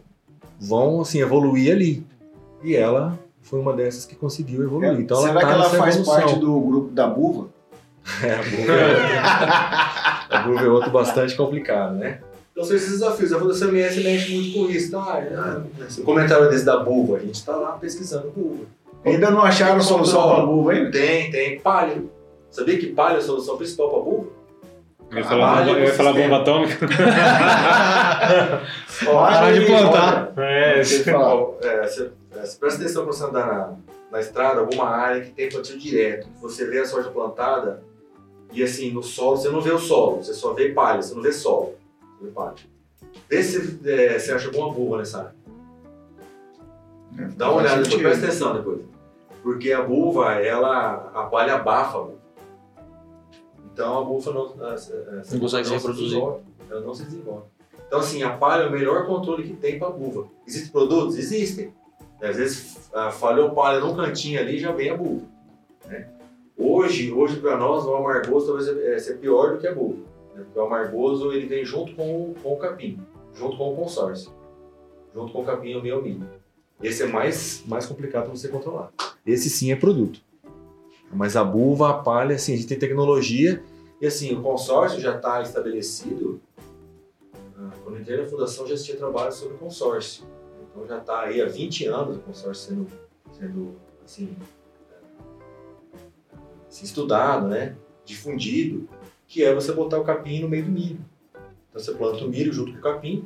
vão 0.59 1.01
assim, 1.01 1.19
evoluir 1.19 1.73
ali. 1.73 2.05
E 2.63 2.75
ela 2.75 3.19
foi 3.41 3.59
uma 3.59 3.73
dessas 3.73 4.05
que 4.05 4.15
conseguiu 4.15 4.63
evoluir. 4.63 4.97
Então 4.99 5.17
ela 5.17 5.27
Será 5.27 5.41
tá 5.41 5.47
que 5.47 5.53
ela 5.53 5.69
faz 5.69 5.95
evolução. 5.95 6.21
parte 6.21 6.39
do 6.39 6.59
grupo 6.61 6.91
da 6.93 7.07
buva? 7.07 7.49
É, 8.23 8.33
a 10.29 10.39
burva 10.39 10.61
é, 10.61 10.65
é 10.67 10.69
outro 10.69 10.91
bastante 10.91 11.35
complicado, 11.35 11.95
né? 11.95 12.19
Então 12.51 12.65
são 12.65 12.75
esses 12.75 12.91
desafios. 12.91 13.31
A 13.31 13.39
Fundação 13.39 13.69
MS 13.69 14.03
mexe 14.03 14.33
muito 14.33 14.57
com 14.57 14.69
isso. 14.71 14.87
Então, 14.87 15.01
ah, 15.01 15.21
ah, 15.35 15.61
o 15.97 16.03
comentário 16.03 16.49
desse 16.49 16.65
da 16.65 16.77
burva, 16.77 17.17
a 17.17 17.19
gente 17.19 17.35
está 17.35 17.55
lá 17.55 17.73
pesquisando 17.73 18.31
burva. 18.35 18.65
Ainda 19.05 19.29
não 19.29 19.43
acharam 19.43 19.79
solução 19.79 20.27
para 20.27 20.43
buva 20.43 20.71
ainda? 20.71 20.89
Tem, 20.91 21.29
tem. 21.29 21.59
Palha. 21.59 22.03
Sabia 22.49 22.79
que 22.79 22.87
palha 22.87 23.15
é 23.15 23.19
a 23.19 23.21
solução 23.21 23.57
principal 23.57 23.89
para 23.89 23.99
burva? 23.99 24.37
Eu 25.11 25.19
ia 25.19 25.23
falar, 25.23 25.63
bomba, 25.63 25.79
eu 25.79 25.85
ia 25.85 25.93
falar 25.93 26.13
bomba 26.13 26.37
atômica. 26.37 26.87
Parar 29.05 29.53
de 29.53 29.65
plantar. 29.65 30.33
É, 30.37 30.79
é, 30.79 30.83
você, 30.83 30.95
é, 31.61 31.85
você 31.85 32.09
presta 32.59 32.81
atenção 32.81 33.03
quando 33.03 33.15
você 33.15 33.23
andar 33.23 33.47
na, 33.47 33.73
na 34.11 34.19
estrada, 34.19 34.59
alguma 34.59 34.89
área 34.89 35.21
que 35.21 35.29
tem 35.29 35.47
plantio 35.47 35.77
direto. 35.77 36.27
que 36.27 36.41
Você 36.41 36.65
vê 36.65 36.79
a 36.79 36.85
soja 36.85 37.09
plantada 37.09 37.86
e 38.53 38.63
assim, 38.63 38.91
no 38.91 39.03
solo, 39.03 39.37
você 39.37 39.49
não 39.49 39.61
vê 39.61 39.71
o 39.71 39.79
solo, 39.79 40.17
você 40.23 40.33
só 40.33 40.53
vê 40.53 40.71
palha, 40.73 41.01
você 41.01 41.13
não 41.13 41.21
vê 41.21 41.31
solo. 41.31 41.75
Você 42.19 42.25
vê 42.25 42.31
palha. 42.31 42.55
Vê 43.29 43.43
se 43.43 43.79
é, 43.89 44.17
você 44.19 44.31
acha 44.31 44.47
alguma 44.47 44.71
burra 44.73 44.99
nessa 44.99 45.19
área. 45.19 45.35
Dá 47.35 47.49
uma 47.51 47.61
olhada 47.61 47.81
depois, 47.83 48.01
presta 48.01 48.25
atenção 48.27 48.53
depois. 48.55 48.81
Porque 49.41 49.71
a 49.71 49.81
buva, 49.81 50.33
ela, 50.35 51.11
a 51.13 51.23
palha 51.23 51.55
abafa 51.55 51.97
a 51.97 52.01
buva. 52.01 52.17
Então 53.73 53.99
a 53.99 54.03
buva 54.03 54.33
não, 54.33 54.41
a- 54.65 54.73
a- 54.73 55.31
Não 55.31 55.39
consegue 55.39 55.67
se 55.67 55.73
reproduzir. 55.73 56.05
desenvolve, 56.09 56.41
Ela 56.69 56.81
não 56.81 56.93
se 56.93 57.03
desenvolve. 57.05 57.43
Então 57.87 57.99
assim, 57.99 58.21
a 58.23 58.31
palha 58.35 58.63
é 58.63 58.67
o 58.67 58.71
melhor 58.71 59.05
controle 59.05 59.43
que 59.43 59.53
tem 59.55 59.79
para 59.79 59.87
a 59.87 59.91
buva. 59.91 60.27
Existem 60.45 60.71
produtos? 60.71 61.17
Existem. 61.17 61.73
Às 62.21 62.35
vezes 62.35 62.89
falhou 63.13 63.51
palha 63.51 63.79
num 63.79 63.95
cantinho 63.95 64.39
ali 64.39 64.59
já 64.59 64.71
vem 64.71 64.89
a 64.89 64.97
buva. 64.97 65.25
né? 65.85 66.09
Hoje, 66.57 67.11
hoje 67.11 67.39
para 67.39 67.55
nós, 67.57 67.85
o 67.85 67.95
amargoso 67.95 68.47
talvez 68.47 68.67
é, 68.67 68.97
seja 68.99 69.17
pior 69.17 69.53
do 69.53 69.59
que 69.59 69.67
a 69.67 69.73
buva. 69.75 69.97
né? 70.35 70.43
Porque 70.43 70.59
o 70.59 70.63
amargoso 70.63 71.31
ele 71.31 71.45
vem 71.45 71.63
junto 71.63 71.95
com, 71.95 72.31
o- 72.31 72.35
com 72.41 72.53
o 72.53 72.57
capim, 72.57 72.99
junto 73.33 73.57
com 73.57 73.73
o 73.73 73.75
consórcio. 73.75 74.31
Junto 75.13 75.31
com 75.31 75.41
o 75.41 75.45
capim 75.45 75.69
e 75.69 75.75
o 75.75 75.81
meio 75.83 76.01
milho. 76.01 76.27
Esse 76.81 77.03
é 77.03 77.07
mais, 77.07 77.63
mais 77.67 77.85
complicado 77.85 78.23
para 78.25 78.35
você 78.35 78.47
controlar. 78.47 78.91
Esse 79.25 79.49
sim 79.49 79.71
é 79.71 79.75
produto. 79.75 80.19
Mas 81.11 81.35
a 81.35 81.43
buva, 81.43 81.89
a 81.89 81.93
palha, 81.95 82.35
assim, 82.35 82.53
a 82.53 82.55
gente 82.55 82.67
tem 82.67 82.77
tecnologia 82.77 83.63
e 84.01 84.05
assim, 84.07 84.35
o 84.35 84.41
consórcio 84.41 84.99
já 84.99 85.15
está 85.15 85.41
estabelecido. 85.41 86.39
Ah, 87.57 87.71
Quando 87.83 87.99
entrei 87.99 88.17
na 88.17 88.25
fundação 88.25 88.67
já 88.67 88.73
existia 88.73 88.95
trabalho 88.97 89.31
sobre 89.31 89.57
consórcio. 89.57 90.23
Então 90.71 90.85
já 90.87 90.97
está 90.99 91.21
aí 91.21 91.41
há 91.41 91.45
20 91.47 91.85
anos 91.85 92.17
o 92.17 92.19
consórcio 92.19 92.69
sendo, 92.75 92.87
sendo 93.31 93.75
assim, 94.05 94.35
estudado, 96.69 97.47
né? 97.47 97.73
difundido, 98.05 98.87
que 99.27 99.43
é 99.43 99.53
você 99.53 99.71
botar 99.73 99.97
o 99.99 100.03
capim 100.03 100.39
no 100.41 100.47
meio 100.47 100.63
do 100.63 100.71
milho. 100.71 100.99
Então 101.69 101.81
você 101.83 101.91
planta 101.91 102.23
o 102.23 102.29
milho 102.29 102.53
junto 102.53 102.71
com 102.71 102.77
o 102.77 102.81
capim. 102.81 103.25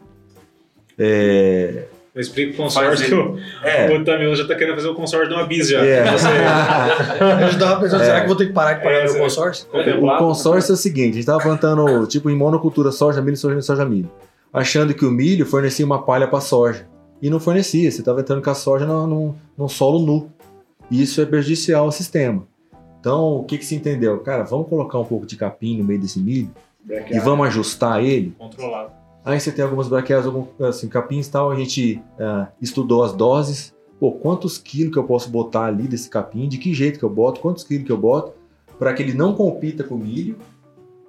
É, 0.97 1.85
Eu 2.13 2.22
explico 2.22 2.53
o 2.53 2.57
consórcio 2.57 3.34
o 3.34 3.39
é, 3.65 3.95
o 3.95 4.03
Tamil 4.03 4.35
já 4.35 4.45
tá 4.47 4.55
querendo 4.55 4.76
fazer 4.76 4.88
o 4.89 4.95
consórcio 4.95 5.30
de 5.30 5.35
uma 5.35 5.45
bis 5.45 5.69
já. 5.69 5.85
É. 5.85 6.11
Você 6.11 6.27
Eu 7.53 7.59
tava 7.59 7.81
pensando, 7.81 8.01
É. 8.01 8.05
será 8.05 8.18
que 8.19 8.23
eu 8.23 8.27
vou 8.27 8.35
ter 8.35 8.47
que 8.47 8.53
parar 8.53 8.73
de 8.73 8.84
pagar 8.84 8.97
É, 9.01 9.03
meu 9.05 9.19
consórcio? 9.19 9.68
O 9.68 9.72
contemplado. 9.72 10.19
consórcio 10.26 10.72
é 10.72 10.73
o 10.73 10.77
seguinte, 10.77 11.11
a 11.11 11.15
gente 11.15 11.26
tava 11.26 11.39
plantando, 11.41 12.05
tipo, 12.07 12.30
em 12.30 12.35
monocultura 12.35 12.91
soja, 12.91 13.22
milho, 13.22 13.38
soja, 13.38 13.53
milho, 13.55 13.63
soja, 13.63 13.85
milho. 13.85 14.11
Achando 14.51 14.93
que 14.93 15.05
o 15.05 15.11
milho 15.11 15.45
fornecia 15.45 15.85
uma 15.85 16.03
palha 16.03 16.27
para 16.27 16.41
soja. 16.41 16.88
E 17.22 17.30
não 17.30 17.39
fornecia, 17.39 17.89
você 17.89 17.99
estava 17.99 18.19
entrando 18.19 18.41
com 18.41 18.49
a 18.49 18.55
soja 18.55 18.85
no, 18.85 19.07
no, 19.07 19.35
num 19.57 19.69
solo 19.69 19.99
nu. 19.99 20.30
E 20.89 21.01
isso 21.01 21.22
é 21.22 21.26
prejudicial 21.26 21.85
ao 21.85 21.91
sistema. 21.91 22.45
Então, 23.02 23.38
o 23.38 23.44
que, 23.44 23.57
que 23.57 23.65
se 23.65 23.73
entendeu? 23.73 24.19
Cara, 24.19 24.44
vamos 24.44 24.69
colocar 24.69 24.99
um 24.99 25.03
pouco 25.03 25.26
de 25.26 25.36
capim 25.36 25.76
no 25.76 25.84
meio 25.84 25.99
desse 25.99 26.19
milho 26.19 26.52
e 27.10 27.19
vamos 27.19 27.48
ajustar 27.48 28.03
ele. 28.03 28.36
Controlado. 28.38 28.91
Aí 29.26 29.40
você 29.40 29.52
tem 29.52 29.65
algumas 29.65 29.88
braquias, 29.88 30.23
alguns 30.23 30.49
assim, 30.61 30.88
capins 30.88 31.28
e 31.28 31.32
tal, 31.32 31.49
a 31.49 31.56
gente 31.56 31.99
ah, 32.19 32.49
estudou 32.61 33.03
as 33.03 33.11
doses. 33.11 33.73
Pô, 33.99 34.11
quantos 34.11 34.60
quilos 34.60 34.94
que 34.94 34.99
eu 34.99 35.03
posso 35.03 35.32
botar 35.32 35.65
ali 35.65 35.88
desse 35.88 36.10
capim? 36.10 36.48
De 36.48 36.60
que 36.60 36.76
jeito 36.76 36.99
que 36.99 37.06
eu 37.06 37.10
boto? 37.10 37.41
Quantos 37.41 37.64
quilos 37.64 37.86
que 37.86 37.91
eu 37.91 37.98
boto? 37.98 38.34
Para 38.78 38.94
que 38.94 39.02
ele 39.02 39.14
não 39.14 39.34
compita 39.34 39.84
com 39.84 39.95
o 39.95 39.99
milho, 39.99 40.38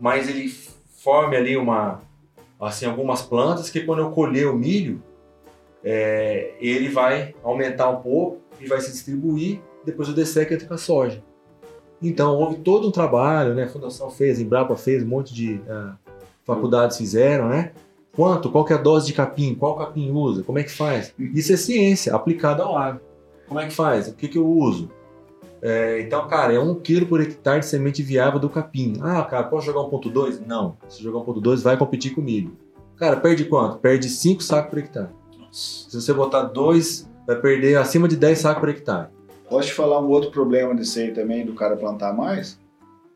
mas 0.00 0.30
ele 0.30 0.48
forme 0.96 1.36
ali 1.36 1.58
uma, 1.58 2.00
assim, 2.58 2.86
algumas 2.86 3.20
plantas 3.20 3.68
que 3.68 3.80
quando 3.80 3.98
eu 3.98 4.10
colher 4.10 4.48
o 4.48 4.56
milho, 4.56 5.02
é, 5.84 6.54
ele 6.58 6.88
vai 6.88 7.34
aumentar 7.42 7.90
um 7.90 8.00
pouco 8.00 8.40
e 8.58 8.66
vai 8.66 8.80
se 8.80 8.92
distribuir, 8.92 9.60
depois 9.84 10.08
eu 10.08 10.14
desseco 10.14 10.54
entre 10.54 10.66
com 10.66 10.74
a 10.74 10.78
soja. 10.78 11.22
Então 12.02 12.36
houve 12.36 12.56
todo 12.56 12.88
um 12.88 12.90
trabalho, 12.90 13.54
né? 13.54 13.64
A 13.64 13.68
Fundação 13.68 14.10
fez, 14.10 14.38
a 14.38 14.42
Embrapa 14.42 14.74
fez 14.76 15.02
um 15.02 15.06
monte 15.06 15.32
de, 15.32 15.60
ah, 15.68 15.94
faculdades 16.44 16.96
fizeram, 16.96 17.48
né? 17.48 17.72
Quanto? 18.14 18.50
Qual 18.50 18.64
que 18.64 18.72
é 18.72 18.76
a 18.76 18.80
dose 18.80 19.06
de 19.06 19.12
capim? 19.12 19.54
Qual 19.54 19.76
capim 19.76 20.10
usa? 20.10 20.42
Como 20.42 20.58
é 20.58 20.62
que 20.62 20.70
faz? 20.70 21.14
Isso 21.18 21.52
é 21.52 21.56
ciência 21.56 22.14
aplicada 22.14 22.62
ao 22.62 22.76
agro. 22.76 23.00
Como 23.48 23.58
é 23.58 23.66
que 23.66 23.72
faz? 23.72 24.08
O 24.08 24.14
que, 24.14 24.28
que 24.28 24.38
eu 24.38 24.46
uso? 24.46 24.90
É, 25.62 26.00
então, 26.00 26.26
cara, 26.26 26.52
é 26.52 26.58
um 26.58 26.74
quilo 26.74 27.06
por 27.06 27.20
hectare 27.20 27.60
de 27.60 27.66
semente 27.66 28.02
viável 28.02 28.40
do 28.40 28.50
capim. 28.50 28.98
Ah, 29.00 29.22
cara, 29.22 29.44
posso 29.44 29.66
jogar 29.66 29.80
1.2? 29.80 30.44
Não. 30.44 30.76
Se 30.88 31.02
jogar 31.02 31.20
1.2, 31.20 31.62
vai 31.62 31.76
competir 31.76 32.14
com 32.14 32.20
milho. 32.20 32.56
Cara, 32.96 33.16
perde 33.16 33.44
quanto? 33.44 33.78
Perde 33.78 34.08
5 34.08 34.42
sacos 34.42 34.70
por 34.70 34.78
hectare. 34.78 35.08
Se 35.50 36.00
você 36.00 36.12
botar 36.12 36.44
2, 36.44 37.08
vai 37.26 37.36
perder 37.36 37.76
acima 37.76 38.08
de 38.08 38.16
10 38.16 38.38
sacos 38.38 38.60
por 38.60 38.68
hectare. 38.68 39.08
Posso 39.52 39.68
te 39.68 39.74
falar 39.74 40.00
um 40.00 40.08
outro 40.08 40.30
problema 40.30 40.74
desse 40.74 40.98
aí 40.98 41.10
também, 41.10 41.44
do 41.44 41.52
cara 41.52 41.76
plantar 41.76 42.14
mais? 42.14 42.58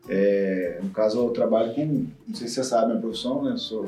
É, 0.07 0.79
no 0.83 0.91
caso, 0.91 1.17
eu 1.17 1.31
trabalho 1.31 1.73
com, 1.73 2.05
não 2.27 2.35
sei 2.35 2.47
se 2.47 2.53
você 2.53 2.63
sabe 2.63 2.83
a 2.83 2.87
minha 2.89 3.01
profissão, 3.01 3.41
né? 3.41 3.53
Eu, 3.53 3.57
sou, 3.57 3.87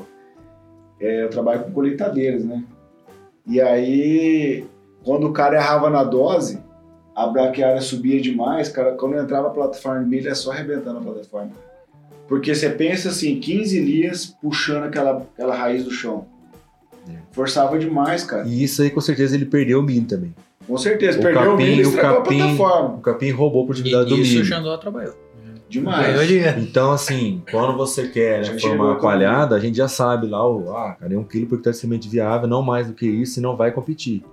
é, 0.98 1.22
eu 1.22 1.30
trabalho 1.30 1.62
com 1.62 1.70
colheitadeiras, 1.70 2.44
né? 2.44 2.64
E 3.46 3.60
aí, 3.60 4.66
quando 5.04 5.28
o 5.28 5.32
cara 5.32 5.58
errava 5.58 5.88
na 5.90 6.02
dose, 6.02 6.58
a 7.14 7.24
braquiária 7.28 7.80
subia 7.80 8.20
demais, 8.20 8.68
cara, 8.68 8.96
quando 8.96 9.16
entrava 9.16 9.46
na 9.46 9.54
plataforma 9.54 10.02
de 10.02 10.10
milho, 10.10 10.28
é 10.28 10.34
só 10.34 10.50
arrebentando 10.50 10.98
a 10.98 11.02
plataforma. 11.02 11.52
Porque 12.26 12.52
você 12.52 12.68
pensa 12.68 13.10
assim, 13.10 13.38
15 13.38 13.78
lias 13.78 14.26
puxando 14.26 14.86
aquela, 14.86 15.24
aquela 15.34 15.54
raiz 15.54 15.84
do 15.84 15.92
chão. 15.92 16.26
É. 17.08 17.12
Forçava 17.30 17.78
demais, 17.78 18.24
cara. 18.24 18.44
E 18.48 18.64
isso 18.64 18.82
aí, 18.82 18.90
com 18.90 19.00
certeza, 19.00 19.36
ele 19.36 19.46
perdeu 19.46 19.78
o 19.78 19.82
milho 19.84 20.08
também. 20.08 20.34
Com 20.70 20.78
certeza, 20.78 21.18
O 21.18 21.22
perdeu 21.22 21.42
o 21.42 21.44
capim- 21.52 21.64
milho 21.64 21.82
e 21.82 21.86
o 21.86 21.96
capim- 21.96 22.40
a 22.40 22.44
plataforma. 22.46 22.94
O 22.96 23.00
capim 23.00 23.30
roubou 23.30 23.60
a 23.60 23.64
E 23.64 23.66
produtividade 23.66 24.08
do 24.08 24.16
isso 24.16 24.30
o 24.30 24.34
milho. 24.34 24.44
Xandó 24.44 24.76
trabalhou. 24.76 25.14
Demais. 25.68 26.30
Então, 26.58 26.90
assim, 26.90 27.42
quando 27.50 27.76
você 27.76 28.08
quer 28.08 28.40
né, 28.40 28.58
formar 28.58 28.90
a 28.90 28.92
a 28.94 28.96
palhada, 28.96 29.54
a 29.54 29.60
gente 29.60 29.76
já 29.76 29.86
sabe 29.86 30.26
lá, 30.26 30.44
o, 30.48 30.68
ah, 30.74 30.96
cara, 30.98 31.14
é 31.14 31.16
um 31.16 31.22
quilo 31.22 31.46
por 31.46 31.56
hectare 31.58 31.74
de 31.74 31.80
semente 31.80 32.08
viável, 32.08 32.48
não 32.48 32.60
mais 32.60 32.88
do 32.88 32.92
que 32.92 33.06
isso, 33.06 33.34
senão 33.34 33.56
vai 33.56 33.70
competir. 33.70 34.24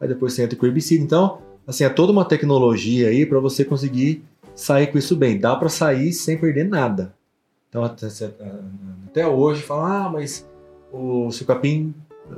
Aí 0.00 0.06
depois 0.06 0.32
você 0.32 0.42
entra 0.44 0.56
com 0.56 0.64
o 0.64 0.68
herbicida. 0.68 1.02
Então, 1.02 1.38
assim, 1.66 1.82
é 1.82 1.88
toda 1.88 2.12
uma 2.12 2.24
tecnologia 2.24 3.08
aí 3.08 3.26
para 3.26 3.40
você 3.40 3.64
conseguir 3.64 4.22
sair 4.54 4.86
com 4.86 4.96
isso 4.98 5.16
bem. 5.16 5.36
Dá 5.38 5.56
para 5.56 5.68
sair 5.68 6.12
sem 6.12 6.38
perder 6.38 6.68
nada. 6.68 7.12
Então, 7.68 7.82
até, 7.82 8.06
até 9.08 9.26
hoje, 9.26 9.62
fala, 9.62 10.06
ah, 10.06 10.08
mas 10.08 10.48
o 10.92 11.28
seu 11.32 11.44
capim 11.44 11.92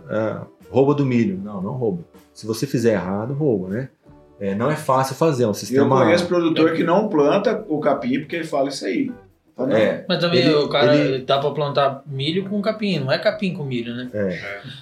ah, 0.08 0.46
rouba 0.70 0.94
do 0.94 1.04
milho. 1.04 1.38
Não, 1.44 1.60
não 1.60 1.72
rouba. 1.72 2.04
Se 2.36 2.46
você 2.46 2.66
fizer 2.66 2.92
errado, 2.92 3.32
rouba, 3.32 3.68
né? 3.68 3.88
É, 4.38 4.54
não 4.54 4.70
é 4.70 4.76
fácil 4.76 5.14
fazer, 5.16 5.44
é 5.44 5.46
um 5.46 5.48
E 5.48 5.52
eu 5.52 5.54
sistema... 5.54 5.96
conheço 6.04 6.26
produtor 6.26 6.74
que 6.74 6.84
não 6.84 7.08
planta 7.08 7.64
o 7.66 7.80
capim 7.80 8.20
porque 8.20 8.36
ele 8.36 8.44
fala 8.44 8.68
isso 8.68 8.84
aí. 8.84 9.10
Não, 9.56 9.70
É, 9.74 10.04
Mas 10.06 10.20
também 10.20 10.40
Ele- 10.40 10.54
o 10.54 10.68
cara 10.68 10.94
ele- 10.94 11.24
dá 11.24 11.38
pra 11.38 11.50
plantar 11.52 12.02
milho 12.06 12.46
com 12.46 12.60
capim, 12.60 12.98
não 12.98 13.10
é 13.10 13.18
capim 13.18 13.54
com 13.54 13.64
milho, 13.64 13.94
né? 13.94 14.10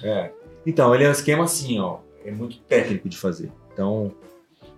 É. 0.03 0.31
Então, 0.67 0.93
ele 0.93 1.05
é 1.05 1.07
um 1.07 1.11
esquema 1.13 1.45
assim, 1.45 1.79
ó. 1.79 1.99
É 2.25 2.31
muito 2.31 2.57
técnico 2.59 3.07
de 3.07 3.15
fazer. 3.17 3.49
Então, 3.73 4.11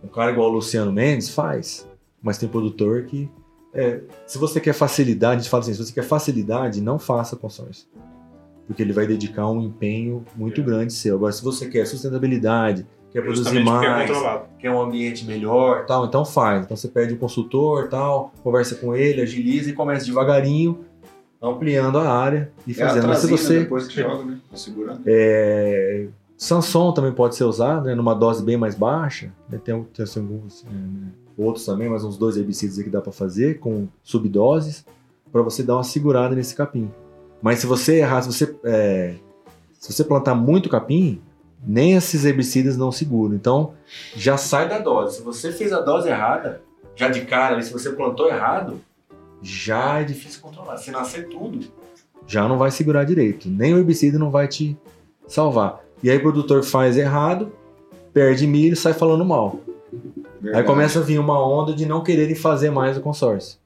um 0.04 0.08
cara 0.08 0.32
igual 0.32 0.50
o 0.52 0.54
Luciano 0.54 0.92
Mendes 0.94 1.30
faz. 1.30 1.88
Mas 2.22 2.38
tem 2.38 2.48
produtor 2.48 3.06
que. 3.06 3.28
é, 3.74 4.02
se 4.28 4.38
você 4.38 4.60
quer 4.60 4.74
facilidade, 4.74 5.34
a 5.36 5.40
gente 5.40 5.50
fala 5.50 5.64
assim: 5.64 5.74
se 5.74 5.84
você 5.84 5.94
quer 5.94 6.04
facilidade, 6.04 6.80
não 6.82 7.00
faça 7.00 7.36
consórcio. 7.36 7.88
Porque 8.68 8.82
ele 8.82 8.92
vai 8.92 9.08
dedicar 9.08 9.50
um 9.50 9.62
empenho 9.62 10.26
muito 10.36 10.60
É. 10.62 10.64
grande 10.64 10.92
seu. 10.94 11.16
Agora, 11.16 11.32
se 11.32 11.42
você 11.44 11.68
quer 11.68 11.88
sustentabilidade, 11.88 12.86
quer 13.12 13.22
produzir 13.22 13.46
Justamente 13.46 13.86
é 13.86 13.90
mais, 13.90 14.42
quer 14.60 14.70
um 14.70 14.82
ambiente 14.82 15.26
melhor, 15.26 15.86
tal, 15.86 16.06
então 16.06 16.26
faz. 16.26 16.66
Então 16.66 16.76
você 16.76 16.90
pede 16.90 17.14
um 17.14 17.18
consultor, 17.18 17.88
tal, 17.88 18.34
conversa 18.44 18.76
com 18.76 18.94
ele, 18.94 19.22
agiliza 19.22 19.70
e 19.70 19.74
começa 19.74 20.06
devagarinho, 20.06 20.80
ampliando 21.42 21.98
a 21.98 22.10
área 22.12 22.52
e 22.68 22.72
É 22.72 22.74
fazendo. 22.74 23.08
Mas 23.08 23.20
se 23.20 23.28
você 23.28 23.60
depois 23.60 23.88
que 23.88 23.96
joga, 24.02 24.26
né? 24.26 24.38
Segurando. 24.54 25.02
é, 25.06 26.08
Sanson 26.36 26.92
também 26.92 27.12
pode 27.12 27.36
ser 27.36 27.46
usado, 27.46 27.86
né, 27.86 27.96
numa 27.96 28.14
dose 28.14 28.44
bem 28.44 28.58
mais 28.58 28.76
baixa. 28.76 29.32
né, 29.50 29.60
tem, 29.64 29.82
tem 29.94 30.04
assim, 30.04 30.20
alguns 30.20 30.66
é, 30.66 30.70
né, 30.70 31.08
outros 31.38 31.66
também, 31.66 31.88
mas 31.88 32.04
uns 32.04 32.18
dois 32.18 32.36
herbicidas 32.38 32.78
que 32.78 32.90
dá 32.90 33.02
para 33.02 33.12
fazer 33.12 33.60
com 33.60 33.88
subdoses 34.04 34.86
para 35.32 35.42
você 35.42 35.64
dar 35.64 35.76
uma 35.76 35.84
segurada 35.84 36.36
nesse 36.36 36.56
capim. 36.56 36.92
Mas 37.42 37.60
se 37.60 37.68
você 37.68 38.00
errar, 38.00 38.22
se 38.22 38.32
você, 38.32 38.56
é, 38.64 39.16
se 39.80 39.94
você 39.94 40.04
plantar 40.04 40.36
muito 40.36 40.70
capim, 40.70 41.22
nem 41.66 41.94
esses 41.94 42.26
herbicidas 42.26 42.78
não 42.78 42.92
seguram. 42.92 43.36
Então 43.36 43.74
já 44.16 44.38
sai 44.38 44.68
da 44.68 44.80
dose. 44.80 45.18
Se 45.18 45.22
você 45.22 45.52
fez 45.52 45.72
a 45.74 45.82
dose 45.82 46.10
errada, 46.10 46.62
já 46.96 47.10
de 47.10 47.22
cara, 47.22 47.62
se 47.62 47.72
você 47.72 47.92
plantou 47.92 48.28
errado, 48.28 48.82
já 49.42 50.00
é 50.00 50.04
difícil 50.04 50.42
controlar. 50.42 50.78
Se 50.78 50.92
nascer 50.92 51.28
tudo, 51.30 51.66
já 52.26 52.48
não 52.48 52.58
vai 52.58 52.72
segurar 52.72 53.04
direito. 53.04 53.50
Nem 53.50 53.74
o 53.74 53.78
herbicida 53.78 54.18
não 54.18 54.32
vai 54.32 54.48
te 54.48 54.78
salvar. 55.28 55.84
E 56.02 56.10
aí 56.10 56.18
o 56.18 56.22
produtor 56.22 56.64
faz 56.64 56.98
errado, 56.98 57.52
perde 58.14 58.46
milho 58.46 58.74
e 58.74 58.78
sai 58.78 58.94
falando 58.94 59.26
mal. 59.26 59.60
Aí 59.94 60.42
Verdade. 60.42 60.68
começa 60.68 61.00
a 61.00 61.02
vir 61.02 61.20
uma 61.20 61.44
onda 61.46 61.74
de 61.74 61.86
não 61.86 62.04
quererem 62.04 62.36
fazer 62.36 62.70
mais 62.70 62.98
o 62.98 63.02
consórcio. 63.02 63.60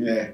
É. 0.00 0.32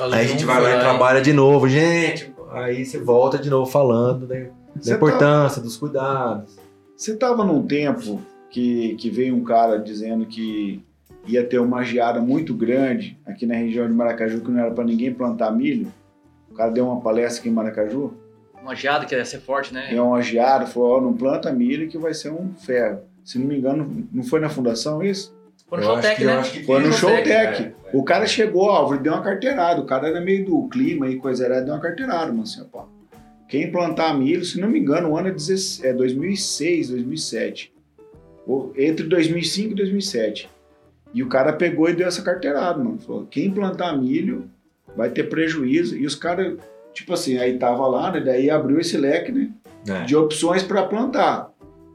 Aí 0.00 0.24
a 0.24 0.28
gente 0.28 0.44
vai 0.44 0.60
lá 0.60 0.76
e 0.76 0.80
trabalha 0.80 1.20
de 1.20 1.32
novo, 1.32 1.68
gente. 1.68 2.32
Aí 2.50 2.84
você 2.84 2.98
volta 2.98 3.38
de 3.38 3.50
novo 3.50 3.70
falando 3.70 4.26
né, 4.26 4.50
da 4.74 4.82
tá- 4.82 4.96
importância, 4.96 5.62
dos 5.62 5.76
cuidados. 5.76 6.56
Você 6.96 7.16
tava 7.16 7.44
num 7.44 7.66
tempo 7.66 8.20
que, 8.50 8.94
que 8.96 9.10
veio 9.10 9.34
um 9.34 9.44
cara 9.44 9.78
dizendo 9.78 10.26
que 10.26 10.82
ia 11.26 11.44
ter 11.44 11.58
uma 11.58 11.82
geada 11.82 12.20
muito 12.20 12.54
grande 12.54 13.18
aqui 13.26 13.44
na 13.44 13.54
região 13.54 13.86
de 13.86 13.92
Maracaju, 13.92 14.40
que 14.40 14.50
não 14.50 14.60
era 14.60 14.70
para 14.70 14.84
ninguém 14.84 15.12
plantar 15.12 15.50
milho. 15.50 15.92
O 16.50 16.54
cara 16.54 16.70
deu 16.70 16.86
uma 16.86 17.00
palestra 17.00 17.40
aqui 17.40 17.48
em 17.48 17.52
Maracaju. 17.52 18.14
Uma 18.62 18.74
geada 18.74 19.04
que 19.04 19.14
ia 19.14 19.24
ser 19.24 19.40
forte, 19.40 19.74
né? 19.74 19.94
É 19.94 20.00
uma 20.00 20.22
geada, 20.22 20.66
falou: 20.66 20.96
ó, 20.96 21.00
não 21.00 21.12
planta 21.12 21.52
milho 21.52 21.88
que 21.88 21.98
vai 21.98 22.14
ser 22.14 22.30
um 22.30 22.54
ferro. 22.54 23.00
Se 23.24 23.38
não 23.38 23.46
me 23.46 23.58
engano, 23.58 24.08
não 24.12 24.22
foi 24.22 24.40
na 24.40 24.48
fundação 24.48 25.02
isso? 25.02 25.36
Foi 25.68 25.78
no 25.78 25.84
Showtech, 25.84 26.24
né? 26.24 26.32
acho 26.34 26.52
que 26.52 26.64
Foi 26.64 26.80
no 26.80 26.92
Showtech, 26.92 27.28
Showtech. 27.28 27.62
é, 27.62 27.66
é. 27.66 27.74
O 27.92 28.04
cara 28.04 28.26
chegou, 28.26 28.70
Álvaro, 28.70 29.00
deu 29.02 29.12
uma 29.12 29.22
carteirada. 29.22 29.80
O 29.80 29.86
cara 29.86 30.08
era 30.08 30.20
meio 30.20 30.44
do 30.44 30.68
clima 30.68 31.08
e 31.08 31.16
coisa 31.16 31.44
era, 31.44 31.60
deu 31.60 31.74
uma 31.74 31.80
carteirada, 31.80 32.26
mano, 32.26 32.42
assim, 32.42 32.60
ó, 32.60 32.64
pá. 32.64 32.86
Quem 33.48 33.70
plantar 33.70 34.16
milho, 34.18 34.44
se 34.44 34.60
não 34.60 34.68
me 34.68 34.78
engano, 34.78 35.10
o 35.10 35.16
ano 35.16 35.28
é, 35.28 35.32
16 35.32 35.84
é 35.84 35.92
2006, 35.92 36.90
2007. 36.90 37.72
Ou 38.46 38.72
entre 38.76 39.06
2005 39.06 39.72
e 39.72 39.74
2007. 39.76 40.50
E 41.14 41.22
o 41.22 41.28
cara 41.28 41.52
pegou 41.52 41.88
e 41.88 41.94
deu 41.94 42.06
essa 42.06 42.22
carteirada, 42.22 42.78
mano. 42.82 42.98
Falou, 42.98 43.26
quem 43.30 43.50
plantar 43.50 43.96
milho 43.96 44.50
vai 44.96 45.10
ter 45.10 45.24
prejuízo. 45.24 45.96
E 45.96 46.04
os 46.04 46.14
caras, 46.14 46.58
tipo 46.92 47.12
assim, 47.12 47.38
aí 47.38 47.56
tava 47.58 47.86
lá, 47.86 48.10
né? 48.10 48.20
Daí 48.20 48.50
abriu 48.50 48.80
esse 48.80 48.96
leque, 48.96 49.30
né? 49.30 49.50
É. 49.88 50.02
De 50.04 50.16
opções 50.16 50.62
para 50.62 50.82
plantar. 50.84 51.50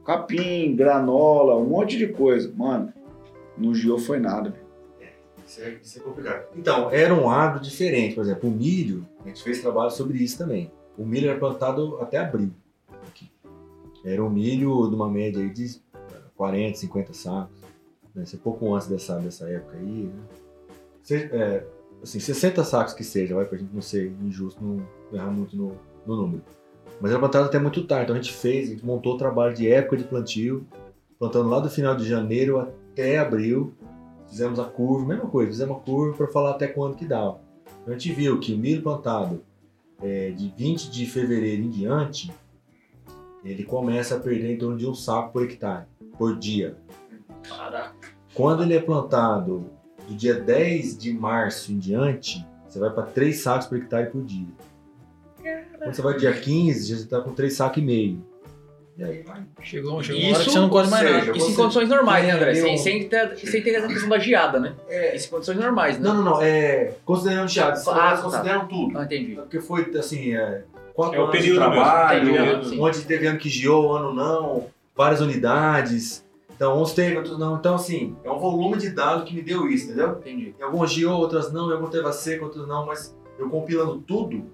Capim, 0.06 0.74
granola, 0.74 1.56
um 1.56 1.66
monte 1.66 1.96
de 1.98 2.06
coisa. 2.08 2.50
Mano, 2.56 2.92
no 3.56 3.74
Gio 3.74 3.98
foi 3.98 4.18
nada. 4.18 4.54
Isso 5.46 5.60
é, 5.60 5.78
isso 5.82 5.98
é 5.98 6.02
complicado. 6.02 6.46
Então, 6.56 6.90
era 6.90 7.12
um 7.12 7.28
agro 7.28 7.60
diferente. 7.60 8.14
Por 8.14 8.22
exemplo, 8.22 8.48
o 8.48 8.52
milho, 8.52 9.06
a 9.24 9.28
gente 9.28 9.42
fez 9.42 9.60
trabalho 9.60 9.90
sobre 9.90 10.18
isso 10.18 10.38
também. 10.38 10.70
O 10.96 11.04
milho 11.04 11.28
era 11.28 11.38
plantado 11.38 11.98
até 12.00 12.18
abril. 12.18 12.50
Aqui. 13.08 13.30
Era 14.04 14.22
um 14.24 14.30
milho 14.30 14.88
de 14.88 14.94
uma 14.94 15.10
média 15.10 15.46
de 15.48 15.80
40, 16.36 16.78
50 16.78 17.12
sacos. 17.12 17.56
Né? 18.14 18.22
Isso 18.22 18.36
é 18.36 18.38
pouco 18.38 18.72
antes 18.74 18.86
dessa, 18.88 19.18
dessa 19.18 19.48
época 19.48 19.76
aí. 19.76 20.04
Né? 20.04 20.22
Se- 21.02 21.28
é, 21.32 21.66
assim, 22.02 22.20
60 22.20 22.62
sacos 22.64 22.94
que 22.94 23.04
seja, 23.04 23.34
vai 23.34 23.44
pra 23.44 23.58
gente 23.58 23.74
não 23.74 23.82
ser 23.82 24.12
injusto, 24.22 24.62
não 24.62 24.86
errar 25.12 25.30
muito 25.30 25.56
no, 25.56 25.72
no 26.06 26.16
número. 26.16 26.42
Mas 27.00 27.10
era 27.10 27.18
plantado 27.20 27.46
até 27.46 27.58
muito 27.58 27.84
tarde. 27.86 28.04
Então 28.04 28.16
a 28.16 28.20
gente 28.22 28.32
fez, 28.32 28.68
a 28.68 28.72
gente 28.72 28.86
montou 28.86 29.14
o 29.14 29.18
trabalho 29.18 29.54
de 29.54 29.68
época 29.68 29.96
de 29.96 30.04
plantio, 30.04 30.64
plantando 31.18 31.48
lá 31.48 31.58
do 31.58 31.68
final 31.68 31.96
de 31.96 32.06
janeiro 32.08 32.58
até 32.60 32.72
abril. 33.18 33.74
Fizemos 34.28 34.58
a 34.58 34.64
curva, 34.64 35.06
mesma 35.06 35.26
coisa, 35.26 35.50
fizemos 35.50 35.76
a 35.76 35.80
curva 35.80 36.16
para 36.16 36.26
falar 36.28 36.52
até 36.52 36.66
quando 36.66 36.96
que 36.96 37.04
dava. 37.04 37.40
Então 37.82 37.94
a 37.94 37.98
gente 37.98 38.12
viu 38.12 38.40
que 38.40 38.54
o 38.54 38.58
milho 38.58 38.82
plantado 38.82 39.42
é, 40.02 40.30
de 40.30 40.52
20 40.56 40.90
de 40.90 41.06
fevereiro 41.06 41.62
em 41.62 41.70
diante, 41.70 42.32
ele 43.44 43.64
começa 43.64 44.16
a 44.16 44.20
perder 44.20 44.54
em 44.54 44.58
torno 44.58 44.76
de 44.76 44.86
um 44.86 44.94
saco 44.94 45.32
por 45.32 45.44
hectare, 45.44 45.86
por 46.16 46.38
dia. 46.38 46.76
Caraca. 47.42 47.94
Quando 48.34 48.62
ele 48.62 48.74
é 48.74 48.80
plantado 48.80 49.70
do 50.08 50.14
dia 50.14 50.34
10 50.34 50.96
de 50.96 51.12
março 51.12 51.72
em 51.72 51.78
diante, 51.78 52.46
você 52.68 52.78
vai 52.78 52.90
para 52.90 53.04
3 53.04 53.36
sacos 53.36 53.66
por 53.66 53.78
hectare 53.78 54.10
por 54.10 54.24
dia. 54.24 54.48
Quando 55.78 55.94
você 55.94 56.02
vai 56.02 56.16
dia 56.16 56.32
15, 56.32 56.86
já 56.86 56.96
está 56.96 57.20
com 57.20 57.32
3 57.32 57.52
sacos 57.52 57.82
e 57.82 57.84
meio. 57.84 58.24
E 58.96 59.02
aí 59.04 59.22
vai. 59.22 59.42
Chegou, 59.62 60.02
chegou 60.02 60.20
uma 60.20 60.28
hora 60.28 60.36
Isso, 60.36 60.44
que 60.44 60.50
você 60.50 60.58
não 60.58 60.68
colhe 60.68 60.90
mais 60.90 61.06
ou 61.06 61.12
nada. 61.12 61.24
seja, 61.24 61.38
Isso 61.38 61.50
em 61.50 61.54
condições 61.54 61.88
normais, 61.88 62.26
né, 62.26 62.32
André? 62.32 62.54
Sem, 62.54 62.76
sem, 62.78 63.08
ter, 63.08 63.36
sem 63.38 63.62
ter 63.62 63.70
essa 63.74 63.88
questão 63.88 64.08
da 64.08 64.18
geada, 64.18 64.60
né? 64.60 64.74
É, 64.88 65.16
Isso 65.16 65.28
em 65.28 65.30
condições 65.30 65.56
normais, 65.58 65.98
né? 65.98 66.08
não, 66.08 66.14
não, 66.16 66.24
não. 66.24 66.42
É, 66.42 66.92
considerando 67.04 67.48
geado, 67.48 67.80
Ah, 67.88 68.16
tá. 68.16 68.22
consideram 68.22 68.68
tudo. 68.68 68.98
Ah, 68.98 69.04
entendi. 69.04 69.34
Porque 69.36 69.60
foi, 69.60 69.90
assim, 69.98 70.34
é, 70.36 70.64
quatro 70.94 71.16
É 71.16 71.18
o 71.20 71.22
anos 71.22 71.36
período 71.36 71.58
de 71.58 71.64
trabalho, 71.74 72.24
mesmo. 72.32 72.46
Período. 72.46 72.82
Onde 72.82 73.00
teve 73.02 73.26
ano 73.26 73.38
que 73.38 73.48
geou, 73.48 73.96
ano 73.96 74.12
não, 74.12 74.66
várias 74.94 75.20
unidades. 75.22 76.22
Então, 76.54 76.80
uns 76.80 76.92
teve, 76.92 77.16
outros 77.16 77.38
não. 77.38 77.56
Então, 77.56 77.74
assim, 77.76 78.14
é 78.22 78.30
um 78.30 78.38
volume 78.38 78.76
de 78.76 78.90
dados 78.90 79.24
que 79.28 79.34
me 79.34 79.42
deu 79.42 79.66
isso, 79.68 79.86
entendeu? 79.86 80.10
Entendi. 80.20 80.54
Em 80.60 80.62
algumas 80.62 80.92
geou, 80.92 81.18
outras 81.18 81.50
não, 81.50 81.68
em 81.70 81.72
algumas 81.72 81.90
teve 81.92 82.06
a 82.06 82.12
seca, 82.12 82.44
outras 82.44 82.68
não, 82.68 82.84
mas 82.86 83.16
eu 83.38 83.48
compilando 83.48 83.98
tudo, 84.06 84.44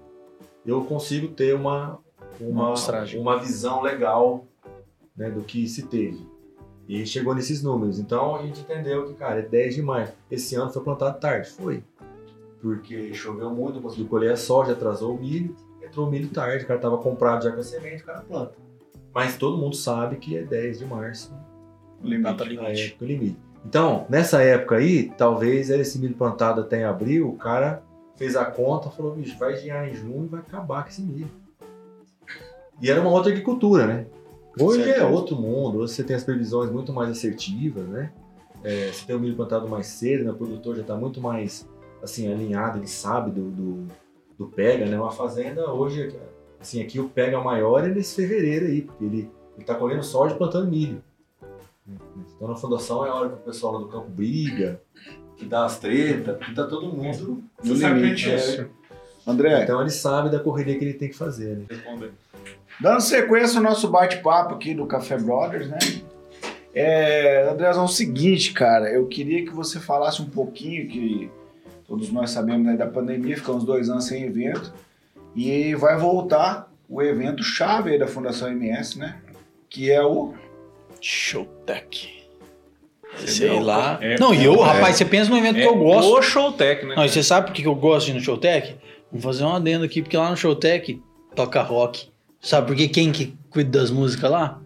eu 0.65 0.81
consigo 0.85 1.27
ter 1.27 1.53
uma, 1.53 1.99
Uma 2.39 2.73
uma, 3.17 3.37
visão 3.37 3.81
legal 3.81 4.45
né, 5.15 5.29
do 5.29 5.41
que 5.41 5.67
se 5.67 5.83
teve. 5.83 6.25
E 6.87 7.05
chegou 7.05 7.35
nesses 7.35 7.61
números. 7.61 7.99
Então 7.99 8.35
a 8.35 8.41
gente 8.41 8.61
entendeu 8.61 9.05
que, 9.07 9.13
cara, 9.13 9.39
é 9.39 9.41
10 9.41 9.75
de 9.75 9.81
maio. 9.81 10.07
Esse 10.31 10.55
ano 10.55 10.71
foi 10.71 10.83
plantado 10.83 11.19
tarde. 11.19 11.49
Foi. 11.49 11.83
Porque 12.61 13.13
choveu 13.13 13.49
muito, 13.51 13.75
não 13.75 13.81
conseguiu 13.81 14.07
colher 14.07 14.31
a 14.33 14.37
soja, 14.37 14.73
atrasou 14.73 15.15
o 15.15 15.19
milho, 15.19 15.55
entrou 15.83 16.07
o 16.07 16.11
milho 16.11 16.29
tarde, 16.29 16.63
o 16.63 16.67
cara 16.67 16.79
tava 16.79 16.97
comprado 16.97 17.43
já 17.43 17.51
com 17.51 17.59
a 17.59 17.63
semente, 17.63 18.03
o 18.03 18.05
cara 18.05 18.21
planta. 18.21 18.55
Mas 19.13 19.37
todo 19.37 19.57
mundo 19.57 19.75
sabe 19.75 20.17
que 20.17 20.37
é 20.37 20.43
10 20.43 20.79
de 20.79 20.85
março 20.85 21.33
Data 22.21 22.43
a 22.43 22.47
limite. 22.47 22.87
época 22.87 23.05
limite. 23.05 23.37
Então, 23.65 24.05
nessa 24.09 24.41
época 24.41 24.75
aí, 24.75 25.11
talvez 25.17 25.69
era 25.69 25.81
esse 25.81 25.99
milho 25.99 26.15
plantado 26.15 26.61
até 26.61 26.81
em 26.81 26.83
abril, 26.85 27.29
o 27.29 27.37
cara 27.37 27.83
fez 28.15 28.35
a 28.35 28.45
conta, 28.45 28.89
falou, 28.89 29.15
bicho, 29.15 29.37
vai 29.37 29.55
gear 29.55 29.87
em 29.87 29.93
junho 29.93 30.25
e 30.25 30.27
vai 30.27 30.39
acabar 30.39 30.83
com 30.83 30.89
esse 30.89 31.01
milho. 31.01 31.29
E 32.81 32.89
era 32.89 33.01
uma 33.01 33.09
outra 33.09 33.31
agricultura, 33.31 33.85
né? 33.85 34.05
Hoje 34.59 34.81
é 34.81 34.85
Certeza. 34.85 35.07
outro 35.07 35.35
mundo, 35.35 35.79
hoje 35.79 35.93
você 35.93 36.03
tem 36.03 36.15
as 36.15 36.23
previsões 36.23 36.71
muito 36.71 36.91
mais 36.91 37.09
assertivas, 37.09 37.87
né? 37.87 38.11
É, 38.63 38.91
você 38.91 39.05
tem 39.05 39.15
o 39.15 39.19
milho 39.19 39.35
plantado 39.35 39.67
mais 39.69 39.87
cedo, 39.87 40.25
né? 40.25 40.31
o 40.31 40.35
produtor 40.35 40.75
já 40.75 40.81
está 40.81 40.95
muito 40.95 41.21
mais 41.21 41.67
assim, 42.03 42.31
alinhado, 42.31 42.77
ele 42.77 42.87
sabe 42.87 43.31
do, 43.31 43.49
do, 43.49 43.87
do 44.37 44.47
pega, 44.47 44.85
né? 44.85 44.99
Uma 44.99 45.11
fazenda 45.11 45.71
hoje, 45.71 46.13
assim, 46.59 46.81
aqui 46.81 46.99
o 46.99 47.09
pega 47.09 47.39
maior 47.41 47.85
é 47.85 47.89
nesse 47.89 48.15
fevereiro 48.15 48.65
aí, 48.65 48.81
porque 48.81 49.03
ele, 49.03 49.31
ele 49.55 49.65
tá 49.65 49.75
colhendo 49.75 50.03
soja 50.03 50.35
e 50.35 50.37
plantando 50.37 50.69
milho. 50.69 51.01
Então 52.35 52.47
na 52.47 52.55
fundação 52.55 53.05
é 53.05 53.09
a 53.09 53.15
hora 53.15 53.29
que 53.29 53.35
o 53.35 53.39
pessoal 53.39 53.73
lá 53.73 53.79
do 53.79 53.87
campo 53.87 54.09
briga, 54.09 54.81
que 55.37 55.45
dá 55.45 55.65
as 55.65 55.79
tretas, 55.79 56.37
porque 56.37 56.53
tá 56.53 56.65
todo 56.65 56.87
mundo 56.87 57.43
No 57.63 57.73
limite, 57.73 58.29
é. 58.29 58.67
André, 59.25 59.63
Então 59.63 59.81
ele 59.81 59.89
sabe 59.89 60.29
da 60.29 60.39
correria 60.39 60.77
que 60.77 60.83
ele 60.83 60.93
tem 60.93 61.09
que 61.09 61.15
fazer, 61.15 61.57
né? 61.57 61.65
Dando 62.81 63.01
sequência 63.01 63.57
ao 63.57 63.63
nosso 63.63 63.89
bate-papo 63.89 64.55
aqui 64.55 64.73
do 64.73 64.85
Café 64.85 65.17
Brothers, 65.17 65.67
né? 65.67 65.77
É, 66.73 67.49
Andrézão, 67.51 67.83
é 67.83 67.85
o 67.85 67.89
seguinte, 67.89 68.53
cara, 68.53 68.89
eu 68.89 69.07
queria 69.07 69.43
que 69.43 69.51
você 69.51 69.79
falasse 69.79 70.21
um 70.21 70.29
pouquinho, 70.29 70.87
que 70.87 71.29
todos 71.87 72.11
nós 72.11 72.29
sabemos 72.29 72.65
né, 72.65 72.77
da 72.77 72.85
pandemia, 72.87 73.35
ficamos 73.35 73.63
dois 73.65 73.89
anos 73.89 74.05
sem 74.05 74.23
evento, 74.23 74.73
e 75.35 75.73
vai 75.75 75.97
voltar 75.97 76.71
o 76.87 77.01
evento 77.01 77.43
chave 77.43 77.91
aí 77.91 77.99
da 77.99 78.07
Fundação 78.07 78.49
MS, 78.49 78.97
né? 78.97 79.17
Que 79.69 79.91
é 79.91 80.01
o. 80.03 80.33
Showtech. 81.01 82.19
Sei 83.25 83.59
lá. 83.59 83.97
É- 84.01 84.19
não, 84.19 84.33
e 84.33 84.43
eu, 84.43 84.53
é- 84.55 84.63
rapaz, 84.63 84.95
você 84.95 85.05
pensa 85.05 85.29
no 85.29 85.37
evento 85.37 85.57
É 85.57 85.61
que 85.61 85.67
eu 85.67 85.75
gosto. 85.75 86.13
o 86.13 86.21
Showtech, 86.21 86.85
né? 86.85 86.95
Não, 86.95 87.05
e 87.05 87.09
você 87.09 87.23
sabe 87.23 87.47
por 87.47 87.53
que 87.53 87.61
que 87.61 87.67
eu 87.67 87.75
gosto 87.75 88.05
de 88.05 88.11
ir 88.11 88.15
no 88.15 88.21
Showtech? 88.21 88.75
Vamos 89.11 89.23
fazer 89.23 89.43
um 89.43 89.55
adendo 89.55 89.83
aqui, 89.85 90.01
porque 90.01 90.15
lá 90.17 90.29
no 90.29 90.37
Showtech 90.37 91.01
toca 91.35 91.61
rock. 91.61 92.08
Sabe 92.41 92.67
por 92.67 92.75
que 92.75 92.87
quem 92.87 93.11
que 93.11 93.33
cuida 93.49 93.79
das 93.79 93.91
músicas 93.91 94.31
lá? 94.31 94.59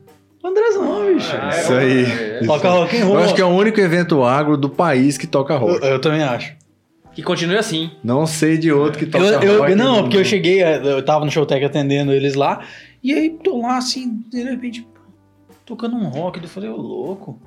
O 0.44 0.48
Andrezão, 0.48 1.14
bicho. 1.14 1.32
Ah, 1.42 1.50
Isso 1.60 1.74
aí. 1.74 2.04
é. 2.04 2.40
Toca 2.46 2.70
rock 2.70 2.98
and 2.98 3.06
roll. 3.06 3.16
Eu 3.18 3.24
acho 3.24 3.34
que 3.36 3.42
é 3.42 3.46
o 3.46 3.50
único 3.50 3.80
evento 3.80 4.24
agro 4.24 4.58
do 4.58 4.70
país 4.70 5.18
que 5.18 5.26
toca 5.26 5.54
eu, 5.54 5.58
rock. 5.60 5.86
eu 5.86 6.00
também 6.00 6.22
acho. 6.24 6.54
Que 7.14 7.22
continue 7.24 7.58
assim. 7.58 7.92
Não 8.04 8.26
sei 8.28 8.58
de 8.58 8.72
outro 8.72 9.00
que 9.00 9.06
toca 9.06 9.24
Eu, 9.24 9.42
eu- 9.42 9.60
rock. 9.62 9.76
não, 9.76 10.02
porque 10.04 10.18
eu 10.18 10.26
cheguei, 10.26 10.62
eu 10.64 11.04
tava 11.04 11.24
no 11.26 11.32
Showtech 11.32 11.64
atendendo 11.64 12.12
eles 12.12 12.34
lá, 12.36 12.62
e 13.04 13.14
aí 13.14 13.30
tô 13.30 13.62
lá 13.62 13.78
assim, 13.78 14.24
de 14.30 14.44
repente, 14.44 14.86
tocando 15.66 15.96
um 15.96 16.06
rock, 16.08 16.42
eu 16.42 16.50
falei, 16.50 16.70
ô 16.70 16.76
louco, 16.76 17.40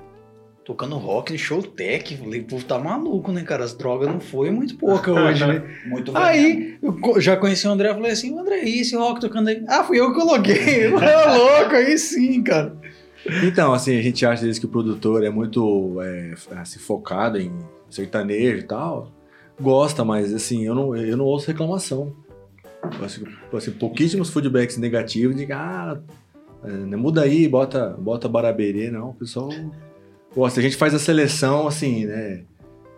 tocando 0.67 0.97
rock 0.97 1.31
no 1.31 1.39
Showtech, 1.39 2.17
falei, 2.17 2.41
o 2.41 2.43
povo 2.43 2.65
tá 2.65 2.77
maluco, 2.77 3.31
né, 3.31 3.41
cara, 3.43 3.63
as 3.63 3.73
drogas 3.73 4.09
não 4.09 4.19
foi 4.19 4.51
muito 4.51 4.75
pouca 4.75 5.13
hoje, 5.13 5.47
né? 5.47 5.63
Muito 5.87 6.11
Aí, 6.15 6.77
eu 6.83 6.91
co- 6.99 7.21
já 7.21 7.37
conheci 7.37 7.65
o 7.65 7.71
André, 7.71 7.93
falei 7.93 8.11
assim, 8.11 8.37
André, 8.37 8.65
e 8.65 8.81
esse 8.81 8.93
rock 8.93 9.21
tocando 9.21 9.47
aí? 9.47 9.63
Ah, 9.65 9.85
fui 9.85 9.97
eu 9.97 10.11
que 10.11 10.19
coloquei, 10.19 10.83
é 10.91 11.37
louco, 11.37 11.73
aí 11.73 11.97
sim, 11.97 12.43
cara. 12.43 12.75
Então, 13.45 13.71
assim, 13.73 13.97
a 13.97 14.01
gente 14.01 14.25
acha 14.25 14.43
vezes 14.43 14.59
que 14.59 14.65
o 14.65 14.69
produtor 14.69 15.23
é 15.23 15.29
muito 15.29 16.01
é, 16.01 16.33
assim, 16.57 16.79
focado 16.79 17.39
em 17.39 17.49
sertanejo 17.89 18.57
e 18.59 18.63
tal. 18.63 19.09
Gosta, 19.59 20.03
mas 20.03 20.33
assim, 20.33 20.65
eu 20.65 20.75
não, 20.75 20.93
eu 20.97 21.15
não 21.15 21.25
ouço 21.25 21.47
reclamação. 21.47 22.13
Assim, 23.01 23.23
assim, 23.53 23.71
pouquíssimos 23.71 24.29
feedbacks 24.29 24.77
negativos 24.77 25.37
de 25.37 25.49
ah, 25.53 25.97
é, 26.65 26.69
muda 26.97 27.21
aí, 27.21 27.47
bota, 27.47 27.95
bota 27.97 28.27
baraberê, 28.27 28.91
não. 28.91 29.11
O 29.11 29.13
pessoal 29.13 29.49
gosta. 30.35 30.59
A 30.59 30.63
gente 30.63 30.75
faz 30.75 30.93
a 30.93 30.99
seleção, 30.99 31.67
assim, 31.67 32.05
né? 32.05 32.43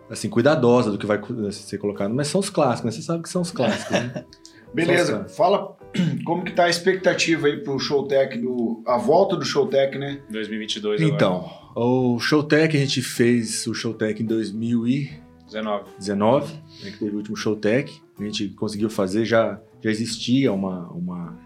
Assim, 0.08 0.28
cuidadosa 0.28 0.90
do 0.90 0.98
que 0.98 1.06
vai 1.06 1.18
cu- 1.18 1.50
ser 1.52 1.78
colocado. 1.78 2.12
Mas 2.14 2.28
são 2.28 2.40
os 2.40 2.50
clássicos, 2.50 2.84
né? 2.86 2.90
Você 2.90 3.02
sabe 3.02 3.22
que 3.22 3.28
são 3.28 3.42
os 3.42 3.50
clássicos, 3.50 3.90
né? 3.92 4.24
Beleza, 4.74 5.26
fala 5.28 5.76
como 6.24 6.44
que 6.44 6.52
tá 6.52 6.64
a 6.64 6.68
expectativa 6.70 7.48
aí 7.48 7.56
pro 7.58 7.78
Showtech, 7.78 8.38
do, 8.38 8.82
a 8.86 8.96
volta 8.96 9.36
do 9.36 9.44
Showtech, 9.44 9.98
né? 9.98 10.20
2022 10.30 11.00
agora. 11.00 11.14
Então, 11.14 11.50
o 11.74 12.18
Showtech, 12.20 12.76
a 12.76 12.80
gente 12.80 13.02
fez 13.02 13.66
o 13.66 13.74
Showtech 13.74 14.22
em 14.22 14.26
2019, 14.26 15.84
19. 15.98 16.54
né, 16.84 16.90
que 16.92 16.98
teve 16.98 17.10
o 17.12 17.16
último 17.16 17.36
Showtech. 17.36 18.00
A 18.18 18.22
gente 18.22 18.48
conseguiu 18.50 18.88
fazer, 18.88 19.24
já, 19.24 19.60
já 19.82 19.90
existia 19.90 20.52
uma, 20.52 20.88
uma, 20.92 21.36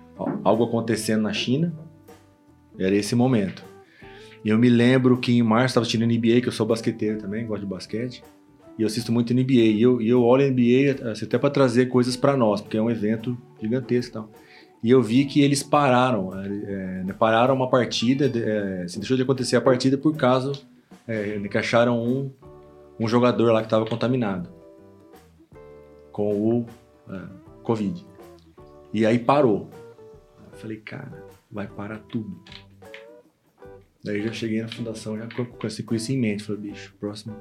algo 0.43 0.65
acontecendo 0.65 1.23
na 1.23 1.33
China. 1.33 1.73
Era 2.79 2.95
esse 2.95 3.15
momento. 3.15 3.65
E 4.45 4.51
eu 4.51 4.59
me 4.59 4.69
lembro 4.69 5.17
que 5.17 5.33
em 5.33 5.43
março 5.43 5.69
estava 5.69 5.83
assistindo 5.83 6.05
NBA, 6.05 6.43
que 6.43 6.49
eu 6.49 6.53
sou 6.53 6.67
basqueteiro 6.67 7.19
também, 7.19 7.47
gosto 7.47 7.63
de 7.63 7.67
basquete. 7.67 8.23
E 8.79 8.83
eu 8.83 8.87
assisto 8.87 9.11
muito 9.11 9.33
NBA. 9.33 9.53
E 9.53 9.83
eu, 9.83 10.03
e 10.03 10.09
eu 10.09 10.23
olho 10.23 10.47
NBA 10.51 11.11
assim, 11.11 11.25
até 11.25 11.39
para 11.39 11.49
trazer 11.49 11.87
coisas 11.87 12.17
para 12.17 12.37
nós, 12.37 12.61
porque 12.61 12.77
é 12.77 12.83
um 12.83 12.91
evento 12.91 13.37
gigantesco 13.61 14.11
e 14.11 14.13
tal. 14.13 14.31
E 14.83 14.91
eu 14.91 15.03
vi 15.03 15.25
que 15.25 15.41
eles 15.41 15.63
pararam, 15.63 16.39
é, 16.39 17.03
né, 17.05 17.15
pararam 17.19 17.55
uma 17.55 17.71
partida, 17.71 18.27
é, 18.27 18.83
assim, 18.83 18.99
deixou 19.01 19.17
de 19.17 19.23
acontecer 19.23 19.57
a 19.57 19.61
partida 19.63 19.97
por 19.97 20.15
causa 20.15 20.53
é, 21.09 21.39
que 21.49 21.57
acharam 21.57 21.99
um, 22.03 22.31
um 23.01 23.09
jogador 23.09 23.51
lá 23.51 23.61
que 23.61 23.67
estava 23.67 23.87
contaminado 23.87 24.51
com 26.13 26.33
o 26.33 26.67
é, 27.09 27.21
Covid. 27.63 28.05
E 28.93 29.07
aí 29.07 29.19
parou. 29.19 29.71
Eu 30.53 30.59
falei, 30.59 30.77
cara, 30.77 31.25
vai 31.51 31.67
parar 31.67 31.99
tudo. 32.01 32.39
Daí 34.05 34.23
já 34.23 34.33
cheguei 34.33 34.61
na 34.61 34.69
fundação 34.69 35.17
já 35.17 35.27
com, 35.35 35.47
com, 35.47 35.67
esse, 35.67 35.83
com 35.83 35.95
isso 35.95 36.13
em 36.13 36.19
mente. 36.19 36.45
Falei, 36.45 36.61
bicho, 36.61 36.95
próximo 37.01 37.35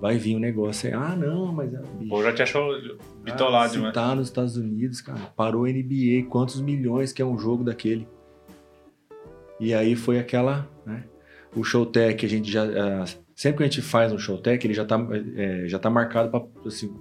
vai 0.00 0.16
vir 0.16 0.36
um 0.36 0.38
negócio 0.38 0.88
aí. 0.88 0.94
Ah, 0.94 1.16
não, 1.16 1.52
mas 1.52 1.72
é, 1.72 1.78
bicho, 1.78 2.08
Pô, 2.08 2.22
já 2.22 2.32
te 2.32 2.42
achou 2.42 2.72
bitolado 3.22 3.64
ah, 3.64 3.76
demais. 3.76 3.94
tá 3.94 4.14
nos 4.14 4.28
Estados 4.28 4.56
Unidos, 4.56 5.00
cara, 5.00 5.20
parou 5.36 5.64
a 5.64 5.68
NBA, 5.68 6.28
quantos 6.28 6.60
milhões 6.60 7.12
que 7.12 7.22
é 7.22 7.24
um 7.24 7.38
jogo 7.38 7.64
daquele? 7.64 8.06
E 9.58 9.72
aí 9.72 9.94
foi 9.96 10.18
aquela, 10.18 10.68
né? 10.84 11.04
O 11.54 11.62
Showtech, 11.62 12.26
a 12.26 12.28
gente 12.28 12.50
já. 12.50 12.64
ah, 12.64 13.04
sempre 13.34 13.58
que 13.58 13.62
a 13.62 13.66
gente 13.66 13.82
faz 13.82 14.12
um 14.12 14.18
Showtech, 14.18 14.66
ele 14.66 14.74
já 14.74 14.84
tá, 14.84 14.98
é, 15.36 15.68
já 15.68 15.78
tá 15.78 15.88
marcado 15.88 16.30
para 16.30 16.44
assim, 16.66 16.94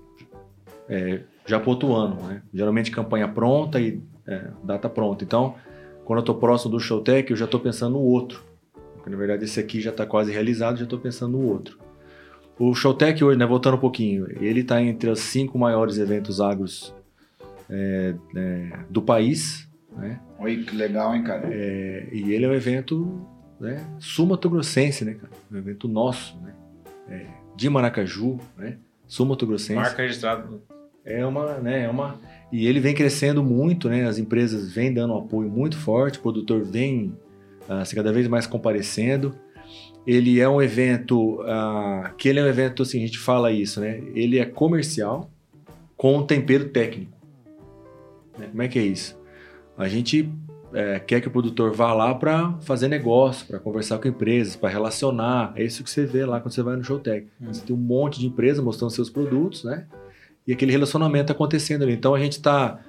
é, 0.87 1.21
já 1.45 1.59
pro 1.59 1.71
outro 1.71 1.93
ano, 1.93 2.15
né? 2.27 2.41
Geralmente 2.53 2.91
campanha 2.91 3.27
pronta 3.27 3.79
e 3.79 4.01
é, 4.27 4.47
data 4.63 4.87
pronta. 4.87 5.23
Então, 5.23 5.55
quando 6.05 6.19
eu 6.19 6.25
tô 6.25 6.35
próximo 6.35 6.71
do 6.71 6.79
Showtech, 6.79 7.31
eu 7.31 7.37
já 7.37 7.47
tô 7.47 7.59
pensando 7.59 7.93
no 7.93 8.01
outro. 8.01 8.43
Porque, 9.03 9.09
na 9.09 9.17
verdade, 9.17 9.43
esse 9.43 9.59
aqui 9.59 9.81
já 9.81 9.91
tá 9.91 10.05
quase 10.05 10.31
realizado, 10.31 10.79
já 10.79 10.85
tô 10.85 10.97
pensando 10.97 11.37
no 11.37 11.45
outro. 11.45 11.77
O 12.57 12.73
Showtech 12.73 13.21
hoje, 13.21 13.37
né, 13.37 13.45
voltando 13.45 13.75
um 13.75 13.79
pouquinho, 13.79 14.25
ele 14.41 14.61
está 14.61 14.81
entre 14.81 15.09
os 15.09 15.19
cinco 15.19 15.59
maiores 15.59 15.97
eventos 15.97 16.39
agros 16.39 16.95
é, 17.69 18.15
é, 18.33 18.79
do 18.89 19.01
país, 19.01 19.67
né? 19.91 20.21
Oi, 20.39 20.63
que 20.63 20.73
legal, 20.73 21.13
hein, 21.13 21.21
cara? 21.21 21.49
É, 21.51 22.07
e 22.13 22.31
ele 22.31 22.45
é 22.45 22.47
um 22.47 22.53
evento 22.53 23.27
né, 23.59 23.85
sul-mato-grossense, 23.99 25.03
né, 25.03 25.15
cara? 25.15 25.33
Um 25.51 25.57
evento 25.57 25.89
nosso, 25.89 26.37
né? 26.41 26.53
É, 27.09 27.25
de 27.57 27.69
Maracaju, 27.69 28.39
né? 28.57 28.77
Sul-mato-grossense. 29.05 29.75
Marca 29.75 30.01
registrada. 30.01 30.47
É 31.03 31.25
uma, 31.25 31.57
né, 31.57 31.83
é 31.83 31.89
uma... 31.89 32.21
E 32.53 32.67
ele 32.67 32.79
vem 32.79 32.95
crescendo 32.95 33.43
muito, 33.43 33.89
né? 33.89 34.05
As 34.07 34.17
empresas 34.17 34.71
vêm 34.71 34.93
dando 34.93 35.13
um 35.13 35.17
apoio 35.17 35.49
muito 35.49 35.75
forte, 35.75 36.19
o 36.19 36.21
produtor 36.21 36.63
vem 36.63 37.13
ah, 37.67 37.83
se 37.85 37.95
cada 37.95 38.11
vez 38.11 38.27
mais 38.27 38.47
comparecendo. 38.47 39.35
Ele 40.05 40.39
é 40.39 40.49
um 40.49 40.61
evento 40.61 41.41
ah, 41.43 42.13
que 42.17 42.27
ele 42.27 42.39
é 42.39 42.43
um 42.43 42.47
evento, 42.47 42.83
assim, 42.83 43.01
a 43.01 43.05
gente 43.05 43.19
fala 43.19 43.51
isso, 43.51 43.79
né? 43.79 44.01
Ele 44.13 44.37
é 44.37 44.45
comercial 44.45 45.29
com 45.95 46.17
um 46.17 46.25
tempero 46.25 46.69
técnico. 46.69 47.13
Né? 48.37 48.47
Como 48.47 48.61
é 48.61 48.67
que 48.67 48.77
é 48.77 48.83
isso? 48.83 49.17
A 49.77 49.87
gente 49.87 50.29
é, 50.73 50.99
quer 50.99 51.21
que 51.21 51.27
o 51.27 51.31
produtor 51.31 51.71
vá 51.71 51.93
lá 51.93 52.13
para 52.13 52.53
fazer 52.61 52.87
negócio, 52.87 53.47
para 53.47 53.59
conversar 53.59 53.99
com 53.99 54.07
empresas, 54.07 54.55
para 54.55 54.69
relacionar. 54.69 55.53
É 55.55 55.63
isso 55.63 55.83
que 55.83 55.89
você 55.89 56.05
vê 56.05 56.25
lá 56.25 56.41
quando 56.41 56.53
você 56.53 56.61
vai 56.61 56.75
no 56.75 56.83
Showtech. 56.83 57.27
Você 57.41 57.61
tem 57.61 57.75
um 57.75 57.79
monte 57.79 58.19
de 58.19 58.27
empresas 58.27 58.63
mostrando 58.63 58.91
seus 58.91 59.09
produtos, 59.09 59.63
né? 59.63 59.85
E 60.45 60.51
aquele 60.51 60.71
relacionamento 60.71 61.31
acontecendo 61.31 61.83
ali. 61.83 61.93
Então 61.93 62.13
a 62.13 62.19
gente 62.19 62.33
está 62.33 62.79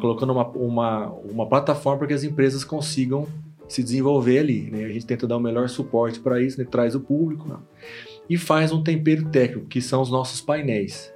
colocando 0.00 0.32
uma, 0.32 0.48
uma, 0.48 1.08
uma 1.08 1.48
plataforma 1.48 1.98
para 1.98 2.08
que 2.08 2.14
as 2.14 2.24
empresas 2.24 2.64
consigam 2.64 3.26
se 3.74 3.82
desenvolver 3.82 4.38
ali. 4.38 4.70
Né? 4.70 4.84
A 4.84 4.88
gente 4.88 5.04
tenta 5.04 5.26
dar 5.26 5.36
o 5.36 5.40
melhor 5.40 5.68
suporte 5.68 6.20
para 6.20 6.40
isso, 6.40 6.58
né? 6.60 6.66
traz 6.70 6.94
o 6.94 7.00
público 7.00 7.48
né? 7.48 7.56
e 8.30 8.36
faz 8.38 8.70
um 8.70 8.82
tempero 8.82 9.28
técnico, 9.30 9.66
que 9.66 9.82
são 9.82 10.00
os 10.00 10.10
nossos 10.10 10.40
painéis. 10.40 11.12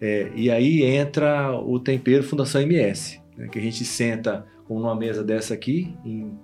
É, 0.00 0.30
e 0.34 0.50
aí 0.50 0.82
entra 0.82 1.52
o 1.60 1.78
tempero 1.78 2.22
Fundação 2.22 2.62
MS. 2.62 3.20
né, 3.36 3.48
que 3.48 3.58
a 3.58 3.62
gente 3.62 3.84
senta 3.84 4.46
como 4.66 4.80
numa 4.80 4.94
mesa 4.94 5.24
dessa 5.24 5.54
aqui, 5.54 5.94
em, 6.04 6.38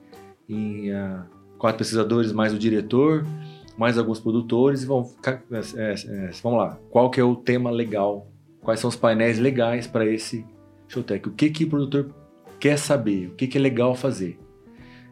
em 0.48 0.90
ah, 0.92 1.26
quatro 1.56 1.78
pesquisadores 1.78 2.32
mais 2.32 2.52
o 2.52 2.58
diretor, 2.58 3.24
mais 3.78 3.96
alguns 3.96 4.18
produtores 4.18 4.82
e 4.82 4.86
vão, 4.86 5.04
ficar- 5.04 5.42
é, 5.50 5.94
é, 5.94 6.30
vamos 6.42 6.58
lá, 6.58 6.78
qual 6.90 7.10
que 7.10 7.20
é 7.20 7.24
o 7.24 7.36
tema 7.36 7.70
legal, 7.70 8.26
quais 8.60 8.80
são 8.80 8.88
os 8.88 8.96
painéis 8.96 9.38
legais 9.38 9.86
para 9.86 10.04
esse 10.06 10.44
Showtech, 10.88 11.28
o 11.28 11.32
que 11.32 11.50
que 11.50 11.64
o 11.64 11.68
produtor 11.68 12.14
quer 12.58 12.78
saber, 12.78 13.28
o 13.28 13.34
que 13.34 13.46
que 13.46 13.58
é 13.58 13.60
legal 13.60 13.94
fazer. 13.94 14.38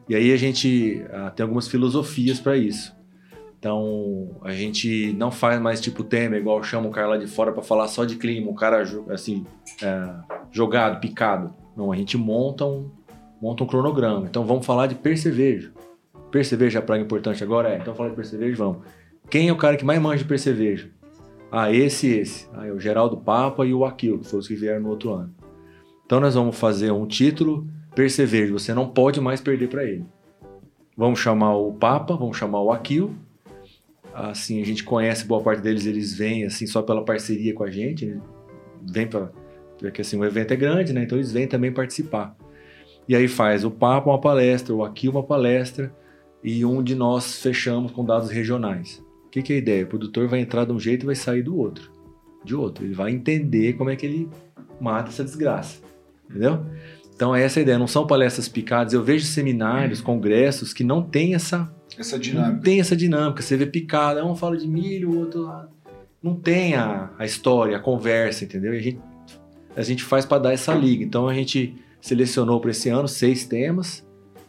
E 0.09 0.15
aí 0.15 0.33
a 0.33 0.37
gente 0.37 1.05
ah, 1.13 1.31
tem 1.31 1.45
algumas 1.45 1.69
filosofias 1.69 2.41
para 2.41 2.57
isso. 2.57 2.95
Então, 3.63 4.41
a 4.43 4.51
gente 4.51 5.13
não 5.13 5.31
faz 5.31 5.61
mais 5.61 5.81
tipo 5.81 6.03
tema, 6.03 6.37
igual 6.37 6.61
chama 6.65 6.89
o 6.89 6.91
cara 6.91 7.11
lá 7.11 7.17
de 7.17 7.29
fora 7.29 7.53
para 7.53 7.63
falar 7.63 7.87
só 7.87 8.05
de 8.05 8.17
clima, 8.17 8.51
o 8.51 8.55
cara 8.57 8.83
assim, 9.09 9.47
é, 9.81 10.15
jogado, 10.51 10.99
picado. 10.99 11.55
Não, 11.77 11.93
a 11.93 11.97
gente 11.97 12.19
monta 12.19 12.67
um, 12.67 12.91
monta 13.41 13.63
um 13.63 13.67
cronograma. 13.69 14.27
Então, 14.27 14.45
vamos 14.45 14.67
falar 14.67 14.89
de 14.89 14.97
percevejo. 14.97 15.73
Percevejo 16.33 16.77
é 16.77 16.81
a 16.81 16.83
praga 16.83 17.05
importante 17.05 17.45
agora? 17.45 17.73
É. 17.73 17.79
Então, 17.79 17.95
falar 17.95 18.09
de 18.09 18.17
percevejo, 18.17 18.57
vamos. 18.57 18.79
Quem 19.31 19.49
é 19.49 19.53
o 19.53 19.57
cara 19.57 19.77
que 19.77 19.85
mais 19.85 20.03
manja 20.03 20.25
de 20.25 20.29
percevejo? 20.29 20.91
Ah, 21.49 21.71
esse 21.71 22.09
e 22.09 22.19
esse. 22.19 22.49
Ah, 22.55 22.67
é 22.67 22.73
o 22.73 22.81
Geraldo 22.81 23.17
Papa 23.17 23.65
e 23.65 23.73
o 23.73 23.85
Aquilo, 23.85 24.19
que 24.19 24.27
foram 24.27 24.41
os 24.41 24.49
que 24.49 24.57
vieram 24.57 24.83
no 24.83 24.89
outro 24.89 25.13
ano. 25.13 25.33
Então, 26.05 26.19
nós 26.19 26.35
vamos 26.35 26.59
fazer 26.59 26.91
um 26.91 27.07
título, 27.07 27.69
percevejo. 27.95 28.59
Você 28.59 28.75
não 28.75 28.89
pode 28.89 29.21
mais 29.21 29.41
perder 29.41 29.69
para 29.69 29.85
ele. 29.85 30.05
Vamos 30.97 31.21
chamar 31.21 31.57
o 31.57 31.73
Papa, 31.73 32.15
vamos 32.15 32.37
chamar 32.37 32.61
o 32.61 32.71
Aquilo. 32.71 33.15
Assim, 34.13 34.61
a 34.61 34.65
gente 34.65 34.85
conhece 34.85 35.25
boa 35.25 35.43
parte 35.43 35.63
deles, 35.63 35.87
eles 35.87 36.15
vêm 36.15 36.45
assim 36.45 36.67
só 36.67 36.83
pela 36.83 37.03
parceria 37.03 37.55
com 37.55 37.65
a 37.65 37.71
gente, 37.71 38.05
eles 38.05 38.21
vêm 38.83 39.07
para 39.07 39.31
porque 39.79 40.03
assim 40.03 40.17
o 40.17 40.25
evento 40.25 40.53
é 40.53 40.57
grande, 40.57 40.93
né? 40.93 41.03
Então 41.03 41.19
eles 41.19 41.33
vêm 41.33 41.49
também 41.49 41.73
participar. 41.73 42.37
E 43.09 43.17
aí 43.17 43.27
faz 43.27 43.65
o 43.65 43.71
Papa 43.71 44.11
uma 44.11 44.21
palestra, 44.21 44.75
o 44.75 44.85
Aqui 44.85 45.09
uma 45.09 45.23
palestra 45.23 45.93
e 46.43 46.65
um 46.65 46.83
de 46.83 46.95
nós 46.95 47.43
fechamos 47.43 47.91
com 47.91 48.05
dados 48.05 48.31
regionais. 48.31 49.03
O 49.27 49.31
que, 49.31 49.43
que 49.43 49.53
é 49.53 49.57
a 49.57 49.59
ideia? 49.59 49.85
O 49.85 49.89
produtor 49.89 50.29
vai 50.29 50.41
entrar 50.41 50.65
de 50.65 50.73
um 50.73 50.79
jeito 50.79 51.05
e 51.05 51.07
vai 51.07 51.15
sair 51.15 51.43
do 51.43 51.57
outro, 51.57 51.91
de 52.45 52.55
outro. 52.55 52.85
Ele 52.85 52.95
vai 52.95 53.11
entender 53.11 53.73
como 53.73 53.91
é 53.91 53.97
que 53.97 54.07
ele 54.07 54.29
mata 54.81 55.09
essa 55.09 55.25
desgraça, 55.25 55.81
entendeu? 56.31 56.65
Então 57.23 57.37
essa 57.37 57.61
é 57.61 57.61
a 57.61 57.63
ideia. 57.63 57.79
Não 57.79 57.87
são 57.87 58.05
palestras 58.05 58.49
picadas. 58.49 58.93
Eu 58.93 59.05
vejo 59.05 59.25
seminários, 59.25 60.01
congressos 60.01 60.73
que 60.73 60.83
não 60.83 61.01
tem 61.01 61.37
essa 61.37 61.73
Essa 61.97 62.17
não 62.17 62.21
dinâmica. 62.21 62.63
tem 62.63 62.81
essa 62.81 62.97
dinâmica. 62.97 63.41
Você 63.41 63.57
vê 63.57 63.65
picada, 63.65 64.27
um 64.27 64.35
fala 64.35 64.57
de 64.57 64.67
milho, 64.67 65.13
o 65.13 65.19
outro 65.21 65.43
lá. 65.43 65.69
Não 66.21 66.35
tem 66.35 66.75
a, 66.75 67.13
a 67.17 67.25
história, 67.25 67.77
a 67.77 67.81
conversa, 67.81 68.43
entendeu? 68.43 68.75
E 68.75 68.79
a 68.79 68.83
gente, 68.83 69.01
a 69.77 69.83
gente 69.83 70.03
faz 70.03 70.27
para 70.27 70.43
dar 70.43 70.53
essa 70.53 70.75
liga. 70.75 71.05
Então 71.05 71.29
a 71.29 71.35
gente 71.35 71.77
selecionou 72.01 72.61
para 72.61 72.73
esse 72.73 72.89
ano 72.89 73.07
seis 73.07 73.47
temas. 73.47 74.05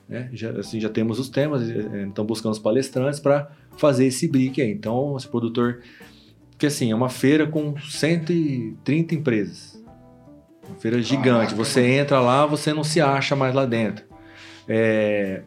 Né? 0.09 0.31
Já, 0.33 0.49
assim, 0.53 0.79
já 0.79 0.89
temos 0.89 1.19
os 1.19 1.29
temas, 1.29 1.69
eh, 1.69 2.07
então 2.07 2.25
buscando 2.25 2.53
os 2.53 2.59
palestrantes 2.59 3.19
para 3.19 3.51
fazer 3.77 4.07
esse 4.07 4.27
brick 4.27 4.59
aí. 4.59 4.71
Então, 4.71 5.15
esse 5.15 5.27
produtor. 5.27 5.83
Porque 6.49 6.65
assim, 6.65 6.89
é 6.89 6.95
uma 6.95 7.09
feira 7.09 7.45
com 7.45 7.77
130 7.79 9.13
empresas. 9.13 9.72
Uma 10.67 10.77
feira 10.77 11.01
gigante. 11.01 11.53
Você 11.53 11.81
entra 11.81 12.19
lá, 12.19 12.45
você 12.45 12.73
não 12.73 12.83
se 12.83 13.01
acha 13.01 13.35
mais 13.35 13.53
lá 13.53 13.65
dentro. 13.65 14.05
É, 14.67 15.43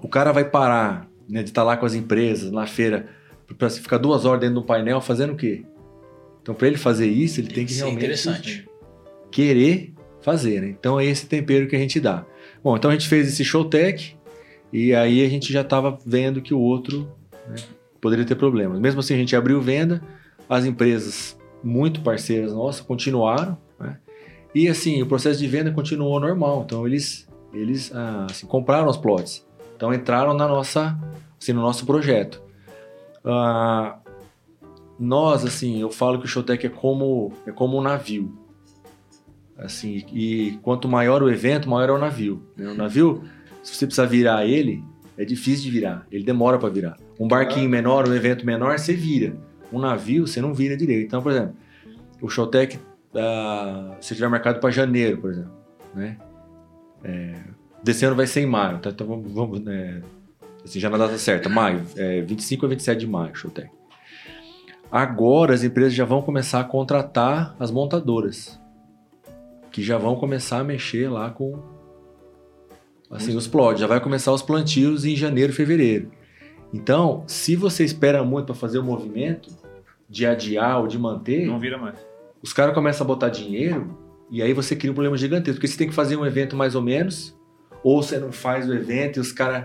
o 0.00 0.08
cara 0.08 0.32
vai 0.32 0.44
parar 0.44 1.08
né, 1.28 1.42
de 1.42 1.50
estar 1.50 1.62
lá 1.62 1.76
com 1.76 1.86
as 1.86 1.94
empresas 1.94 2.50
na 2.50 2.66
feira 2.66 3.08
para 3.56 3.70
ficar 3.70 3.98
duas 3.98 4.24
horas 4.24 4.40
dentro 4.40 4.56
do 4.56 4.62
painel 4.62 5.00
fazendo 5.00 5.32
o 5.32 5.36
quê? 5.36 5.64
Então, 6.42 6.54
para 6.54 6.68
ele 6.68 6.76
fazer 6.76 7.08
isso, 7.08 7.40
ele 7.40 7.48
tem, 7.48 7.66
que 7.66 7.72
ser 7.72 7.78
realmente 7.78 7.98
interessante. 7.98 8.68
querer 9.30 9.92
fazer. 10.20 10.60
Né? 10.60 10.68
Então, 10.68 10.98
é 10.98 11.04
esse 11.04 11.26
tempero 11.26 11.66
que 11.68 11.74
a 11.76 11.78
gente 11.78 11.98
dá. 11.98 12.24
Bom, 12.62 12.76
então 12.76 12.90
a 12.90 12.94
gente 12.94 13.08
fez 13.08 13.28
esse 13.28 13.44
showtech 13.44 14.16
e 14.72 14.94
aí 14.94 15.24
a 15.24 15.28
gente 15.28 15.52
já 15.52 15.60
estava 15.60 15.98
vendo 16.04 16.40
que 16.40 16.54
o 16.54 16.58
outro 16.58 17.10
né, 17.48 17.56
poderia 18.00 18.24
ter 18.24 18.34
problemas. 18.34 18.78
Mesmo 18.78 19.00
assim, 19.00 19.14
a 19.14 19.18
gente 19.18 19.34
abriu 19.34 19.60
venda, 19.60 20.02
as 20.48 20.64
empresas 20.64 21.38
muito 21.62 22.00
parceiras 22.00 22.52
nossas 22.52 22.80
continuaram? 22.80 23.58
E 24.56 24.68
assim, 24.70 25.02
o 25.02 25.06
processo 25.06 25.38
de 25.38 25.46
venda 25.46 25.70
continuou 25.70 26.18
normal. 26.18 26.62
Então, 26.64 26.86
eles, 26.86 27.28
eles 27.52 27.94
ah, 27.94 28.26
assim, 28.30 28.46
compraram 28.46 28.88
os 28.88 28.96
plots. 28.96 29.46
Então, 29.76 29.92
entraram 29.92 30.32
na 30.32 30.48
nossa, 30.48 30.98
assim, 31.38 31.52
no 31.52 31.60
nosso 31.60 31.84
projeto. 31.84 32.42
Ah, 33.22 33.98
nós, 34.98 35.44
assim, 35.44 35.78
eu 35.78 35.90
falo 35.90 36.18
que 36.18 36.24
o 36.24 36.28
Showtech 36.28 36.64
é 36.64 36.70
como, 36.70 37.34
é 37.46 37.52
como 37.52 37.76
um 37.76 37.82
navio. 37.82 38.34
Assim, 39.58 40.02
e 40.10 40.58
quanto 40.62 40.88
maior 40.88 41.22
o 41.22 41.28
evento, 41.28 41.68
maior 41.68 41.90
é 41.90 41.92
o 41.92 41.98
navio. 41.98 42.42
né? 42.56 42.66
O 42.66 42.74
navio, 42.74 43.24
se 43.62 43.74
você 43.74 43.84
precisar 43.84 44.06
virar 44.06 44.46
ele, 44.46 44.82
é 45.18 45.24
difícil 45.26 45.64
de 45.64 45.70
virar. 45.70 46.06
Ele 46.10 46.24
demora 46.24 46.58
para 46.58 46.70
virar. 46.70 46.96
Um 47.20 47.28
barquinho 47.28 47.68
menor, 47.68 48.08
um 48.08 48.14
evento 48.14 48.46
menor, 48.46 48.78
você 48.78 48.94
vira. 48.94 49.36
Um 49.70 49.78
navio, 49.78 50.26
você 50.26 50.40
não 50.40 50.54
vira 50.54 50.78
direito. 50.78 51.08
Então, 51.08 51.22
por 51.22 51.32
exemplo, 51.32 51.54
o 52.22 52.30
Showtech, 52.30 52.78
ah, 53.16 53.96
se 54.00 54.14
tiver 54.14 54.28
marcado 54.28 54.60
para 54.60 54.70
janeiro, 54.70 55.18
por 55.18 55.30
exemplo, 55.30 55.52
né? 55.94 56.16
É, 57.04 57.34
desse 57.82 58.04
ano 58.04 58.16
vai 58.16 58.26
ser 58.26 58.40
em 58.40 58.46
maio, 58.46 58.78
tá? 58.78 58.90
Então 58.90 59.06
vamos, 59.06 59.32
vamos 59.32 59.60
né? 59.60 60.02
assim, 60.64 60.80
já 60.80 60.90
na 60.90 60.98
data 60.98 61.16
certa, 61.16 61.48
maio, 61.48 61.82
é, 61.96 62.20
25 62.22 62.66
a 62.66 62.68
27 62.68 63.00
de 63.00 63.06
maio, 63.06 63.34
Showtech. 63.34 63.70
Agora 64.90 65.54
as 65.54 65.64
empresas 65.64 65.94
já 65.94 66.04
vão 66.04 66.22
começar 66.22 66.60
a 66.60 66.64
contratar 66.64 67.56
as 67.58 67.70
montadoras, 67.70 68.60
que 69.70 69.82
já 69.82 69.98
vão 69.98 70.16
começar 70.16 70.60
a 70.60 70.64
mexer 70.64 71.08
lá 71.08 71.30
com 71.30 71.60
assim 73.10 73.36
os 73.36 73.46
plots, 73.46 73.80
já 73.80 73.86
vai 73.86 74.00
começar 74.00 74.32
os 74.32 74.42
plantios 74.42 75.04
em 75.04 75.14
janeiro, 75.14 75.52
fevereiro. 75.52 76.10
Então, 76.72 77.24
se 77.26 77.54
você 77.54 77.84
espera 77.84 78.24
muito 78.24 78.46
para 78.46 78.54
fazer 78.54 78.78
o 78.78 78.82
movimento 78.82 79.50
de 80.08 80.26
adiar 80.26 80.80
ou 80.80 80.86
de 80.86 80.98
manter, 80.98 81.46
Não 81.46 81.58
vira 81.58 81.78
mais. 81.78 81.98
Os 82.46 82.52
caras 82.52 82.72
começam 82.72 83.04
a 83.04 83.08
botar 83.08 83.28
dinheiro 83.28 83.98
e 84.30 84.40
aí 84.40 84.52
você 84.52 84.76
cria 84.76 84.92
um 84.92 84.94
problema 84.94 85.16
gigantesco, 85.16 85.56
porque 85.56 85.66
você 85.66 85.76
tem 85.76 85.88
que 85.88 85.94
fazer 85.94 86.16
um 86.16 86.24
evento 86.24 86.54
mais 86.54 86.76
ou 86.76 86.82
menos, 86.82 87.36
ou 87.82 88.00
você 88.00 88.20
não 88.20 88.30
faz 88.30 88.68
o 88.68 88.72
evento 88.72 89.16
e 89.16 89.20
os 89.20 89.32
caras. 89.32 89.64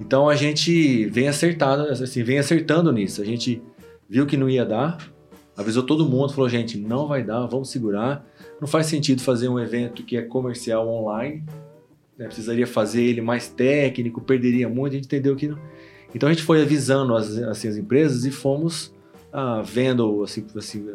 Então 0.00 0.26
a 0.26 0.34
gente 0.34 1.04
vem 1.04 1.28
acertado, 1.28 1.82
assim, 1.82 2.22
vem 2.22 2.38
acertando 2.38 2.90
nisso. 2.90 3.20
A 3.20 3.26
gente 3.26 3.62
viu 4.08 4.24
que 4.24 4.38
não 4.38 4.48
ia 4.48 4.64
dar, 4.64 4.96
avisou 5.54 5.82
todo 5.82 6.08
mundo, 6.08 6.32
falou, 6.32 6.48
gente, 6.48 6.78
não 6.78 7.06
vai 7.06 7.22
dar, 7.22 7.44
vamos 7.44 7.68
segurar. 7.68 8.26
Não 8.58 8.66
faz 8.66 8.86
sentido 8.86 9.20
fazer 9.20 9.50
um 9.50 9.58
evento 9.58 10.02
que 10.02 10.16
é 10.16 10.22
comercial 10.22 10.88
online, 10.88 11.44
né? 12.16 12.24
precisaria 12.24 12.66
fazer 12.66 13.02
ele 13.02 13.20
mais 13.20 13.48
técnico, 13.48 14.22
perderia 14.22 14.66
muito, 14.66 14.94
a 14.94 14.96
gente 14.96 15.04
entendeu 15.04 15.36
que 15.36 15.46
não. 15.46 15.58
Então 16.14 16.26
a 16.26 16.32
gente 16.32 16.42
foi 16.42 16.62
avisando 16.62 17.14
as, 17.14 17.36
assim, 17.36 17.68
as 17.68 17.76
empresas 17.76 18.24
e 18.24 18.30
fomos 18.30 18.94
ah, 19.30 19.60
vendo 19.62 20.22
assim, 20.22 20.46
assim, 20.56 20.88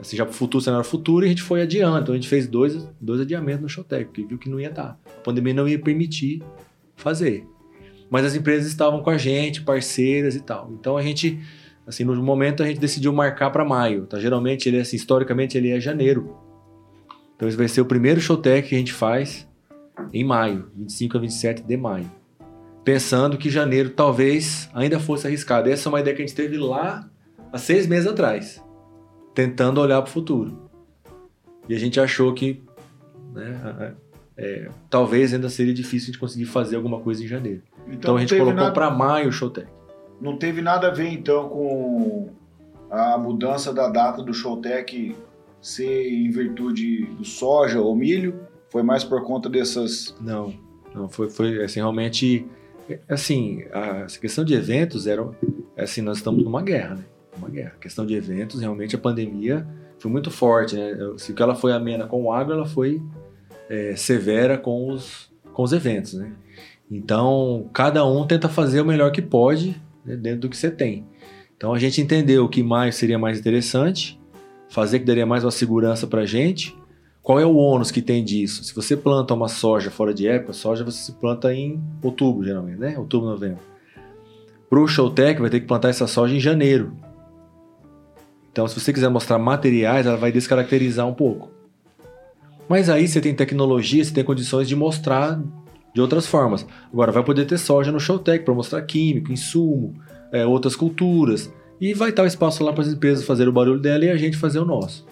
assim, 0.00 0.16
já 0.16 0.26
futuro, 0.26 0.62
cenário 0.62 0.84
futuro, 0.84 1.24
e 1.24 1.26
a 1.26 1.28
gente 1.28 1.42
foi 1.42 1.62
adiando. 1.62 2.00
Então 2.00 2.14
a 2.14 2.16
gente 2.16 2.28
fez 2.28 2.46
dois, 2.46 2.88
dois 3.00 3.20
adiamentos 3.20 3.62
no 3.62 3.68
Showtech, 3.68 4.06
porque 4.06 4.24
viu 4.24 4.38
que 4.38 4.48
não 4.48 4.60
ia 4.60 4.70
dar. 4.70 4.98
A 5.06 5.20
pandemia 5.20 5.54
não 5.54 5.68
ia 5.68 5.78
permitir 5.78 6.42
fazer. 6.96 7.46
Mas 8.10 8.24
as 8.24 8.34
empresas 8.34 8.68
estavam 8.68 9.02
com 9.02 9.10
a 9.10 9.18
gente, 9.18 9.62
parceiras 9.62 10.34
e 10.34 10.40
tal. 10.40 10.72
Então 10.78 10.96
a 10.96 11.02
gente, 11.02 11.38
assim, 11.86 12.04
no 12.04 12.22
momento 12.22 12.62
a 12.62 12.66
gente 12.66 12.80
decidiu 12.80 13.12
marcar 13.12 13.50
para 13.50 13.64
maio. 13.64 14.06
Tá? 14.06 14.18
Geralmente 14.18 14.68
ele 14.68 14.78
é 14.78 14.80
assim, 14.80 14.96
historicamente 14.96 15.58
ele 15.58 15.70
é 15.70 15.80
janeiro. 15.80 16.36
Então 17.36 17.48
esse 17.48 17.56
vai 17.56 17.68
ser 17.68 17.80
o 17.80 17.86
primeiro 17.86 18.20
Showtech 18.20 18.68
que 18.68 18.74
a 18.74 18.78
gente 18.78 18.92
faz 18.92 19.46
em 20.12 20.24
maio, 20.24 20.70
25 20.76 21.16
a 21.16 21.20
27 21.20 21.62
de 21.62 21.76
maio. 21.76 22.10
Pensando 22.84 23.36
que 23.36 23.50
janeiro 23.50 23.90
talvez 23.90 24.70
ainda 24.72 24.98
fosse 24.98 25.26
arriscado. 25.26 25.68
Essa 25.68 25.88
é 25.88 25.90
uma 25.90 26.00
ideia 26.00 26.16
que 26.16 26.22
a 26.22 26.26
gente 26.26 26.36
teve 26.36 26.56
lá 26.56 27.08
há 27.52 27.58
seis 27.58 27.86
meses 27.86 28.06
atrás 28.06 28.62
tentando 29.38 29.80
olhar 29.80 30.02
para 30.02 30.10
o 30.10 30.12
futuro. 30.12 30.68
E 31.68 31.74
a 31.76 31.78
gente 31.78 32.00
achou 32.00 32.34
que 32.34 32.60
né, 33.32 33.94
é, 34.36 34.68
talvez 34.90 35.32
ainda 35.32 35.48
seria 35.48 35.72
difícil 35.72 36.06
a 36.06 36.10
gente 36.10 36.18
conseguir 36.18 36.46
fazer 36.46 36.74
alguma 36.74 36.98
coisa 36.98 37.22
em 37.22 37.28
janeiro. 37.28 37.62
Então, 37.86 38.16
a 38.16 38.20
não 38.20 38.26
gente 38.26 38.36
colocou 38.36 38.72
para 38.72 38.90
maio 38.90 39.28
o 39.28 39.32
Showtech. 39.32 39.68
Não 40.20 40.36
teve 40.36 40.60
nada 40.60 40.88
a 40.88 40.90
ver, 40.90 41.12
então, 41.12 41.48
com 41.50 42.30
a 42.90 43.16
mudança 43.16 43.72
da 43.72 43.88
data 43.88 44.24
do 44.24 44.34
Showtech 44.34 45.14
ser 45.62 46.12
em 46.12 46.28
virtude 46.32 47.04
do 47.04 47.24
soja 47.24 47.80
ou 47.80 47.94
milho? 47.94 48.40
Foi 48.70 48.82
mais 48.82 49.04
por 49.04 49.22
conta 49.22 49.48
dessas. 49.48 50.16
Não, 50.20 50.52
não 50.92 51.08
foi, 51.08 51.30
foi 51.30 51.62
assim, 51.62 51.78
realmente, 51.78 52.44
assim, 53.08 53.62
a, 53.72 53.98
essa 53.98 54.18
questão 54.18 54.44
de 54.44 54.54
eventos 54.54 55.06
era, 55.06 55.24
assim, 55.76 56.02
nós 56.02 56.16
estamos 56.16 56.42
numa 56.42 56.60
guerra, 56.60 56.96
né? 56.96 57.04
Guerra. 57.58 57.72
A 57.76 57.80
questão 57.80 58.06
de 58.06 58.14
eventos, 58.14 58.60
realmente 58.60 58.94
a 58.94 58.98
pandemia 58.98 59.66
foi 59.98 60.10
muito 60.10 60.30
forte, 60.30 60.76
né? 60.76 60.96
Se 61.16 61.34
ela 61.38 61.54
foi 61.54 61.72
amena 61.72 62.06
com 62.06 62.24
o 62.24 62.32
agro, 62.32 62.54
ela 62.54 62.66
foi 62.66 63.02
é, 63.68 63.96
severa 63.96 64.56
com 64.56 64.90
os, 64.90 65.30
com 65.52 65.62
os 65.62 65.72
eventos, 65.72 66.14
né? 66.14 66.32
Então, 66.90 67.68
cada 67.72 68.04
um 68.06 68.26
tenta 68.26 68.48
fazer 68.48 68.80
o 68.80 68.84
melhor 68.84 69.12
que 69.12 69.20
pode 69.20 69.80
né, 70.04 70.16
dentro 70.16 70.40
do 70.40 70.48
que 70.48 70.56
você 70.56 70.70
tem. 70.70 71.06
Então, 71.56 71.74
a 71.74 71.78
gente 71.78 72.00
entendeu 72.00 72.48
que 72.48 72.62
maio 72.62 72.92
seria 72.92 73.18
mais 73.18 73.38
interessante, 73.38 74.18
fazer 74.70 75.00
que 75.00 75.04
daria 75.04 75.26
mais 75.26 75.44
uma 75.44 75.50
segurança 75.50 76.06
para 76.06 76.22
a 76.22 76.26
gente, 76.26 76.74
qual 77.20 77.38
é 77.38 77.44
o 77.44 77.56
ônus 77.56 77.90
que 77.90 78.00
tem 78.00 78.24
disso? 78.24 78.64
Se 78.64 78.74
você 78.74 78.96
planta 78.96 79.34
uma 79.34 79.48
soja 79.48 79.90
fora 79.90 80.14
de 80.14 80.26
época, 80.26 80.54
soja 80.54 80.82
você 80.82 80.98
se 80.98 81.12
planta 81.12 81.52
em 81.52 81.78
outubro, 82.02 82.42
geralmente, 82.42 82.78
né? 82.78 82.98
Outubro, 82.98 83.28
novembro. 83.28 83.58
Para 84.70 84.80
o 84.80 84.88
Showtech, 84.88 85.40
vai 85.40 85.50
ter 85.50 85.60
que 85.60 85.66
plantar 85.66 85.90
essa 85.90 86.06
soja 86.06 86.34
em 86.34 86.40
janeiro. 86.40 86.96
Então, 88.58 88.66
se 88.66 88.74
você 88.74 88.92
quiser 88.92 89.08
mostrar 89.08 89.38
materiais, 89.38 90.04
ela 90.04 90.16
vai 90.16 90.32
descaracterizar 90.32 91.06
um 91.06 91.14
pouco. 91.14 91.48
Mas 92.68 92.90
aí 92.90 93.06
você 93.06 93.20
tem 93.20 93.32
tecnologia, 93.32 94.04
você 94.04 94.12
tem 94.12 94.24
condições 94.24 94.66
de 94.66 94.74
mostrar 94.74 95.40
de 95.94 96.00
outras 96.00 96.26
formas. 96.26 96.66
Agora, 96.92 97.12
vai 97.12 97.22
poder 97.22 97.44
ter 97.44 97.56
soja 97.56 97.92
no 97.92 98.00
Showtech 98.00 98.44
para 98.44 98.52
mostrar 98.52 98.82
químico, 98.82 99.30
insumo, 99.30 99.94
é, 100.32 100.44
outras 100.44 100.74
culturas. 100.74 101.54
E 101.80 101.94
vai 101.94 102.10
estar 102.10 102.24
o 102.24 102.26
espaço 102.26 102.64
lá 102.64 102.72
para 102.72 102.82
as 102.82 102.88
empresas 102.88 103.24
fazerem 103.24 103.48
o 103.48 103.54
barulho 103.54 103.78
dela 103.78 104.06
e 104.06 104.10
a 104.10 104.16
gente 104.16 104.36
fazer 104.36 104.58
o 104.58 104.64
nosso. 104.64 105.06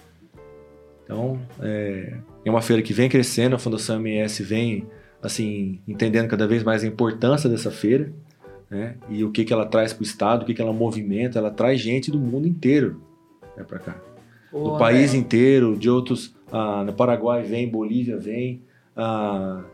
Então, 1.05 1.39
é, 1.63 2.15
é 2.45 2.51
uma 2.51 2.61
feira 2.61 2.83
que 2.83 2.93
vem 2.93 3.09
crescendo, 3.09 3.55
a 3.55 3.61
Fundação 3.61 4.05
MS 4.05 4.43
vem 4.43 4.89
assim 5.23 5.79
entendendo 5.87 6.27
cada 6.27 6.49
vez 6.49 6.65
mais 6.65 6.83
a 6.83 6.87
importância 6.89 7.49
dessa 7.49 7.71
feira, 7.71 8.13
né? 8.69 8.97
E 9.09 9.23
o 9.23 9.31
que, 9.31 9.45
que 9.45 9.53
ela 9.53 9.67
traz 9.67 9.93
para 9.93 10.03
o 10.03 10.05
estado, 10.05 10.43
o 10.43 10.47
que, 10.47 10.53
que 10.53 10.61
ela 10.61 10.73
movimenta, 10.73 11.39
ela 11.39 11.53
traz 11.53 11.81
gente 11.81 12.11
do 12.11 12.19
mundo 12.19 12.49
inteiro 12.49 13.07
né, 13.57 13.65
para 13.65 13.79
cá. 13.79 13.97
Ô, 14.53 14.71
do 14.71 14.79
país 14.79 15.15
inteiro, 15.15 15.77
de 15.77 15.91
outros. 15.91 16.35
Ah, 16.51 16.85
no 16.85 16.93
Paraguai 16.93 17.43
vem, 17.43 17.69
Bolívia 17.69 18.17
vem, 18.17 18.63
ah, 18.97 19.65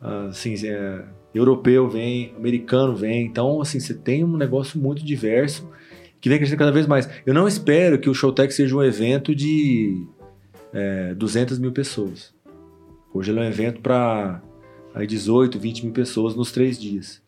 ah, 0.00 0.26
assim, 0.28 0.54
é, 0.66 1.04
europeu 1.34 1.88
vem, 1.88 2.34
americano 2.36 2.94
vem. 2.94 3.26
Então, 3.26 3.60
assim, 3.60 3.80
você 3.80 3.94
tem 3.94 4.24
um 4.24 4.36
negócio 4.36 4.78
muito 4.78 5.04
diverso 5.04 5.68
que 6.20 6.28
vem 6.28 6.38
crescendo 6.38 6.58
cada 6.58 6.72
vez 6.72 6.86
mais. 6.86 7.08
Eu 7.24 7.32
não 7.32 7.48
espero 7.48 7.98
que 7.98 8.10
o 8.10 8.14
Showtech 8.14 8.52
seja 8.52 8.76
um 8.76 8.82
evento 8.82 9.34
de 9.34 10.06
é, 10.72 11.14
200 11.14 11.58
mil 11.58 11.72
pessoas. 11.72 12.34
Hoje 13.12 13.32
ele 13.32 13.40
é 13.40 13.42
um 13.42 13.46
evento 13.46 13.80
para 13.80 14.42
18, 15.06 15.58
20 15.58 15.84
mil 15.84 15.92
pessoas 15.92 16.34
nos 16.34 16.52
três 16.52 16.78
dias. 16.78 17.22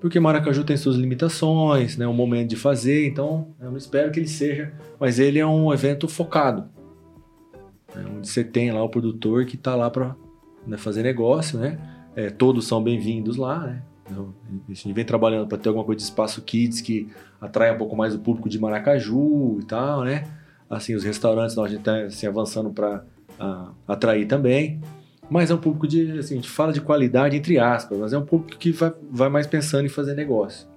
Porque 0.00 0.20
Maracaju 0.20 0.62
tem 0.62 0.76
suas 0.76 0.96
limitações, 0.96 1.96
né, 1.96 2.06
um 2.06 2.12
momento 2.12 2.50
de 2.50 2.56
fazer, 2.56 3.08
então 3.08 3.48
eu 3.58 3.70
não 3.70 3.78
espero 3.78 4.12
que 4.12 4.20
ele 4.20 4.28
seja, 4.28 4.72
mas 5.00 5.18
ele 5.18 5.38
é 5.38 5.46
um 5.46 5.72
evento 5.72 6.06
focado, 6.06 6.68
né, 7.94 8.04
onde 8.16 8.28
você 8.28 8.44
tem 8.44 8.70
lá 8.70 8.82
o 8.82 8.88
produtor 8.88 9.46
que 9.46 9.56
está 9.56 9.74
lá 9.74 9.90
para 9.90 10.14
fazer 10.76 11.02
negócio, 11.02 11.58
né? 11.58 11.78
É, 12.14 12.30
todos 12.30 12.66
são 12.66 12.82
bem-vindos 12.82 13.36
lá, 13.36 13.58
né? 13.60 13.82
Então, 14.10 14.32
a 14.68 14.72
gente 14.72 14.92
vem 14.92 15.04
trabalhando 15.04 15.48
para 15.48 15.58
ter 15.58 15.68
alguma 15.68 15.84
coisa 15.84 15.98
de 15.98 16.04
espaço 16.04 16.40
kids 16.42 16.80
que 16.80 17.08
atrai 17.40 17.74
um 17.74 17.78
pouco 17.78 17.96
mais 17.96 18.14
o 18.14 18.18
público 18.18 18.48
de 18.48 18.58
Maracaju 18.58 19.58
e 19.60 19.64
tal, 19.64 20.04
né? 20.04 20.24
Assim, 20.68 20.94
os 20.94 21.04
restaurantes 21.04 21.56
nós 21.56 21.66
a 21.66 21.68
gente 21.68 21.80
está 21.80 21.96
assim, 22.02 22.26
avançando 22.26 22.70
para 22.70 23.02
atrair 23.86 24.26
também. 24.26 24.80
Mas 25.28 25.50
é 25.50 25.54
um 25.54 25.58
público 25.58 25.88
de, 25.88 26.18
assim, 26.18 26.34
a 26.34 26.36
gente 26.36 26.48
fala 26.48 26.72
de 26.72 26.80
qualidade 26.80 27.36
entre 27.36 27.58
aspas, 27.58 27.98
mas 27.98 28.12
é 28.12 28.18
um 28.18 28.24
público 28.24 28.58
que 28.58 28.70
vai, 28.70 28.92
vai 29.10 29.28
mais 29.28 29.46
pensando 29.46 29.84
em 29.84 29.88
fazer 29.88 30.14
negócio. 30.14 30.68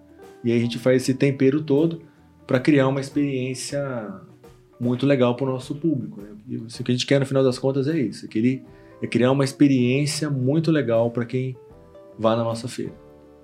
E 0.43 0.51
aí 0.51 0.57
a 0.57 0.61
gente 0.61 0.79
faz 0.79 1.03
esse 1.03 1.13
tempero 1.13 1.61
todo 1.61 2.01
para 2.47 2.59
criar 2.59 2.87
uma 2.87 2.99
experiência 2.99 4.11
muito 4.79 5.05
legal 5.05 5.35
para 5.35 5.45
o 5.45 5.51
nosso 5.51 5.75
público. 5.75 6.21
Né? 6.21 6.29
E 6.47 6.55
isso 6.65 6.83
que 6.83 6.91
a 6.91 6.95
gente 6.95 7.05
quer 7.05 7.19
no 7.19 7.25
final 7.25 7.43
das 7.43 7.59
contas 7.59 7.87
é 7.87 7.99
isso, 7.99 8.25
é, 8.25 8.37
ele- 8.37 8.63
é 9.01 9.07
criar 9.07 9.31
uma 9.31 9.43
experiência 9.43 10.29
muito 10.29 10.71
legal 10.71 11.11
para 11.11 11.25
quem 11.25 11.55
vá 12.17 12.35
na 12.35 12.43
nossa 12.43 12.67
feira. 12.67 12.93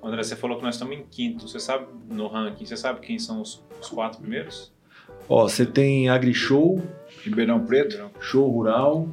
André, 0.04 0.22
você 0.24 0.36
falou 0.36 0.58
que 0.58 0.64
nós 0.64 0.76
estamos 0.76 0.96
em 0.96 1.04
quinto. 1.10 1.48
Você 1.48 1.60
sabe, 1.60 1.88
no 2.12 2.28
ranking, 2.28 2.66
você 2.66 2.78
sabe 2.78 3.00
quem 3.00 3.18
são 3.18 3.42
os, 3.42 3.64
os 3.82 3.90
quatro 3.90 4.20
primeiros? 4.20 4.72
Ó, 5.28 5.48
você 5.48 5.66
tem 5.66 6.10
AgriShow, 6.10 6.80
Ribeirão 7.24 7.66
Preto, 7.66 8.12
Show 8.20 8.48
Rural, 8.50 9.08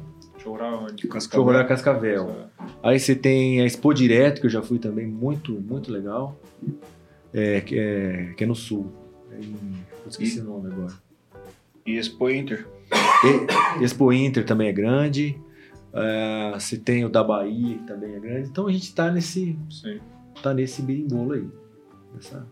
Onde? 0.45 1.07
Show 1.31 1.43
Rural 1.43 1.65
Cascavel. 1.67 2.35
Aí 2.81 2.99
você 2.99 3.15
tem 3.15 3.61
a 3.61 3.65
Expo 3.65 3.93
Direto, 3.93 4.41
que 4.41 4.47
eu 4.47 4.51
já 4.51 4.61
fui 4.61 4.77
também, 4.79 5.07
muito, 5.07 5.51
muito 5.53 5.91
legal. 5.91 6.37
É, 7.33 7.61
que, 7.61 7.77
é, 7.79 8.33
que 8.37 8.43
é 8.43 8.47
no 8.47 8.55
sul. 8.55 8.91
É 9.31 9.37
em, 9.39 9.55
eu 10.03 10.09
esqueci 10.09 10.39
o 10.39 10.43
nome 10.43 10.71
agora. 10.71 10.93
e 11.85 11.97
Expo 11.97 12.29
Inter. 12.29 12.67
E- 13.79 13.83
Expo 13.83 14.11
Inter 14.13 14.45
também 14.45 14.67
é 14.67 14.71
grande. 14.73 15.39
É, 15.93 16.51
você 16.53 16.77
tem 16.77 17.05
o 17.05 17.09
da 17.09 17.23
Bahia, 17.23 17.77
que 17.77 17.83
também 17.85 18.13
é 18.15 18.19
grande. 18.19 18.49
Então 18.49 18.67
a 18.67 18.71
gente 18.71 18.93
tá 18.93 19.11
nesse, 19.11 19.57
Sim. 19.69 19.99
tá 20.41 20.53
nesse 20.53 20.81
birimbolo 20.81 21.33
aí. 21.33 21.47
Nessa- 22.13 22.45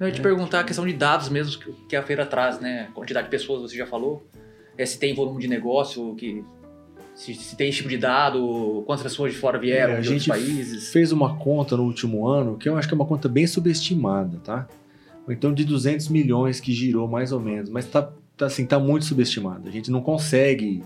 Eu 0.00 0.06
ia 0.08 0.12
te 0.12 0.20
perguntar 0.20 0.60
a 0.60 0.64
questão 0.64 0.86
de 0.86 0.92
dados 0.92 1.28
mesmo 1.30 1.58
que, 1.62 1.72
que 1.88 1.96
a 1.96 2.02
feira 2.02 2.26
traz, 2.26 2.60
né? 2.60 2.88
Quantidade 2.94 3.26
de 3.26 3.30
pessoas, 3.30 3.62
você 3.62 3.76
já 3.76 3.86
falou. 3.86 4.26
É, 4.78 4.84
se 4.84 4.98
tem 4.98 5.14
volume 5.14 5.40
de 5.40 5.48
negócio, 5.48 6.14
que, 6.16 6.44
se, 7.16 7.34
se 7.34 7.56
tem 7.56 7.68
esse 7.70 7.78
tipo 7.78 7.88
de 7.88 7.98
dado, 7.98 8.84
quantas 8.86 9.02
pessoas 9.02 9.32
de 9.32 9.38
fora 9.38 9.58
vieram, 9.58 9.94
É, 9.94 9.96
a 9.96 10.00
de 10.00 10.08
gente 10.08 10.28
países. 10.28 10.92
fez 10.92 11.10
uma 11.10 11.34
conta 11.36 11.76
no 11.76 11.82
último 11.82 12.28
ano, 12.28 12.56
que 12.56 12.68
eu 12.68 12.76
acho 12.76 12.86
que 12.86 12.94
é 12.94 12.96
uma 12.96 13.06
conta 13.06 13.28
bem 13.28 13.46
subestimada, 13.46 14.38
tá? 14.44 14.68
Então 15.28 15.52
de 15.52 15.64
200 15.64 16.08
milhões 16.08 16.60
que 16.60 16.72
girou 16.72 17.08
mais 17.08 17.32
ou 17.32 17.40
menos, 17.40 17.68
mas 17.68 17.84
tá, 17.86 18.08
tá 18.36 18.46
assim, 18.46 18.64
tá 18.64 18.78
muito 18.78 19.04
subestimada. 19.06 19.68
A 19.68 19.72
gente 19.72 19.90
não 19.90 20.00
consegue 20.00 20.84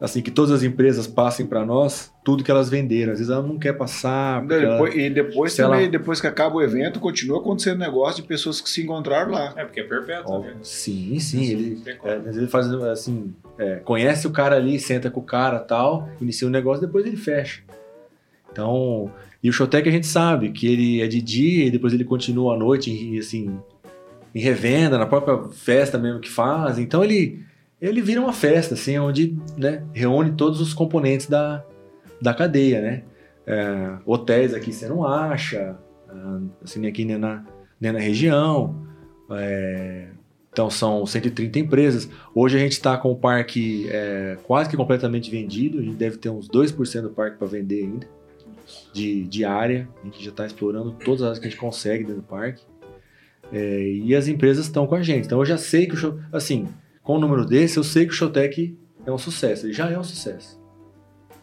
assim 0.00 0.20
que 0.20 0.30
todas 0.30 0.50
as 0.52 0.62
empresas 0.62 1.06
passem 1.06 1.46
para 1.46 1.64
nós 1.64 2.12
tudo 2.22 2.44
que 2.44 2.50
elas 2.50 2.68
venderam. 2.68 3.12
Às 3.12 3.18
vezes 3.18 3.32
ela 3.32 3.42
não 3.42 3.58
quer 3.58 3.72
passar, 3.72 4.44
ela- 4.50 4.72
Depois- 4.72 4.94
e 4.94 5.08
depois 5.10 5.56
também, 5.56 5.80
ela- 5.82 5.88
depois 5.90 6.20
que 6.20 6.26
acaba 6.26 6.56
o 6.56 6.62
evento, 6.62 7.00
continua 7.00 7.38
acontecendo 7.40 7.78
negócio 7.78 8.20
de 8.20 8.28
pessoas 8.28 8.60
que 8.60 8.68
se 8.68 8.82
encontraram 8.82 9.32
lá. 9.32 9.54
É, 9.56 9.64
porque 9.64 9.80
é 9.80 9.84
perpétuo, 9.84 10.34
Ó, 10.34 10.38
né? 10.40 10.54
sim, 10.62 11.18
sim, 11.18 11.44
ele 11.44 11.76
Tem 11.76 11.96
como. 11.96 12.12
é, 12.12 12.16
às 12.16 12.22
vezes 12.24 12.38
ele 12.38 12.48
faz 12.48 12.66
assim, 12.66 13.32
é, 13.58 13.76
conhece 13.76 14.26
o 14.26 14.30
cara 14.30 14.56
ali, 14.56 14.78
senta 14.78 15.10
com 15.10 15.20
o 15.20 15.24
cara, 15.24 15.58
tal, 15.60 16.08
inicia 16.20 16.46
um 16.46 16.50
negócio, 16.50 16.84
depois 16.86 17.06
ele 17.06 17.16
fecha. 17.16 17.62
Então, 18.52 19.10
e 19.42 19.48
o 19.48 19.52
Showtech 19.52 19.88
a 19.88 19.92
gente 19.92 20.06
sabe 20.06 20.50
que 20.50 20.66
ele 20.66 21.00
é 21.00 21.06
de 21.06 21.20
dia 21.22 21.64
e 21.66 21.70
depois 21.70 21.92
ele 21.92 22.04
continua 22.04 22.54
à 22.54 22.58
noite, 22.58 23.18
assim, 23.18 23.58
em 24.34 24.40
revenda, 24.40 24.98
na 24.98 25.06
própria 25.06 25.48
festa 25.52 25.96
mesmo 25.98 26.20
que 26.20 26.28
faz. 26.28 26.78
Então 26.78 27.02
ele 27.04 27.44
ele 27.80 28.00
vira 28.00 28.20
uma 28.20 28.32
festa, 28.32 28.74
assim, 28.74 28.98
onde 28.98 29.36
né, 29.56 29.84
reúne 29.92 30.32
todos 30.32 30.60
os 30.60 30.72
componentes 30.72 31.26
da, 31.26 31.64
da 32.20 32.32
cadeia, 32.32 32.80
né? 32.80 33.02
É, 33.46 33.98
hotéis 34.04 34.52
aqui 34.54 34.72
você 34.72 34.88
não 34.88 35.06
acha, 35.06 35.76
ah, 36.08 36.40
assim, 36.64 36.86
aqui 36.86 37.04
nem 37.04 37.18
na, 37.18 37.44
nem 37.80 37.92
na 37.92 37.98
região. 37.98 38.86
É, 39.30 40.08
então 40.50 40.70
são 40.70 41.04
130 41.04 41.58
empresas. 41.58 42.08
Hoje 42.34 42.56
a 42.56 42.60
gente 42.60 42.72
está 42.72 42.96
com 42.96 43.12
o 43.12 43.16
parque 43.16 43.86
é, 43.90 44.38
quase 44.44 44.70
que 44.70 44.76
completamente 44.76 45.30
vendido. 45.30 45.78
A 45.78 45.82
gente 45.82 45.96
deve 45.96 46.16
ter 46.16 46.30
uns 46.30 46.48
2% 46.48 47.02
do 47.02 47.10
parque 47.10 47.36
para 47.36 47.46
vender 47.46 47.84
ainda, 47.84 48.08
de, 48.92 49.24
de 49.24 49.44
área. 49.44 49.86
A 50.02 50.06
gente 50.06 50.24
já 50.24 50.30
está 50.30 50.46
explorando 50.46 50.92
todas 50.92 51.20
as 51.20 51.26
áreas 51.26 51.38
que 51.38 51.46
a 51.46 51.50
gente 51.50 51.60
consegue 51.60 52.04
dentro 52.04 52.22
do 52.22 52.26
parque. 52.26 52.64
É, 53.52 53.82
e 53.82 54.14
as 54.14 54.28
empresas 54.28 54.64
estão 54.64 54.86
com 54.86 54.94
a 54.94 55.02
gente. 55.02 55.26
Então 55.26 55.38
eu 55.38 55.44
já 55.44 55.58
sei 55.58 55.86
que 55.86 55.94
o 55.94 55.96
show, 55.96 56.18
assim, 56.32 56.66
com 57.06 57.18
um 57.18 57.20
número 57.20 57.46
desse, 57.46 57.76
eu 57.76 57.84
sei 57.84 58.04
que 58.04 58.10
o 58.10 58.14
Showtech 58.14 58.76
é 59.06 59.12
um 59.12 59.16
sucesso. 59.16 59.64
Ele 59.64 59.72
já 59.72 59.88
é 59.88 59.96
um 59.96 60.02
sucesso. 60.02 60.60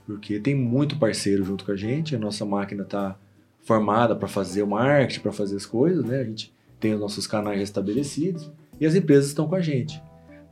Porque 0.06 0.38
tem 0.38 0.53
muito 0.53 0.99
parceiro 0.99 1.41
junto 1.45 1.64
com 1.64 1.72
a 1.72 1.76
gente. 1.77 2.14
A 2.18 2.19
nossa 2.19 2.44
máquina 2.44 2.84
está 2.84 3.18
formada 3.61 4.14
para 4.14 4.27
fazer 4.27 4.61
o 4.61 4.68
marketing, 4.68 5.22
para 5.22 5.31
fazer 5.31 5.56
as 5.56 5.65
coisas, 5.65 6.03
né? 6.03 6.19
A 6.19 6.23
gente 6.26 6.53
tem 6.81 6.94
os 6.94 6.99
nossos 6.99 7.26
canais 7.26 7.61
estabelecidos 7.61 8.52
e 8.77 8.85
as 8.85 8.94
empresas 8.94 9.27
estão 9.27 9.48
com 9.48 9.56
a 9.56 9.61
gente. 9.61 10.03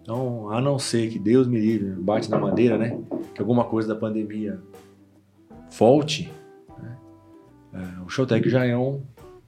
Então, 0.02 0.50
a 0.50 0.62
não 0.62 0.80
ser 0.80 1.10
que 1.10 1.20
Deus 1.20 1.46
me 1.46 1.60
livre, 1.60 1.90
bate 1.90 2.32
na 2.32 2.40
madeira, 2.40 2.78
né? 2.78 2.98
Que 3.36 3.42
alguma 3.42 3.66
coisa 3.66 3.90
da 3.90 3.96
pandemia 4.00 4.62
volte, 5.78 6.32
né? 6.82 6.98
É, 7.74 8.02
o 8.06 8.08
Showtech 8.08 8.50
já 8.50 8.64
é, 8.64 8.78
um, 8.78 9.02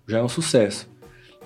já 0.06 0.18
é 0.18 0.24
um 0.24 0.28
sucesso. 0.28 0.93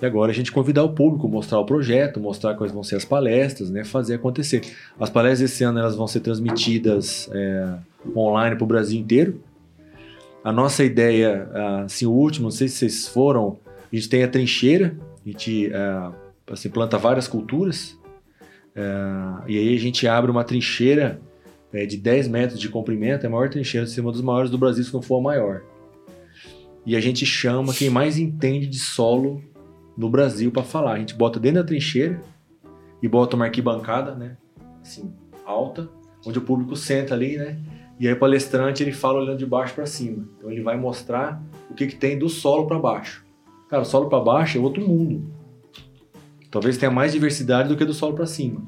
E 0.00 0.06
agora 0.06 0.30
a 0.30 0.34
gente 0.34 0.52
convidar 0.52 0.84
o 0.84 0.90
público, 0.90 1.28
mostrar 1.28 1.58
o 1.58 1.64
projeto, 1.64 2.20
mostrar 2.20 2.54
quais 2.54 2.72
vão 2.72 2.84
ser 2.84 2.96
as 2.96 3.04
palestras, 3.04 3.68
né? 3.68 3.84
Fazer 3.84 4.14
acontecer. 4.14 4.62
As 4.98 5.10
palestras 5.10 5.50
esse 5.50 5.64
ano 5.64 5.80
elas 5.80 5.96
vão 5.96 6.06
ser 6.06 6.20
transmitidas 6.20 7.28
é, 7.32 7.74
online 8.16 8.54
para 8.54 8.64
o 8.64 8.66
Brasil 8.66 8.98
inteiro. 9.00 9.40
A 10.44 10.52
nossa 10.52 10.84
ideia, 10.84 11.48
ah, 11.52 11.82
assim, 11.82 12.06
o 12.06 12.12
último, 12.12 12.44
não 12.44 12.50
sei 12.50 12.68
se 12.68 12.76
vocês 12.76 13.08
foram, 13.08 13.58
a 13.92 13.94
gente 13.94 14.08
tem 14.08 14.22
a 14.22 14.28
trincheira, 14.28 14.96
a 15.24 15.28
gente 15.28 15.70
ah, 15.74 16.12
assim, 16.50 16.70
planta 16.70 16.96
várias 16.96 17.26
culturas, 17.26 17.98
ah, 18.76 19.42
e 19.48 19.58
aí 19.58 19.74
a 19.74 19.78
gente 19.78 20.06
abre 20.06 20.30
uma 20.30 20.44
trincheira 20.44 21.20
eh, 21.72 21.84
de 21.84 21.96
10 21.96 22.28
metros 22.28 22.60
de 22.60 22.68
comprimento, 22.68 23.24
é 23.24 23.26
a 23.26 23.30
maior 23.30 23.50
trincheira, 23.50 23.86
é 23.86 24.00
uma 24.00 24.12
dos 24.12 24.22
maiores 24.22 24.50
do 24.50 24.56
Brasil, 24.56 24.84
se 24.84 24.94
não 24.94 25.02
for 25.02 25.18
a 25.18 25.22
maior. 25.22 25.62
E 26.86 26.96
a 26.96 27.00
gente 27.00 27.26
chama 27.26 27.74
quem 27.74 27.90
mais 27.90 28.16
entende 28.16 28.66
de 28.66 28.78
solo 28.78 29.42
no 29.98 30.08
Brasil 30.08 30.52
para 30.52 30.62
falar. 30.62 30.92
A 30.92 30.98
gente 30.98 31.14
bota 31.14 31.40
dentro 31.40 31.60
da 31.60 31.66
trincheira 31.66 32.20
e 33.02 33.08
bota 33.08 33.34
uma 33.34 33.46
arquibancada, 33.46 34.14
né? 34.14 34.36
Assim, 34.80 35.12
alta, 35.44 35.88
onde 36.24 36.38
o 36.38 36.42
público 36.42 36.76
senta 36.76 37.14
ali, 37.14 37.36
né? 37.36 37.58
E 37.98 38.06
aí 38.06 38.14
o 38.14 38.18
palestrante 38.18 38.80
ele 38.82 38.92
fala 38.92 39.18
olhando 39.18 39.38
de 39.38 39.46
baixo 39.46 39.74
para 39.74 39.84
cima. 39.84 40.24
Então 40.38 40.50
ele 40.50 40.62
vai 40.62 40.76
mostrar 40.76 41.42
o 41.68 41.74
que, 41.74 41.88
que 41.88 41.96
tem 41.96 42.16
do 42.16 42.28
solo 42.28 42.66
para 42.66 42.78
baixo. 42.78 43.26
Cara, 43.68 43.82
o 43.82 43.84
solo 43.84 44.08
para 44.08 44.20
baixo 44.20 44.56
é 44.56 44.60
outro 44.60 44.86
mundo. 44.86 45.28
Talvez 46.50 46.78
tenha 46.78 46.90
mais 46.92 47.12
diversidade 47.12 47.68
do 47.68 47.76
que 47.76 47.84
do 47.84 47.92
solo 47.92 48.14
para 48.14 48.24
cima. 48.24 48.62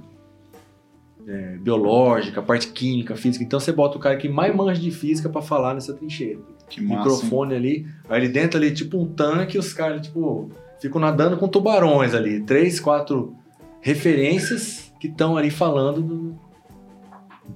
é, 1.26 1.56
biológica, 1.58 2.42
parte 2.42 2.68
química, 2.68 3.14
física. 3.14 3.44
Então 3.44 3.60
você 3.60 3.70
bota 3.72 3.96
o 3.96 4.00
cara 4.00 4.16
que 4.16 4.28
mais 4.28 4.54
manja 4.54 4.80
de 4.80 4.90
física 4.90 5.28
para 5.28 5.40
falar 5.40 5.74
nessa 5.74 5.94
trincheira. 5.94 6.40
Que 6.68 6.80
massa. 6.80 6.92
hein? 6.92 6.98
Microfone 6.98 7.54
ali, 7.54 7.86
aí 8.08 8.16
ali 8.18 8.28
dentro 8.28 8.58
ali, 8.58 8.72
tipo 8.72 8.98
um 8.98 9.06
tanque, 9.06 9.56
os 9.56 9.72
caras, 9.72 10.02
tipo, 10.02 10.50
ficam 10.80 11.00
nadando 11.00 11.36
com 11.36 11.46
tubarões 11.48 12.14
ali. 12.14 12.40
Três, 12.40 12.80
quatro 12.80 13.36
referências 13.80 14.92
que 15.00 15.08
estão 15.08 15.36
ali 15.36 15.50
falando 15.50 16.02
do, 16.02 16.38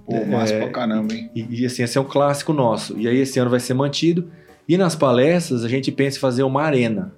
Pô, 0.07 0.25
massa 0.25 0.55
É, 0.55 0.61
pra 0.61 0.71
caramba, 0.71 1.15
hein? 1.15 1.31
e, 1.35 1.63
e, 1.63 1.67
assim, 1.67 1.83
esse 1.83 1.97
é 1.97 2.01
um 2.01 2.05
clássico 2.05 2.53
nosso. 2.53 2.99
E 2.99 3.09
aí 3.09 3.19
esse 3.19 3.39
ano 3.39 3.51
vai 3.51 3.61
ser 3.61 3.75
mantido. 3.75 4.31
E 4.69 4.77
nas 4.77 4.95
palestras 4.97 5.65
a 5.65 5.69
gente 5.69 5.93
pensa 5.93 6.17
em 6.17 6.21
fazer 6.21 6.43
uma 6.43 6.63
arena. 6.63 7.15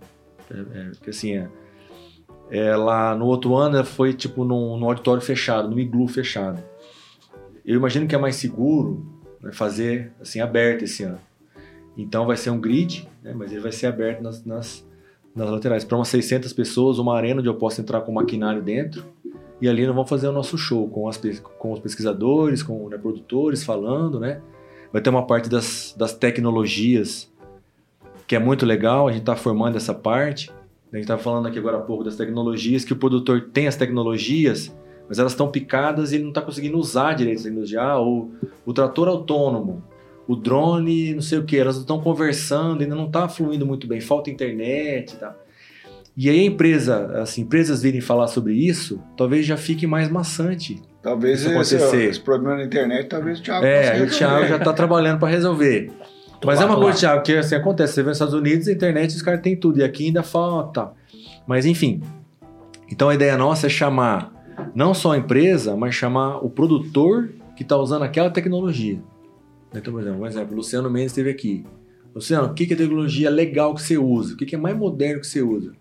É, 0.51 0.59
é, 0.59 0.91
que 1.03 1.11
assim, 1.11 1.37
é, 1.37 1.49
é, 2.51 2.77
lá 2.77 3.15
no 3.15 3.27
outro 3.27 3.57
ano 3.57 3.85
foi 3.85 4.13
tipo 4.13 4.45
num, 4.45 4.77
num 4.77 4.87
auditório 4.87 5.23
fechado, 5.23 5.69
num 5.69 5.79
iglu 5.79 6.07
fechado. 6.07 6.63
Eu 7.65 7.77
imagino 7.77 8.07
que 8.07 8.15
é 8.15 8.19
mais 8.19 8.37
seguro 8.37 9.05
né, 9.41 9.51
fazer 9.53 10.13
assim 10.21 10.41
aberto 10.41 10.83
esse 10.83 11.03
ano. 11.03 11.19
Então 11.97 12.27
vai 12.27 12.37
ser 12.37 12.51
um 12.51 12.61
grid, 12.61 13.09
né, 13.23 13.33
mas 13.35 13.51
ele 13.51 13.61
vai 13.61 13.73
ser 13.73 13.87
aberto 13.87 14.23
nas, 14.23 14.45
nas, 14.45 14.87
nas 15.37 15.51
laterais. 15.51 15.85
Para 15.85 15.99
umas 15.99 16.09
600 16.09 16.53
pessoas, 16.55 16.99
uma 16.99 17.15
arena 17.15 17.41
onde 17.41 17.49
eu 17.49 17.55
posso 17.55 17.81
entrar 17.81 18.01
com 18.01 18.11
maquinário 18.11 18.63
dentro. 18.63 19.05
E 19.61 19.69
ali 19.69 19.87
nós 19.87 19.95
vamos 19.95 20.09
fazer 20.09 20.29
o 20.29 20.33
nosso 20.33 20.57
show 20.57 20.89
com, 20.89 21.09
as, 21.09 21.21
com 21.59 21.73
os 21.73 21.79
pesquisadores, 21.79 22.63
com 22.63 22.89
né, 22.89 22.99
produtores 22.99 23.63
falando, 23.63 24.19
né? 24.19 24.41
Vai 24.93 25.03
ter 25.03 25.11
uma 25.11 25.27
parte 25.27 25.49
das, 25.49 25.95
das 25.97 26.15
tecnologias 26.15 27.31
que 28.27 28.35
é 28.35 28.39
muito 28.39 28.67
legal, 28.67 29.07
a 29.07 29.13
gente 29.13 29.21
está 29.21 29.37
formando 29.37 29.77
essa 29.77 29.95
parte. 29.95 30.51
A 30.93 30.97
gente 30.97 31.05
estava 31.05 31.23
falando 31.23 31.47
aqui 31.47 31.59
agora 31.59 31.77
há 31.77 31.81
pouco 31.81 32.03
das 32.03 32.17
tecnologias, 32.17 32.85
que 32.85 32.93
o 32.93 32.97
produtor 32.97 33.51
tem 33.53 33.67
as 33.67 33.77
tecnologias, 33.77 34.75
mas 35.09 35.19
elas 35.19 35.33
estão 35.33 35.51
picadas 35.51 36.11
e 36.11 36.17
ele 36.17 36.25
não 36.25 36.31
está 36.31 36.41
conseguindo 36.41 36.79
usar 36.79 37.15
direito 37.15 37.41
a 37.41 37.43
tecnologia. 37.45 37.83
Ah, 37.83 38.01
o, 38.01 38.31
o 38.65 38.73
trator 38.73 39.09
autônomo, 39.09 39.83
o 40.27 40.35
drone, 40.35 41.15
não 41.15 41.23
sei 41.23 41.39
o 41.39 41.45
que, 41.45 41.57
elas 41.57 41.77
não 41.77 41.83
estão 41.83 42.01
conversando, 42.01 42.83
ainda 42.83 42.95
não 42.95 43.07
está 43.07 43.29
fluindo 43.29 43.67
muito 43.67 43.87
bem, 43.87 44.01
falta 44.01 44.31
internet 44.31 45.13
e 45.13 45.17
tal. 45.17 45.35
E 46.17 46.31
aí 46.31 46.41
a 46.41 46.45
empresa, 46.45 47.21
as 47.21 47.37
empresas 47.37 47.83
virem 47.83 48.01
falar 48.01 48.27
sobre 48.29 48.55
isso, 48.55 49.03
talvez 49.17 49.45
já 49.45 49.57
fique 49.57 49.87
mais 49.87 50.09
maçante. 50.09 50.83
Talvez 51.07 51.41
Isso 51.41 51.51
esse, 51.51 51.77
acontecer. 51.77 52.09
esse 52.09 52.21
problema 52.21 52.57
na 52.57 52.65
internet, 52.65 53.07
talvez 53.07 53.39
o 53.39 53.43
Thiago 53.43 53.65
É, 53.65 54.03
o. 54.03 54.09
Thiago 54.09 54.47
já 54.47 54.57
está 54.57 54.73
trabalhando 54.73 55.21
para 55.21 55.29
resolver. 55.29 55.93
Mas 56.45 56.59
lá, 56.59 56.65
é 56.65 56.67
uma 56.67 56.75
tô 56.75 56.83
coisa. 56.83 56.99
Thiago, 56.99 57.23
que 57.23 57.33
assim 57.37 57.55
acontece. 57.55 57.93
Você 57.93 58.03
vê 58.03 58.09
nos 58.09 58.17
Estados 58.17 58.35
Unidos, 58.35 58.67
a 58.67 58.73
internet, 58.73 59.15
os 59.15 59.23
caras 59.23 59.41
têm 59.41 59.55
tudo. 59.55 59.79
E 59.79 59.85
aqui 59.85 60.07
ainda 60.07 60.25
falta. 60.25 60.91
Mas 61.47 61.65
enfim. 61.65 62.03
Então 62.91 63.09
a 63.09 63.15
ideia 63.15 63.39
nossa 63.39 63.67
é 63.67 63.71
chamar 63.71 64.33
não 64.75 64.93
só 64.93 65.13
a 65.13 65.19
empresa, 65.19 65.77
mas 65.77 65.95
chamar 65.95 66.45
o 66.45 66.51
produtor 66.51 67.31
que 67.55 67.63
está 67.63 67.77
usando 67.77 68.03
aquela 68.03 68.31
tecnologia. 68.31 68.99
Então, 69.75 69.93
por 69.93 70.01
exemplo, 70.01 70.21
um 70.21 70.27
exemplo, 70.27 70.53
o 70.53 70.57
Luciano 70.57 70.91
Mendes 70.91 71.13
esteve 71.13 71.31
aqui. 71.31 71.65
Luciano, 72.15 72.49
o 72.49 72.55
que 72.55 72.65
é 72.73 72.77
tecnologia 72.77 73.29
legal 73.29 73.75
que 73.75 73.83
você 73.83 73.99
usa? 73.99 74.35
O 74.35 74.37
que 74.37 74.55
é 74.55 74.59
mais 74.59 74.77
moderno 74.77 75.21
que 75.21 75.27
você 75.27 75.43
usa? 75.43 75.73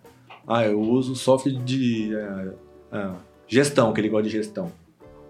Ah, 0.47 0.65
eu 0.65 0.79
uso 0.79 1.15
software 1.15 1.53
de 1.53 2.15
ah, 2.15 2.53
ah, 2.91 3.15
gestão, 3.47 3.93
que 3.93 4.01
ele 4.01 4.09
gosta 4.09 4.27
de 4.27 4.31
gestão. 4.31 4.71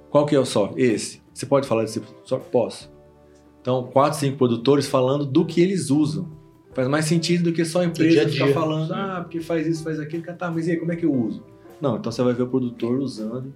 Qual 0.10 0.26
que 0.26 0.36
é 0.36 0.40
o 0.40 0.45
software? 0.45 0.82
Esse. 0.82 1.22
Você 1.34 1.45
pode 1.45 1.68
falar 1.68 1.84
desse 1.84 2.02
software? 2.23 2.49
Posso. 2.52 2.91
Então, 3.61 3.84
quatro, 3.84 4.19
cinco 4.19 4.38
produtores 4.38 4.88
falando 4.88 5.26
do 5.26 5.45
que 5.45 5.61
eles 5.61 5.90
usam. 5.90 6.27
Faz 6.73 6.88
mais 6.88 7.06
sentido 7.06 7.45
do 7.45 7.53
que 7.53 7.64
só 7.64 7.82
a 7.82 7.86
empresa 7.86 8.27
ficar 8.27 8.49
falando, 8.49 8.91
ah, 8.94 9.22
porque 9.22 9.40
faz 9.40 9.65
isso, 9.65 9.84
faz 9.84 9.99
aquilo. 9.99 10.23
Tá, 10.23 10.52
mas 10.52 10.68
e 10.68 10.72
aí, 10.72 10.77
como 10.77 10.91
é 10.91 10.95
que 10.95 11.06
eu 11.06 11.14
uso? 11.14 11.44
Não, 11.80 11.98
então 11.98 12.11
você 12.11 12.22
vai 12.22 12.34
ver 12.34 12.44
o 12.44 12.48
produtor 12.48 12.99
usando. 12.99 13.53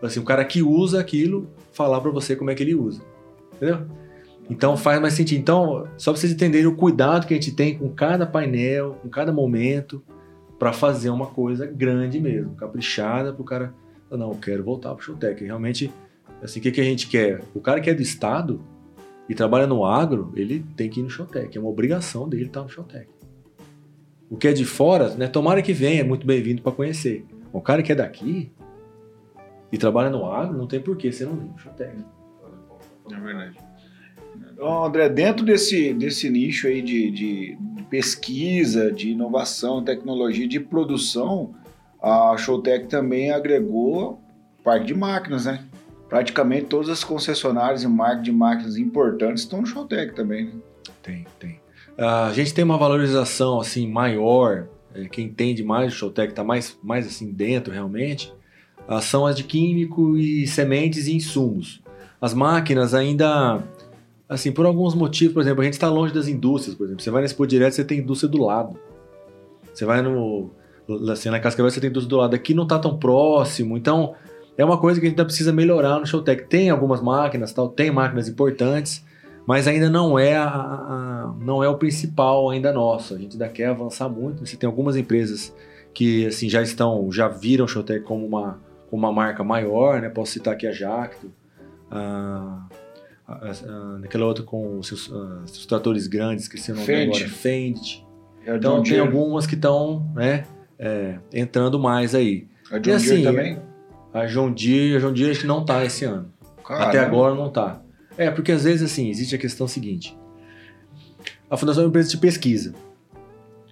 Assim, 0.00 0.20
o 0.20 0.24
cara 0.24 0.44
que 0.44 0.62
usa 0.62 1.00
aquilo, 1.00 1.48
falar 1.72 2.00
pra 2.00 2.10
você 2.10 2.36
como 2.36 2.50
é 2.50 2.54
que 2.54 2.62
ele 2.62 2.74
usa. 2.74 3.02
Entendeu? 3.54 3.86
Então 4.50 4.76
faz 4.76 5.00
mais 5.00 5.14
sentido. 5.14 5.38
Então, 5.38 5.88
só 5.96 6.12
pra 6.12 6.20
vocês 6.20 6.32
entenderem 6.32 6.66
o 6.66 6.74
cuidado 6.74 7.26
que 7.26 7.34
a 7.34 7.36
gente 7.36 7.52
tem 7.52 7.76
com 7.76 7.88
cada 7.90 8.26
painel, 8.26 8.98
com 9.02 9.08
cada 9.08 9.32
momento, 9.32 10.02
pra 10.58 10.72
fazer 10.72 11.10
uma 11.10 11.26
coisa 11.26 11.66
grande 11.66 12.20
mesmo, 12.20 12.54
caprichada 12.54 13.32
pro 13.32 13.44
cara. 13.44 13.74
Não, 14.10 14.30
eu 14.30 14.38
quero 14.38 14.64
voltar 14.64 14.94
pro 14.94 15.04
Showtech. 15.04 15.44
Realmente, 15.44 15.92
assim, 16.42 16.60
o 16.60 16.62
que, 16.62 16.72
que 16.72 16.80
a 16.80 16.84
gente 16.84 17.06
quer? 17.08 17.42
O 17.54 17.60
cara 17.60 17.80
que 17.80 17.90
é 17.90 17.94
do 17.94 18.00
estado 18.00 18.60
e 19.28 19.34
trabalha 19.34 19.66
no 19.66 19.84
agro, 19.84 20.32
ele 20.34 20.64
tem 20.74 20.88
que 20.88 21.00
ir 21.00 21.02
no 21.02 21.10
Showtech. 21.10 21.56
É 21.56 21.60
uma 21.60 21.68
obrigação 21.68 22.26
dele 22.26 22.46
estar 22.46 22.62
no 22.62 22.70
Showtech. 22.70 23.06
O 24.30 24.36
que 24.36 24.48
é 24.48 24.52
de 24.52 24.64
fora, 24.64 25.10
né? 25.10 25.26
Tomara 25.26 25.60
que 25.60 25.72
venha, 25.72 26.00
é 26.00 26.04
muito 26.04 26.26
bem-vindo 26.26 26.62
para 26.62 26.72
conhecer. 26.72 27.26
O 27.52 27.60
cara 27.60 27.82
que 27.82 27.92
é 27.92 27.94
daqui 27.94 28.50
e 29.70 29.76
trabalha 29.76 30.08
no 30.08 30.24
agro, 30.30 30.56
não 30.56 30.66
tem 30.66 30.80
porquê 30.80 31.12
você 31.12 31.24
não 31.24 31.36
vir 31.36 31.50
no 31.50 31.58
Showtech. 31.58 31.98
É 33.10 33.20
verdade. 33.20 33.67
Ô, 34.58 34.84
André, 34.84 35.08
dentro 35.08 35.44
desse, 35.44 35.92
desse 35.94 36.28
nicho 36.28 36.66
aí 36.66 36.82
de, 36.82 37.10
de- 37.10 37.58
pesquisa, 37.88 38.92
de 38.92 39.10
inovação, 39.10 39.82
tecnologia, 39.82 40.46
de 40.46 40.60
produção, 40.60 41.54
a 42.02 42.36
Showtech 42.36 42.86
também 42.86 43.30
agregou 43.30 44.20
parque 44.62 44.86
de 44.86 44.94
máquinas, 44.94 45.46
né? 45.46 45.64
Praticamente 46.08 46.66
todas 46.66 46.88
as 46.88 47.02
concessionárias 47.04 47.82
e 47.82 47.88
marcas 47.88 48.24
de 48.24 48.32
máquinas 48.32 48.76
importantes 48.76 49.42
estão 49.42 49.60
no 49.62 49.66
Showtech 49.66 50.14
também, 50.14 50.46
né? 50.46 50.52
Tem, 51.02 51.26
tem. 51.38 51.60
Ah, 51.96 52.26
a 52.26 52.32
gente 52.32 52.52
tem 52.52 52.64
uma 52.64 52.76
valorização 52.78 53.60
assim 53.60 53.88
maior, 53.90 54.68
é, 54.94 55.04
quem 55.06 55.26
entende 55.26 55.62
mais 55.64 55.92
o 55.92 55.96
Showtech 55.96 56.30
está 56.30 56.44
mais, 56.44 56.78
mais 56.82 57.06
assim 57.06 57.30
dentro 57.32 57.72
realmente, 57.72 58.32
ah, 58.86 59.00
são 59.00 59.26
as 59.26 59.36
de 59.36 59.44
químico 59.44 60.16
e 60.16 60.46
sementes 60.46 61.06
e 61.06 61.14
insumos. 61.16 61.82
As 62.20 62.34
máquinas 62.34 62.94
ainda, 62.94 63.62
assim, 64.28 64.52
por 64.52 64.66
alguns 64.66 64.94
motivos, 64.94 65.32
por 65.34 65.40
exemplo, 65.40 65.62
a 65.62 65.64
gente 65.64 65.74
está 65.74 65.88
longe 65.88 66.12
das 66.12 66.28
indústrias, 66.28 66.76
por 66.76 66.84
exemplo. 66.84 67.02
Você 67.02 67.10
vai 67.10 67.22
na 67.22 67.26
Expo 67.26 67.46
Direto, 67.46 67.72
você 67.74 67.84
tem 67.84 67.98
indústria 68.00 68.28
do 68.28 68.42
lado. 68.44 68.78
Você 69.72 69.84
vai 69.84 70.02
no, 70.02 70.50
assim, 71.10 71.30
na 71.30 71.38
Cascavel, 71.40 71.70
você 71.70 71.80
tem 71.80 71.88
indústria 71.90 72.10
do 72.10 72.16
lado. 72.16 72.34
Aqui 72.34 72.52
não 72.54 72.64
está 72.64 72.78
tão 72.78 72.98
próximo, 72.98 73.76
então 73.76 74.14
é 74.56 74.64
uma 74.64 74.76
coisa 74.78 74.98
que 75.00 75.06
a 75.06 75.08
gente 75.08 75.14
ainda 75.18 75.24
precisa 75.24 75.52
melhorar 75.52 75.98
no 76.00 76.06
Showtech. 76.06 76.44
Tem 76.48 76.68
algumas 76.70 77.00
máquinas, 77.00 77.52
tal, 77.52 77.68
tem 77.68 77.90
máquinas 77.90 78.28
importantes, 78.28 79.04
mas 79.46 79.66
ainda 79.68 79.88
não 79.88 80.18
é, 80.18 80.36
a, 80.36 80.48
a- 80.48 81.34
não 81.40 81.62
é 81.62 81.68
o 81.68 81.76
principal 81.78 82.50
ainda 82.50 82.72
nosso. 82.72 83.14
A 83.14 83.18
gente 83.18 83.32
ainda 83.32 83.48
quer 83.48 83.66
avançar 83.66 84.08
muito. 84.08 84.44
Você 84.44 84.56
tem 84.56 84.66
algumas 84.66 84.96
empresas 84.96 85.54
que 85.94 86.26
assim 86.26 86.48
já 86.48 86.60
estão, 86.60 87.10
já 87.10 87.28
viram 87.28 87.64
o 87.64 87.68
Showtech 87.68 88.04
como 88.04 88.26
uma, 88.26 88.58
uma 88.90 89.12
marca 89.12 89.42
maior, 89.44 90.00
né? 90.02 90.08
Posso 90.08 90.32
citar 90.32 90.54
aqui 90.54 90.66
a 90.66 90.72
Jacto, 90.72 91.30
a, 93.28 93.50
a- 93.50 94.00
aquela 94.04 94.24
outra 94.26 94.42
com 94.42 94.78
os 94.78 94.88
seus, 94.88 95.12
ah, 95.12 95.42
seus 95.46 95.66
tratores 95.66 96.06
grandes, 96.06 96.48
que 96.48 96.58
se 96.58 96.72
não 96.72 96.82
Fendt. 96.82 97.16
agora, 97.22 97.28
Fendt. 97.30 98.06
É 98.46 98.56
Então 98.56 98.76
John 98.78 98.82
tem 98.82 98.92
Deere. 98.94 99.06
algumas 99.06 99.46
que 99.46 99.54
estão 99.54 100.10
né, 100.14 100.44
é, 100.78 101.18
entrando 101.32 101.78
mais 101.78 102.14
aí. 102.14 102.46
A 102.70 102.78
John 102.78 102.90
E 102.90 102.92
assim, 102.94 103.06
Deere 103.08 103.22
também? 103.24 103.58
A 104.14 104.26
John 104.26 104.50
Deere, 104.52 104.96
a 104.96 105.00
John 105.00 105.12
Deere 105.12 105.30
acho 105.32 105.40
que 105.42 105.46
não 105.46 105.64
tá 105.64 105.84
esse 105.84 106.04
ano. 106.04 106.32
Caramba. 106.66 106.86
Até 106.88 106.98
agora 107.00 107.34
não 107.34 107.50
tá. 107.50 107.82
É, 108.16 108.30
porque 108.30 108.50
às 108.52 108.64
vezes 108.64 108.90
assim, 108.90 109.08
existe 109.10 109.34
a 109.34 109.38
questão 109.38 109.68
seguinte. 109.68 110.16
A 111.50 111.56
fundação 111.56 111.82
é 111.82 111.86
uma 111.86 111.90
empresa 111.90 112.08
de 112.10 112.16
pesquisa. 112.18 112.74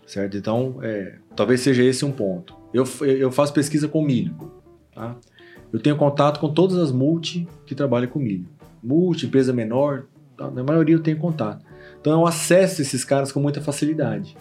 Certo? 0.07 0.37
Então, 0.37 0.77
é, 0.83 1.17
talvez 1.35 1.61
seja 1.61 1.83
esse 1.83 2.05
um 2.05 2.13
ponto. 2.13 2.55
Eu, 2.73 2.85
eu 3.05 3.31
faço 3.33 3.53
pesquisa 3.53 3.89
com 3.89 4.03
milho. 4.03 4.35
Tá? 4.95 5.17
Eu 5.73 5.81
tenho 5.81 5.97
contato 5.97 6.39
com 6.39 6.53
todas 6.53 6.77
as 6.79 6.93
multi 6.93 7.47
que 7.67 7.75
trabalham 7.75 8.09
com 8.09 8.19
milho. 8.21 8.47
Multi, 8.87 9.27
empresa 9.27 9.53
menor, 9.53 10.05
tá? 10.37 10.51
na 10.51 10.63
maioria 10.63 10.95
eu 10.95 11.03
tenho 11.03 11.19
contato. 11.19 11.65
Então 12.01 12.13
eu 12.21 12.27
acesso 12.27 12.81
esses 12.81 13.05
caras 13.05 13.33
com 13.33 13.41
muita 13.41 13.61
facilidade. 13.61 14.37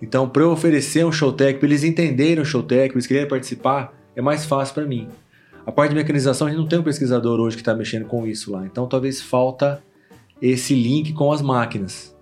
Então, 0.00 0.28
para 0.28 0.42
eu 0.42 0.50
oferecer 0.50 1.04
um 1.04 1.12
showtech, 1.12 1.58
para 1.58 1.68
eles 1.68 1.84
entenderem 1.84 2.42
o 2.42 2.44
showtech, 2.44 2.94
eles 2.94 3.06
quererem 3.06 3.28
participar, 3.28 3.94
é 4.14 4.20
mais 4.20 4.44
fácil 4.44 4.74
para 4.74 4.86
mim. 4.86 5.08
A 5.64 5.72
parte 5.72 5.90
de 5.90 5.96
mecanização, 5.96 6.46
a 6.46 6.50
gente 6.50 6.58
não 6.58 6.68
tem 6.68 6.78
um 6.78 6.82
pesquisador 6.82 7.40
hoje 7.40 7.56
que 7.56 7.62
está 7.62 7.74
mexendo 7.74 8.04
com 8.04 8.26
isso 8.26 8.52
lá. 8.52 8.66
Então, 8.66 8.86
talvez 8.86 9.22
falta 9.22 9.82
esse 10.42 10.74
link 10.74 11.14
com 11.14 11.32
as 11.32 11.40
máquinas. 11.40 12.14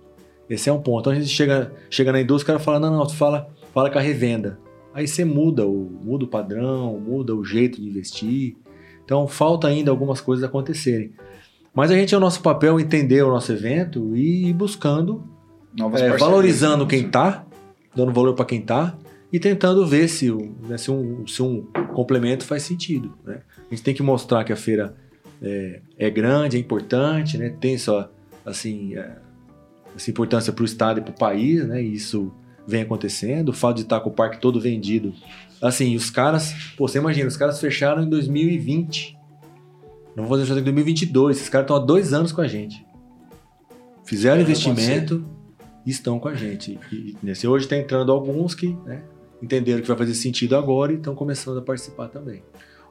Esse 0.49 0.69
é 0.69 0.73
um 0.73 0.81
ponto. 0.81 1.01
Então, 1.01 1.13
a 1.13 1.15
gente 1.15 1.27
chega, 1.27 1.73
chega 1.89 2.11
na 2.11 2.21
indústria, 2.21 2.53
o 2.53 2.57
cara 2.57 2.59
fala, 2.63 2.79
não, 2.79 2.97
não, 2.97 3.05
tu 3.05 3.15
fala, 3.15 3.49
fala 3.73 3.89
com 3.89 3.97
a 3.97 4.01
revenda. 4.01 4.57
Aí 4.93 5.07
você 5.07 5.25
muda 5.25 5.65
o, 5.67 5.89
muda 6.03 6.23
o 6.23 6.27
padrão, 6.27 6.97
muda 6.99 7.35
o 7.35 7.43
jeito 7.43 7.81
de 7.81 7.87
investir. 7.87 8.55
Então, 9.05 9.27
falta 9.27 9.67
ainda 9.67 9.91
algumas 9.91 10.21
coisas 10.21 10.43
acontecerem. 10.43 11.11
Mas 11.73 11.91
a 11.91 11.95
gente 11.95 12.13
é 12.13 12.17
o 12.17 12.21
nosso 12.21 12.41
papel 12.41 12.79
entender 12.79 13.23
o 13.23 13.29
nosso 13.29 13.51
evento 13.51 14.15
e 14.15 14.49
ir 14.49 14.53
buscando 14.53 15.23
é, 15.95 16.17
valorizando 16.17 16.85
quem 16.85 17.09
tá, 17.09 17.45
dando 17.95 18.11
valor 18.11 18.35
para 18.35 18.45
quem 18.45 18.61
tá 18.61 18.95
e 19.31 19.39
tentando 19.39 19.85
ver 19.87 20.07
se, 20.07 20.31
né, 20.67 20.77
se, 20.77 20.91
um, 20.91 21.25
se 21.25 21.41
um 21.41 21.63
complemento 21.93 22.45
faz 22.45 22.61
sentido. 22.63 23.13
Né? 23.25 23.41
A 23.57 23.73
gente 23.73 23.83
tem 23.83 23.93
que 23.93 24.03
mostrar 24.03 24.43
que 24.43 24.53
a 24.53 24.55
feira 24.55 24.95
é, 25.41 25.81
é 25.97 26.09
grande, 26.11 26.57
é 26.57 26.59
importante, 26.59 27.37
né? 27.37 27.49
tem 27.59 27.77
só 27.77 28.11
assim, 28.45 28.95
é, 28.95 29.17
essa 29.95 30.11
importância 30.11 30.53
para 30.53 30.61
o 30.61 30.65
estado 30.65 30.99
e 30.99 31.03
para 31.03 31.11
o 31.11 31.17
país, 31.17 31.65
né? 31.65 31.81
e 31.81 31.93
isso 31.93 32.31
vem 32.67 32.83
acontecendo. 32.83 33.49
O 33.49 33.53
fato 33.53 33.77
de 33.77 33.81
estar 33.81 33.99
com 34.01 34.11
o 34.11 34.13
parque 34.13 34.39
todo 34.39 34.61
vendido. 34.61 35.11
Assim, 35.63 35.95
os 35.95 36.09
caras, 36.09 36.53
pô, 36.75 36.89
você 36.89 36.97
imagina, 36.97 37.25
os 37.25 37.37
caras 37.37 37.57
fecharam 37.57 38.03
em 38.03 38.09
2020. 38.09 39.17
Não 40.13 40.25
vou 40.25 40.37
fazer 40.37 40.43
o 40.43 40.45
Showtech 40.45 40.65
2022. 40.65 41.37
Esses 41.37 41.47
caras 41.47 41.63
estão 41.63 41.77
há 41.77 41.79
dois 41.79 42.11
anos 42.11 42.33
com 42.33 42.41
a 42.41 42.47
gente. 42.47 42.85
Fizeram 44.03 44.39
Pode 44.39 44.51
investimento 44.51 45.25
e 45.85 45.89
estão 45.89 46.19
com 46.19 46.27
a 46.27 46.35
gente. 46.35 46.77
E 46.91 47.15
nesse 47.23 47.47
hoje 47.47 47.63
está 47.63 47.77
entrando 47.77 48.11
alguns 48.11 48.53
que 48.53 48.75
né, 48.85 49.03
entenderam 49.41 49.81
que 49.81 49.87
vai 49.87 49.95
fazer 49.95 50.13
sentido 50.15 50.57
agora 50.57 50.91
e 50.91 50.97
estão 50.97 51.15
começando 51.15 51.59
a 51.59 51.61
participar 51.61 52.09
também. 52.09 52.43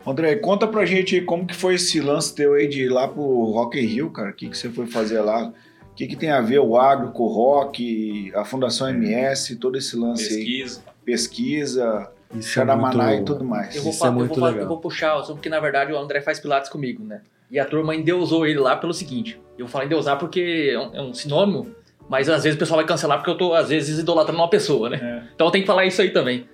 André, 0.06 0.34
conta 0.36 0.66
pra 0.66 0.86
gente 0.86 1.20
como 1.20 1.46
que 1.46 1.54
foi 1.54 1.74
esse 1.74 2.00
lance 2.00 2.34
teu 2.34 2.54
aí 2.54 2.66
de 2.66 2.84
ir 2.84 2.88
lá 2.88 3.06
pro 3.06 3.22
Rock 3.50 3.78
in 3.78 3.86
Rio, 3.86 4.10
cara. 4.10 4.30
O 4.30 4.32
que, 4.32 4.48
que 4.48 4.56
você 4.56 4.70
foi 4.70 4.86
fazer 4.86 5.20
lá? 5.20 5.52
O 5.90 5.94
que, 5.94 6.06
que 6.06 6.16
tem 6.16 6.30
a 6.30 6.40
ver 6.40 6.58
o 6.58 6.78
agro 6.78 7.12
com 7.12 7.24
o 7.24 7.28
rock, 7.28 8.32
a 8.34 8.46
Fundação 8.46 8.88
MS, 8.88 9.56
todo 9.56 9.76
esse 9.76 9.94
lance 9.94 10.32
aí? 10.32 10.38
Pesquisa. 10.38 10.82
Pesquisa, 11.04 12.12
Isso 12.34 12.60
é 12.60 12.64
muito- 12.64 12.98
e 12.98 13.24
tudo 13.24 13.44
mais. 13.44 13.74
Eu 13.76 13.82
vou, 13.82 13.90
Isso 13.92 14.04
é 14.04 14.08
eu 14.08 14.12
muito 14.12 14.38
vou 14.40 14.48
legal. 14.48 14.62
eu 14.62 14.68
vou 14.68 14.78
puxar 14.78 15.16
o 15.16 15.20
assunto, 15.20 15.36
porque 15.36 15.48
na 15.48 15.60
verdade 15.60 15.92
o 15.92 15.98
André 15.98 16.20
faz 16.20 16.40
pilates 16.40 16.70
comigo, 16.70 17.04
né? 17.04 17.20
E 17.50 17.58
a 17.58 17.64
turma 17.64 17.94
endeusou 17.94 18.46
ele 18.46 18.58
lá 18.58 18.76
pelo 18.76 18.94
seguinte. 18.94 19.38
Eu 19.58 19.68
falo 19.68 19.84
endeusar 19.84 20.18
porque 20.18 20.70
é 20.72 20.78
um, 20.78 20.94
é 20.94 21.02
um 21.02 21.12
sinônimo, 21.14 21.66
mas 22.08 22.28
às 22.28 22.42
vezes 22.44 22.56
o 22.56 22.58
pessoal 22.58 22.78
vai 22.78 22.86
cancelar 22.86 23.18
porque 23.18 23.30
eu 23.30 23.36
tô, 23.36 23.52
às 23.52 23.68
vezes, 23.68 23.98
idolatrando 23.98 24.38
uma 24.40 24.48
pessoa, 24.48 24.88
né? 24.88 25.28
Então 25.34 25.46
eu 25.46 25.50
tenho 25.50 25.62
que 25.62 25.66
falar 25.66 25.84
isso 25.84 26.00
aí 26.00 26.10
também. 26.10 26.48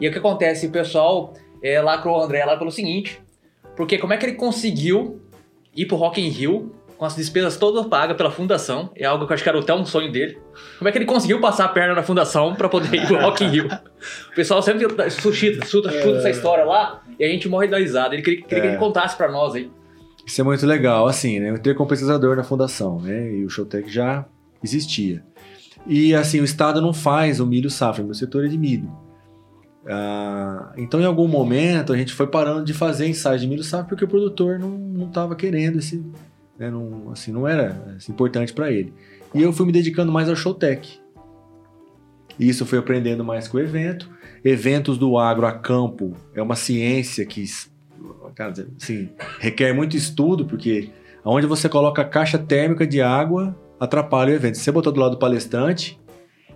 E 0.00 0.08
o 0.08 0.12
que 0.12 0.18
acontece? 0.18 0.66
O 0.66 0.70
pessoal 0.70 1.34
é, 1.62 1.80
lacrou 1.80 2.18
o 2.18 2.22
André 2.22 2.44
lá 2.44 2.56
pelo 2.56 2.70
seguinte. 2.70 3.20
Porque 3.76 3.98
como 3.98 4.12
é 4.12 4.16
que 4.16 4.24
ele 4.26 4.34
conseguiu 4.36 5.20
ir 5.76 5.86
pro 5.86 5.96
Rock 5.96 6.20
in 6.20 6.28
Rio 6.30 6.72
com 6.98 7.04
as 7.04 7.14
despesas 7.16 7.56
todas 7.56 7.86
pagas 7.86 8.16
pela 8.16 8.30
fundação? 8.30 8.90
É 8.96 9.04
algo 9.06 9.24
que 9.26 9.32
eu 9.32 9.34
acho 9.34 9.42
que 9.42 9.48
era 9.48 9.58
até 9.58 9.72
um 9.72 9.86
sonho 9.86 10.10
dele. 10.12 10.36
Como 10.78 10.88
é 10.88 10.92
que 10.92 10.98
ele 10.98 11.04
conseguiu 11.06 11.40
passar 11.40 11.64
a 11.66 11.68
perna 11.68 11.94
na 11.94 12.02
fundação 12.02 12.54
pra 12.56 12.68
poder 12.68 12.92
ir 12.94 13.06
pro 13.06 13.20
Rock 13.20 13.44
in 13.44 13.48
Rio? 13.48 13.68
O 14.32 14.34
pessoal 14.34 14.60
sempre 14.60 14.82
chuta, 14.82 15.08
chuta, 15.08 15.90
chuta 15.92 16.18
essa 16.18 16.30
história 16.30 16.64
lá 16.64 17.02
e 17.18 17.24
a 17.24 17.28
gente 17.28 17.48
morre 17.48 17.68
da 17.68 17.78
risada. 17.78 18.14
Ele 18.14 18.22
queria, 18.22 18.42
queria 18.42 18.60
que 18.62 18.66
É. 18.68 18.70
ele 18.72 18.78
contasse 18.78 19.16
pra 19.16 19.30
nós 19.30 19.54
aí. 19.54 19.70
Isso 20.26 20.40
é 20.40 20.44
muito 20.44 20.66
legal, 20.66 21.06
assim, 21.06 21.38
né? 21.40 21.50
Eu 21.50 21.58
ter 21.58 21.74
compensador 21.74 22.36
na 22.36 22.42
fundação, 22.44 23.00
né? 23.00 23.32
E 23.32 23.44
o 23.44 23.48
Showtech 23.48 23.88
já 23.88 24.26
existia. 24.62 25.22
E 25.86 26.14
assim, 26.14 26.40
o 26.40 26.44
Estado 26.44 26.82
não 26.82 26.92
faz 26.92 27.38
o 27.40 27.46
milho 27.46 27.70
safra, 27.70 28.02
meu 28.04 28.12
setor 28.12 28.44
é 28.44 28.48
de 28.48 28.58
milho. 28.58 28.90
Ah, 29.86 30.72
então, 30.76 31.00
em 31.00 31.04
algum 31.04 31.26
momento, 31.26 31.92
a 31.92 31.96
gente 31.96 32.12
foi 32.12 32.26
parando 32.26 32.62
de 32.64 32.74
fazer 32.74 33.06
ensaios 33.06 33.40
de 33.40 33.46
milho 33.46 33.62
safra 33.64 33.86
porque 33.88 34.04
o 34.04 34.08
produtor 34.08 34.58
não 34.58 35.06
estava 35.06 35.34
querendo 35.34 35.78
esse. 35.78 36.04
Né? 36.58 36.70
Não, 36.70 37.10
assim, 37.12 37.32
não 37.32 37.46
era 37.46 37.94
assim, 37.96 38.12
importante 38.12 38.52
para 38.52 38.70
ele. 38.72 38.92
E 39.34 39.42
eu 39.42 39.52
fui 39.52 39.66
me 39.66 39.72
dedicando 39.72 40.10
mais 40.10 40.28
ao 40.28 40.36
Showtech. 40.36 41.00
Isso 42.38 42.62
eu 42.62 42.66
fui 42.66 42.78
aprendendo 42.78 43.24
mais 43.24 43.48
com 43.48 43.56
o 43.56 43.60
evento. 43.60 44.10
Eventos 44.44 44.96
do 44.96 45.18
agro 45.18 45.46
a 45.46 45.52
campo 45.52 46.14
é 46.34 46.42
uma 46.42 46.54
ciência 46.54 47.26
que 47.26 47.44
assim, 48.78 49.10
requer 49.40 49.72
muito 49.72 49.96
estudo, 49.96 50.44
porque 50.44 50.90
aonde 51.24 51.46
você 51.46 51.68
coloca 51.68 52.02
a 52.02 52.04
caixa 52.04 52.38
térmica 52.38 52.86
de 52.86 53.02
água 53.02 53.56
atrapalha 53.80 54.32
o 54.32 54.36
evento. 54.36 54.56
Se 54.56 54.64
você 54.64 54.72
botou 54.72 54.92
do 54.92 55.00
lado 55.00 55.12
do 55.12 55.18
palestrante, 55.18 55.98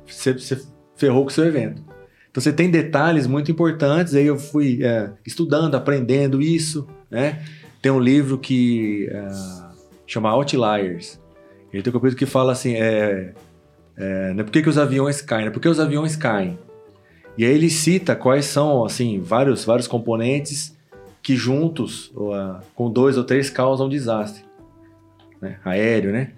você, 0.07 0.33
você 0.33 0.63
ferrou 0.97 1.23
com 1.23 1.31
o 1.31 1.33
seu 1.33 1.45
evento. 1.45 1.83
Então 2.31 2.41
você 2.41 2.53
tem 2.53 2.71
detalhes 2.71 3.27
muito 3.27 3.51
importantes, 3.51 4.15
aí 4.15 4.27
eu 4.27 4.39
fui 4.39 4.83
é, 4.83 5.11
estudando, 5.27 5.75
aprendendo 5.75 6.41
isso, 6.41 6.87
né? 7.11 7.43
Tem 7.83 7.93
um 7.93 8.01
livro 8.01 8.39
que 8.39 9.09
é, 9.11 9.29
chama 10.13 10.31
Outliers. 10.31 11.21
Ele 11.73 11.83
tem 11.83 11.91
um 11.91 11.95
capítulo 11.95 12.17
que 12.17 12.27
fala 12.27 12.53
assim, 12.53 12.75
é, 12.75 13.33
é, 13.97 14.35
né, 14.35 14.43
por 14.43 14.51
que, 14.51 14.63
que 14.63 14.69
os 14.69 14.77
aviões 14.77 15.23
caem? 15.23 15.47
Né? 15.47 15.51
Por 15.51 15.61
que 15.61 15.69
os 15.69 15.81
aviões 15.81 16.17
caem? 16.17 16.59
E 17.37 17.45
aí 17.47 17.53
ele 17.53 17.71
cita 17.71 18.15
quais 18.15 18.45
são, 18.45 18.85
assim, 18.85 19.21
vários, 19.21 19.65
vários 19.65 19.89
componentes 19.89 20.77
que 21.23 21.35
juntos, 21.35 22.13
ou, 22.15 22.35
ah, 22.35 22.61
com 22.75 22.91
dois 22.91 23.17
ou 23.17 23.25
três, 23.25 23.49
causam 23.49 23.89
desastre. 23.89 24.45
Né? 25.41 25.59
Aéreo, 25.65 26.13
né? 26.13 26.33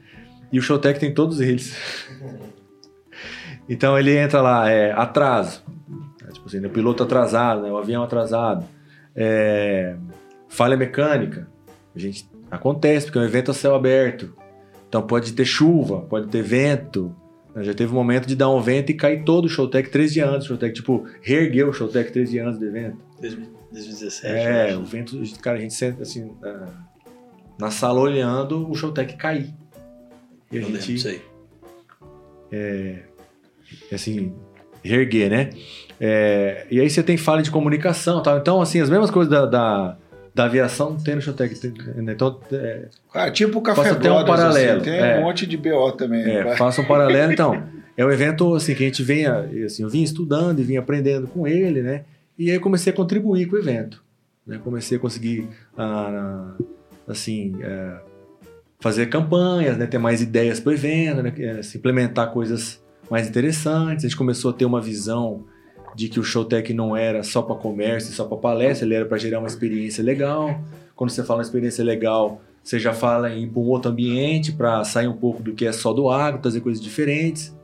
E 0.52 0.59
o 0.59 0.62
Showtech 0.62 1.01
tem 1.01 1.12
todos 1.12 1.40
eles. 1.40 1.74
então 3.68 3.98
ele 3.98 4.16
entra 4.16 4.40
lá, 4.40 4.70
é, 4.70 4.92
atraso. 4.92 5.64
É, 6.22 6.30
Tipo 6.30 6.46
assim, 6.46 6.60
né, 6.60 6.68
o 6.68 6.70
piloto 6.70 7.02
atrasado, 7.02 7.62
né? 7.62 7.72
o 7.72 7.76
avião 7.76 8.05
atrasado. 8.05 8.64
É, 9.16 9.96
falha 10.48 10.76
mecânica. 10.76 11.48
A 11.94 11.98
gente 11.98 12.28
acontece, 12.55 13.06
porque 13.06 13.18
é 13.18 13.22
um 13.22 13.24
evento 13.24 13.51
a 13.51 13.55
céu 13.55 13.74
aberto. 13.74 14.35
Então 14.89 15.02
pode 15.02 15.32
ter 15.32 15.44
chuva, 15.44 16.01
pode 16.02 16.28
ter 16.28 16.43
vento. 16.43 17.14
Já 17.56 17.72
teve 17.72 17.93
um 17.93 17.94
momento 17.94 18.26
de 18.26 18.35
dar 18.35 18.51
um 18.51 18.60
vento 18.60 18.90
e 18.90 18.94
cair 18.94 19.24
todo 19.24 19.44
o 19.44 19.48
Showtech 19.48 19.90
três 19.90 20.12
dias 20.12 20.28
antes. 20.28 20.47
Showtech, 20.47 20.74
tipo, 20.74 21.06
reergueu 21.20 21.68
o 21.68 21.72
Showtech 21.72 22.12
três 22.12 22.31
dias 22.31 22.47
antes 22.47 22.59
do 22.59 22.66
evento. 22.66 22.98
2017. 23.20 24.26
É, 24.26 24.76
o 24.76 24.85
vento, 24.85 25.20
cara, 25.40 25.59
a 25.59 25.60
gente 25.60 25.74
senta 25.74 26.02
assim, 26.02 26.32
na, 26.40 26.68
na 27.59 27.70
sala 27.70 28.01
olhando 28.01 28.68
o 28.68 28.74
Showtech 28.74 29.16
cair. 29.16 29.55
E 30.51 30.59
a 30.59 30.60
Eu 30.60 30.66
gente, 30.66 30.94
disso 30.94 31.09
aí. 31.09 31.20
assim, 33.93 34.35
reerguer, 34.82 35.31
né? 35.31 35.51
É, 36.01 36.66
e 36.70 36.81
aí 36.81 36.90
você 36.90 37.02
tem 37.02 37.16
falha 37.16 37.43
de 37.43 37.51
comunicação 37.51 38.20
e 38.20 38.22
tal. 38.22 38.39
Então, 38.39 38.60
assim, 38.60 38.81
as 38.81 38.90
mesmas 38.90 39.10
coisas 39.10 39.31
da, 39.31 39.47
da, 39.47 39.97
da 40.35 40.44
aviação 40.47 40.97
tem 40.97 41.15
no 41.15 41.23
tem, 41.32 41.48
né? 42.02 42.12
Então, 42.12 42.40
é, 42.51 42.89
Cara, 43.12 43.31
tipo 43.31 43.59
o 43.59 43.62
Café 43.62 43.82
Faço 43.82 43.94
até 43.94 44.11
um 44.11 44.24
paralelo, 44.24 44.81
assim, 44.81 44.90
tem 44.90 44.98
é. 44.98 45.19
um 45.19 45.23
monte 45.23 45.47
de 45.47 45.56
BO 45.56 45.93
também. 45.93 46.23
É, 46.23 46.43
vai. 46.43 46.56
faça 46.56 46.81
um 46.81 46.85
paralelo, 46.85 47.32
então. 47.32 47.62
É 47.97 48.05
um 48.05 48.11
evento 48.11 48.52
assim 48.56 48.74
que 48.74 48.82
a 48.82 48.86
gente 48.86 49.05
venha, 49.05 49.48
assim, 49.65 49.85
eu 49.85 49.89
vim 49.89 50.02
estudando 50.02 50.59
e 50.59 50.65
vim 50.65 50.77
aprendendo 50.77 51.28
com 51.28 51.47
ele, 51.47 51.81
né? 51.81 52.02
E 52.36 52.51
aí 52.51 52.59
comecei 52.59 52.93
a 52.93 52.97
contribuir 52.97 53.47
com 53.47 53.55
o 53.55 53.59
evento. 53.61 54.02
Né? 54.44 54.61
Comecei 54.65 54.98
a 54.98 55.01
conseguir, 55.01 55.48
ah, 55.78 56.56
assim, 57.06 57.55
é, 57.62 58.01
fazer 58.81 59.06
campanhas, 59.06 59.78
né? 59.78 59.86
ter 59.86 59.98
mais 59.98 60.20
ideias 60.20 60.59
para 60.59 60.70
o 60.70 60.74
evento, 60.74 61.23
né? 61.23 61.32
É, 61.39 61.61
implementar 61.77 62.32
coisas 62.32 62.82
mais 63.09 63.28
interessantes. 63.28 64.05
A 64.05 64.09
gente 64.09 64.16
começou 64.16 64.51
a 64.51 64.55
ter 64.55 64.65
uma 64.65 64.81
visão 64.81 65.44
de 65.94 66.08
que 66.08 66.18
o 66.18 66.24
Showtech 66.24 66.72
não 66.74 66.96
era 66.96 67.22
só 67.22 67.42
para 67.42 67.54
comércio, 67.56 68.12
só 68.12 68.24
para 68.24 68.36
palestra, 68.36 68.86
ele 68.86 68.94
era 68.94 69.06
para 69.06 69.18
gerar 69.18 69.38
uma 69.38 69.48
experiência 69.48 70.02
legal. 70.02 70.60
Quando 70.96 71.10
você 71.10 71.22
fala 71.22 71.38
uma 71.38 71.44
experiência 71.44 71.84
legal, 71.84 72.40
você 72.62 72.78
já 72.78 72.92
fala 72.92 73.30
em 73.30 73.44
ir 73.44 73.48
para 73.48 73.60
um 73.60 73.66
outro 73.66 73.90
ambiente 73.90 74.52
para 74.52 74.82
sair 74.84 75.08
um 75.08 75.16
pouco 75.16 75.42
do 75.42 75.52
que 75.52 75.66
é 75.66 75.72
só 75.72 75.92
do 75.92 76.10
agro, 76.10 76.40
trazer 76.40 76.60
coisas 76.60 76.82
diferentes. 76.82 77.54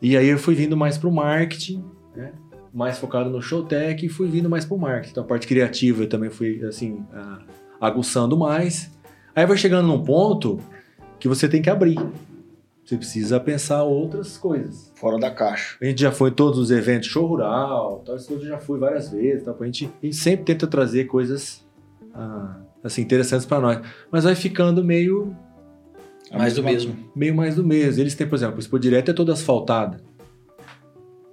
E 0.00 0.16
aí 0.16 0.28
eu 0.28 0.38
fui 0.38 0.54
vindo 0.54 0.76
mais 0.76 0.98
para 0.98 1.08
o 1.08 1.12
marketing, 1.12 1.84
né? 2.14 2.32
mais 2.74 2.98
focado 2.98 3.30
no 3.30 3.40
Showtech 3.40 4.04
e 4.04 4.08
fui 4.08 4.28
vindo 4.28 4.48
mais 4.48 4.64
para 4.64 4.74
o 4.74 4.80
marketing. 4.80 5.10
Então 5.10 5.24
a 5.24 5.26
parte 5.26 5.46
criativa 5.46 6.02
eu 6.02 6.08
também 6.08 6.30
fui 6.30 6.64
assim 6.64 7.04
aguçando 7.80 8.36
mais. 8.36 8.90
Aí 9.34 9.46
vai 9.46 9.56
chegando 9.56 9.86
num 9.86 10.02
ponto 10.02 10.58
que 11.20 11.28
você 11.28 11.48
tem 11.48 11.62
que 11.62 11.70
abrir. 11.70 11.98
Você 12.84 12.96
precisa 12.96 13.38
pensar 13.38 13.84
outras 13.84 14.36
coisas. 14.36 14.92
Fora 14.96 15.18
da 15.18 15.30
caixa. 15.30 15.76
A 15.80 15.84
gente 15.84 16.00
já 16.00 16.10
foi 16.10 16.30
em 16.30 16.32
todos 16.34 16.58
os 16.58 16.70
eventos, 16.70 17.08
show 17.08 17.26
rural, 17.26 18.02
tal, 18.04 18.16
isso 18.16 18.32
eu 18.32 18.44
já 18.44 18.58
fui 18.58 18.78
várias 18.78 19.08
vezes. 19.10 19.44
Tal, 19.44 19.56
a, 19.60 19.64
gente, 19.66 19.88
a 20.02 20.06
gente 20.06 20.16
sempre 20.16 20.44
tenta 20.44 20.66
trazer 20.66 21.04
coisas 21.04 21.64
ah, 22.12 22.56
assim, 22.82 23.02
interessantes 23.02 23.46
para 23.46 23.60
nós. 23.60 23.80
Mas 24.10 24.24
vai 24.24 24.34
ficando 24.34 24.82
meio, 24.84 25.34
A 26.30 26.38
Mais 26.38 26.54
do 26.54 26.62
mesma- 26.64 26.90
mesmo. 26.92 27.10
meio 27.14 27.34
mais 27.34 27.54
do 27.54 27.64
mesmo. 27.64 28.02
Eles 28.02 28.14
têm, 28.16 28.26
por 28.28 28.34
exemplo, 28.34 28.56
o 28.56 28.58
Expo 28.58 28.78
Direto 28.78 29.10
é 29.12 29.14
toda 29.14 29.32
asfaltada. 29.32 30.00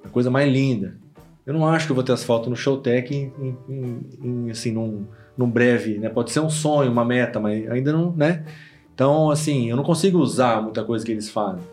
A 0.04 0.10
coisa 0.10 0.30
mais 0.30 0.52
linda. 0.52 0.98
Eu 1.46 1.54
não 1.54 1.66
acho 1.68 1.88
que 1.88 1.92
eu 1.92 1.96
vou 1.96 2.04
ter 2.04 2.12
asfalto 2.12 2.48
no 2.50 2.56
Showtech 2.56 3.14
em, 3.14 3.34
em- 3.42 3.58
em- 3.68 4.10
em, 4.46 4.52
assim, 4.52 4.72
num, 4.72 5.08
num 5.36 5.50
breve, 5.50 5.98
né? 5.98 6.10
Pode 6.10 6.32
ser 6.32 6.42
um 6.42 6.50
sonho, 6.50 6.92
uma 6.92 7.04
meta, 7.04 7.40
mas 7.40 7.68
ainda 7.72 7.92
não, 7.92 8.12
né? 8.16 8.46
Então, 9.00 9.32
assim, 9.32 9.70
eu 9.70 9.78
não 9.78 9.84
consigo 9.86 10.18
usar 10.20 10.62
muita 10.62 10.84
coisa 10.84 11.06
que 11.06 11.12
eles 11.14 11.30
fazem, 11.30 11.64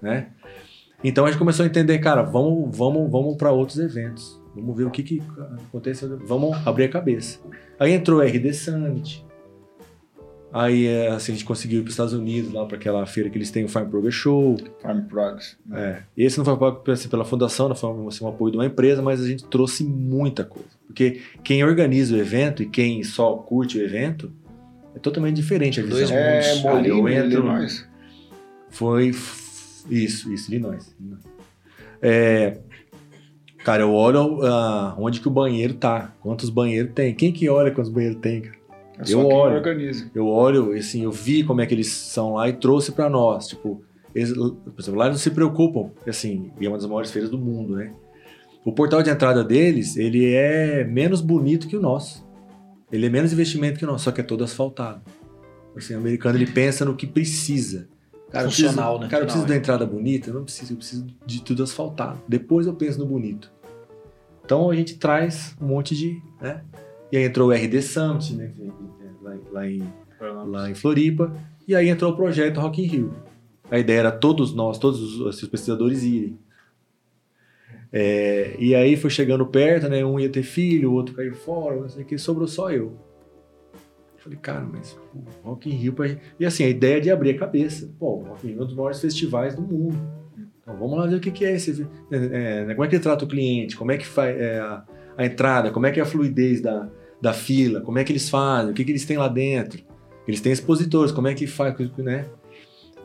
né? 0.00 0.28
Então 1.04 1.26
a 1.26 1.28
gente 1.30 1.38
começou 1.38 1.62
a 1.62 1.66
entender, 1.66 1.98
cara, 1.98 2.22
vamos, 2.22 2.74
vamos, 2.74 3.12
vamos 3.12 3.36
para 3.36 3.52
outros 3.52 3.78
eventos. 3.78 4.40
Vamos 4.54 4.74
ver 4.74 4.84
o 4.84 4.90
que, 4.90 5.02
que 5.02 5.22
acontece. 5.68 6.06
Vamos 6.24 6.56
abrir 6.66 6.84
a 6.84 6.88
cabeça. 6.88 7.38
Aí 7.78 7.92
entrou 7.92 8.20
o 8.20 8.22
RD 8.22 8.54
Summit. 8.54 9.26
Aí 10.50 10.86
é, 10.86 11.08
assim, 11.08 11.32
a 11.32 11.34
gente 11.34 11.44
conseguiu 11.44 11.80
ir 11.80 11.82
para 11.82 11.88
os 11.88 11.92
Estados 11.92 12.14
Unidos, 12.14 12.50
lá 12.50 12.64
para 12.64 12.78
aquela 12.78 13.04
feira 13.04 13.28
que 13.28 13.36
eles 13.36 13.50
têm, 13.50 13.66
o 13.66 13.68
Farm 13.68 13.90
Progress 13.90 14.14
Show. 14.14 14.56
Farm 14.80 15.02
Progress. 15.02 15.58
É, 15.70 16.04
esse 16.16 16.38
não 16.38 16.46
foi 16.46 16.56
pago 16.56 16.82
assim, 16.90 17.10
pela 17.10 17.26
fundação, 17.26 17.68
não 17.68 17.76
foi 17.76 17.90
assim, 18.06 18.24
um 18.24 18.28
apoio 18.28 18.52
de 18.52 18.56
uma 18.56 18.64
empresa, 18.64 19.02
mas 19.02 19.22
a 19.22 19.28
gente 19.28 19.44
trouxe 19.44 19.84
muita 19.84 20.44
coisa. 20.44 20.70
Porque 20.86 21.20
quem 21.44 21.62
organiza 21.62 22.16
o 22.16 22.18
evento 22.18 22.62
e 22.62 22.66
quem 22.66 23.04
só 23.04 23.36
curte 23.36 23.76
o 23.76 23.82
evento 23.82 24.32
é 24.98 25.00
totalmente 25.02 25.36
diferente 25.36 25.80
a 25.80 25.82
visão. 25.82 25.96
Dois 25.98 26.10
É, 26.10 26.40
mundos. 26.54 26.62
Cara, 26.62 26.86
eu 26.88 27.08
entro- 27.08 27.30
Illinois. 27.32 27.88
Foi. 28.70 29.08
f- 29.10 29.86
Isso, 29.90 30.32
isso, 30.32 30.50
Illinois. 30.52 30.94
Illinois. 31.00 31.22
É, 32.02 32.58
cara, 33.64 33.82
eu 33.82 33.92
olho 33.92 34.40
ah, 34.44 34.94
onde 34.98 35.20
que 35.20 35.28
o 35.28 35.30
banheiro 35.30 35.74
tá, 35.74 36.12
quantos 36.20 36.50
banheiros 36.50 36.92
tem. 36.94 37.14
Quem 37.14 37.32
que 37.32 37.48
olha 37.48 37.70
quantos 37.70 37.90
banheiros 37.90 38.20
tem, 38.20 38.42
cara? 38.42 38.58
É 38.98 39.04
só 39.04 39.12
Eu 39.20 39.28
quem 39.28 39.36
olho. 39.36 39.54
organiza. 39.56 40.10
Eu 40.14 40.26
olho, 40.26 40.72
assim, 40.72 41.04
eu 41.04 41.12
vi 41.12 41.42
como 41.44 41.60
é 41.60 41.66
que 41.66 41.74
eles 41.74 41.88
são 41.90 42.34
lá 42.34 42.48
e 42.48 42.52
trouxe 42.52 42.92
pra 42.92 43.08
nós. 43.08 43.46
Tipo, 43.46 43.82
eles, 44.14 44.32
por 44.32 44.56
exemplo, 44.78 44.98
lá 44.98 45.06
eles 45.06 45.16
não 45.18 45.22
se 45.22 45.30
preocupam, 45.30 45.90
assim, 46.06 46.50
e 46.60 46.66
é 46.66 46.68
uma 46.68 46.76
das 46.76 46.86
maiores 46.86 47.10
feiras 47.10 47.30
do 47.30 47.38
mundo, 47.38 47.76
né? 47.76 47.92
O 48.64 48.72
portal 48.72 49.02
de 49.02 49.08
entrada 49.08 49.42
deles, 49.44 49.96
ele 49.96 50.34
é 50.34 50.84
menos 50.84 51.20
bonito 51.20 51.68
que 51.68 51.76
o 51.76 51.80
nosso. 51.80 52.26
Ele 52.90 53.06
é 53.06 53.08
menos 53.10 53.32
investimento 53.32 53.78
que 53.78 53.86
nós, 53.86 54.00
só 54.02 54.10
que 54.10 54.20
é 54.20 54.24
todo 54.24 54.42
asfaltado. 54.44 55.02
Assim, 55.76 55.94
o 55.94 55.98
americano 55.98 56.38
ele 56.38 56.46
pensa 56.46 56.84
no 56.84 56.94
que 56.96 57.06
precisa. 57.06 57.88
Cara, 58.30 58.44
eu 58.44 58.48
preciso- 58.48 58.68
Funcional, 58.68 58.98
né? 59.00 59.08
Cara, 59.08 59.22
eu 59.22 59.26
preciso 59.26 59.46
da 59.46 59.54
é. 59.54 59.58
entrada 59.58 59.86
bonita? 59.86 60.30
Eu 60.30 60.34
não 60.34 60.44
preciso, 60.44 60.72
eu 60.72 60.76
preciso 60.76 61.06
de 61.24 61.42
tudo 61.42 61.62
asfaltado. 61.62 62.20
Depois 62.28 62.66
eu 62.66 62.74
penso 62.74 62.98
no 62.98 63.06
bonito. 63.06 63.50
Então 64.44 64.70
a 64.70 64.74
gente 64.74 64.96
traz 64.96 65.54
um 65.60 65.66
monte 65.66 65.94
de. 65.94 66.20
Né? 66.40 66.62
E 67.12 67.16
aí 67.16 67.24
entrou 67.24 67.48
o 67.48 67.52
RD 67.52 67.80
Summit, 67.82 68.34
né? 68.34 68.52
Lá, 69.22 69.34
em- 69.36 69.40
lá 69.52 69.68
em, 69.68 69.92
lá 70.50 70.70
em 70.70 70.74
Floripa. 70.74 71.34
E 71.66 71.74
aí 71.74 71.88
entrou 71.88 72.12
o 72.12 72.16
projeto 72.16 72.58
Rock 72.60 72.82
in 72.82 72.86
Rio. 72.86 73.12
A 73.70 73.78
ideia 73.78 73.98
era 74.00 74.10
todos 74.12 74.54
nós, 74.54 74.78
todos 74.78 75.00
os, 75.00 75.20
os 75.42 75.48
pesquisadores 75.48 76.02
irem. 76.02 76.38
É, 77.92 78.54
e 78.58 78.74
aí 78.74 78.96
foi 78.96 79.10
chegando 79.10 79.46
perto, 79.46 79.88
né? 79.88 80.04
Um 80.04 80.20
ia 80.20 80.28
ter 80.28 80.42
filho, 80.42 80.90
o 80.90 80.94
outro 80.94 81.14
caiu 81.14 81.34
fora, 81.34 81.80
não 81.80 81.88
sei 81.88 82.02
o 82.02 82.06
que, 82.06 82.18
sobrou 82.18 82.46
só 82.46 82.70
eu. 82.70 82.96
Falei, 84.18 84.38
cara, 84.38 84.68
mas 84.70 84.92
pô, 84.92 85.20
Rock 85.42 85.70
in 85.70 85.74
Rio... 85.74 85.92
Pra... 85.92 86.08
E 86.38 86.44
assim, 86.44 86.64
a 86.64 86.68
ideia 86.68 86.96
é 86.96 87.00
de 87.00 87.10
abrir 87.10 87.30
a 87.30 87.38
cabeça. 87.38 87.90
Pô, 87.98 88.16
o 88.16 88.22
Rock 88.24 88.46
in 88.46 88.50
Rio 88.50 88.60
é 88.60 88.62
um 88.64 88.66
dos 88.66 88.74
maiores 88.74 89.00
festivais 89.00 89.54
do 89.54 89.62
mundo. 89.62 89.98
Então 90.60 90.76
vamos 90.76 90.98
lá 90.98 91.06
ver 91.06 91.16
o 91.16 91.20
que, 91.20 91.30
que 91.30 91.44
é 91.44 91.54
esse... 91.54 91.86
é, 92.10 92.66
é, 92.68 92.74
como 92.74 92.84
é 92.84 92.88
que 92.88 92.96
ele 92.96 93.02
trata 93.02 93.24
o 93.24 93.28
cliente, 93.28 93.76
como 93.76 93.90
é 93.90 93.96
que 93.96 94.06
faz 94.06 94.38
é, 94.38 94.58
a, 94.58 94.84
a 95.16 95.24
entrada, 95.24 95.70
como 95.70 95.86
é 95.86 95.90
que 95.90 95.98
é 95.98 96.02
a 96.02 96.06
fluidez 96.06 96.60
da, 96.60 96.90
da 97.22 97.32
fila, 97.32 97.80
como 97.80 97.98
é 97.98 98.04
que 98.04 98.12
eles 98.12 98.28
fazem, 98.28 98.72
o 98.72 98.74
que, 98.74 98.84
que 98.84 98.90
eles 98.90 99.06
têm 99.06 99.16
lá 99.16 99.28
dentro. 99.28 99.82
Eles 100.26 100.42
têm 100.42 100.52
expositores, 100.52 101.10
como 101.10 101.26
é 101.26 101.32
que 101.32 101.46
faz, 101.46 101.74
né? 101.96 102.26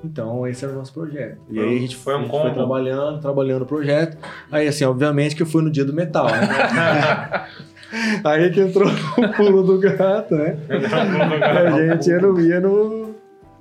Então, 0.03 0.45
esse 0.45 0.65
era 0.65 0.73
o 0.73 0.77
nosso 0.77 0.93
projeto. 0.93 1.37
E 1.49 1.59
aí 1.59 1.77
a 1.77 1.79
gente 1.79 1.95
Foi 1.95 2.13
um 2.15 2.19
a 2.19 2.21
gente 2.23 2.31
foi 2.31 2.51
trabalhando, 2.51 3.21
trabalhando 3.21 3.61
o 3.61 3.65
projeto. 3.65 4.17
Aí, 4.51 4.67
assim, 4.67 4.83
obviamente 4.83 5.35
que 5.35 5.41
eu 5.41 5.47
fui 5.47 5.61
no 5.61 5.71
dia 5.71 5.85
do 5.85 5.93
metal, 5.93 6.25
né? 6.25 7.45
aí 8.23 8.49
que 8.51 8.59
entrou 8.59 8.89
o 8.89 9.33
pulo 9.35 9.63
do 9.63 9.79
gato, 9.79 10.35
né? 10.35 10.57
A 10.69 11.93
gente 11.93 12.09
ia 12.09 12.19
no, 12.19 12.41
ia 12.41 12.59
no, 12.59 13.15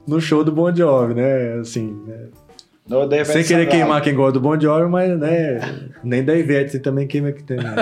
no 0.07 0.21
show 0.21 0.43
do 0.43 0.51
Bon 0.51 0.75
Jovi, 0.75 1.15
né? 1.15 1.61
Assim, 1.61 1.97
né? 2.07 2.27
Vai 2.89 3.25
Sem 3.25 3.45
querer 3.45 3.69
queimar 3.69 4.03
quem 4.03 4.15
gosta 4.15 4.33
do 4.33 4.41
Bon 4.41 4.59
Jovi, 4.59 4.91
mas, 4.91 5.17
né? 5.17 5.61
Nem 6.03 6.25
da 6.25 6.35
Ivete, 6.35 6.73
você 6.73 6.79
também 6.81 7.07
queima 7.07 7.31
que 7.31 7.45
tem. 7.45 7.57
Né? 7.57 7.75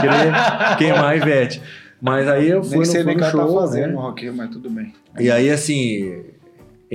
Querer 0.00 0.76
queimar 0.78 1.04
a 1.06 1.16
Ivete. 1.16 1.60
Mas 2.00 2.28
aí 2.28 2.48
eu 2.48 2.62
fui 2.62 2.78
Nem 2.78 2.80
no, 2.80 2.86
sei 2.86 3.02
fui 3.02 3.14
no 3.14 3.20
ela 3.20 3.30
show, 3.30 3.46
tá 3.46 3.60
fazendo 3.60 3.86
né? 3.86 3.92
no 3.92 4.00
Rock 4.00 4.30
mas 4.30 4.50
tudo 4.50 4.70
bem. 4.70 4.92
E 5.20 5.30
aí, 5.30 5.50
assim, 5.50 6.31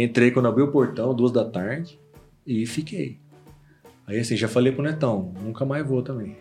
entrei 0.04 0.30
quando 0.30 0.48
abri 0.48 0.62
o 0.62 0.72
portão, 0.72 1.14
duas 1.14 1.32
da 1.32 1.44
tarde, 1.44 2.00
e 2.46 2.66
fiquei. 2.66 3.18
Aí, 4.06 4.20
assim, 4.20 4.38
já 4.38 4.48
falei 4.48 4.72
pro 4.72 4.84
Netão, 4.84 5.34
nunca 5.44 5.66
mais 5.66 5.86
vou 5.86 6.02
também. 6.02 6.38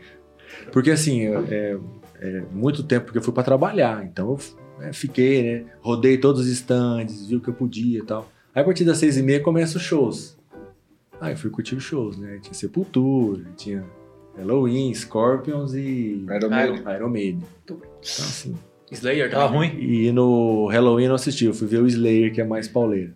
Porque, 0.71 0.91
assim, 0.91 1.27
é, 1.27 1.79
é 2.21 2.43
muito 2.53 2.83
tempo 2.83 3.07
porque 3.07 3.19
eu 3.19 3.23
fui 3.23 3.33
pra 3.33 3.43
trabalhar, 3.43 4.05
então 4.05 4.31
eu 4.31 4.39
né, 4.79 4.93
fiquei, 4.93 5.43
né? 5.43 5.65
Rodei 5.81 6.19
todos 6.19 6.43
os 6.43 6.49
stands, 6.49 7.27
vi 7.27 7.37
o 7.37 7.41
que 7.41 7.49
eu 7.49 7.55
podia 7.55 7.99
e 7.99 8.03
tal. 8.03 8.31
Aí, 8.55 8.63
a 8.63 8.65
partir 8.65 8.85
das 8.85 8.99
seis 8.99 9.17
e 9.17 9.23
meia, 9.23 9.41
começam 9.41 9.79
os 9.81 9.83
shows. 9.83 10.39
Aí, 11.21 11.33
eu 11.33 11.37
fui 11.37 11.51
curtir 11.51 11.75
os 11.75 11.83
shows, 11.83 12.17
né? 12.19 12.39
Tinha 12.41 12.55
Sepultura, 12.55 13.43
tinha 13.57 13.85
Halloween, 14.37 14.93
Scorpions 14.95 15.75
e 15.75 16.25
Iron 16.25 16.51
Maiden. 16.51 16.83
Iron 16.95 17.09
Maiden. 17.09 17.43
Então, 17.65 17.81
assim, 18.03 18.55
Slayer 18.93 19.31
Tava 19.31 19.53
também. 19.53 19.71
ruim? 19.71 19.83
e 19.83 20.13
no 20.13 20.67
Halloween 20.67 21.05
eu 21.05 21.09
não 21.09 21.17
assisti, 21.17 21.47
eu 21.47 21.55
fui 21.55 21.67
ver 21.67 21.83
o 21.83 21.87
Slayer, 21.87 22.33
que 22.33 22.41
é 22.41 22.45
mais 22.45 22.69
pauleiro. 22.69 23.15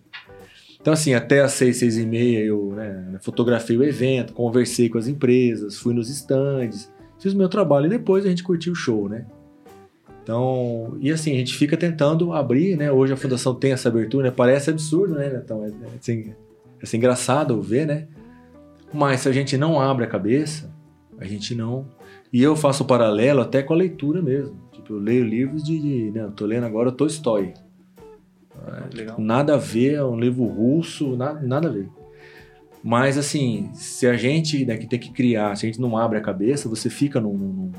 Então, 0.81 0.95
assim, 0.95 1.13
até 1.13 1.41
às 1.41 1.53
seis, 1.53 1.77
seis 1.77 1.99
e 1.99 2.07
meia 2.07 2.41
eu 2.41 2.73
né, 2.73 3.19
fotografei 3.21 3.77
o 3.77 3.85
evento, 3.85 4.33
conversei 4.33 4.89
com 4.89 4.97
as 4.97 5.07
empresas, 5.07 5.79
fui 5.79 5.93
nos 5.93 6.09
stands, 6.09 6.91
fiz 7.19 7.35
o 7.35 7.37
meu 7.37 7.49
trabalho 7.49 7.87
e 7.87 7.91
depois 7.91 8.25
a 8.25 8.31
gente 8.31 8.43
curtiu 8.43 8.73
o 8.73 8.77
show, 8.77 9.09
né? 9.09 9.27
Então, 10.23 10.97
e 11.01 11.11
assim, 11.11 11.33
a 11.33 11.39
gente 11.39 11.55
fica 11.55 11.77
tentando 11.77 12.33
abrir, 12.33 12.77
né? 12.77 12.91
Hoje 12.91 13.13
a 13.13 13.17
fundação 13.17 13.55
tem 13.55 13.73
essa 13.73 13.89
abertura, 13.89 14.29
né? 14.29 14.35
Parece 14.35 14.71
absurdo, 14.71 15.15
né? 15.15 15.41
Então, 15.43 15.65
é, 15.65 15.69
é, 15.69 15.97
assim, 15.99 16.31
é 16.31 16.35
assim, 16.83 16.97
engraçado 16.97 17.61
ver, 17.61 17.87
né? 17.87 18.09
Mas 18.93 19.21
se 19.21 19.29
a 19.29 19.33
gente 19.33 19.57
não 19.57 19.81
abre 19.81 20.05
a 20.05 20.09
cabeça, 20.09 20.73
a 21.19 21.25
gente 21.25 21.55
não. 21.55 21.87
E 22.33 22.43
eu 22.43 22.57
faço 22.57 22.85
paralelo 22.85 23.41
até 23.41 23.63
com 23.63 23.75
a 23.75 23.77
leitura 23.77 24.23
mesmo. 24.23 24.57
Tipo, 24.73 24.95
eu 24.95 24.99
leio 24.99 25.25
livros 25.25 25.63
de. 25.63 25.79
de 25.79 26.11
né, 26.11 26.23
eu 26.23 26.31
tô 26.31 26.47
lendo 26.47 26.65
agora 26.65 26.93
Tolstói. 26.93 27.53
Legal. 28.95 29.21
Nada 29.21 29.55
a 29.55 29.57
ver, 29.57 29.95
é 29.95 30.05
um 30.05 30.19
livro 30.19 30.45
russo, 30.45 31.17
nada, 31.17 31.41
nada 31.41 31.69
a 31.69 31.73
ver. 31.73 31.89
Mas 32.83 33.19
assim, 33.19 33.71
se 33.75 34.07
a 34.07 34.17
gente 34.17 34.65
né, 34.65 34.77
que 34.77 34.87
tem 34.87 34.99
que 34.99 35.13
criar, 35.13 35.57
se 35.57 35.67
a 35.67 35.69
gente 35.69 35.81
não 35.81 35.97
abre 35.97 36.19
a 36.19 36.21
cabeça, 36.21 36.69
você 36.69 36.89
fica 36.89 37.21
num, 37.21 37.37
num- 37.37 37.73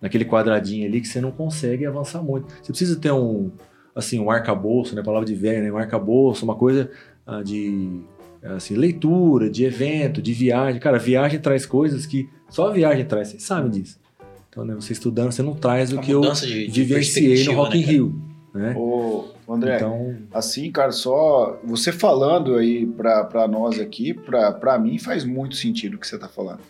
naquele 0.00 0.24
quadradinho 0.24 0.86
ali 0.86 1.00
que 1.00 1.06
você 1.06 1.20
não 1.20 1.30
consegue 1.30 1.86
avançar 1.86 2.22
muito. 2.22 2.52
Você 2.60 2.72
precisa 2.72 2.98
ter 2.98 3.12
um, 3.12 3.52
assim, 3.94 4.18
um 4.18 4.30
arcabouço, 4.30 4.96
né, 4.96 5.02
palavra 5.02 5.26
de 5.26 5.34
velho, 5.34 5.62
né, 5.62 5.72
um 5.72 5.76
arcabouço, 5.78 6.44
uma 6.44 6.56
coisa 6.56 6.90
ah, 7.24 7.42
de 7.42 8.00
assim, 8.42 8.74
leitura, 8.74 9.48
de 9.48 9.64
evento, 9.64 10.20
de 10.20 10.32
viagem. 10.32 10.80
Cara, 10.80 10.98
viagem 10.98 11.38
traz 11.38 11.64
coisas 11.64 12.04
que 12.04 12.28
só 12.48 12.68
a 12.68 12.72
viagem 12.72 13.04
traz, 13.04 13.28
vocês 13.28 13.44
sabem 13.44 13.70
disso. 13.70 14.00
Então, 14.48 14.64
né, 14.64 14.74
você 14.74 14.92
estudando, 14.92 15.30
você 15.30 15.42
não 15.42 15.54
traz 15.54 15.92
o 15.92 15.98
A 16.00 16.02
que 16.02 16.10
eu 16.10 16.20
de, 16.20 16.66
de 16.66 16.82
vivenciei 16.82 17.44
no 17.44 17.52
Rock 17.54 17.76
in 17.76 17.80
né, 17.80 17.84
cara? 17.84 17.92
Rio. 17.92 18.22
Né? 18.52 18.74
Ô, 18.76 19.28
André, 19.48 19.76
Então, 19.76 20.16
assim, 20.32 20.70
cara, 20.70 20.92
só 20.92 21.58
você 21.64 21.90
falando 21.92 22.56
aí 22.56 22.86
pra, 22.86 23.24
pra 23.24 23.48
nós 23.48 23.78
aqui, 23.80 24.14
pra, 24.14 24.52
pra 24.52 24.78
mim 24.78 24.98
faz 24.98 25.24
muito 25.24 25.56
sentido 25.56 25.94
o 25.94 25.98
que 25.98 26.06
você 26.06 26.18
tá 26.18 26.28
falando. 26.28 26.60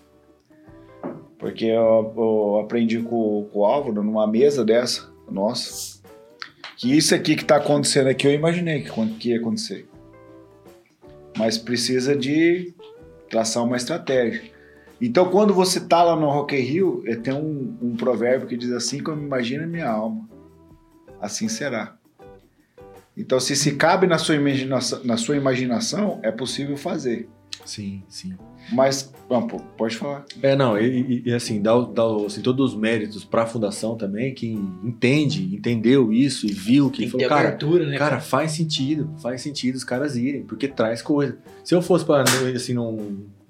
Porque 1.38 1.66
eu, 1.66 2.14
eu 2.16 2.60
aprendi 2.60 3.00
com, 3.00 3.48
com 3.52 3.58
o 3.58 3.64
Álvaro 3.64 4.02
numa 4.02 4.26
mesa 4.26 4.64
dessa, 4.64 5.10
nossa, 5.30 6.00
que 6.76 6.96
isso 6.96 7.14
aqui 7.14 7.36
que 7.36 7.44
tá 7.44 7.56
acontecendo 7.56 8.08
aqui 8.08 8.26
eu 8.26 8.32
imaginei 8.32 8.82
que, 8.82 8.90
que 9.18 9.30
ia 9.30 9.38
acontecer. 9.38 9.88
Mas 11.36 11.58
precisa 11.58 12.14
de 12.14 12.74
traçar 13.28 13.64
uma 13.64 13.76
estratégia. 13.76 14.52
Então, 15.00 15.30
quando 15.30 15.52
você 15.52 15.80
tá 15.80 16.02
lá 16.02 16.14
no 16.14 16.30
Rock 16.30 16.54
in 16.54 16.60
Rio, 16.60 17.02
eh, 17.06 17.16
tem 17.16 17.34
um, 17.34 17.76
um 17.82 17.96
provérbio 17.96 18.46
que 18.46 18.56
diz 18.56 18.70
assim, 18.70 19.02
como 19.02 19.20
imagina 19.20 19.66
minha 19.66 19.88
alma, 19.88 20.28
assim 21.20 21.48
será. 21.48 21.96
Então, 23.16 23.38
se 23.38 23.54
se 23.54 23.72
cabe 23.72 24.06
na 24.06 24.18
sua 24.18 24.34
imaginação, 24.34 25.00
na 25.04 25.16
sua 25.16 25.36
imaginação 25.36 26.18
é 26.22 26.30
possível 26.30 26.76
fazer. 26.76 27.28
sim, 27.64 28.02
sim. 28.08 28.34
Mas, 28.72 29.12
pô, 29.28 29.40
pode 29.76 29.96
falar. 29.96 30.24
É, 30.40 30.54
não, 30.54 30.78
e, 30.78 30.86
e- 30.86 31.22
e, 31.26 31.32
assim, 31.34 31.60
dá, 31.60 31.72
dá 31.80 32.04
assim, 32.24 32.40
todos 32.40 32.72
os 32.72 32.78
méritos 32.80 33.24
para 33.24 33.42
a 33.42 33.46
fundação 33.46 33.96
também, 33.96 34.32
que 34.32 34.46
entende, 34.84 35.54
entendeu 35.54 36.12
isso 36.12 36.46
e 36.46 36.52
viu 36.52 36.88
que 36.88 37.00
Tem 37.02 37.08
falou, 37.10 37.28
cara, 37.28 37.48
abertura, 37.48 37.86
né? 37.86 37.98
cara, 37.98 38.20
faz 38.20 38.52
sentido, 38.52 39.10
faz 39.20 39.42
sentido 39.42 39.74
os 39.74 39.84
caras 39.84 40.16
irem, 40.16 40.44
porque 40.44 40.68
traz 40.68 41.02
coisa. 41.02 41.36
Se 41.64 41.74
eu 41.74 41.82
fosse 41.82 42.04
para 42.04 42.22
assim, 42.54 42.72
não, 42.72 42.96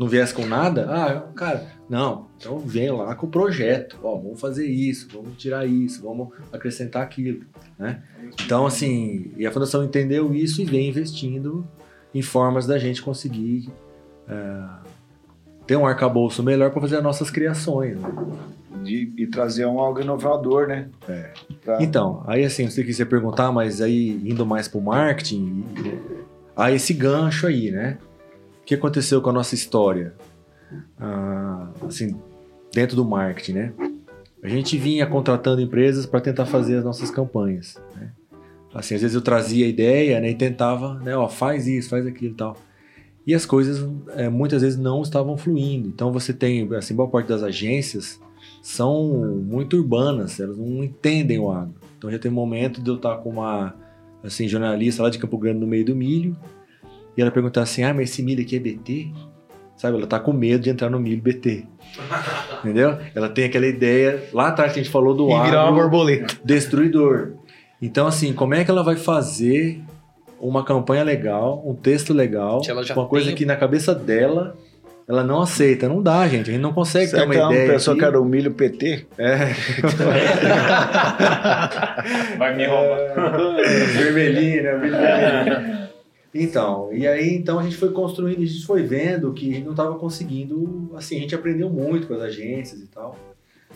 não 0.02 0.08
viesse 0.08 0.34
com 0.34 0.44
nada, 0.46 0.86
ah, 0.90 1.20
cara, 1.34 1.66
não, 1.88 2.26
então 2.36 2.58
vem 2.58 2.90
lá 2.90 3.14
com 3.14 3.26
o 3.26 3.30
projeto, 3.30 3.98
ó, 4.02 4.16
vamos 4.16 4.40
fazer 4.40 4.66
isso, 4.66 5.08
vamos 5.12 5.36
tirar 5.36 5.66
isso, 5.66 6.02
vamos 6.02 6.28
acrescentar 6.52 7.02
aquilo, 7.02 7.44
né? 7.78 8.02
Então, 8.44 8.66
assim, 8.66 9.30
e 9.36 9.46
a 9.46 9.50
fundação 9.52 9.84
entendeu 9.84 10.34
isso 10.34 10.60
e 10.62 10.64
vem 10.64 10.88
investindo 10.88 11.66
em 12.14 12.22
formas 12.22 12.66
da 12.66 12.78
gente 12.78 13.02
conseguir 13.02 13.70
é, 14.28 14.62
ter 15.66 15.76
um 15.76 15.86
arcabouço 15.86 16.42
melhor 16.42 16.70
para 16.70 16.80
fazer 16.80 16.96
as 16.96 17.02
nossas 17.02 17.30
criações. 17.30 17.96
né? 18.00 18.08
De, 18.82 19.12
e 19.16 19.26
trazer 19.28 19.64
um 19.66 19.78
algo 19.78 20.00
inovador, 20.00 20.66
né? 20.66 20.88
É. 21.08 21.30
Pra- 21.64 21.80
Então, 21.82 22.24
aí 22.26 22.44
assim, 22.44 22.68
você 22.68 22.82
quiser 22.82 23.04
perguntar, 23.04 23.52
mas 23.52 23.80
aí 23.80 24.20
indo 24.24 24.44
mais 24.44 24.66
pro 24.66 24.80
marketing, 24.80 25.64
e- 25.84 26.00
há 26.56 26.72
esse 26.72 26.92
gancho 26.92 27.46
aí, 27.46 27.70
né? 27.70 27.98
O 28.62 28.64
que 28.64 28.74
aconteceu 28.74 29.20
com 29.20 29.30
a 29.30 29.32
nossa 29.32 29.54
história? 29.54 30.14
Ah, 30.98 31.68
assim, 31.86 32.16
dentro 32.72 32.96
do 32.96 33.04
marketing, 33.04 33.52
né? 33.52 33.72
A 34.42 34.48
gente 34.48 34.78
vinha 34.78 35.06
contratando 35.06 35.60
empresas 35.60 36.06
para 36.06 36.20
tentar 36.20 36.46
fazer 36.46 36.78
as 36.78 36.84
nossas 36.84 37.10
campanhas, 37.10 37.76
né? 37.94 38.10
Assim, 38.74 38.94
às 38.94 39.02
vezes 39.02 39.14
eu 39.14 39.20
trazia 39.20 39.66
a 39.66 39.68
ideia, 39.68 40.18
né, 40.18 40.30
e 40.30 40.34
tentava, 40.34 40.94
né, 41.00 41.14
ó, 41.14 41.28
faz 41.28 41.66
isso, 41.66 41.90
faz 41.90 42.06
aquilo 42.06 42.32
e 42.32 42.36
tal. 42.36 42.56
E 43.26 43.34
as 43.34 43.44
coisas 43.44 43.86
é, 44.16 44.30
muitas 44.30 44.62
vezes 44.62 44.78
não 44.78 45.02
estavam 45.02 45.36
fluindo. 45.36 45.88
Então 45.88 46.10
você 46.10 46.32
tem, 46.32 46.74
assim, 46.74 46.94
boa 46.94 47.08
parte 47.08 47.28
das 47.28 47.42
agências 47.42 48.18
são 48.62 49.12
muito 49.44 49.76
urbanas, 49.76 50.40
elas 50.40 50.56
não 50.56 50.82
entendem 50.82 51.38
o 51.38 51.50
agro. 51.50 51.74
Então 51.98 52.10
já 52.10 52.18
tem 52.18 52.30
um 52.30 52.34
momento 52.34 52.80
de 52.80 52.88
eu 52.88 52.96
estar 52.96 53.16
com 53.18 53.30
uma 53.30 53.74
assim, 54.24 54.48
jornalista 54.48 55.02
lá 55.02 55.10
de 55.10 55.18
Campo 55.18 55.36
Grande 55.36 55.60
no 55.60 55.66
meio 55.66 55.84
do 55.84 55.94
milho, 55.94 56.36
e 57.16 57.22
ela 57.22 57.30
perguntar 57.30 57.62
assim: 57.62 57.82
"Ah, 57.82 57.94
mas 57.94 58.10
esse 58.10 58.22
milho 58.22 58.42
aqui 58.42 58.56
é 58.56 58.58
BT?" 58.58 59.10
Sabe, 59.76 59.96
ela 59.96 60.06
tá 60.06 60.20
com 60.20 60.32
medo 60.32 60.62
de 60.62 60.70
entrar 60.70 60.88
no 60.90 61.00
milho 61.00 61.20
BT. 61.20 61.64
Entendeu? 62.62 62.98
Ela 63.14 63.28
tem 63.28 63.44
aquela 63.46 63.66
ideia, 63.66 64.22
lá 64.32 64.48
atrás 64.48 64.72
que 64.72 64.80
a 64.80 64.82
gente 64.82 64.92
falou 64.92 65.14
do 65.14 65.28
E 65.30 65.42
virar 65.44 65.64
uma 65.70 65.72
borboleta. 65.72 66.34
destruidor. 66.44 67.32
Então 67.80 68.06
assim, 68.06 68.32
como 68.32 68.54
é 68.54 68.64
que 68.64 68.70
ela 68.70 68.82
vai 68.84 68.96
fazer 68.96 69.80
uma 70.38 70.64
campanha 70.64 71.02
legal, 71.02 71.62
um 71.66 71.74
texto 71.74 72.12
legal, 72.14 72.60
ela 72.68 72.82
uma 72.94 73.06
coisa 73.06 73.26
tem- 73.28 73.34
que 73.34 73.44
na 73.46 73.56
cabeça 73.56 73.94
dela 73.94 74.56
ela 75.08 75.24
não 75.24 75.42
aceita, 75.42 75.88
não 75.88 76.00
dá, 76.00 76.26
gente. 76.28 76.48
A 76.48 76.52
gente 76.52 76.62
não 76.62 76.72
consegue 76.72 77.08
Será 77.08 77.22
ter 77.22 77.26
uma 77.28 77.34
que 77.34 77.40
ela 77.40 77.50
ideia. 77.52 77.66
não 77.66 77.74
pensou 77.74 77.92
aqui. 77.92 78.00
que 78.00 78.06
era 78.06 78.20
o 78.20 78.24
milho 78.24 78.52
PT? 78.52 79.06
É, 79.18 79.36
Vai 82.38 82.56
me 82.56 82.66
roubar. 82.66 82.98
vermelhinho, 83.96 84.62
né? 84.62 84.76
Vermelhinho. 84.78 85.82
Então, 86.34 86.92
e 86.92 87.06
aí 87.06 87.34
então 87.34 87.58
a 87.58 87.62
gente 87.62 87.76
foi 87.76 87.92
construindo, 87.92 88.38
a 88.38 88.46
gente 88.46 88.64
foi 88.64 88.82
vendo 88.82 89.32
que 89.34 89.50
a 89.50 89.54
gente 89.54 89.64
não 89.64 89.72
estava 89.72 89.98
conseguindo, 89.98 90.90
assim, 90.96 91.18
a 91.18 91.20
gente 91.20 91.34
aprendeu 91.34 91.68
muito 91.68 92.06
com 92.06 92.14
as 92.14 92.22
agências 92.22 92.80
e 92.80 92.86
tal, 92.86 93.18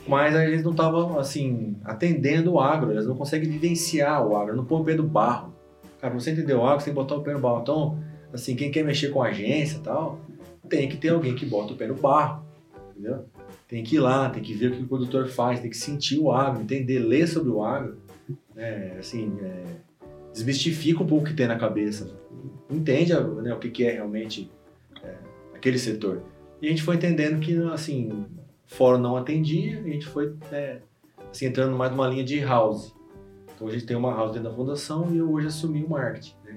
mas 0.09 0.35
a 0.35 0.47
gente 0.49 0.63
não 0.63 0.71
estava, 0.71 1.21
assim, 1.21 1.77
atendendo 1.85 2.53
o 2.53 2.61
agro, 2.61 2.93
elas 2.93 3.07
não 3.07 3.17
conseguem 3.17 3.51
vivenciar 3.51 4.27
o 4.27 4.37
agro, 4.37 4.57
não 4.57 4.65
põe 4.65 4.81
o 4.81 4.85
pé 4.85 4.95
do 4.95 5.03
barro. 5.03 5.53
Cara, 6.01 6.15
você 6.15 6.31
entender 6.31 6.55
o 6.55 6.65
agro, 6.65 6.81
você 6.81 6.87
tem 6.87 6.95
que 6.95 7.01
botar 7.01 7.17
o 7.17 7.23
pé 7.23 7.33
no 7.33 7.41
barro. 7.41 7.61
Então, 7.61 7.99
assim, 8.33 8.55
quem 8.55 8.71
quer 8.71 8.85
mexer 8.85 9.11
com 9.11 9.23
agência 9.23 9.77
e 9.79 9.81
tal, 9.81 10.21
tem 10.69 10.89
que 10.89 10.97
ter 10.97 11.09
alguém 11.09 11.35
que 11.35 11.45
bota 11.45 11.73
o 11.73 11.77
pé 11.77 11.87
no 11.87 11.95
barro, 11.95 12.45
entendeu? 12.91 13.25
Tem 13.69 13.83
que 13.83 13.97
ir 13.97 14.01
lá, 14.01 14.31
tem 14.31 14.43
que 14.43 14.55
ver 14.55 14.71
o 14.71 14.77
que 14.77 14.83
o 14.83 14.87
produtor 14.87 15.29
faz, 15.29 15.61
tem 15.61 15.71
que 15.71 15.77
sentir 15.77 16.19
o 16.19 16.31
agro, 16.31 16.63
entender, 16.63 17.01
ler 17.01 17.27
sobre 17.27 17.51
o 17.51 17.63
agro, 17.63 17.97
né, 18.55 18.97
assim, 18.99 19.37
é, 19.43 19.65
desmistifica 20.33 21.03
um 21.03 21.07
pouco 21.07 21.25
o 21.25 21.27
que 21.27 21.35
tem 21.35 21.49
na 21.49 21.57
cabeça, 21.57 22.15
entende 22.71 23.13
né, 23.15 23.55
o 23.55 23.59
que, 23.59 23.71
que 23.71 23.85
é 23.85 23.93
realmente 23.93 24.51
é, 25.03 25.15
aquele 25.55 25.79
setor. 25.79 26.23
E 26.61 26.67
a 26.67 26.71
gente 26.71 26.83
foi 26.83 26.97
entendendo 26.97 27.41
que, 27.41 27.57
assim, 27.73 28.27
fora 28.67 28.99
não 28.99 29.17
atendia, 29.17 29.81
a 29.81 29.89
gente 29.89 30.07
foi 30.07 30.35
é, 30.51 30.81
assim, 31.31 31.47
entrando 31.47 31.77
mais 31.77 31.91
numa 31.91 32.09
linha 32.09 32.25
de 32.25 32.41
house. 32.41 32.95
Então 33.55 33.69
a 33.69 33.71
gente 33.71 33.87
tem 33.87 33.97
uma 33.97 34.15
house 34.15 34.33
dentro 34.33 34.51
da 34.51 34.55
fundação 34.55 35.13
e 35.15 35.19
eu 35.19 35.31
hoje 35.31 35.47
assumi 35.47 35.83
o 35.83 35.89
marketing. 35.89 36.35
Né? 36.45 36.57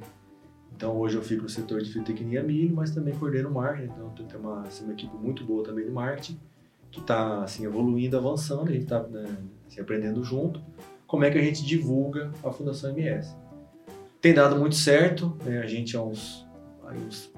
Então 0.76 0.98
hoje 0.98 1.16
eu 1.16 1.22
fico 1.22 1.44
no 1.44 1.50
setor 1.50 1.82
de 1.82 1.92
fitotecnia 1.92 2.44
milho, 2.44 2.76
mas 2.76 2.92
também 2.92 3.14
coordeno 3.16 3.50
o 3.50 3.54
marketing. 3.54 3.92
Então 3.92 4.14
eu 4.18 4.26
tenho 4.26 4.40
uma, 4.40 4.62
assim, 4.64 4.84
uma 4.84 4.94
equipe 4.94 5.16
muito 5.16 5.44
boa 5.46 5.64
também 5.64 5.86
de 5.86 5.92
marketing, 5.92 6.40
que 6.92 7.00
está 7.00 7.44
assim, 7.44 7.66
evoluindo, 7.66 8.18
avançando, 8.18 8.70
a 8.70 8.72
gente 8.72 8.84
está 8.84 9.04
né, 9.04 9.38
assim, 9.68 9.80
aprendendo 9.80 10.24
junto. 10.24 10.62
Como 11.08 11.24
é 11.24 11.32
que 11.32 11.38
a 11.38 11.42
gente 11.42 11.66
divulga 11.66 12.32
a 12.44 12.52
Fundação 12.52 12.92
MS? 12.98 13.36
Tem 14.22 14.34
dado 14.34 14.58
muito 14.58 14.76
certo, 14.76 15.38
né? 15.46 15.60
a 15.60 15.68
gente 15.68 15.96
há 15.96 16.02
uns, 16.02 16.46
uns 17.08 17.32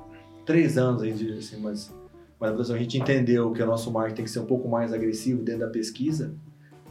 três 0.45 0.77
anos, 0.77 1.03
aí, 1.03 1.11
assim, 1.37 1.57
mas, 1.61 1.93
mas 2.39 2.71
a 2.71 2.77
gente 2.77 2.97
entendeu 2.97 3.51
que 3.51 3.61
o 3.61 3.65
nosso 3.65 3.91
marketing 3.91 4.15
tem 4.15 4.25
que 4.25 4.31
ser 4.31 4.39
um 4.39 4.45
pouco 4.45 4.67
mais 4.67 4.91
agressivo 4.91 5.43
dentro 5.43 5.61
da 5.61 5.67
pesquisa, 5.67 6.33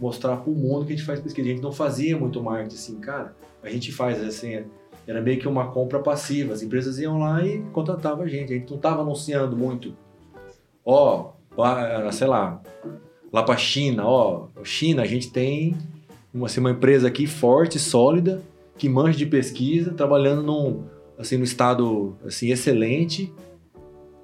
mostrar 0.01 0.37
para 0.37 0.51
o 0.51 0.55
mundo 0.55 0.87
que 0.87 0.93
a 0.93 0.97
gente 0.97 1.05
faz 1.05 1.21
pesquisa. 1.21 1.49
A 1.49 1.51
gente 1.51 1.62
não 1.62 1.73
fazia 1.73 2.17
muito 2.17 2.43
marketing 2.43 2.75
assim, 2.75 3.01
cara, 3.01 3.35
a 3.62 3.69
gente 3.69 3.93
faz 3.93 4.23
assim, 4.23 4.65
era 5.07 5.21
meio 5.21 5.41
que 5.41 5.49
uma 5.49 5.71
compra 5.73 5.99
passiva. 5.99 6.55
As 6.55 6.62
empresas 6.62 6.99
iam 6.99 7.19
lá 7.19 7.45
e 7.45 7.61
contratavam 7.73 8.25
a 8.25 8.29
gente. 8.29 8.53
A 8.53 8.57
gente 8.57 8.71
não 8.71 8.77
estava 8.77 9.03
anunciando 9.03 9.57
muito. 9.57 9.95
Ó, 10.85 11.33
lá, 11.57 12.11
sei 12.12 12.27
lá, 12.27 12.62
lá 13.33 13.43
para 13.43 13.57
China, 13.57 14.07
ó, 14.07 14.47
China, 14.62 15.03
a 15.03 15.07
gente 15.07 15.31
tem 15.31 15.77
uma, 16.33 16.47
assim, 16.47 16.61
uma 16.61 16.71
empresa 16.71 17.09
aqui 17.09 17.27
forte, 17.27 17.79
sólida, 17.79 18.43
que 18.81 18.89
manja 18.89 19.19
de 19.19 19.27
pesquisa, 19.27 19.93
trabalhando 19.93 20.43
num, 20.43 20.85
assim, 21.19 21.36
no 21.36 21.44
estado 21.44 22.16
assim, 22.24 22.51
excelente. 22.51 23.31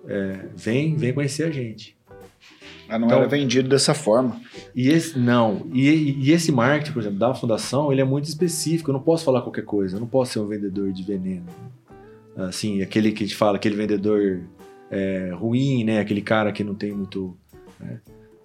É, 0.08 0.46
vem, 0.56 0.96
vem 0.96 1.12
conhecer 1.12 1.44
a 1.44 1.50
gente. 1.50 1.94
Ela 2.88 3.00
não 3.00 3.06
Então- 3.06 3.18
era 3.18 3.28
vendido 3.28 3.68
dessa 3.68 3.92
forma. 3.92 4.40
E 4.74 4.88
esse 4.88 5.18
não, 5.18 5.66
e, 5.74 5.90
e 6.26 6.32
esse 6.32 6.50
marketing, 6.50 6.92
por 6.92 7.00
exemplo, 7.00 7.18
da 7.18 7.34
fundação, 7.34 7.92
ele 7.92 8.00
é 8.00 8.04
muito 8.04 8.24
específico. 8.24 8.88
Eu 8.90 8.94
não 8.94 9.02
posso 9.02 9.24
falar 9.26 9.42
qualquer 9.42 9.64
coisa. 9.64 9.96
Eu 9.96 10.00
não 10.00 10.06
posso 10.06 10.32
ser 10.32 10.38
um 10.38 10.46
vendedor 10.46 10.90
de 10.90 11.02
veneno. 11.02 11.44
Assim, 12.34 12.80
aquele 12.80 13.12
que 13.12 13.24
a 13.24 13.26
gente 13.26 13.36
fala, 13.36 13.56
aquele 13.56 13.76
vendedor 13.76 14.40
é, 14.90 15.32
ruim, 15.34 15.84
né? 15.84 16.00
Aquele 16.00 16.22
cara 16.22 16.50
que 16.50 16.64
não 16.64 16.74
tem 16.74 16.92
muito. 16.92 17.36
né? 17.78 18.00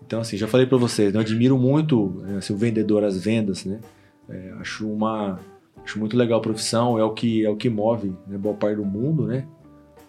Então, 0.06 0.20
assim, 0.20 0.36
já 0.36 0.48
falei 0.48 0.66
para 0.68 0.78
vocês, 0.78 1.14
né? 1.14 1.20
eu 1.20 1.22
admiro 1.22 1.58
muito 1.58 2.22
né, 2.26 2.40
assim, 2.40 2.52
o 2.52 2.58
vendedor, 2.58 3.02
as 3.06 3.18
vendas, 3.24 3.64
né? 3.64 3.80
É, 4.28 4.52
acho 4.60 4.90
uma, 4.92 5.40
acho 5.84 6.00
muito 6.00 6.16
legal 6.18 6.40
a 6.40 6.42
profissão. 6.42 6.98
É 7.00 7.04
o 7.04 7.12
que 7.14 7.46
é 7.46 7.50
o 7.50 7.56
que 7.56 7.70
move 7.70 8.14
né, 8.28 8.38
boa 8.38 8.56
parte 8.56 8.78
do 8.78 8.86
mundo, 8.86 9.26
né? 9.28 9.46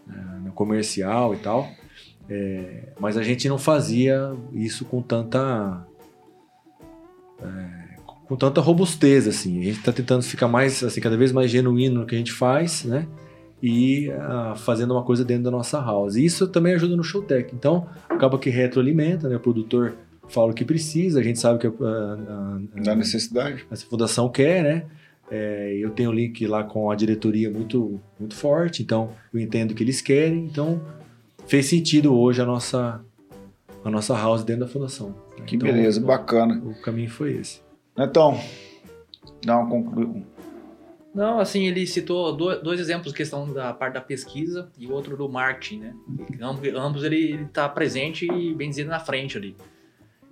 É, 0.09 0.39
no 0.47 0.53
comercial 0.53 1.35
e 1.35 1.39
tal. 1.39 1.69
É, 2.29 2.89
mas 3.01 3.17
a 3.17 3.23
gente 3.23 3.49
não 3.49 3.59
fazia 3.59 4.33
isso 4.53 4.85
com 4.85 5.03
tanta 5.03 5.85
é, 7.43 7.93
com 8.27 8.37
tanta 8.37 8.61
robustez 8.61 9.27
assim. 9.29 9.61
A 9.61 9.65
gente 9.65 9.79
está 9.79 9.93
tentando 9.93 10.23
ficar 10.23 10.49
mais 10.49 10.83
assim 10.83 11.01
cada 11.01 11.17
vez 11.17 11.33
mais 11.33 11.51
genuíno 11.51 12.01
no 12.01 12.07
que 12.07 12.15
a 12.15 12.19
gente 12.19 12.33
faz, 12.33 12.85
né? 12.85 13.07
E 13.63 14.11
ah, 14.11 14.55
fazendo 14.57 14.93
uma 14.93 15.05
coisa 15.05 15.25
dentro 15.25 15.45
da 15.45 15.51
nossa 15.51 15.81
house. 15.81 16.17
E 16.17 16.25
isso 16.25 16.49
também 16.49 16.75
ajuda 16.75 16.97
no 16.97 17.05
Showtech. 17.05 17.55
Então 17.55 17.87
acaba 18.09 18.39
que 18.39 18.51
retroalimenta, 18.51 19.29
né? 19.29 19.37
O 19.37 19.41
produtor 19.41 19.95
fala 20.29 20.51
o 20.51 20.55
que 20.55 20.65
precisa, 20.65 21.21
a 21.21 21.23
gente 21.23 21.39
sabe 21.39 21.59
que 21.59 21.67
a, 21.67 21.71
a- 21.71 22.59
a- 22.77 22.81
Da 22.83 22.95
necessidade. 22.97 23.65
essa 23.71 23.85
fundação 23.87 24.29
quer, 24.29 24.63
né? 24.63 24.85
É, 25.35 25.75
eu 25.81 25.89
tenho 25.91 26.13
link 26.13 26.47
lá 26.47 26.63
com 26.63 26.91
a 26.91 26.95
diretoria 26.95 27.51
muito, 27.51 27.99
muito 28.21 28.35
forte, 28.37 28.83
então 28.83 29.13
eu 29.33 29.41
entendo 29.41 29.71
o 29.71 29.75
que 29.75 29.83
eles 29.83 30.03
querem, 30.03 30.45
então 30.45 30.79
fez 31.47 31.65
sentido 31.67 32.15
hoje 32.15 32.43
a 32.43 32.45
nossa, 32.45 33.03
a 33.83 33.91
nossa 33.91 34.15
house 34.15 34.45
dentro 34.45 34.67
da 34.67 34.71
fundação. 34.71 35.15
Que 35.47 35.57
Então, 35.57 35.67
beleza, 35.67 36.03
bacana. 36.03 36.63
O 36.63 36.79
caminho 36.83 37.09
foi 37.11 37.33
esse. 37.33 37.63
Netão, 37.97 38.39
dá 39.43 39.59
uma 39.59 39.71
conclusão. 39.71 40.23
Não, 41.15 41.41
assim, 41.41 41.67
ele 41.67 41.87
citou 41.87 42.35
do- 42.37 42.63
dois 42.63 42.79
exemplos, 42.81 43.13
questão 43.13 43.51
da 43.53 43.73
parte 43.73 43.95
da 43.95 44.01
pesquisa 44.03 44.71
e 44.79 44.87
outro 44.87 45.17
do 45.17 45.29
marketing, 45.31 45.79
né? 45.81 45.95
Ambos, 46.41 46.69
ambos 46.75 47.05
ele 47.05 47.43
está 47.43 47.69
presente 47.69 48.27
e 48.31 48.55
bem 48.55 48.69
dizer 48.71 48.85
na 48.85 49.01
frente 49.01 49.37
ali. 49.39 49.57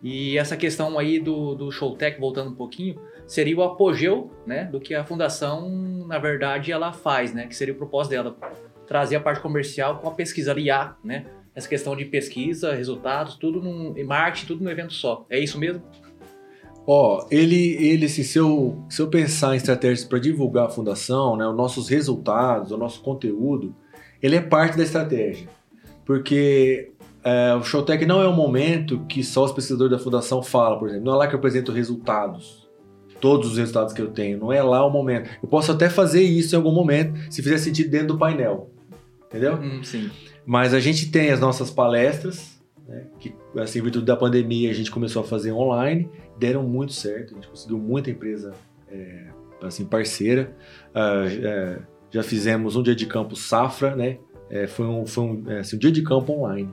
E 0.03 0.39
essa 0.39 0.57
questão 0.57 0.99
aí 0.99 1.19
do, 1.19 1.55
do 1.55 1.71
Showtech, 1.71 2.19
voltando 2.19 2.51
um 2.51 2.55
pouquinho, 2.55 2.99
seria 3.27 3.57
o 3.57 3.63
apogeu, 3.63 4.31
né, 4.47 4.65
do 4.65 4.81
que 4.81 4.95
a 4.95 5.05
fundação, 5.05 5.69
na 6.07 6.19
verdade, 6.19 6.73
ela 6.73 6.93
faz, 6.93 7.35
né, 7.35 7.47
que 7.47 7.55
seria 7.55 7.75
o 7.75 7.77
propósito 7.77 8.13
dela, 8.13 8.37
trazer 8.87 9.17
a 9.17 9.21
parte 9.21 9.41
comercial 9.41 9.99
com 9.99 10.09
a 10.09 10.13
pesquisa, 10.13 10.53
aliar, 10.53 10.99
né, 11.05 11.27
essa 11.55 11.69
questão 11.69 11.95
de 11.95 12.07
pesquisa, 12.07 12.75
resultados, 12.75 13.35
tudo 13.35 13.61
num, 13.61 13.95
marketing, 14.05 14.47
tudo 14.47 14.65
num 14.65 14.71
evento 14.71 14.95
só. 14.95 15.27
É 15.29 15.39
isso 15.39 15.59
mesmo? 15.59 15.83
Ó, 16.87 17.27
ele, 17.31 17.77
ele 17.77 18.07
assim, 18.07 18.23
se, 18.23 18.39
eu, 18.39 18.83
se 18.89 19.03
eu 19.03 19.09
pensar 19.09 19.53
em 19.53 19.59
estratégias 19.59 20.05
para 20.05 20.19
divulgar 20.19 20.67
a 20.67 20.71
fundação, 20.71 21.37
né, 21.37 21.47
os 21.47 21.57
nossos 21.57 21.89
resultados, 21.89 22.73
o 22.73 22.77
nosso 22.79 23.03
conteúdo, 23.03 23.75
ele 24.23 24.37
é 24.37 24.41
parte 24.41 24.77
da 24.77 24.83
estratégia. 24.83 25.47
Porque 26.05 26.91
é, 27.23 27.55
o 27.55 27.63
Showtech 27.63 28.05
não 28.07 28.23
é 28.23 28.29
um 28.29 28.35
momento 28.35 29.05
que 29.07 29.23
só 29.23 29.45
os 29.45 29.53
pesquisadores 29.53 29.91
da 29.91 30.03
fundação 30.03 30.43
falam, 30.43 30.79
por 30.79 30.89
exemplo. 30.89 31.07
Não 31.07 31.15
é 31.15 31.17
lá 31.17 31.27
que 31.27 31.35
eu 31.35 31.39
apresento 31.39 31.73
resultados. 31.73 32.69
Todos 33.21 33.53
os 33.53 33.59
resultados 33.59 33.93
que 33.93 34.01
eu 34.01 34.09
tenho. 34.09 34.39
Não 34.39 34.53
é 34.53 34.63
lá 34.63 34.85
o 34.85 34.91
momento. 34.91 35.29
Eu 35.43 35.49
posso 35.49 35.71
até 35.71 35.91
fazer 35.91 36.23
isso 36.23 36.55
em 36.55 36.59
algum 36.59 36.73
momento, 36.73 37.19
se 37.31 37.43
fizer 37.43 37.59
sentido 37.59 37.91
dentro 37.91 38.09
do 38.09 38.19
painel. 38.19 38.71
Entendeu? 39.27 39.57
Hum, 39.57 39.85
sim. 39.85 40.11
Mas 40.47 40.73
a 40.73 40.81
gente 40.81 41.11
tem 41.11 41.31
as 41.31 41.39
nossas 41.39 41.71
palestras, 41.71 42.59
né, 42.89 43.05
que 43.21 43.35
assim, 43.59 43.79
em 43.79 43.83
virtude 43.83 44.07
da 44.07 44.17
pandemia 44.17 44.71
a 44.71 44.75
gente 44.75 44.91
começou 44.91 45.23
a 45.23 45.25
fazer 45.25 45.53
online, 45.53 46.09
deram 46.39 46.63
muito 46.63 46.93
certo, 46.93 47.33
a 47.33 47.35
gente 47.35 47.49
conseguiu 47.49 47.79
muita 47.79 48.11
empresa 48.11 48.53
é, 48.91 49.27
assim, 49.63 49.85
parceira. 49.85 50.57
Ah, 50.95 51.25
é, 51.29 51.79
já 52.11 52.23
fizemos 52.23 52.75
um 52.75 52.83
dia 52.83 52.97
de 52.97 53.07
campo 53.07 53.37
safra, 53.37 53.95
né? 53.95 54.19
É, 54.51 54.67
foi 54.67 54.87
um, 54.87 55.07
foi 55.07 55.25
um, 55.25 55.45
é, 55.49 55.61
assim, 55.61 55.77
um 55.77 55.79
dia 55.79 55.93
de 55.93 56.03
campo 56.03 56.33
online, 56.33 56.69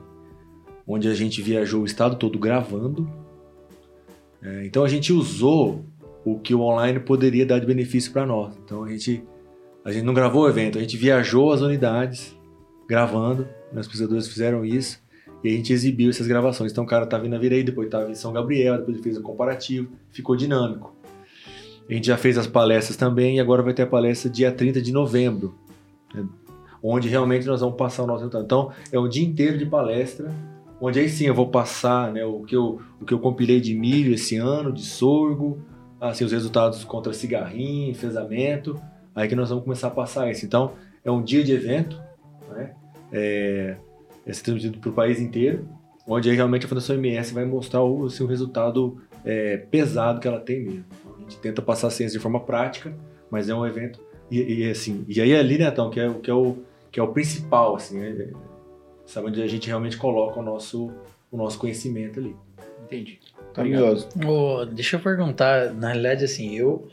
onde 0.88 1.06
a 1.06 1.14
gente 1.14 1.42
viajou 1.42 1.82
o 1.82 1.84
estado 1.84 2.16
todo 2.16 2.38
gravando. 2.38 3.06
É, 4.42 4.64
então 4.64 4.82
a 4.82 4.88
gente 4.88 5.12
usou 5.12 5.84
o 6.24 6.38
que 6.38 6.54
o 6.54 6.60
online 6.62 6.98
poderia 6.98 7.44
dar 7.44 7.58
de 7.58 7.66
benefício 7.66 8.10
para 8.10 8.24
nós. 8.24 8.56
Então 8.64 8.84
a 8.84 8.88
gente, 8.88 9.22
a 9.84 9.92
gente 9.92 10.04
não 10.04 10.14
gravou 10.14 10.44
o 10.44 10.48
evento, 10.48 10.78
a 10.78 10.80
gente 10.80 10.96
viajou 10.96 11.52
as 11.52 11.60
unidades 11.60 12.34
gravando, 12.88 13.46
os 13.70 13.86
pesquisadores 13.86 14.26
fizeram 14.26 14.64
isso, 14.64 14.98
e 15.44 15.48
a 15.48 15.50
gente 15.52 15.72
exibiu 15.72 16.08
essas 16.08 16.26
gravações. 16.26 16.72
Então 16.72 16.84
o 16.84 16.86
cara 16.86 17.04
estava 17.04 17.26
em 17.26 17.28
Navirei, 17.28 17.62
depois 17.62 17.86
estava 17.86 18.10
em 18.10 18.14
São 18.14 18.32
Gabriel, 18.32 18.78
depois 18.78 18.96
ele 18.96 19.02
fez 19.02 19.18
o 19.18 19.22
comparativo, 19.22 19.90
ficou 20.10 20.34
dinâmico. 20.34 20.96
A 21.88 21.92
gente 21.92 22.06
já 22.06 22.16
fez 22.16 22.38
as 22.38 22.46
palestras 22.46 22.96
também, 22.96 23.36
e 23.36 23.40
agora 23.40 23.62
vai 23.62 23.74
ter 23.74 23.82
a 23.82 23.86
palestra 23.86 24.30
dia 24.30 24.50
30 24.50 24.80
de 24.80 24.92
novembro, 24.92 25.54
né, 26.14 26.26
onde 26.82 27.08
realmente 27.08 27.46
nós 27.46 27.60
vamos 27.60 27.76
passar 27.76 28.04
o 28.04 28.06
nosso 28.06 28.20
resultado. 28.20 28.44
Então 28.44 28.70
é 28.90 28.98
um 28.98 29.08
dia 29.08 29.24
inteiro 29.24 29.58
de 29.58 29.66
palestra, 29.66 30.34
onde 30.80 31.00
aí 31.00 31.08
sim 31.08 31.26
eu 31.26 31.34
vou 31.34 31.48
passar 31.48 32.12
né, 32.12 32.24
o, 32.24 32.40
que 32.42 32.54
eu, 32.54 32.80
o 33.00 33.04
que 33.04 33.12
eu 33.12 33.18
compilei 33.18 33.60
de 33.60 33.74
milho 33.74 34.14
esse 34.14 34.36
ano, 34.36 34.72
de 34.72 34.82
sorgo, 34.82 35.60
assim, 36.00 36.24
os 36.24 36.32
resultados 36.32 36.84
contra 36.84 37.12
cigarrinho, 37.12 37.90
enfesamento, 37.90 38.80
aí 39.14 39.28
que 39.28 39.34
nós 39.34 39.48
vamos 39.48 39.64
começar 39.64 39.88
a 39.88 39.90
passar 39.90 40.30
isso. 40.30 40.44
Então 40.44 40.72
é 41.04 41.10
um 41.10 41.22
dia 41.22 41.42
de 41.42 41.52
evento, 41.52 42.00
né? 42.50 42.74
É, 43.12 43.76
é 44.26 44.32
transmitido 44.32 44.78
para 44.78 44.90
o 44.90 44.92
país 44.92 45.20
inteiro, 45.20 45.68
onde 46.06 46.30
aí 46.30 46.36
realmente 46.36 46.66
a 46.66 46.68
Fundação 46.68 46.96
MS 46.96 47.32
vai 47.32 47.44
mostrar 47.44 47.82
o, 47.82 48.06
assim, 48.06 48.22
o 48.22 48.26
resultado 48.26 49.00
é, 49.24 49.56
pesado 49.56 50.20
que 50.20 50.28
ela 50.28 50.40
tem 50.40 50.62
mesmo. 50.62 50.84
Então, 51.00 51.14
a 51.16 51.20
gente 51.20 51.38
tenta 51.38 51.62
passar 51.62 51.88
a 51.88 51.90
ciência 51.90 52.18
de 52.18 52.22
forma 52.22 52.40
prática, 52.40 52.94
mas 53.30 53.48
é 53.48 53.54
um 53.54 53.66
evento 53.66 54.00
e, 54.30 54.64
e, 54.66 54.70
assim 54.70 55.04
e 55.08 55.20
aí 55.20 55.34
ali 55.34 55.56
Netão 55.58 55.90
que 55.90 55.98
é 55.98 56.12
que 56.12 56.30
é 56.30 56.34
o 56.34 56.56
que 56.90 57.00
é 57.00 57.02
o 57.02 57.08
principal 57.08 57.76
assim 57.76 58.02
é- 58.02 58.30
sabe 59.08 59.28
onde 59.28 59.42
a 59.42 59.46
gente 59.46 59.66
realmente 59.66 59.96
coloca 59.96 60.38
o 60.38 60.42
nosso, 60.42 60.92
o 61.32 61.36
nosso 61.36 61.58
conhecimento 61.58 62.20
ali. 62.20 62.36
Entendi. 62.84 63.18
Curioso. 63.54 64.08
Ô, 64.24 64.64
deixa 64.66 64.96
eu 64.96 65.00
perguntar, 65.00 65.72
na 65.72 65.88
realidade, 65.88 66.24
assim, 66.24 66.54
eu. 66.54 66.86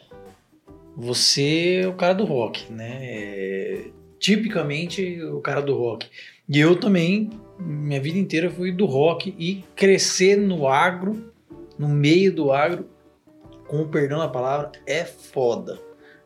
Você 0.97 1.81
é 1.83 1.87
o 1.87 1.93
cara 1.93 2.13
do 2.13 2.23
rock, 2.23 2.71
né? 2.71 2.99
É, 3.01 3.85
tipicamente 4.17 5.21
o 5.23 5.41
cara 5.41 5.61
do 5.61 5.77
rock. 5.77 6.07
E 6.47 6.57
eu 6.57 6.79
também, 6.79 7.29
minha 7.59 7.99
vida 7.99 8.17
inteira 8.17 8.49
fui 8.49 8.71
do 8.71 8.85
rock 8.85 9.35
e 9.37 9.63
crescer 9.75 10.37
no 10.37 10.67
agro, 10.67 11.33
no 11.77 11.89
meio 11.89 12.33
do 12.33 12.51
agro, 12.51 12.87
com 13.67 13.81
o 13.81 13.87
perdão 13.89 14.19
da 14.19 14.29
palavra, 14.29 14.71
é 14.87 15.03
foda. 15.03 15.77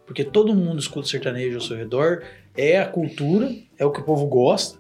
Porque 0.06 0.24
todo 0.24 0.54
mundo 0.54 0.80
escuta 0.80 1.08
sertanejo 1.08 1.56
ao 1.56 1.62
seu 1.62 1.78
redor, 1.78 2.24
é 2.56 2.80
a 2.80 2.86
cultura, 2.86 3.52
é 3.78 3.86
o 3.86 3.92
que 3.92 4.02
o 4.02 4.04
povo 4.04 4.28
gosta, 4.28 4.78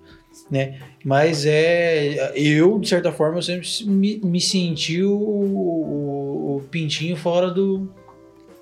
né? 0.50 0.80
Mas 1.04 1.46
é. 1.46 2.32
Eu, 2.36 2.80
de 2.80 2.88
certa 2.90 3.12
forma, 3.12 3.38
eu 3.38 3.42
sempre 3.42 3.68
me, 3.86 4.20
me 4.24 4.42
senti 4.42 5.02
o, 5.02 5.14
o- 5.14 6.56
o 6.58 6.62
pintinho 6.72 7.16
fora 7.16 7.50
do. 7.52 7.90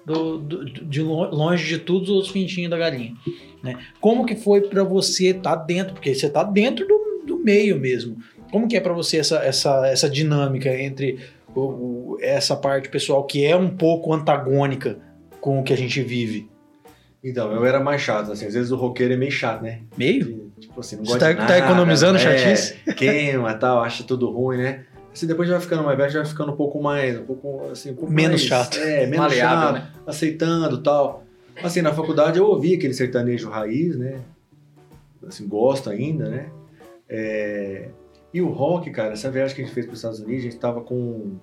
do, 0.05 0.37
do- 0.37 0.65
de 0.65 1.01
lo- 1.01 1.29
longe 1.35 1.67
de 1.67 1.77
todos 1.79 2.09
os 2.09 2.15
outros 2.15 2.31
pintinhos 2.31 2.69
da 2.69 2.77
galinha. 2.77 3.13
Né? 3.63 3.77
Como 3.99 4.25
que 4.25 4.35
foi 4.35 4.61
pra 4.61 4.83
você 4.83 5.29
estar 5.29 5.55
dentro? 5.55 5.93
Porque 5.93 6.13
você 6.13 6.29
tá 6.29 6.43
dentro 6.43 6.87
do, 6.87 7.23
do 7.25 7.39
meio 7.39 7.79
mesmo. 7.79 8.17
Como 8.51 8.67
que 8.67 8.77
é 8.77 8.79
pra 8.79 8.93
você 8.93 9.17
essa, 9.17 9.37
essa, 9.39 9.87
essa 9.87 10.09
dinâmica 10.09 10.69
entre 10.79 11.19
o- 11.55 11.59
o- 12.13 12.17
essa 12.21 12.55
parte 12.55 12.87
pessoal 12.89 13.23
que 13.25 13.43
é 13.45 13.55
um 13.55 13.69
pouco 13.69 14.13
antagônica 14.13 14.99
com 15.41 15.59
o 15.59 15.63
que 15.63 15.73
a 15.73 15.77
gente 15.77 16.01
vive? 16.01 16.47
Então, 17.23 17.51
eu 17.51 17.65
era 17.65 17.79
mais 17.79 18.01
chato, 18.01 18.31
assim, 18.31 18.45
às 18.45 18.53
vezes 18.53 18.71
o 18.71 18.75
roqueiro 18.77 19.13
é 19.13 19.17
meio 19.17 19.31
chato, 19.31 19.63
né? 19.63 19.81
Meio? 19.97 20.46
Tipo 20.77 20.81
assim, 20.81 20.95
não 20.97 21.05
Você 21.05 21.11
gosta 21.13 21.25
tá- 21.25 21.31
de 21.31 21.37
tá 21.39 21.43
nada, 21.43 21.57
economizando 21.57 22.19
é, 22.19 22.37
chatice? 22.37 22.75
Queima 22.95 23.51
e 23.51 23.55
tal, 23.55 23.81
acha 23.81 24.03
tudo 24.03 24.29
ruim, 24.29 24.57
né? 24.57 24.85
Assim, 25.11 25.25
depois 25.25 25.49
já 25.49 25.55
vai 25.55 25.63
ficando 25.63 25.83
mais 25.83 25.97
velho, 25.97 26.11
já 26.11 26.19
vai 26.21 26.29
ficando 26.29 26.51
um 26.51 26.55
pouco 26.55 26.79
mais, 26.79 27.17
um 27.19 27.23
pouco, 27.25 27.69
assim, 27.71 27.91
um 27.91 27.95
pouco 27.95 28.13
Menos 28.13 28.41
mais- 28.41 28.41
chato. 28.43 28.77
É, 28.77 29.01
menos 29.07 29.17
Maleável, 29.17 29.57
chato, 29.59 29.73
né? 29.73 29.91
aceitando 30.05 30.77
tal. 30.83 31.23
Assim, 31.63 31.81
na 31.81 31.91
faculdade 31.91 32.37
eu 32.37 32.45
ouvi 32.45 32.75
aquele 32.75 32.93
sertanejo 32.93 33.49
raiz, 33.49 33.97
né? 33.97 34.19
Assim, 35.27 35.47
gosto 35.47 35.89
ainda, 35.89 36.29
né? 36.29 36.49
É, 37.09 37.89
E 38.33 38.39
o 38.41 38.49
rock, 38.49 38.91
cara, 38.91 39.13
essa 39.13 39.31
viagem 39.31 39.55
que 39.55 39.61
a 39.63 39.65
gente 39.65 39.73
fez 39.73 39.85
para 39.87 39.93
os 39.93 39.99
Estados 39.99 40.19
Unidos, 40.19 40.41
a 40.41 40.43
gente 40.43 40.59
tava 40.59 40.81
com 40.81 41.37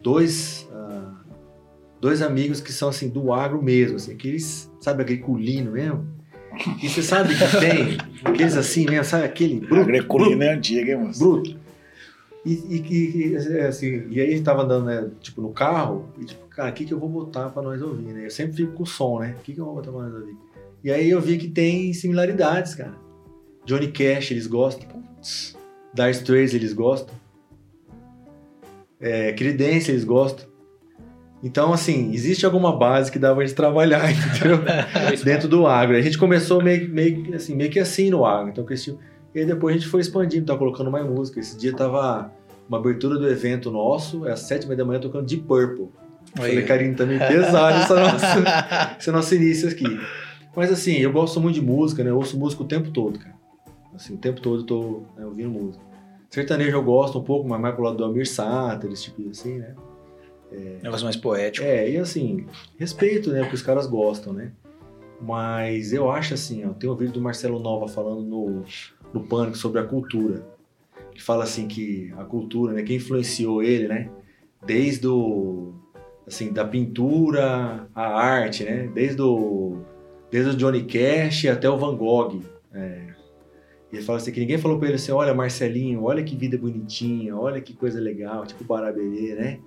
dois, 0.00 0.66
ah, 0.72 1.12
dois 2.00 2.22
amigos 2.22 2.58
que 2.60 2.72
são, 2.72 2.88
assim, 2.88 3.10
do 3.10 3.34
agro 3.34 3.60
mesmo, 3.62 3.96
assim, 3.96 4.12
aqueles, 4.14 4.70
sabe, 4.80 5.02
agriculino 5.02 5.72
mesmo? 5.72 6.06
E 6.82 6.88
você 6.88 7.02
sabe 7.02 7.34
que 7.34 7.60
tem 7.60 7.98
aqueles 8.24 8.56
assim 8.56 8.84
mesmo, 8.84 9.04
sabe, 9.04 9.24
aquele 9.24 9.60
bruto, 9.60 9.82
Agrocolina 9.82 10.44
é 10.44 10.54
antiga, 10.54 10.92
hein, 10.92 10.98
moço? 10.98 11.18
bruto. 11.18 11.56
E, 12.44 12.52
e, 12.52 13.30
e, 13.30 13.34
é, 13.56 13.66
assim, 13.68 14.08
e 14.10 14.20
aí 14.20 14.28
a 14.28 14.30
gente 14.30 14.42
tava 14.42 14.62
andando, 14.62 14.86
né, 14.86 15.10
tipo, 15.20 15.40
no 15.40 15.50
carro, 15.50 16.08
e 16.20 16.24
tipo, 16.24 16.46
cara, 16.48 16.70
o 16.70 16.72
que, 16.72 16.84
que 16.84 16.92
eu 16.92 16.98
vou 16.98 17.08
botar 17.08 17.50
pra 17.50 17.62
nós 17.62 17.80
ouvir, 17.80 18.12
né? 18.12 18.26
Eu 18.26 18.30
sempre 18.30 18.56
fico 18.56 18.72
com 18.72 18.82
o 18.82 18.86
som, 18.86 19.20
né? 19.20 19.36
O 19.38 19.42
que, 19.42 19.54
que 19.54 19.60
eu 19.60 19.64
vou 19.64 19.74
botar 19.74 19.92
pra 19.92 20.02
nós 20.02 20.14
ouvir? 20.14 20.36
E 20.82 20.90
aí 20.90 21.08
eu 21.08 21.20
vi 21.20 21.38
que 21.38 21.48
tem 21.48 21.92
similaridades, 21.92 22.74
cara. 22.74 22.94
Johnny 23.64 23.88
Cash, 23.92 24.32
eles 24.32 24.48
gostam. 24.48 24.88
Dire 25.94 26.10
Straits, 26.10 26.54
eles 26.54 26.72
gostam. 26.72 27.14
É, 29.00 29.32
Creedence, 29.32 29.90
eles 29.90 30.04
gostam. 30.04 30.51
Então, 31.42 31.72
assim, 31.72 32.12
existe 32.12 32.46
alguma 32.46 32.76
base 32.76 33.10
que 33.10 33.18
dá 33.18 33.34
pra 33.34 33.44
gente 33.44 33.56
trabalhar, 33.56 34.04
entendeu? 34.12 34.60
dentro 35.24 35.48
do 35.48 35.66
agro. 35.66 35.96
A 35.96 36.00
gente 36.00 36.16
começou 36.16 36.62
meio, 36.62 36.88
meio, 36.88 37.34
assim, 37.34 37.56
meio 37.56 37.70
que 37.70 37.80
assim 37.80 38.10
no 38.10 38.24
agro. 38.24 38.50
Então, 38.50 38.64
cresceu. 38.64 38.98
E 39.34 39.40
aí 39.40 39.46
depois 39.46 39.74
a 39.74 39.78
gente 39.78 39.88
foi 39.88 40.00
expandindo, 40.00 40.46
tá 40.46 40.56
colocando 40.56 40.90
mais 40.90 41.04
música. 41.04 41.40
Esse 41.40 41.58
dia 41.58 41.74
tava 41.74 42.30
uma 42.68 42.78
abertura 42.78 43.18
do 43.18 43.28
evento 43.28 43.70
nosso, 43.70 44.26
é 44.26 44.32
às 44.32 44.40
sete 44.40 44.64
e 44.64 44.66
meia 44.66 44.76
da 44.76 44.84
manhã, 44.84 45.00
tocando 45.00 45.26
Deep 45.26 45.44
Purple. 45.44 45.88
Falei, 46.34 46.62
carinho, 46.62 46.94
tá 46.94 47.04
meio 47.04 47.18
pesado 47.18 47.78
essa 47.78 47.94
nossa, 47.94 48.96
esse 48.98 49.10
nosso 49.10 49.34
início 49.34 49.68
aqui. 49.68 49.84
Mas 50.54 50.70
assim, 50.70 50.96
eu 50.98 51.12
gosto 51.12 51.40
muito 51.40 51.56
de 51.56 51.62
música, 51.62 52.04
né? 52.04 52.10
Eu 52.10 52.16
ouço 52.16 52.38
música 52.38 52.62
o 52.62 52.66
tempo 52.66 52.90
todo, 52.90 53.18
cara. 53.18 53.34
Assim, 53.94 54.14
o 54.14 54.18
tempo 54.18 54.40
todo 54.40 54.62
eu 54.62 54.66
tô 54.66 55.02
né, 55.16 55.24
ouvindo 55.24 55.50
música. 55.50 55.84
Sertanejo 56.30 56.76
eu 56.76 56.82
gosto 56.82 57.18
um 57.18 57.22
pouco, 57.22 57.46
mas 57.48 57.60
mais 57.60 57.74
pro 57.74 57.84
lado 57.84 57.96
do 57.96 58.04
Amir 58.04 58.26
Sater, 58.26 58.90
esse 58.90 59.04
tipo 59.04 59.22
de 59.22 59.30
assim, 59.30 59.58
né? 59.58 59.74
Negócio 60.82 61.04
mais 61.04 61.16
poético. 61.16 61.66
É, 61.66 61.90
e 61.90 61.96
assim, 61.96 62.46
respeito, 62.78 63.30
né, 63.30 63.42
o 63.42 63.48
que 63.48 63.54
os 63.54 63.62
caras 63.62 63.86
gostam, 63.86 64.32
né? 64.32 64.52
Mas 65.20 65.92
eu 65.92 66.10
acho 66.10 66.34
assim, 66.34 66.64
ó, 66.64 66.70
tem 66.70 66.90
um 66.90 66.96
vídeo 66.96 67.14
do 67.14 67.20
Marcelo 67.20 67.60
Nova 67.60 67.86
falando 67.86 68.22
no, 68.22 68.64
no 69.12 69.22
Pânico 69.22 69.56
sobre 69.56 69.80
a 69.80 69.84
cultura. 69.84 70.44
Que 71.12 71.22
fala 71.22 71.44
assim 71.44 71.68
que 71.68 72.12
a 72.16 72.24
cultura, 72.24 72.72
né, 72.72 72.82
quem 72.82 72.96
influenciou 72.96 73.62
ele, 73.62 73.86
né? 73.86 74.10
Desde 74.64 75.06
o, 75.06 75.74
assim, 76.26 76.52
da 76.52 76.64
pintura, 76.64 77.86
a 77.94 78.02
arte, 78.02 78.64
né? 78.64 78.90
Desde 78.92 79.22
o, 79.22 79.78
desde 80.30 80.50
o 80.50 80.56
Johnny 80.56 80.82
Cash 80.84 81.46
até 81.46 81.68
o 81.70 81.76
Van 81.76 81.96
Gogh. 81.96 82.40
É. 82.72 83.12
E 83.92 83.96
ele 83.96 84.02
fala 84.02 84.18
assim 84.18 84.32
que 84.32 84.40
ninguém 84.40 84.56
falou 84.56 84.78
pra 84.78 84.88
ele 84.88 84.96
assim, 84.96 85.12
olha 85.12 85.34
Marcelinho, 85.34 86.02
olha 86.04 86.24
que 86.24 86.34
vida 86.34 86.56
bonitinha, 86.56 87.36
olha 87.36 87.60
que 87.60 87.74
coisa 87.74 88.00
legal, 88.00 88.46
tipo 88.46 88.64
Barabelê, 88.64 89.34
né? 89.34 89.60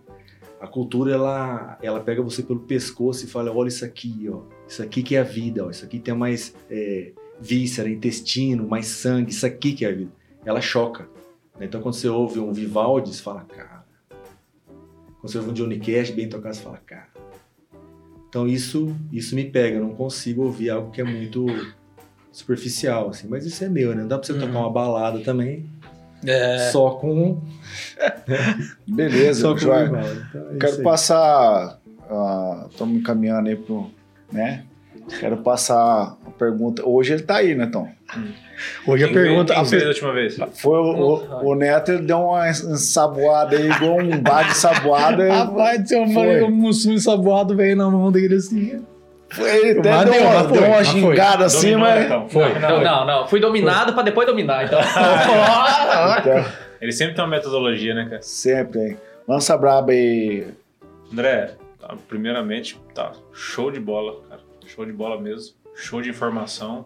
A 0.66 0.68
cultura, 0.68 1.14
ela, 1.14 1.78
ela 1.82 2.00
pega 2.00 2.22
você 2.22 2.42
pelo 2.42 2.60
pescoço 2.62 3.24
e 3.26 3.28
fala, 3.28 3.52
olha 3.54 3.68
isso 3.68 3.86
aqui, 3.86 4.28
ó. 4.32 4.42
Isso 4.68 4.82
aqui 4.82 5.04
que 5.04 5.16
é 5.16 5.20
a 5.20 5.24
vida, 5.24 5.66
ó. 5.66 5.70
Isso 5.70 5.86
aqui 5.86 6.00
tem 6.00 6.14
mais 6.16 6.56
é, 6.70 7.12
víscera, 7.40 7.88
intestino, 7.90 8.68
mais 8.68 8.88
sangue. 8.88 9.32
Isso 9.32 9.46
aqui 9.46 9.74
que 9.74 9.86
é 9.86 9.90
a 9.90 9.92
vida. 9.96 10.12
Ela 10.44 10.62
choca. 10.62 11.08
né? 11.60 11.66
Então, 11.68 11.82
quando 11.82 11.94
você 11.96 12.08
ouve 12.10 12.40
um 12.40 12.52
Vivaldi, 12.52 13.14
você 13.14 13.22
fala, 13.22 13.42
cara. 13.42 13.86
Quando 15.22 15.32
você 15.32 15.38
ouve 15.38 15.52
um 15.52 15.54
Johnny 15.54 15.80
Cash 15.80 16.10
bem 16.12 16.28
tocado, 16.28 16.56
você 16.56 16.62
fala, 16.64 16.78
cara. 16.86 17.08
Então, 18.28 18.48
isso, 18.48 18.96
isso 19.12 19.36
me 19.36 19.46
pega. 19.46 19.78
Eu 19.78 19.82
não 19.84 19.96
consigo 19.96 20.44
ouvir 20.44 20.70
algo 20.70 20.92
que 20.92 21.00
é 21.00 21.04
muito 21.04 21.46
superficial, 22.32 23.10
assim. 23.10 23.28
Mas 23.28 23.46
isso 23.46 23.64
é 23.64 23.70
meu, 23.70 23.96
né? 23.96 24.02
Não 24.02 24.08
dá 24.08 24.18
pra 24.18 24.26
você 24.28 24.34
Uhum. 24.34 24.40
tocar 24.40 24.60
uma 24.60 24.70
balada 24.72 25.20
também 25.22 25.66
É, 26.28 26.70
só 26.72 26.92
com, 26.92 27.42
Beleza, 28.88 29.42
só 29.42 29.56
com 29.56 29.66
o. 29.66 29.86
Então, 29.86 30.00
é 30.54 30.58
Quero 30.60 30.84
passar. 30.84 31.80
Estamos 32.70 32.98
encaminhando 33.00 33.50
aí 33.50 33.56
pro. 33.56 33.90
né? 34.32 34.64
Quero 35.20 35.38
passar 35.38 36.18
a 36.26 36.32
pergunta. 36.32 36.84
Hoje 36.88 37.14
ele 37.14 37.24
tá 37.24 37.36
aí, 37.38 37.54
né, 37.54 37.68
Tom? 37.68 37.88
hoje 38.88 39.04
a 39.04 39.08
Quem 39.08 39.16
veio- 39.16 39.28
pergunta. 39.28 39.54
Quem 39.54 39.62
a 39.62 39.66
veio 39.66 39.70
per- 39.72 39.82
da 39.82 39.88
última 39.90 40.14
vez? 40.14 40.38
Foi 40.54 40.80
o, 40.80 41.44
o, 41.44 41.50
o 41.52 41.56
Neto, 41.56 41.92
ele 41.92 42.02
deu 42.04 42.18
uma 42.18 42.50
ensaboada 42.50 43.56
aí, 43.56 43.70
igual 43.70 44.00
um 44.00 44.20
bar 44.20 44.48
de 44.48 44.56
saboada. 44.58 45.30
Rapaz, 45.32 45.82
do 45.84 45.90
céu, 45.90 46.00
eu 46.02 46.06
Foi. 46.08 46.14
falei 46.16 46.42
um 46.44 46.52
mussum 46.52 46.94
ensaboado 46.94 47.56
veio 47.56 47.76
na 47.76 47.90
mão 47.90 48.12
dele 48.12 48.36
assim. 48.36 48.82
Ele 49.40 49.80
até 49.80 49.92
Mas 49.92 50.04
deu, 50.06 50.14
deu, 50.14 50.28
uma, 50.30 50.44
deu 50.44 50.64
uma 50.64 50.84
gingada 50.84 51.46
assim, 51.46 51.72
Dominou, 51.72 51.80
mas. 51.80 52.06
então. 52.06 52.30
Foi. 52.30 52.60
Não, 52.60 52.82
Não, 52.82 53.06
não. 53.06 53.28
Fui 53.28 53.40
dominado 53.40 53.94
pra 53.94 54.04
depois 54.04 54.28
dominar, 54.28 54.66
então. 54.66 54.80
Então, 56.20 56.46
Ele 56.82 56.92
sempre 56.92 57.16
tem 57.16 57.24
uma 57.24 57.30
metodologia, 57.32 57.94
né, 57.94 58.06
cara? 58.10 58.22
sempre, 58.22 58.80
hein? 58.80 58.98
Lança 59.28 59.58
braba 59.58 59.92
aí. 59.92 60.48
André, 61.12 61.56
tá, 61.80 61.96
primeiramente, 62.08 62.80
tá 62.94 63.12
show 63.34 63.72
de 63.72 63.80
bola, 63.80 64.22
cara. 64.30 64.42
Show 64.68 64.86
de 64.86 64.92
bola 64.92 65.20
mesmo. 65.20 65.56
Show 65.76 66.02
de 66.02 66.10
informação. 66.10 66.86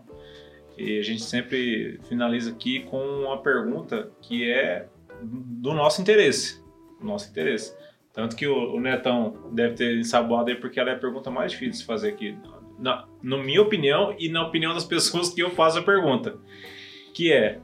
E 0.77 0.99
a 0.99 1.03
gente 1.03 1.21
sempre 1.23 1.99
finaliza 2.07 2.51
aqui 2.51 2.81
com 2.89 2.97
uma 2.97 3.41
pergunta 3.41 4.09
que 4.21 4.49
é 4.49 4.85
do 5.21 5.73
nosso 5.73 6.01
interesse. 6.01 6.61
Do 6.99 7.05
nosso 7.07 7.29
interesse. 7.29 7.73
Tanto 8.19 8.35
que 8.35 8.45
o, 8.45 8.73
o 8.75 8.79
Netão 8.81 9.33
deve 9.53 9.75
ter 9.75 9.97
ensaboado 9.97 10.49
aí 10.49 10.55
porque 10.57 10.77
ela 10.77 10.89
é 10.89 10.93
a 10.93 10.99
pergunta 10.99 11.31
mais 11.31 11.53
difícil 11.53 11.71
de 11.71 11.77
se 11.77 11.85
fazer 11.85 12.09
aqui. 12.09 12.37
Na, 12.77 13.05
na 13.23 13.37
minha 13.37 13.61
opinião 13.61 14.13
e 14.19 14.27
na 14.29 14.45
opinião 14.45 14.73
das 14.73 14.83
pessoas 14.83 15.29
que 15.29 15.41
eu 15.41 15.49
faço 15.51 15.79
a 15.79 15.81
pergunta. 15.81 16.35
Que 17.13 17.31
é, 17.31 17.59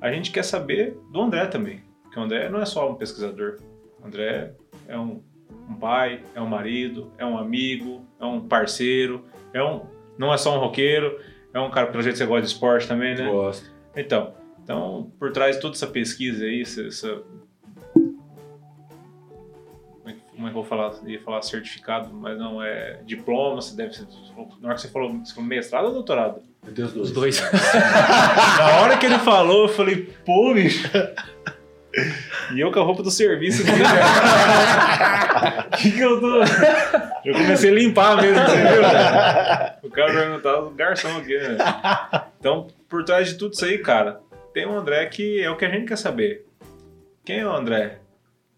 a 0.00 0.10
gente 0.10 0.30
quer 0.30 0.44
saber 0.44 0.96
do 1.12 1.20
André 1.20 1.44
também. 1.46 1.82
Porque 2.02 2.18
o 2.18 2.22
André 2.22 2.48
não 2.48 2.60
é 2.60 2.64
só 2.64 2.90
um 2.90 2.94
pesquisador. 2.94 3.58
O 4.02 4.06
André 4.06 4.54
é 4.86 4.98
um 4.98 5.22
um 5.70 5.74
pai, 5.74 6.22
é 6.34 6.40
um 6.40 6.46
marido, 6.46 7.12
é 7.18 7.26
um 7.26 7.36
amigo, 7.36 8.02
é 8.18 8.24
um 8.24 8.40
parceiro, 8.40 9.26
é 9.52 9.62
um, 9.62 9.82
não 10.16 10.32
é 10.32 10.38
só 10.38 10.56
um 10.56 10.60
roqueiro, 10.60 11.18
é 11.52 11.60
um 11.60 11.70
cara, 11.70 11.88
pelo 11.88 12.02
jeito 12.02 12.16
você 12.16 12.24
gosta 12.24 12.46
de 12.46 12.48
esporte 12.48 12.88
também, 12.88 13.14
né? 13.14 13.26
Gosto. 13.30 13.70
Então, 13.94 14.32
então, 14.64 15.12
por 15.18 15.30
trás 15.30 15.56
de 15.56 15.62
toda 15.62 15.74
essa 15.74 15.86
pesquisa 15.86 16.46
aí, 16.46 16.62
essa, 16.62 16.86
essa- 16.86 17.22
como 20.38 20.46
é 20.46 20.50
que- 20.52 20.56
eu 20.56 20.62
vou 20.62 20.64
falar? 20.64 20.92
Eu 21.02 21.10
ia 21.10 21.20
falar 21.20 21.42
certificado, 21.42 22.10
mas 22.14 22.38
não 22.38 22.62
é 22.62 23.00
diploma, 23.04 23.56
você 23.60 23.74
deve 23.74 23.92
ser, 23.94 24.06
na 24.60 24.68
hora 24.68 24.74
que 24.76 24.80
você 24.82 24.88
falou, 24.88 25.10
você 25.18 25.34
falou 25.34 25.48
mestrado 25.48 25.86
ou 25.86 25.92
doutorado? 25.92 26.40
Eu 26.66 26.72
tenho 26.74 26.86
os 26.86 26.92
dois. 26.94 27.06
Os 27.08 27.12
dois. 27.12 27.40
Na 28.58 28.80
hora 28.82 28.96
que 28.98 29.06
ele 29.06 29.18
falou, 29.18 29.62
eu 29.62 29.68
falei, 29.68 30.12
pô, 30.24 30.52
bicho. 30.54 30.88
E 32.54 32.60
eu 32.60 32.70
com 32.70 32.78
a 32.80 32.82
roupa 32.84 33.02
do 33.02 33.10
serviço 33.10 33.62
aqui, 33.62 33.72
O 35.72 35.76
que, 35.78 35.90
que 35.92 36.00
eu 36.00 36.20
tô. 36.20 36.36
Eu 37.24 37.34
comecei 37.34 37.70
a 37.70 37.74
limpar 37.74 38.16
mesmo, 38.20 38.38
você 38.44 38.56
viu? 38.56 38.82
O 39.82 39.90
cara 39.90 40.12
perguntava 40.12 40.62
do 40.62 40.70
garçom 40.70 41.16
aqui, 41.16 41.36
né? 41.38 41.56
Então, 42.38 42.68
por 42.88 43.04
trás 43.04 43.28
de 43.28 43.34
tudo 43.34 43.54
isso 43.54 43.64
aí, 43.64 43.78
cara, 43.78 44.20
tem 44.52 44.66
um 44.66 44.76
André 44.78 45.06
que 45.06 45.40
é 45.42 45.50
o 45.50 45.56
que 45.56 45.64
a 45.64 45.70
gente 45.70 45.86
quer 45.86 45.96
saber. 45.98 46.44
Quem 47.24 47.40
é 47.40 47.46
o 47.46 47.52
André? 47.54 47.98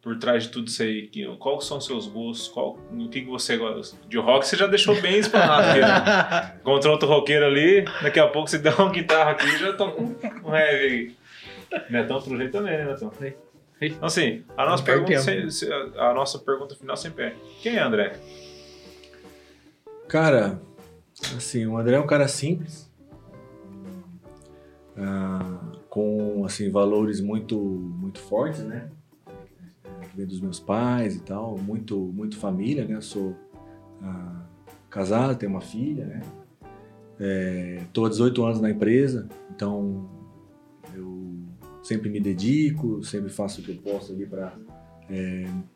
Por 0.03 0.19
trás 0.19 0.45
de 0.45 0.49
tudo 0.49 0.69
isso 0.69 0.83
aí, 0.83 1.09
Que- 1.09 1.27
quais 1.39 1.65
são 1.65 1.77
os 1.77 1.85
seus 1.85 2.07
gostos? 2.07 2.49
Qual, 2.49 2.79
o 2.91 3.09
que, 3.11 3.21
que 3.21 3.27
você 3.29 3.57
gosta? 3.59 3.97
De 4.09 4.17
rock 4.17 4.47
você 4.47 4.57
já 4.57 4.67
deixou 4.67 4.99
bem 5.01 5.19
explanado 5.19 5.69
aqui, 5.71 5.81
né? 5.81 6.55
Encontrou 6.61 6.95
outro 6.95 7.07
roqueiro 7.09 7.45
ali, 7.45 7.85
daqui 8.03 8.19
a 8.19 8.27
pouco 8.27 8.49
você 8.49 8.57
dá 8.61 8.75
uma 8.77 8.91
guitarra 8.91 9.33
aqui 9.33 9.47
e 9.47 9.59
já 9.59 9.73
toca 9.75 10.01
um 10.01 10.17
um 10.45 10.55
heavy 10.57 11.17
aí. 11.73 11.81
Netão 11.91 12.21
pro 12.21 12.37
jeito 12.37 12.53
também, 12.53 12.77
né, 12.79 12.85
Netão? 12.87 13.13
Então, 13.83 14.07
assim, 14.07 14.43
a 14.57 14.67
nossa, 14.67 14.83
pergunta, 14.83 15.13
a 15.99 16.15
nossa 16.15 16.39
pergunta 16.39 16.75
final 16.75 16.97
sempre 16.97 17.25
é: 17.27 17.37
quem 17.63 17.77
é 17.77 17.81
André? 17.81 18.13
Cara, 20.09 20.61
assim, 21.37 21.67
o 21.67 21.77
André 21.79 21.97
é 21.97 22.01
um 22.01 22.07
cara 22.07 22.27
simples, 22.27 22.91
ah, 24.99 25.61
com 25.89 26.45
assim 26.45 26.71
valores 26.71 27.21
muito 27.21 27.57
muito 27.59 28.19
fortes, 28.21 28.61
né? 28.61 28.91
Vem 30.15 30.27
dos 30.27 30.41
meus 30.41 30.59
pais 30.59 31.17
e 31.17 31.21
tal, 31.21 31.57
muito 31.59 31.97
muito 31.99 32.37
família, 32.37 32.85
né? 32.85 32.95
Eu 32.95 33.03
sou 33.03 33.37
ah, 34.03 34.43
casado, 34.89 35.37
tenho 35.37 35.53
uma 35.53 35.61
filha, 35.61 36.05
né? 36.07 36.23
É, 37.19 37.83
tô 37.93 38.07
há 38.07 38.09
18 38.09 38.45
anos 38.45 38.61
na 38.61 38.71
empresa, 38.71 39.29
então 39.55 40.09
eu 40.95 41.39
sempre 41.83 42.09
me 42.09 42.19
dedico, 42.19 43.05
sempre 43.05 43.31
faço 43.31 43.61
o 43.61 43.65
que 43.65 43.73
eu 43.73 43.77
posso 43.77 44.13
ali 44.13 44.27
para 44.27 44.55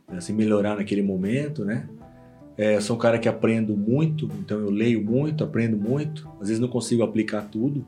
assim 0.09 0.33
melhorar 0.33 0.77
naquele 0.77 1.03
momento, 1.03 1.65
né? 1.65 1.89
É, 2.57 2.81
sou 2.81 2.95
um 2.95 2.99
cara 2.99 3.19
que 3.19 3.29
aprendo 3.29 3.77
muito, 3.77 4.27
então 4.39 4.59
eu 4.61 4.71
leio 4.71 5.05
muito, 5.05 5.43
aprendo 5.43 5.77
muito. 5.77 6.29
Às 6.41 6.49
vezes 6.49 6.61
não 6.61 6.69
consigo 6.69 7.03
aplicar 7.03 7.43
tudo. 7.49 7.85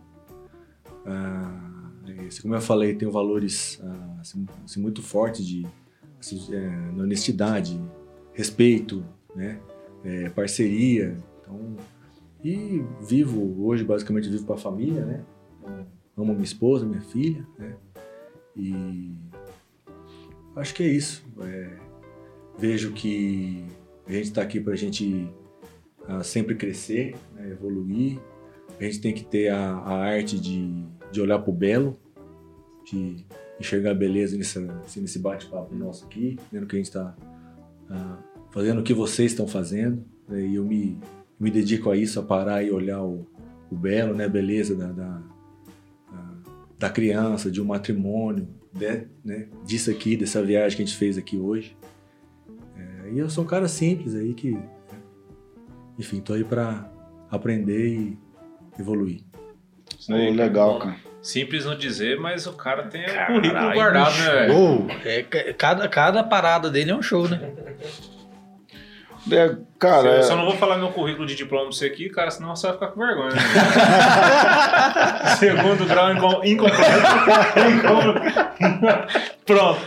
Ah, 1.04 1.92
esse, 2.26 2.42
como 2.42 2.54
eu 2.54 2.60
falei, 2.60 2.94
tenho 2.94 3.12
valores 3.12 3.80
ah, 3.82 4.16
assim, 4.20 4.44
assim, 4.64 4.80
muito 4.80 5.02
fortes 5.02 5.46
de 5.46 5.64
assim, 5.64 5.66
é, 5.66 5.85
na 6.94 7.02
honestidade, 7.02 7.80
respeito, 8.32 9.04
né? 9.34 9.60
É, 10.04 10.28
parceria. 10.30 11.16
Então, 11.40 11.76
e 12.44 12.84
vivo 13.00 13.66
hoje 13.66 13.82
basicamente 13.82 14.28
vivo 14.28 14.44
para 14.44 14.54
a 14.54 14.58
família, 14.58 15.04
né? 15.04 15.24
Então, 15.60 15.86
amo 16.16 16.32
minha 16.32 16.44
esposa, 16.44 16.86
minha 16.86 17.00
filha, 17.00 17.46
né? 17.58 17.74
E 18.54 19.12
acho 20.54 20.74
que 20.74 20.82
é 20.82 20.88
isso. 20.88 21.24
É, 21.40 21.76
vejo 22.58 22.92
que 22.92 23.64
a 24.06 24.12
gente 24.12 24.24
está 24.24 24.42
aqui 24.42 24.60
para 24.60 24.72
a 24.72 24.76
gente 24.76 25.28
ah, 26.08 26.22
sempre 26.22 26.54
crescer, 26.54 27.16
né, 27.34 27.50
evoluir. 27.50 28.18
A 28.78 28.84
gente 28.84 29.00
tem 29.00 29.12
que 29.12 29.24
ter 29.24 29.48
a, 29.48 29.76
a 29.76 29.94
arte 29.96 30.38
de, 30.38 30.84
de 31.10 31.20
olhar 31.20 31.38
para 31.38 31.50
o 31.50 31.52
belo, 31.52 31.98
de 32.84 33.24
enxergar 33.60 33.94
beleza 33.94 34.38
assim, 34.38 35.00
nesse 35.00 35.18
bate-papo 35.18 35.74
nosso 35.74 36.04
aqui, 36.04 36.38
vendo 36.52 36.66
que 36.66 36.76
a 36.76 36.78
gente 36.78 36.86
está 36.86 37.14
fazendo 38.50 38.80
o 38.80 38.82
que 38.82 38.92
vocês 38.94 39.32
estão 39.32 39.46
fazendo. 39.48 40.04
né, 40.28 40.40
e 40.46 40.54
eu 40.56 40.64
me, 40.64 40.98
me 41.38 41.50
dedico 41.50 41.90
a 41.90 41.96
isso, 41.96 42.18
a 42.20 42.22
parar 42.22 42.62
e 42.62 42.70
olhar 42.70 43.02
o, 43.02 43.26
o 43.70 43.76
belo, 43.76 44.14
né, 44.14 44.24
a 44.24 44.28
beleza 44.28 44.74
da, 44.74 44.92
da, 44.92 45.22
da 46.78 46.90
criança, 46.90 47.50
de 47.50 47.60
um 47.60 47.64
matrimônio, 47.64 48.46
de- 48.72 49.06
né, 49.24 49.48
disso 49.64 49.90
aqui, 49.90 50.16
dessa 50.16 50.42
viagem 50.42 50.76
que 50.76 50.82
a 50.82 50.86
gente 50.86 50.96
fez 50.96 51.16
aqui 51.16 51.36
hoje. 51.38 51.76
E 53.12 53.18
eu 53.18 53.30
sou 53.30 53.44
um 53.44 53.46
cara 53.46 53.68
simples 53.68 54.14
aí 54.16 54.34
que, 54.34 54.58
enfim, 55.96 56.20
tô 56.20 56.32
aí 56.32 56.42
pra 56.42 56.90
aprender 57.30 57.88
e 57.88 58.18
evoluir. 58.78 59.20
Isso 59.96 60.12
aí, 60.12 60.34
legal, 60.34 60.80
cara. 60.80 60.96
Simples 61.26 61.64
não 61.64 61.76
dizer, 61.76 62.18
mas 62.20 62.46
o 62.46 62.52
cara 62.52 62.84
tem 62.84 63.04
o 63.04 63.26
currículo 63.26 63.72
guardado, 63.72 64.14
né? 64.16 64.46
Show. 64.48 64.86
É, 65.04 65.22
ca- 65.24 65.52
cada, 65.54 65.88
cada 65.88 66.22
parada 66.22 66.70
dele 66.70 66.92
é 66.92 66.94
um 66.94 67.02
show, 67.02 67.28
né? 67.28 67.50
É, 69.32 69.56
cara, 69.76 70.06
eu 70.08 70.18
é- 70.18 70.22
só 70.22 70.36
não 70.36 70.44
vou 70.44 70.54
falar 70.56 70.78
meu 70.78 70.90
currículo 70.92 71.26
de 71.26 71.34
diploma 71.34 71.64
pra 71.64 71.72
você 71.72 71.86
aqui, 71.86 72.08
cara, 72.08 72.30
senão 72.30 72.54
você 72.54 72.68
vai 72.68 72.74
ficar 72.76 72.86
com 72.88 73.00
vergonha. 73.00 73.30
né? 73.30 73.40
Segundo 75.36 75.84
grau 75.84 76.12
incom- 76.12 76.44
incompleto. 76.44 77.60
Incom- 77.74 78.14
Pronto. 79.44 79.80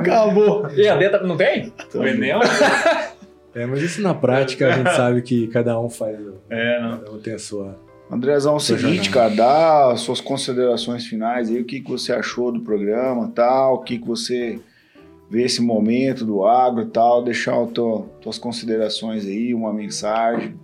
Acabou. 0.00 0.70
E 0.70 0.88
a 0.88 0.96
deta 0.96 1.18
não 1.20 1.36
tem? 1.36 1.70
O 1.94 2.02
Enem 2.06 2.32
É, 3.54 3.66
mas 3.66 3.82
isso 3.82 4.00
na 4.00 4.14
prática 4.14 4.68
a 4.68 4.72
gente 4.72 4.94
sabe 4.96 5.20
que 5.20 5.46
cada 5.48 5.78
um 5.78 5.90
faz, 5.90 6.16
É, 6.48 6.80
não. 6.80 6.96
cada 6.98 7.10
um 7.12 7.18
tem 7.18 7.34
a 7.34 7.38
sua. 7.38 7.78
Andrezão, 8.12 8.52
é 8.52 8.56
o 8.56 8.60
Sua 8.60 8.76
seguinte, 8.76 9.08
cara, 9.08 9.34
dá 9.34 9.92
as 9.92 10.00
suas 10.00 10.20
considerações 10.20 11.06
finais 11.06 11.48
aí, 11.48 11.58
o 11.58 11.64
que, 11.64 11.80
que 11.80 11.90
você 11.90 12.12
achou 12.12 12.52
do 12.52 12.60
programa 12.60 13.32
tal, 13.34 13.76
o 13.76 13.78
que, 13.78 13.98
que 13.98 14.06
você 14.06 14.60
vê 15.30 15.44
esse 15.44 15.62
momento 15.62 16.26
do 16.26 16.44
agro 16.44 16.82
e 16.82 16.86
tal, 16.86 17.24
deixar 17.24 17.58
as 17.58 17.70
tuas 18.20 18.36
considerações 18.36 19.24
aí, 19.24 19.54
uma 19.54 19.72
mensagem. 19.72 20.54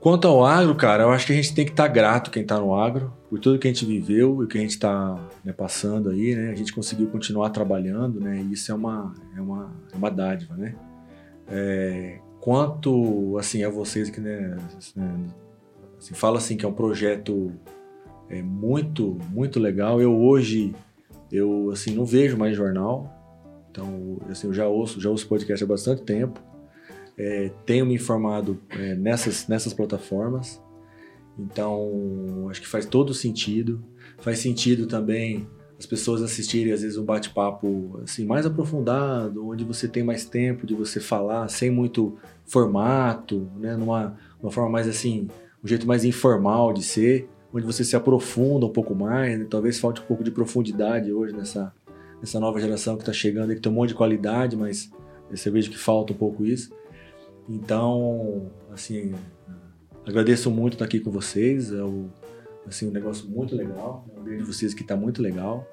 Quanto 0.00 0.26
ao 0.26 0.46
agro, 0.46 0.74
cara, 0.74 1.02
eu 1.02 1.10
acho 1.10 1.26
que 1.26 1.34
a 1.34 1.36
gente 1.36 1.54
tem 1.54 1.66
que 1.66 1.72
estar 1.72 1.88
grato 1.88 2.30
quem 2.30 2.42
está 2.42 2.58
no 2.58 2.74
agro 2.74 3.12
por 3.28 3.38
tudo 3.38 3.58
que 3.58 3.68
a 3.68 3.70
gente 3.70 3.84
viveu 3.84 4.40
e 4.40 4.44
o 4.44 4.48
que 4.48 4.56
a 4.56 4.60
gente 4.62 4.70
está 4.70 5.18
passando 5.58 6.08
aí, 6.08 6.34
né? 6.34 6.52
A 6.52 6.54
gente 6.54 6.72
conseguiu 6.72 7.08
continuar 7.08 7.50
trabalhando, 7.50 8.18
né? 8.18 8.40
E 8.40 8.54
isso 8.54 8.72
é 8.72 8.74
uma, 8.74 9.12
é 9.36 9.40
uma, 9.42 9.70
é 9.92 9.96
uma 9.96 10.10
dádiva, 10.10 10.54
né? 10.56 10.74
É, 11.48 12.18
quanto, 12.40 13.36
assim, 13.36 13.62
a 13.62 13.68
vocês 13.68 14.08
que, 14.08 14.20
né? 14.20 14.56
Assim, 16.06 16.14
fala 16.14 16.38
assim 16.38 16.56
que 16.56 16.64
é 16.64 16.68
um 16.68 16.72
projeto 16.72 17.52
é, 18.28 18.40
muito, 18.40 19.18
muito 19.30 19.58
legal. 19.58 20.00
Eu 20.00 20.16
hoje, 20.16 20.72
eu, 21.32 21.70
assim, 21.72 21.94
não 21.94 22.04
vejo 22.04 22.36
mais 22.36 22.56
jornal. 22.56 23.12
Então, 23.70 24.18
assim, 24.30 24.46
eu 24.46 24.54
já 24.54 24.68
ouço, 24.68 25.00
já 25.00 25.10
ouço 25.10 25.26
podcast 25.26 25.64
há 25.64 25.66
bastante 25.66 26.02
tempo. 26.02 26.40
É, 27.18 27.50
tenho 27.64 27.84
me 27.84 27.94
informado 27.94 28.60
é, 28.70 28.94
nessas, 28.94 29.48
nessas 29.48 29.74
plataformas. 29.74 30.62
Então, 31.36 32.46
acho 32.50 32.60
que 32.60 32.68
faz 32.68 32.86
todo 32.86 33.12
sentido. 33.12 33.82
Faz 34.18 34.38
sentido 34.38 34.86
também 34.86 35.48
as 35.76 35.86
pessoas 35.86 36.22
assistirem, 36.22 36.72
às 36.72 36.82
vezes, 36.82 36.96
um 36.96 37.04
bate-papo 37.04 38.00
assim, 38.04 38.24
mais 38.24 38.46
aprofundado, 38.46 39.46
onde 39.46 39.64
você 39.64 39.88
tem 39.88 40.04
mais 40.04 40.24
tempo 40.24 40.66
de 40.66 40.72
você 40.72 41.00
falar, 41.00 41.48
sem 41.48 41.68
muito 41.68 42.16
formato, 42.46 43.50
né? 43.56 43.76
numa, 43.76 44.16
uma 44.40 44.52
forma 44.52 44.70
mais 44.70 44.88
assim, 44.88 45.28
um 45.66 45.68
jeito 45.68 45.86
mais 45.86 46.04
informal 46.04 46.72
de 46.72 46.82
ser, 46.84 47.28
onde 47.52 47.66
você 47.66 47.82
se 47.82 47.96
aprofunda 47.96 48.64
um 48.66 48.72
pouco 48.72 48.94
mais. 48.94 49.36
né? 49.38 49.46
Talvez 49.50 49.78
falte 49.80 50.00
um 50.00 50.04
pouco 50.04 50.22
de 50.22 50.30
profundidade 50.30 51.12
hoje 51.12 51.34
nessa, 51.34 51.72
nessa 52.20 52.38
nova 52.38 52.60
geração 52.60 52.94
que 52.96 53.02
está 53.02 53.12
chegando, 53.12 53.50
aí, 53.50 53.56
que 53.56 53.62
tem 53.62 53.72
um 53.72 53.74
monte 53.74 53.88
de 53.90 53.94
qualidade, 53.96 54.56
mas 54.56 54.90
você 55.30 55.50
vejo 55.50 55.68
que 55.70 55.76
falta 55.78 56.12
um 56.12 56.16
pouco 56.16 56.44
isso. 56.46 56.72
Então, 57.48 58.50
assim, 58.72 59.12
agradeço 60.06 60.50
muito 60.50 60.74
estar 60.74 60.84
aqui 60.84 61.00
com 61.00 61.10
vocês. 61.10 61.72
É 61.72 61.82
o, 61.82 62.06
assim, 62.66 62.88
um 62.88 62.92
negócio 62.92 63.28
muito 63.28 63.54
legal. 63.56 64.04
É 64.16 64.20
um 64.20 64.22
vídeo 64.22 64.38
de 64.38 64.44
vocês 64.44 64.72
que 64.74 64.82
está 64.82 64.96
muito 64.96 65.20
legal. 65.22 65.66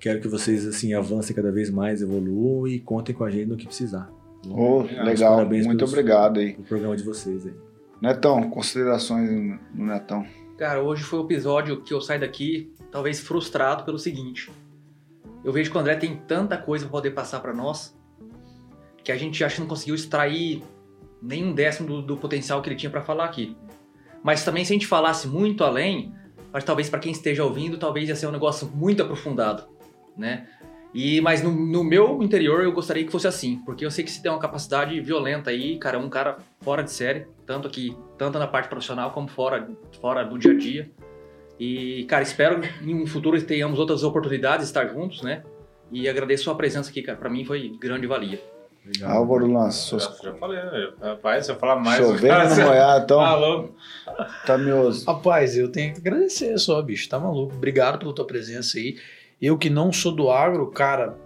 Quero 0.00 0.20
que 0.20 0.28
vocês 0.28 0.66
assim 0.66 0.94
avancem 0.94 1.34
cada 1.34 1.50
vez 1.50 1.70
mais, 1.70 2.02
evoluam 2.02 2.66
e 2.68 2.78
contem 2.80 3.14
com 3.14 3.24
a 3.24 3.30
gente 3.30 3.46
no 3.46 3.56
que 3.56 3.66
precisar. 3.66 4.10
Ô, 4.48 4.82
Legal, 4.82 5.04
legal, 5.04 5.36
parabéns 5.36 5.66
muito 5.66 5.78
pelos- 5.78 5.92
obrigado 5.92 6.38
aí. 6.38 6.56
O 6.58 6.62
programa 6.62 6.96
de 6.96 7.02
vocês 7.02 7.46
aí. 7.46 7.52
Netão, 8.00 8.48
considerações 8.50 9.58
no 9.74 9.86
Netão. 9.86 10.26
Cara, 10.56 10.82
hoje 10.82 11.02
foi 11.02 11.18
o 11.18 11.24
episódio 11.24 11.82
que 11.82 11.92
eu 11.92 12.00
saio 12.00 12.20
daqui 12.20 12.72
talvez 12.90 13.20
frustrado 13.20 13.84
pelo 13.84 13.98
seguinte. 13.98 14.50
Eu 15.44 15.52
vejo 15.52 15.70
que 15.70 15.76
o 15.76 15.80
André 15.80 15.96
tem 15.96 16.16
tanta 16.16 16.56
coisa 16.56 16.84
pra 16.84 16.92
poder 16.92 17.10
passar 17.12 17.40
pra 17.40 17.52
nós 17.52 17.96
que 19.04 19.12
a 19.12 19.16
gente 19.16 19.42
acha 19.42 19.54
que 19.54 19.60
não 19.62 19.68
conseguiu 19.68 19.94
extrair 19.94 20.62
nem 21.22 21.44
um 21.44 21.54
décimo 21.54 21.88
do, 21.88 22.02
do 22.02 22.16
potencial 22.16 22.60
que 22.60 22.68
ele 22.68 22.76
tinha 22.76 22.90
pra 22.90 23.00
falar 23.00 23.24
aqui. 23.24 23.56
Mas 24.22 24.44
também 24.44 24.64
se 24.64 24.72
a 24.72 24.74
gente 24.74 24.86
falasse 24.86 25.26
muito 25.26 25.64
além, 25.64 26.14
mas 26.52 26.64
talvez 26.64 26.90
pra 26.90 26.98
quem 26.98 27.12
esteja 27.12 27.44
ouvindo, 27.44 27.78
talvez 27.78 28.08
ia 28.08 28.16
ser 28.16 28.26
um 28.26 28.32
negócio 28.32 28.68
muito 28.68 29.02
aprofundado, 29.02 29.68
né? 30.16 30.46
E, 30.94 31.20
mas 31.20 31.42
no, 31.42 31.50
no 31.50 31.84
meu 31.84 32.22
interior 32.22 32.62
eu 32.64 32.72
gostaria 32.72 33.04
que 33.04 33.12
fosse 33.12 33.28
assim, 33.28 33.58
porque 33.66 33.84
eu 33.84 33.90
sei 33.90 34.02
que 34.04 34.10
você 34.10 34.22
tem 34.22 34.30
uma 34.30 34.38
capacidade 34.40 34.98
violenta 35.00 35.50
aí, 35.50 35.78
cara, 35.78 35.98
um 35.98 36.08
cara 36.08 36.38
fora 36.62 36.82
de 36.82 36.90
série, 36.90 37.26
tanto 37.46 37.68
aqui, 37.68 37.94
tanto 38.16 38.38
na 38.38 38.46
parte 38.46 38.68
profissional 38.68 39.10
como 39.10 39.28
fora, 39.28 39.68
fora 40.00 40.24
do 40.24 40.38
dia 40.38 40.52
a 40.52 40.56
dia. 40.56 40.90
E, 41.60 42.04
cara, 42.04 42.22
espero 42.22 42.60
que 42.60 42.68
em 42.90 42.94
um 42.94 43.06
futuro 43.06 43.40
tenhamos 43.42 43.78
outras 43.78 44.02
oportunidades 44.02 44.66
de 44.66 44.70
estar 44.70 44.86
juntos, 44.86 45.22
né? 45.22 45.42
E 45.90 46.08
agradeço 46.08 46.42
a 46.42 46.44
sua 46.44 46.54
presença 46.54 46.88
aqui, 46.90 47.02
cara. 47.02 47.18
Pra 47.18 47.28
mim 47.28 47.44
foi 47.44 47.76
grande 47.80 48.06
valia. 48.06 48.40
Obrigado. 48.84 49.10
Álvaro 49.10 49.46
Lance, 49.52 49.90
Já, 49.90 49.98
suas... 50.00 50.18
já 50.22 50.34
falei, 50.34 50.56
né? 50.62 50.90
Rapaz, 51.02 51.44
se 51.46 51.52
eu 51.52 51.56
falar 51.56 51.76
mais. 51.76 51.98
chovendo 51.98 52.28
cara, 52.28 52.48
no 52.48 52.54
você- 52.54 52.64
molhado, 52.64 53.04
então, 53.04 53.18
Tá 53.18 53.36
louco. 53.36 53.74
tá 54.46 54.56
meus... 54.58 55.04
Rapaz, 55.04 55.56
eu 55.58 55.70
tenho 55.70 55.92
que 55.92 56.00
agradecer 56.00 56.56
só, 56.58 56.80
bicho. 56.80 57.08
Tá 57.08 57.18
maluco. 57.18 57.54
Obrigado 57.54 57.98
pela 57.98 58.14
tua 58.14 58.26
presença 58.26 58.78
aí. 58.78 58.96
Eu 59.40 59.56
que 59.56 59.70
não 59.70 59.92
sou 59.92 60.12
do 60.12 60.30
agro, 60.30 60.66
cara, 60.70 61.16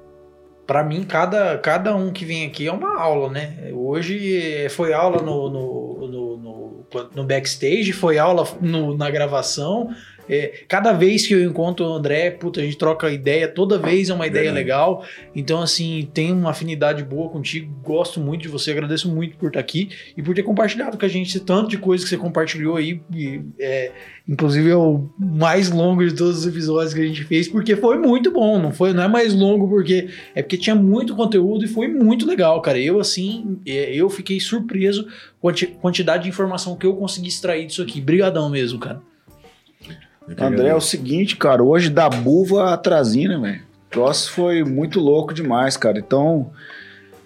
pra 0.67 0.85
mim, 0.85 1.03
cada, 1.05 1.57
cada 1.59 1.95
um 1.97 2.13
que 2.13 2.25
vem 2.25 2.47
aqui 2.47 2.67
é 2.67 2.73
uma 2.73 3.01
aula, 3.01 3.31
né? 3.31 3.71
Hoje 3.73 4.65
eh, 4.65 4.69
foi 4.69 4.93
aula 4.93 5.23
no, 5.23 5.49
no, 5.51 6.07
no, 6.09 6.37
no, 6.37 6.87
no 7.15 7.25
backstage, 7.25 7.93
foi 7.93 8.19
aula 8.19 8.47
no- 8.61 8.97
na 8.97 9.11
gravação. 9.11 9.89
É, 10.29 10.63
cada 10.69 10.93
vez 10.93 11.27
que 11.27 11.35
eu 11.35 11.43
encontro 11.43 11.85
o 11.85 11.93
André, 11.93 12.31
puta, 12.31 12.61
a 12.61 12.65
gente 12.65 12.79
troca 12.79 13.11
ideia, 13.11 13.49
toda 13.49 13.79
vez 13.79 14.09
é 14.09 14.15
uma 14.15 14.27
ideia 14.27 14.45
Verdade. 14.53 14.65
legal. 14.65 15.05
Então, 15.35 15.61
assim, 15.61 16.09
tem 16.15 16.33
uma 16.33 16.51
afinidade 16.51 17.03
boa 17.03 17.29
contigo. 17.29 17.73
Gosto 17.83 18.21
muito 18.21 18.43
de 18.43 18.49
você, 18.49 18.71
agradeço 18.71 19.13
muito 19.13 19.37
por 19.37 19.49
estar 19.49 19.61
aqui 19.61 19.91
e 20.17 20.23
por 20.23 20.35
ter 20.35 20.43
compartilhado 20.43 20.97
com 20.97 21.05
a 21.05 21.09
gente 21.09 21.29
esse 21.29 21.41
tanto 21.41 21.69
de 21.69 21.79
coisa 21.79 22.05
que 22.05 22.11
você 22.11 22.17
compartilhou 22.17 22.77
aí. 22.77 23.01
E, 23.15 23.41
é, 23.59 23.91
inclusive 24.29 24.71
é 24.71 24.77
o 24.77 25.09
mais 25.19 25.71
longo 25.71 26.07
de 26.07 26.15
todos 26.15 26.39
os 26.39 26.47
episódios 26.47 26.95
que 26.95 27.01
a 27.01 27.07
gente 27.07 27.25
fez, 27.25 27.49
porque 27.49 27.75
foi 27.77 27.99
muito 27.99 28.31
bom. 28.31 28.61
Não 28.61 28.73
foi, 28.73 28.93
não 28.93 29.03
é 29.03 29.09
mais 29.09 29.35
longo 29.35 29.69
porque 29.69 30.09
é 30.35 30.43
porque 30.43 30.57
tinha 30.57 30.77
muito 30.77 31.17
conteúdo 31.17 31.65
e 31.65 31.69
foi 31.69 31.89
muito 31.89 32.27
legal, 32.27 32.61
cara. 32.63 32.79
Eu 32.79 33.01
assim, 33.01 33.59
é, 33.67 33.95
eu 33.95 34.09
fiquei 34.09 34.39
surpreso 34.39 35.05
com 35.41 35.49
a 35.49 35.53
quanti- 35.53 35.67
quantidade 35.67 36.23
de 36.23 36.29
informação 36.29 36.77
que 36.77 36.87
eu 36.87 36.95
consegui 36.95 37.29
extrair 37.29 37.67
disso 37.67 37.83
aqui. 37.83 38.01
Brigadão 38.01 38.49
mesmo, 38.49 38.79
cara. 38.79 39.03
André, 40.39 40.69
é 40.69 40.75
o 40.75 40.81
seguinte, 40.81 41.37
cara, 41.37 41.63
hoje 41.63 41.91
da 41.91 42.09
buva 42.09 42.73
à 42.73 42.77
trazina, 42.77 43.41
velho. 43.41 43.61
O 43.61 43.91
troço 43.91 44.33
foi 44.33 44.65
muito 44.65 45.01
louco 45.01 45.35
demais, 45.35 45.77
cara. 45.77 45.99
Então, 45.99 46.51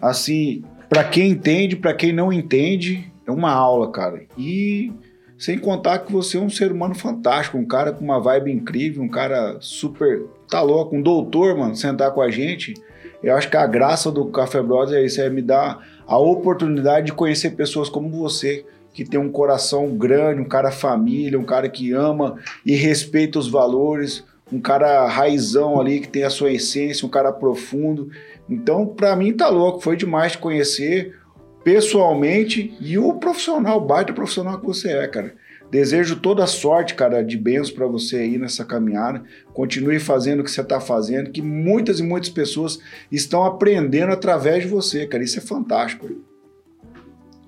assim, 0.00 0.64
pra 0.88 1.04
quem 1.04 1.30
entende, 1.30 1.76
pra 1.76 1.94
quem 1.94 2.12
não 2.12 2.32
entende, 2.32 3.10
é 3.26 3.30
uma 3.30 3.52
aula, 3.52 3.90
cara. 3.90 4.22
E 4.36 4.92
sem 5.38 5.58
contar 5.58 5.98
que 6.00 6.12
você 6.12 6.38
é 6.38 6.40
um 6.40 6.48
ser 6.48 6.72
humano 6.72 6.94
fantástico, 6.94 7.58
um 7.58 7.66
cara 7.66 7.92
com 7.92 8.04
uma 8.04 8.20
vibe 8.20 8.50
incrível, 8.50 9.02
um 9.02 9.08
cara 9.08 9.58
super. 9.60 10.24
Tá 10.48 10.62
louco, 10.62 10.96
um 10.96 11.02
doutor, 11.02 11.56
mano, 11.56 11.76
sentar 11.76 12.12
com 12.12 12.22
a 12.22 12.30
gente. 12.30 12.74
Eu 13.22 13.36
acho 13.36 13.50
que 13.50 13.56
a 13.56 13.66
graça 13.66 14.10
do 14.10 14.26
Café 14.26 14.62
Brothers 14.62 14.92
é 14.92 15.04
isso, 15.04 15.20
é 15.20 15.28
me 15.28 15.42
dar 15.42 15.86
a 16.06 16.18
oportunidade 16.18 17.06
de 17.06 17.12
conhecer 17.12 17.50
pessoas 17.50 17.88
como 17.88 18.08
você, 18.08 18.64
que 18.96 19.04
tem 19.04 19.20
um 19.20 19.30
coração 19.30 19.94
grande, 19.94 20.40
um 20.40 20.48
cara 20.48 20.70
família, 20.70 21.38
um 21.38 21.44
cara 21.44 21.68
que 21.68 21.92
ama 21.92 22.38
e 22.64 22.74
respeita 22.74 23.38
os 23.38 23.46
valores, 23.46 24.24
um 24.50 24.58
cara 24.58 25.06
raizão 25.06 25.78
ali 25.78 26.00
que 26.00 26.08
tem 26.08 26.22
a 26.22 26.30
sua 26.30 26.50
essência, 26.50 27.06
um 27.06 27.10
cara 27.10 27.30
profundo. 27.30 28.08
Então, 28.48 28.86
pra 28.86 29.14
mim 29.14 29.34
tá 29.34 29.50
louco, 29.50 29.80
foi 29.80 29.98
demais 29.98 30.32
te 30.32 30.38
conhecer 30.38 31.14
pessoalmente 31.62 32.74
e 32.80 32.96
o 32.96 33.12
profissional, 33.12 33.78
baita 33.78 34.14
profissional 34.14 34.58
que 34.58 34.66
você 34.66 34.88
é, 34.92 35.06
cara. 35.06 35.34
Desejo 35.70 36.16
toda 36.16 36.44
a 36.44 36.46
sorte, 36.46 36.94
cara, 36.94 37.22
de 37.22 37.36
bênçãos 37.36 37.72
pra 37.72 37.86
você 37.86 38.16
aí 38.16 38.38
nessa 38.38 38.64
caminhada. 38.64 39.22
Continue 39.52 39.98
fazendo 39.98 40.40
o 40.40 40.44
que 40.44 40.50
você 40.50 40.64
tá 40.64 40.80
fazendo, 40.80 41.30
que 41.30 41.42
muitas 41.42 42.00
e 42.00 42.02
muitas 42.02 42.30
pessoas 42.30 42.78
estão 43.12 43.44
aprendendo 43.44 44.10
através 44.10 44.62
de 44.62 44.70
você, 44.70 45.06
cara. 45.06 45.22
Isso 45.22 45.38
é 45.38 45.42
fantástico. 45.42 46.08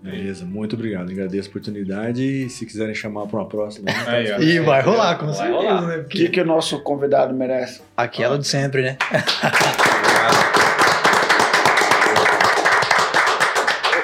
Beleza, 0.03 0.45
muito 0.45 0.77
obrigado. 0.77 1.11
Agradeço 1.11 1.49
a 1.49 1.51
oportunidade 1.51 2.23
e 2.23 2.49
se 2.49 2.65
quiserem 2.65 2.95
chamar 2.95 3.27
para 3.27 3.41
uma 3.41 3.49
próxima. 3.49 3.91
Aí, 4.07 4.31
ó. 4.33 4.39
E 4.39 4.61
vai 4.61 4.81
rolar, 4.81 5.19
com 5.19 5.27
Vai 5.27 5.35
certeza, 5.35 5.57
rolar. 5.57 5.87
né? 5.89 5.97
O 5.99 6.05
que, 6.05 6.29
que 6.29 6.41
o 6.41 6.47
nosso 6.47 6.81
convidado 6.83 7.35
merece? 7.35 7.83
aquela 7.97 8.39
de 8.39 8.47
sempre, 8.47 8.83
né? 8.83 8.99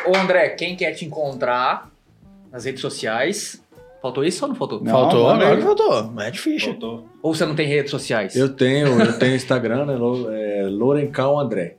Ô 0.07 0.17
André, 0.17 0.51
quem 0.51 0.77
quer 0.77 0.93
te 0.93 1.05
encontrar 1.07 1.91
nas 2.53 2.65
redes 2.65 2.81
sociais? 2.81 3.63
Faltou 4.03 4.23
isso 4.23 4.45
ou 4.45 4.49
não 4.51 4.55
faltou? 4.55 4.83
Não, 4.85 4.93
faltou, 4.93 5.31
agora 5.31 5.57
que 5.57 5.63
faltou. 5.63 6.03
Não 6.13 6.23
é 6.23 6.31
difícil. 6.31 6.73
Faltou. 6.73 7.09
Ou 7.23 7.35
você 7.35 7.47
não 7.47 7.55
tem 7.55 7.67
redes 7.67 7.91
sociais? 7.91 8.37
Eu 8.37 8.51
tenho, 8.51 9.01
eu 9.01 9.19
tenho 9.19 9.35
Instagram, 9.35 9.87
né? 9.87 9.95
É, 10.33 10.67
Lorencão 10.69 11.39
André. 11.39 11.77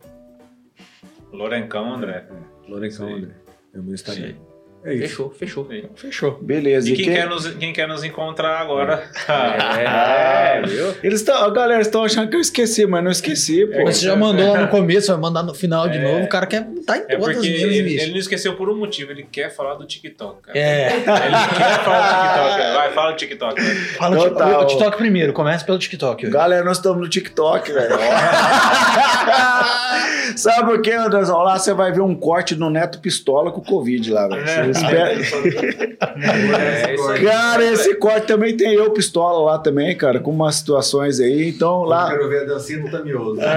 Lorencão, 1.31 1.93
André. 1.93 2.25
Lorencão 2.67 3.07
Sim. 3.07 3.13
André. 3.13 3.44
É 3.76 3.80
o 3.80 3.84
meu 3.84 3.93
Instagram. 3.93 4.34
Sim. 4.34 4.44
É 4.85 4.93
isso. 4.93 5.07
Fechou, 5.07 5.29
fechou. 5.31 5.67
Sim. 5.69 5.83
Fechou. 5.95 6.37
Beleza. 6.41 6.89
E 6.89 6.93
E 6.93 6.95
quem 6.95 7.05
quem- 7.05 7.13
quer, 7.15 7.27
nos, 7.27 7.47
quem 7.55 7.73
quer 7.73 7.87
nos 7.87 8.03
encontrar 8.03 8.59
agora? 8.59 9.03
É, 9.27 10.61
viu? 10.65 10.93
Eles 11.03 11.19
estão, 11.21 11.43
a 11.43 11.49
galera 11.49 11.81
estão 11.81 12.03
achando 12.03 12.29
que 12.29 12.35
eu 12.35 12.39
esqueci, 12.41 12.85
mas 12.85 13.03
não 13.03 13.11
esqueci, 13.11 13.65
pô. 13.65 13.83
Mas 13.83 13.97
você 13.97 14.05
já 14.05 14.15
mandou 14.15 14.53
lá 14.53 14.61
no 14.61 14.67
começo, 14.69 15.11
vai 15.11 15.19
mandar 15.19 15.43
no 15.43 15.53
final 15.53 15.89
de 15.89 15.97
É. 15.97 16.01
novo. 16.01 16.25
O 16.25 16.29
cara 16.29 16.45
quer 16.45 16.65
tá 16.85 16.97
em 16.97 17.01
É 17.09 17.17
todas 17.17 17.41
mesmo, 17.41 17.67
ele, 17.67 17.83
bicho. 17.83 18.03
ele 18.03 18.11
não 18.11 18.19
esqueceu 18.19 18.55
por 18.55 18.69
um 18.69 18.77
motivo, 18.77 19.11
ele 19.11 19.27
quer 19.31 19.49
falar 19.53 19.73
do 19.75 19.85
TikTok, 19.85 20.41
cara. 20.43 20.57
É, 20.57 20.93
Ele 20.93 21.01
quer 21.03 21.83
falar 21.83 22.09
do 22.11 22.53
TikTok. 22.53 22.73
Vai, 22.75 22.91
fala 22.93 23.11
do 23.11 23.17
TikTok. 23.17 23.61
fala 23.97 24.15
o 24.15 24.25
Então 24.27 24.35
tá, 24.37 24.59
o. 24.59 24.65
TikTok 24.67 24.97
primeiro. 24.97 25.33
Começa 25.33 25.65
pelo 25.65 25.77
TikTok. 25.79 26.25
hoje. 26.25 26.33
Galera, 26.33 26.63
nós 26.63 26.77
estamos 26.77 27.01
no 27.01 27.09
TikTok, 27.09 27.71
velho. 27.71 27.95
Sabe 30.35 30.65
por 30.65 30.81
quê, 30.81 30.91
Anderson? 30.91 31.37
Lá 31.41 31.57
você 31.57 31.73
vai 31.73 31.91
ver 31.91 32.01
um 32.01 32.15
corte 32.15 32.55
do 32.55 32.69
Neto 32.69 32.99
Pistola 32.99 33.51
com 33.51 33.61
o 33.61 33.63
Covid 33.63 34.11
lá, 34.11 34.27
velho. 34.27 34.73
Você 34.73 34.74
espera- 34.76 35.11
É, 35.14 36.93
isso 36.93 37.07
aí. 37.10 37.23
Cara, 37.23 37.64
esse 37.64 37.95
corte 37.95 38.27
também 38.27 38.56
tem 38.56 38.73
eu, 38.73 38.91
Pistola, 38.91 39.52
lá 39.53 39.60
também, 39.60 39.95
cara, 39.97 40.19
com 40.19 40.31
umas 40.31 40.56
situações 40.56 41.19
aí. 41.19 41.49
Então, 41.49 41.81
Eu 41.84 41.88
lá. 41.89 42.10
quero 42.10 42.30
ver 42.30 42.41
a 42.41 42.45
dancinha 42.45 42.80
do 42.84 42.89
Tamioso. 42.91 43.39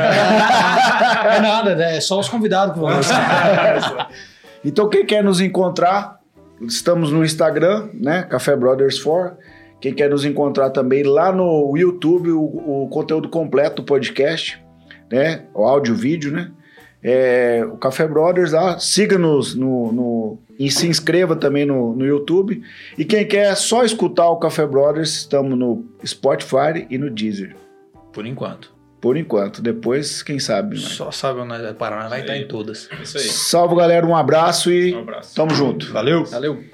É 1.28 1.40
nada, 1.40 1.74
né? 1.74 1.96
é 1.96 2.00
só 2.00 2.18
os 2.18 2.28
convidados 2.28 2.74
que 2.74 2.80
vão. 2.80 2.90
Então, 4.64 4.88
quem 4.88 5.06
quer 5.06 5.22
nos 5.22 5.40
encontrar, 5.40 6.18
estamos 6.66 7.12
no 7.12 7.24
Instagram, 7.24 7.88
né? 7.94 8.24
Café 8.28 8.56
Brothers 8.56 9.00
4. 9.00 9.36
Quem 9.80 9.94
quer 9.94 10.10
nos 10.10 10.24
encontrar 10.24 10.70
também 10.70 11.04
lá 11.04 11.30
no 11.30 11.72
YouTube, 11.76 12.32
o, 12.32 12.42
o 12.84 12.88
conteúdo 12.90 13.28
completo 13.28 13.76
do 13.82 13.84
podcast, 13.84 14.60
né? 15.10 15.42
O 15.54 15.62
áudio, 15.64 15.94
vídeo, 15.94 16.32
né? 16.32 16.50
É, 17.02 17.64
o 17.64 17.76
Café 17.76 18.06
Brothers 18.08 18.52
lá, 18.52 18.78
siga-nos 18.78 19.54
no, 19.54 19.92
no- 19.92 20.38
e 20.58 20.70
se 20.70 20.88
inscreva 20.88 21.36
também 21.36 21.64
no, 21.64 21.94
no 21.94 22.04
YouTube. 22.04 22.62
E 22.96 23.04
quem 23.04 23.24
quer 23.26 23.54
só 23.56 23.84
escutar 23.84 24.28
o 24.28 24.36
Café 24.36 24.66
Brothers, 24.66 25.10
estamos 25.14 25.56
no 25.56 25.84
Spotify 26.04 26.86
e 26.90 26.98
no 26.98 27.08
Deezer. 27.10 27.54
Por 28.12 28.26
enquanto. 28.26 28.76
Por 29.00 29.16
enquanto, 29.16 29.62
depois, 29.62 30.24
quem 30.24 30.40
sabe. 30.40 30.74
Né? 30.74 30.82
Só 30.82 31.12
sabe 31.12 31.38
onde 31.38 31.62
vai 31.62 31.72
parar, 31.72 32.00
nós 32.00 32.10
vai 32.10 32.20
estar 32.22 32.36
em 32.36 32.48
todas. 32.48 32.88
Isso 33.00 33.16
aí. 33.18 33.24
Salve, 33.24 33.76
galera, 33.76 34.04
um 34.04 34.16
abraço 34.16 34.72
e 34.72 34.92
Um 34.92 34.98
abraço. 34.98 35.36
tamo 35.36 35.54
junto. 35.54 35.92
Valeu. 35.92 36.24
Valeu. 36.24 36.64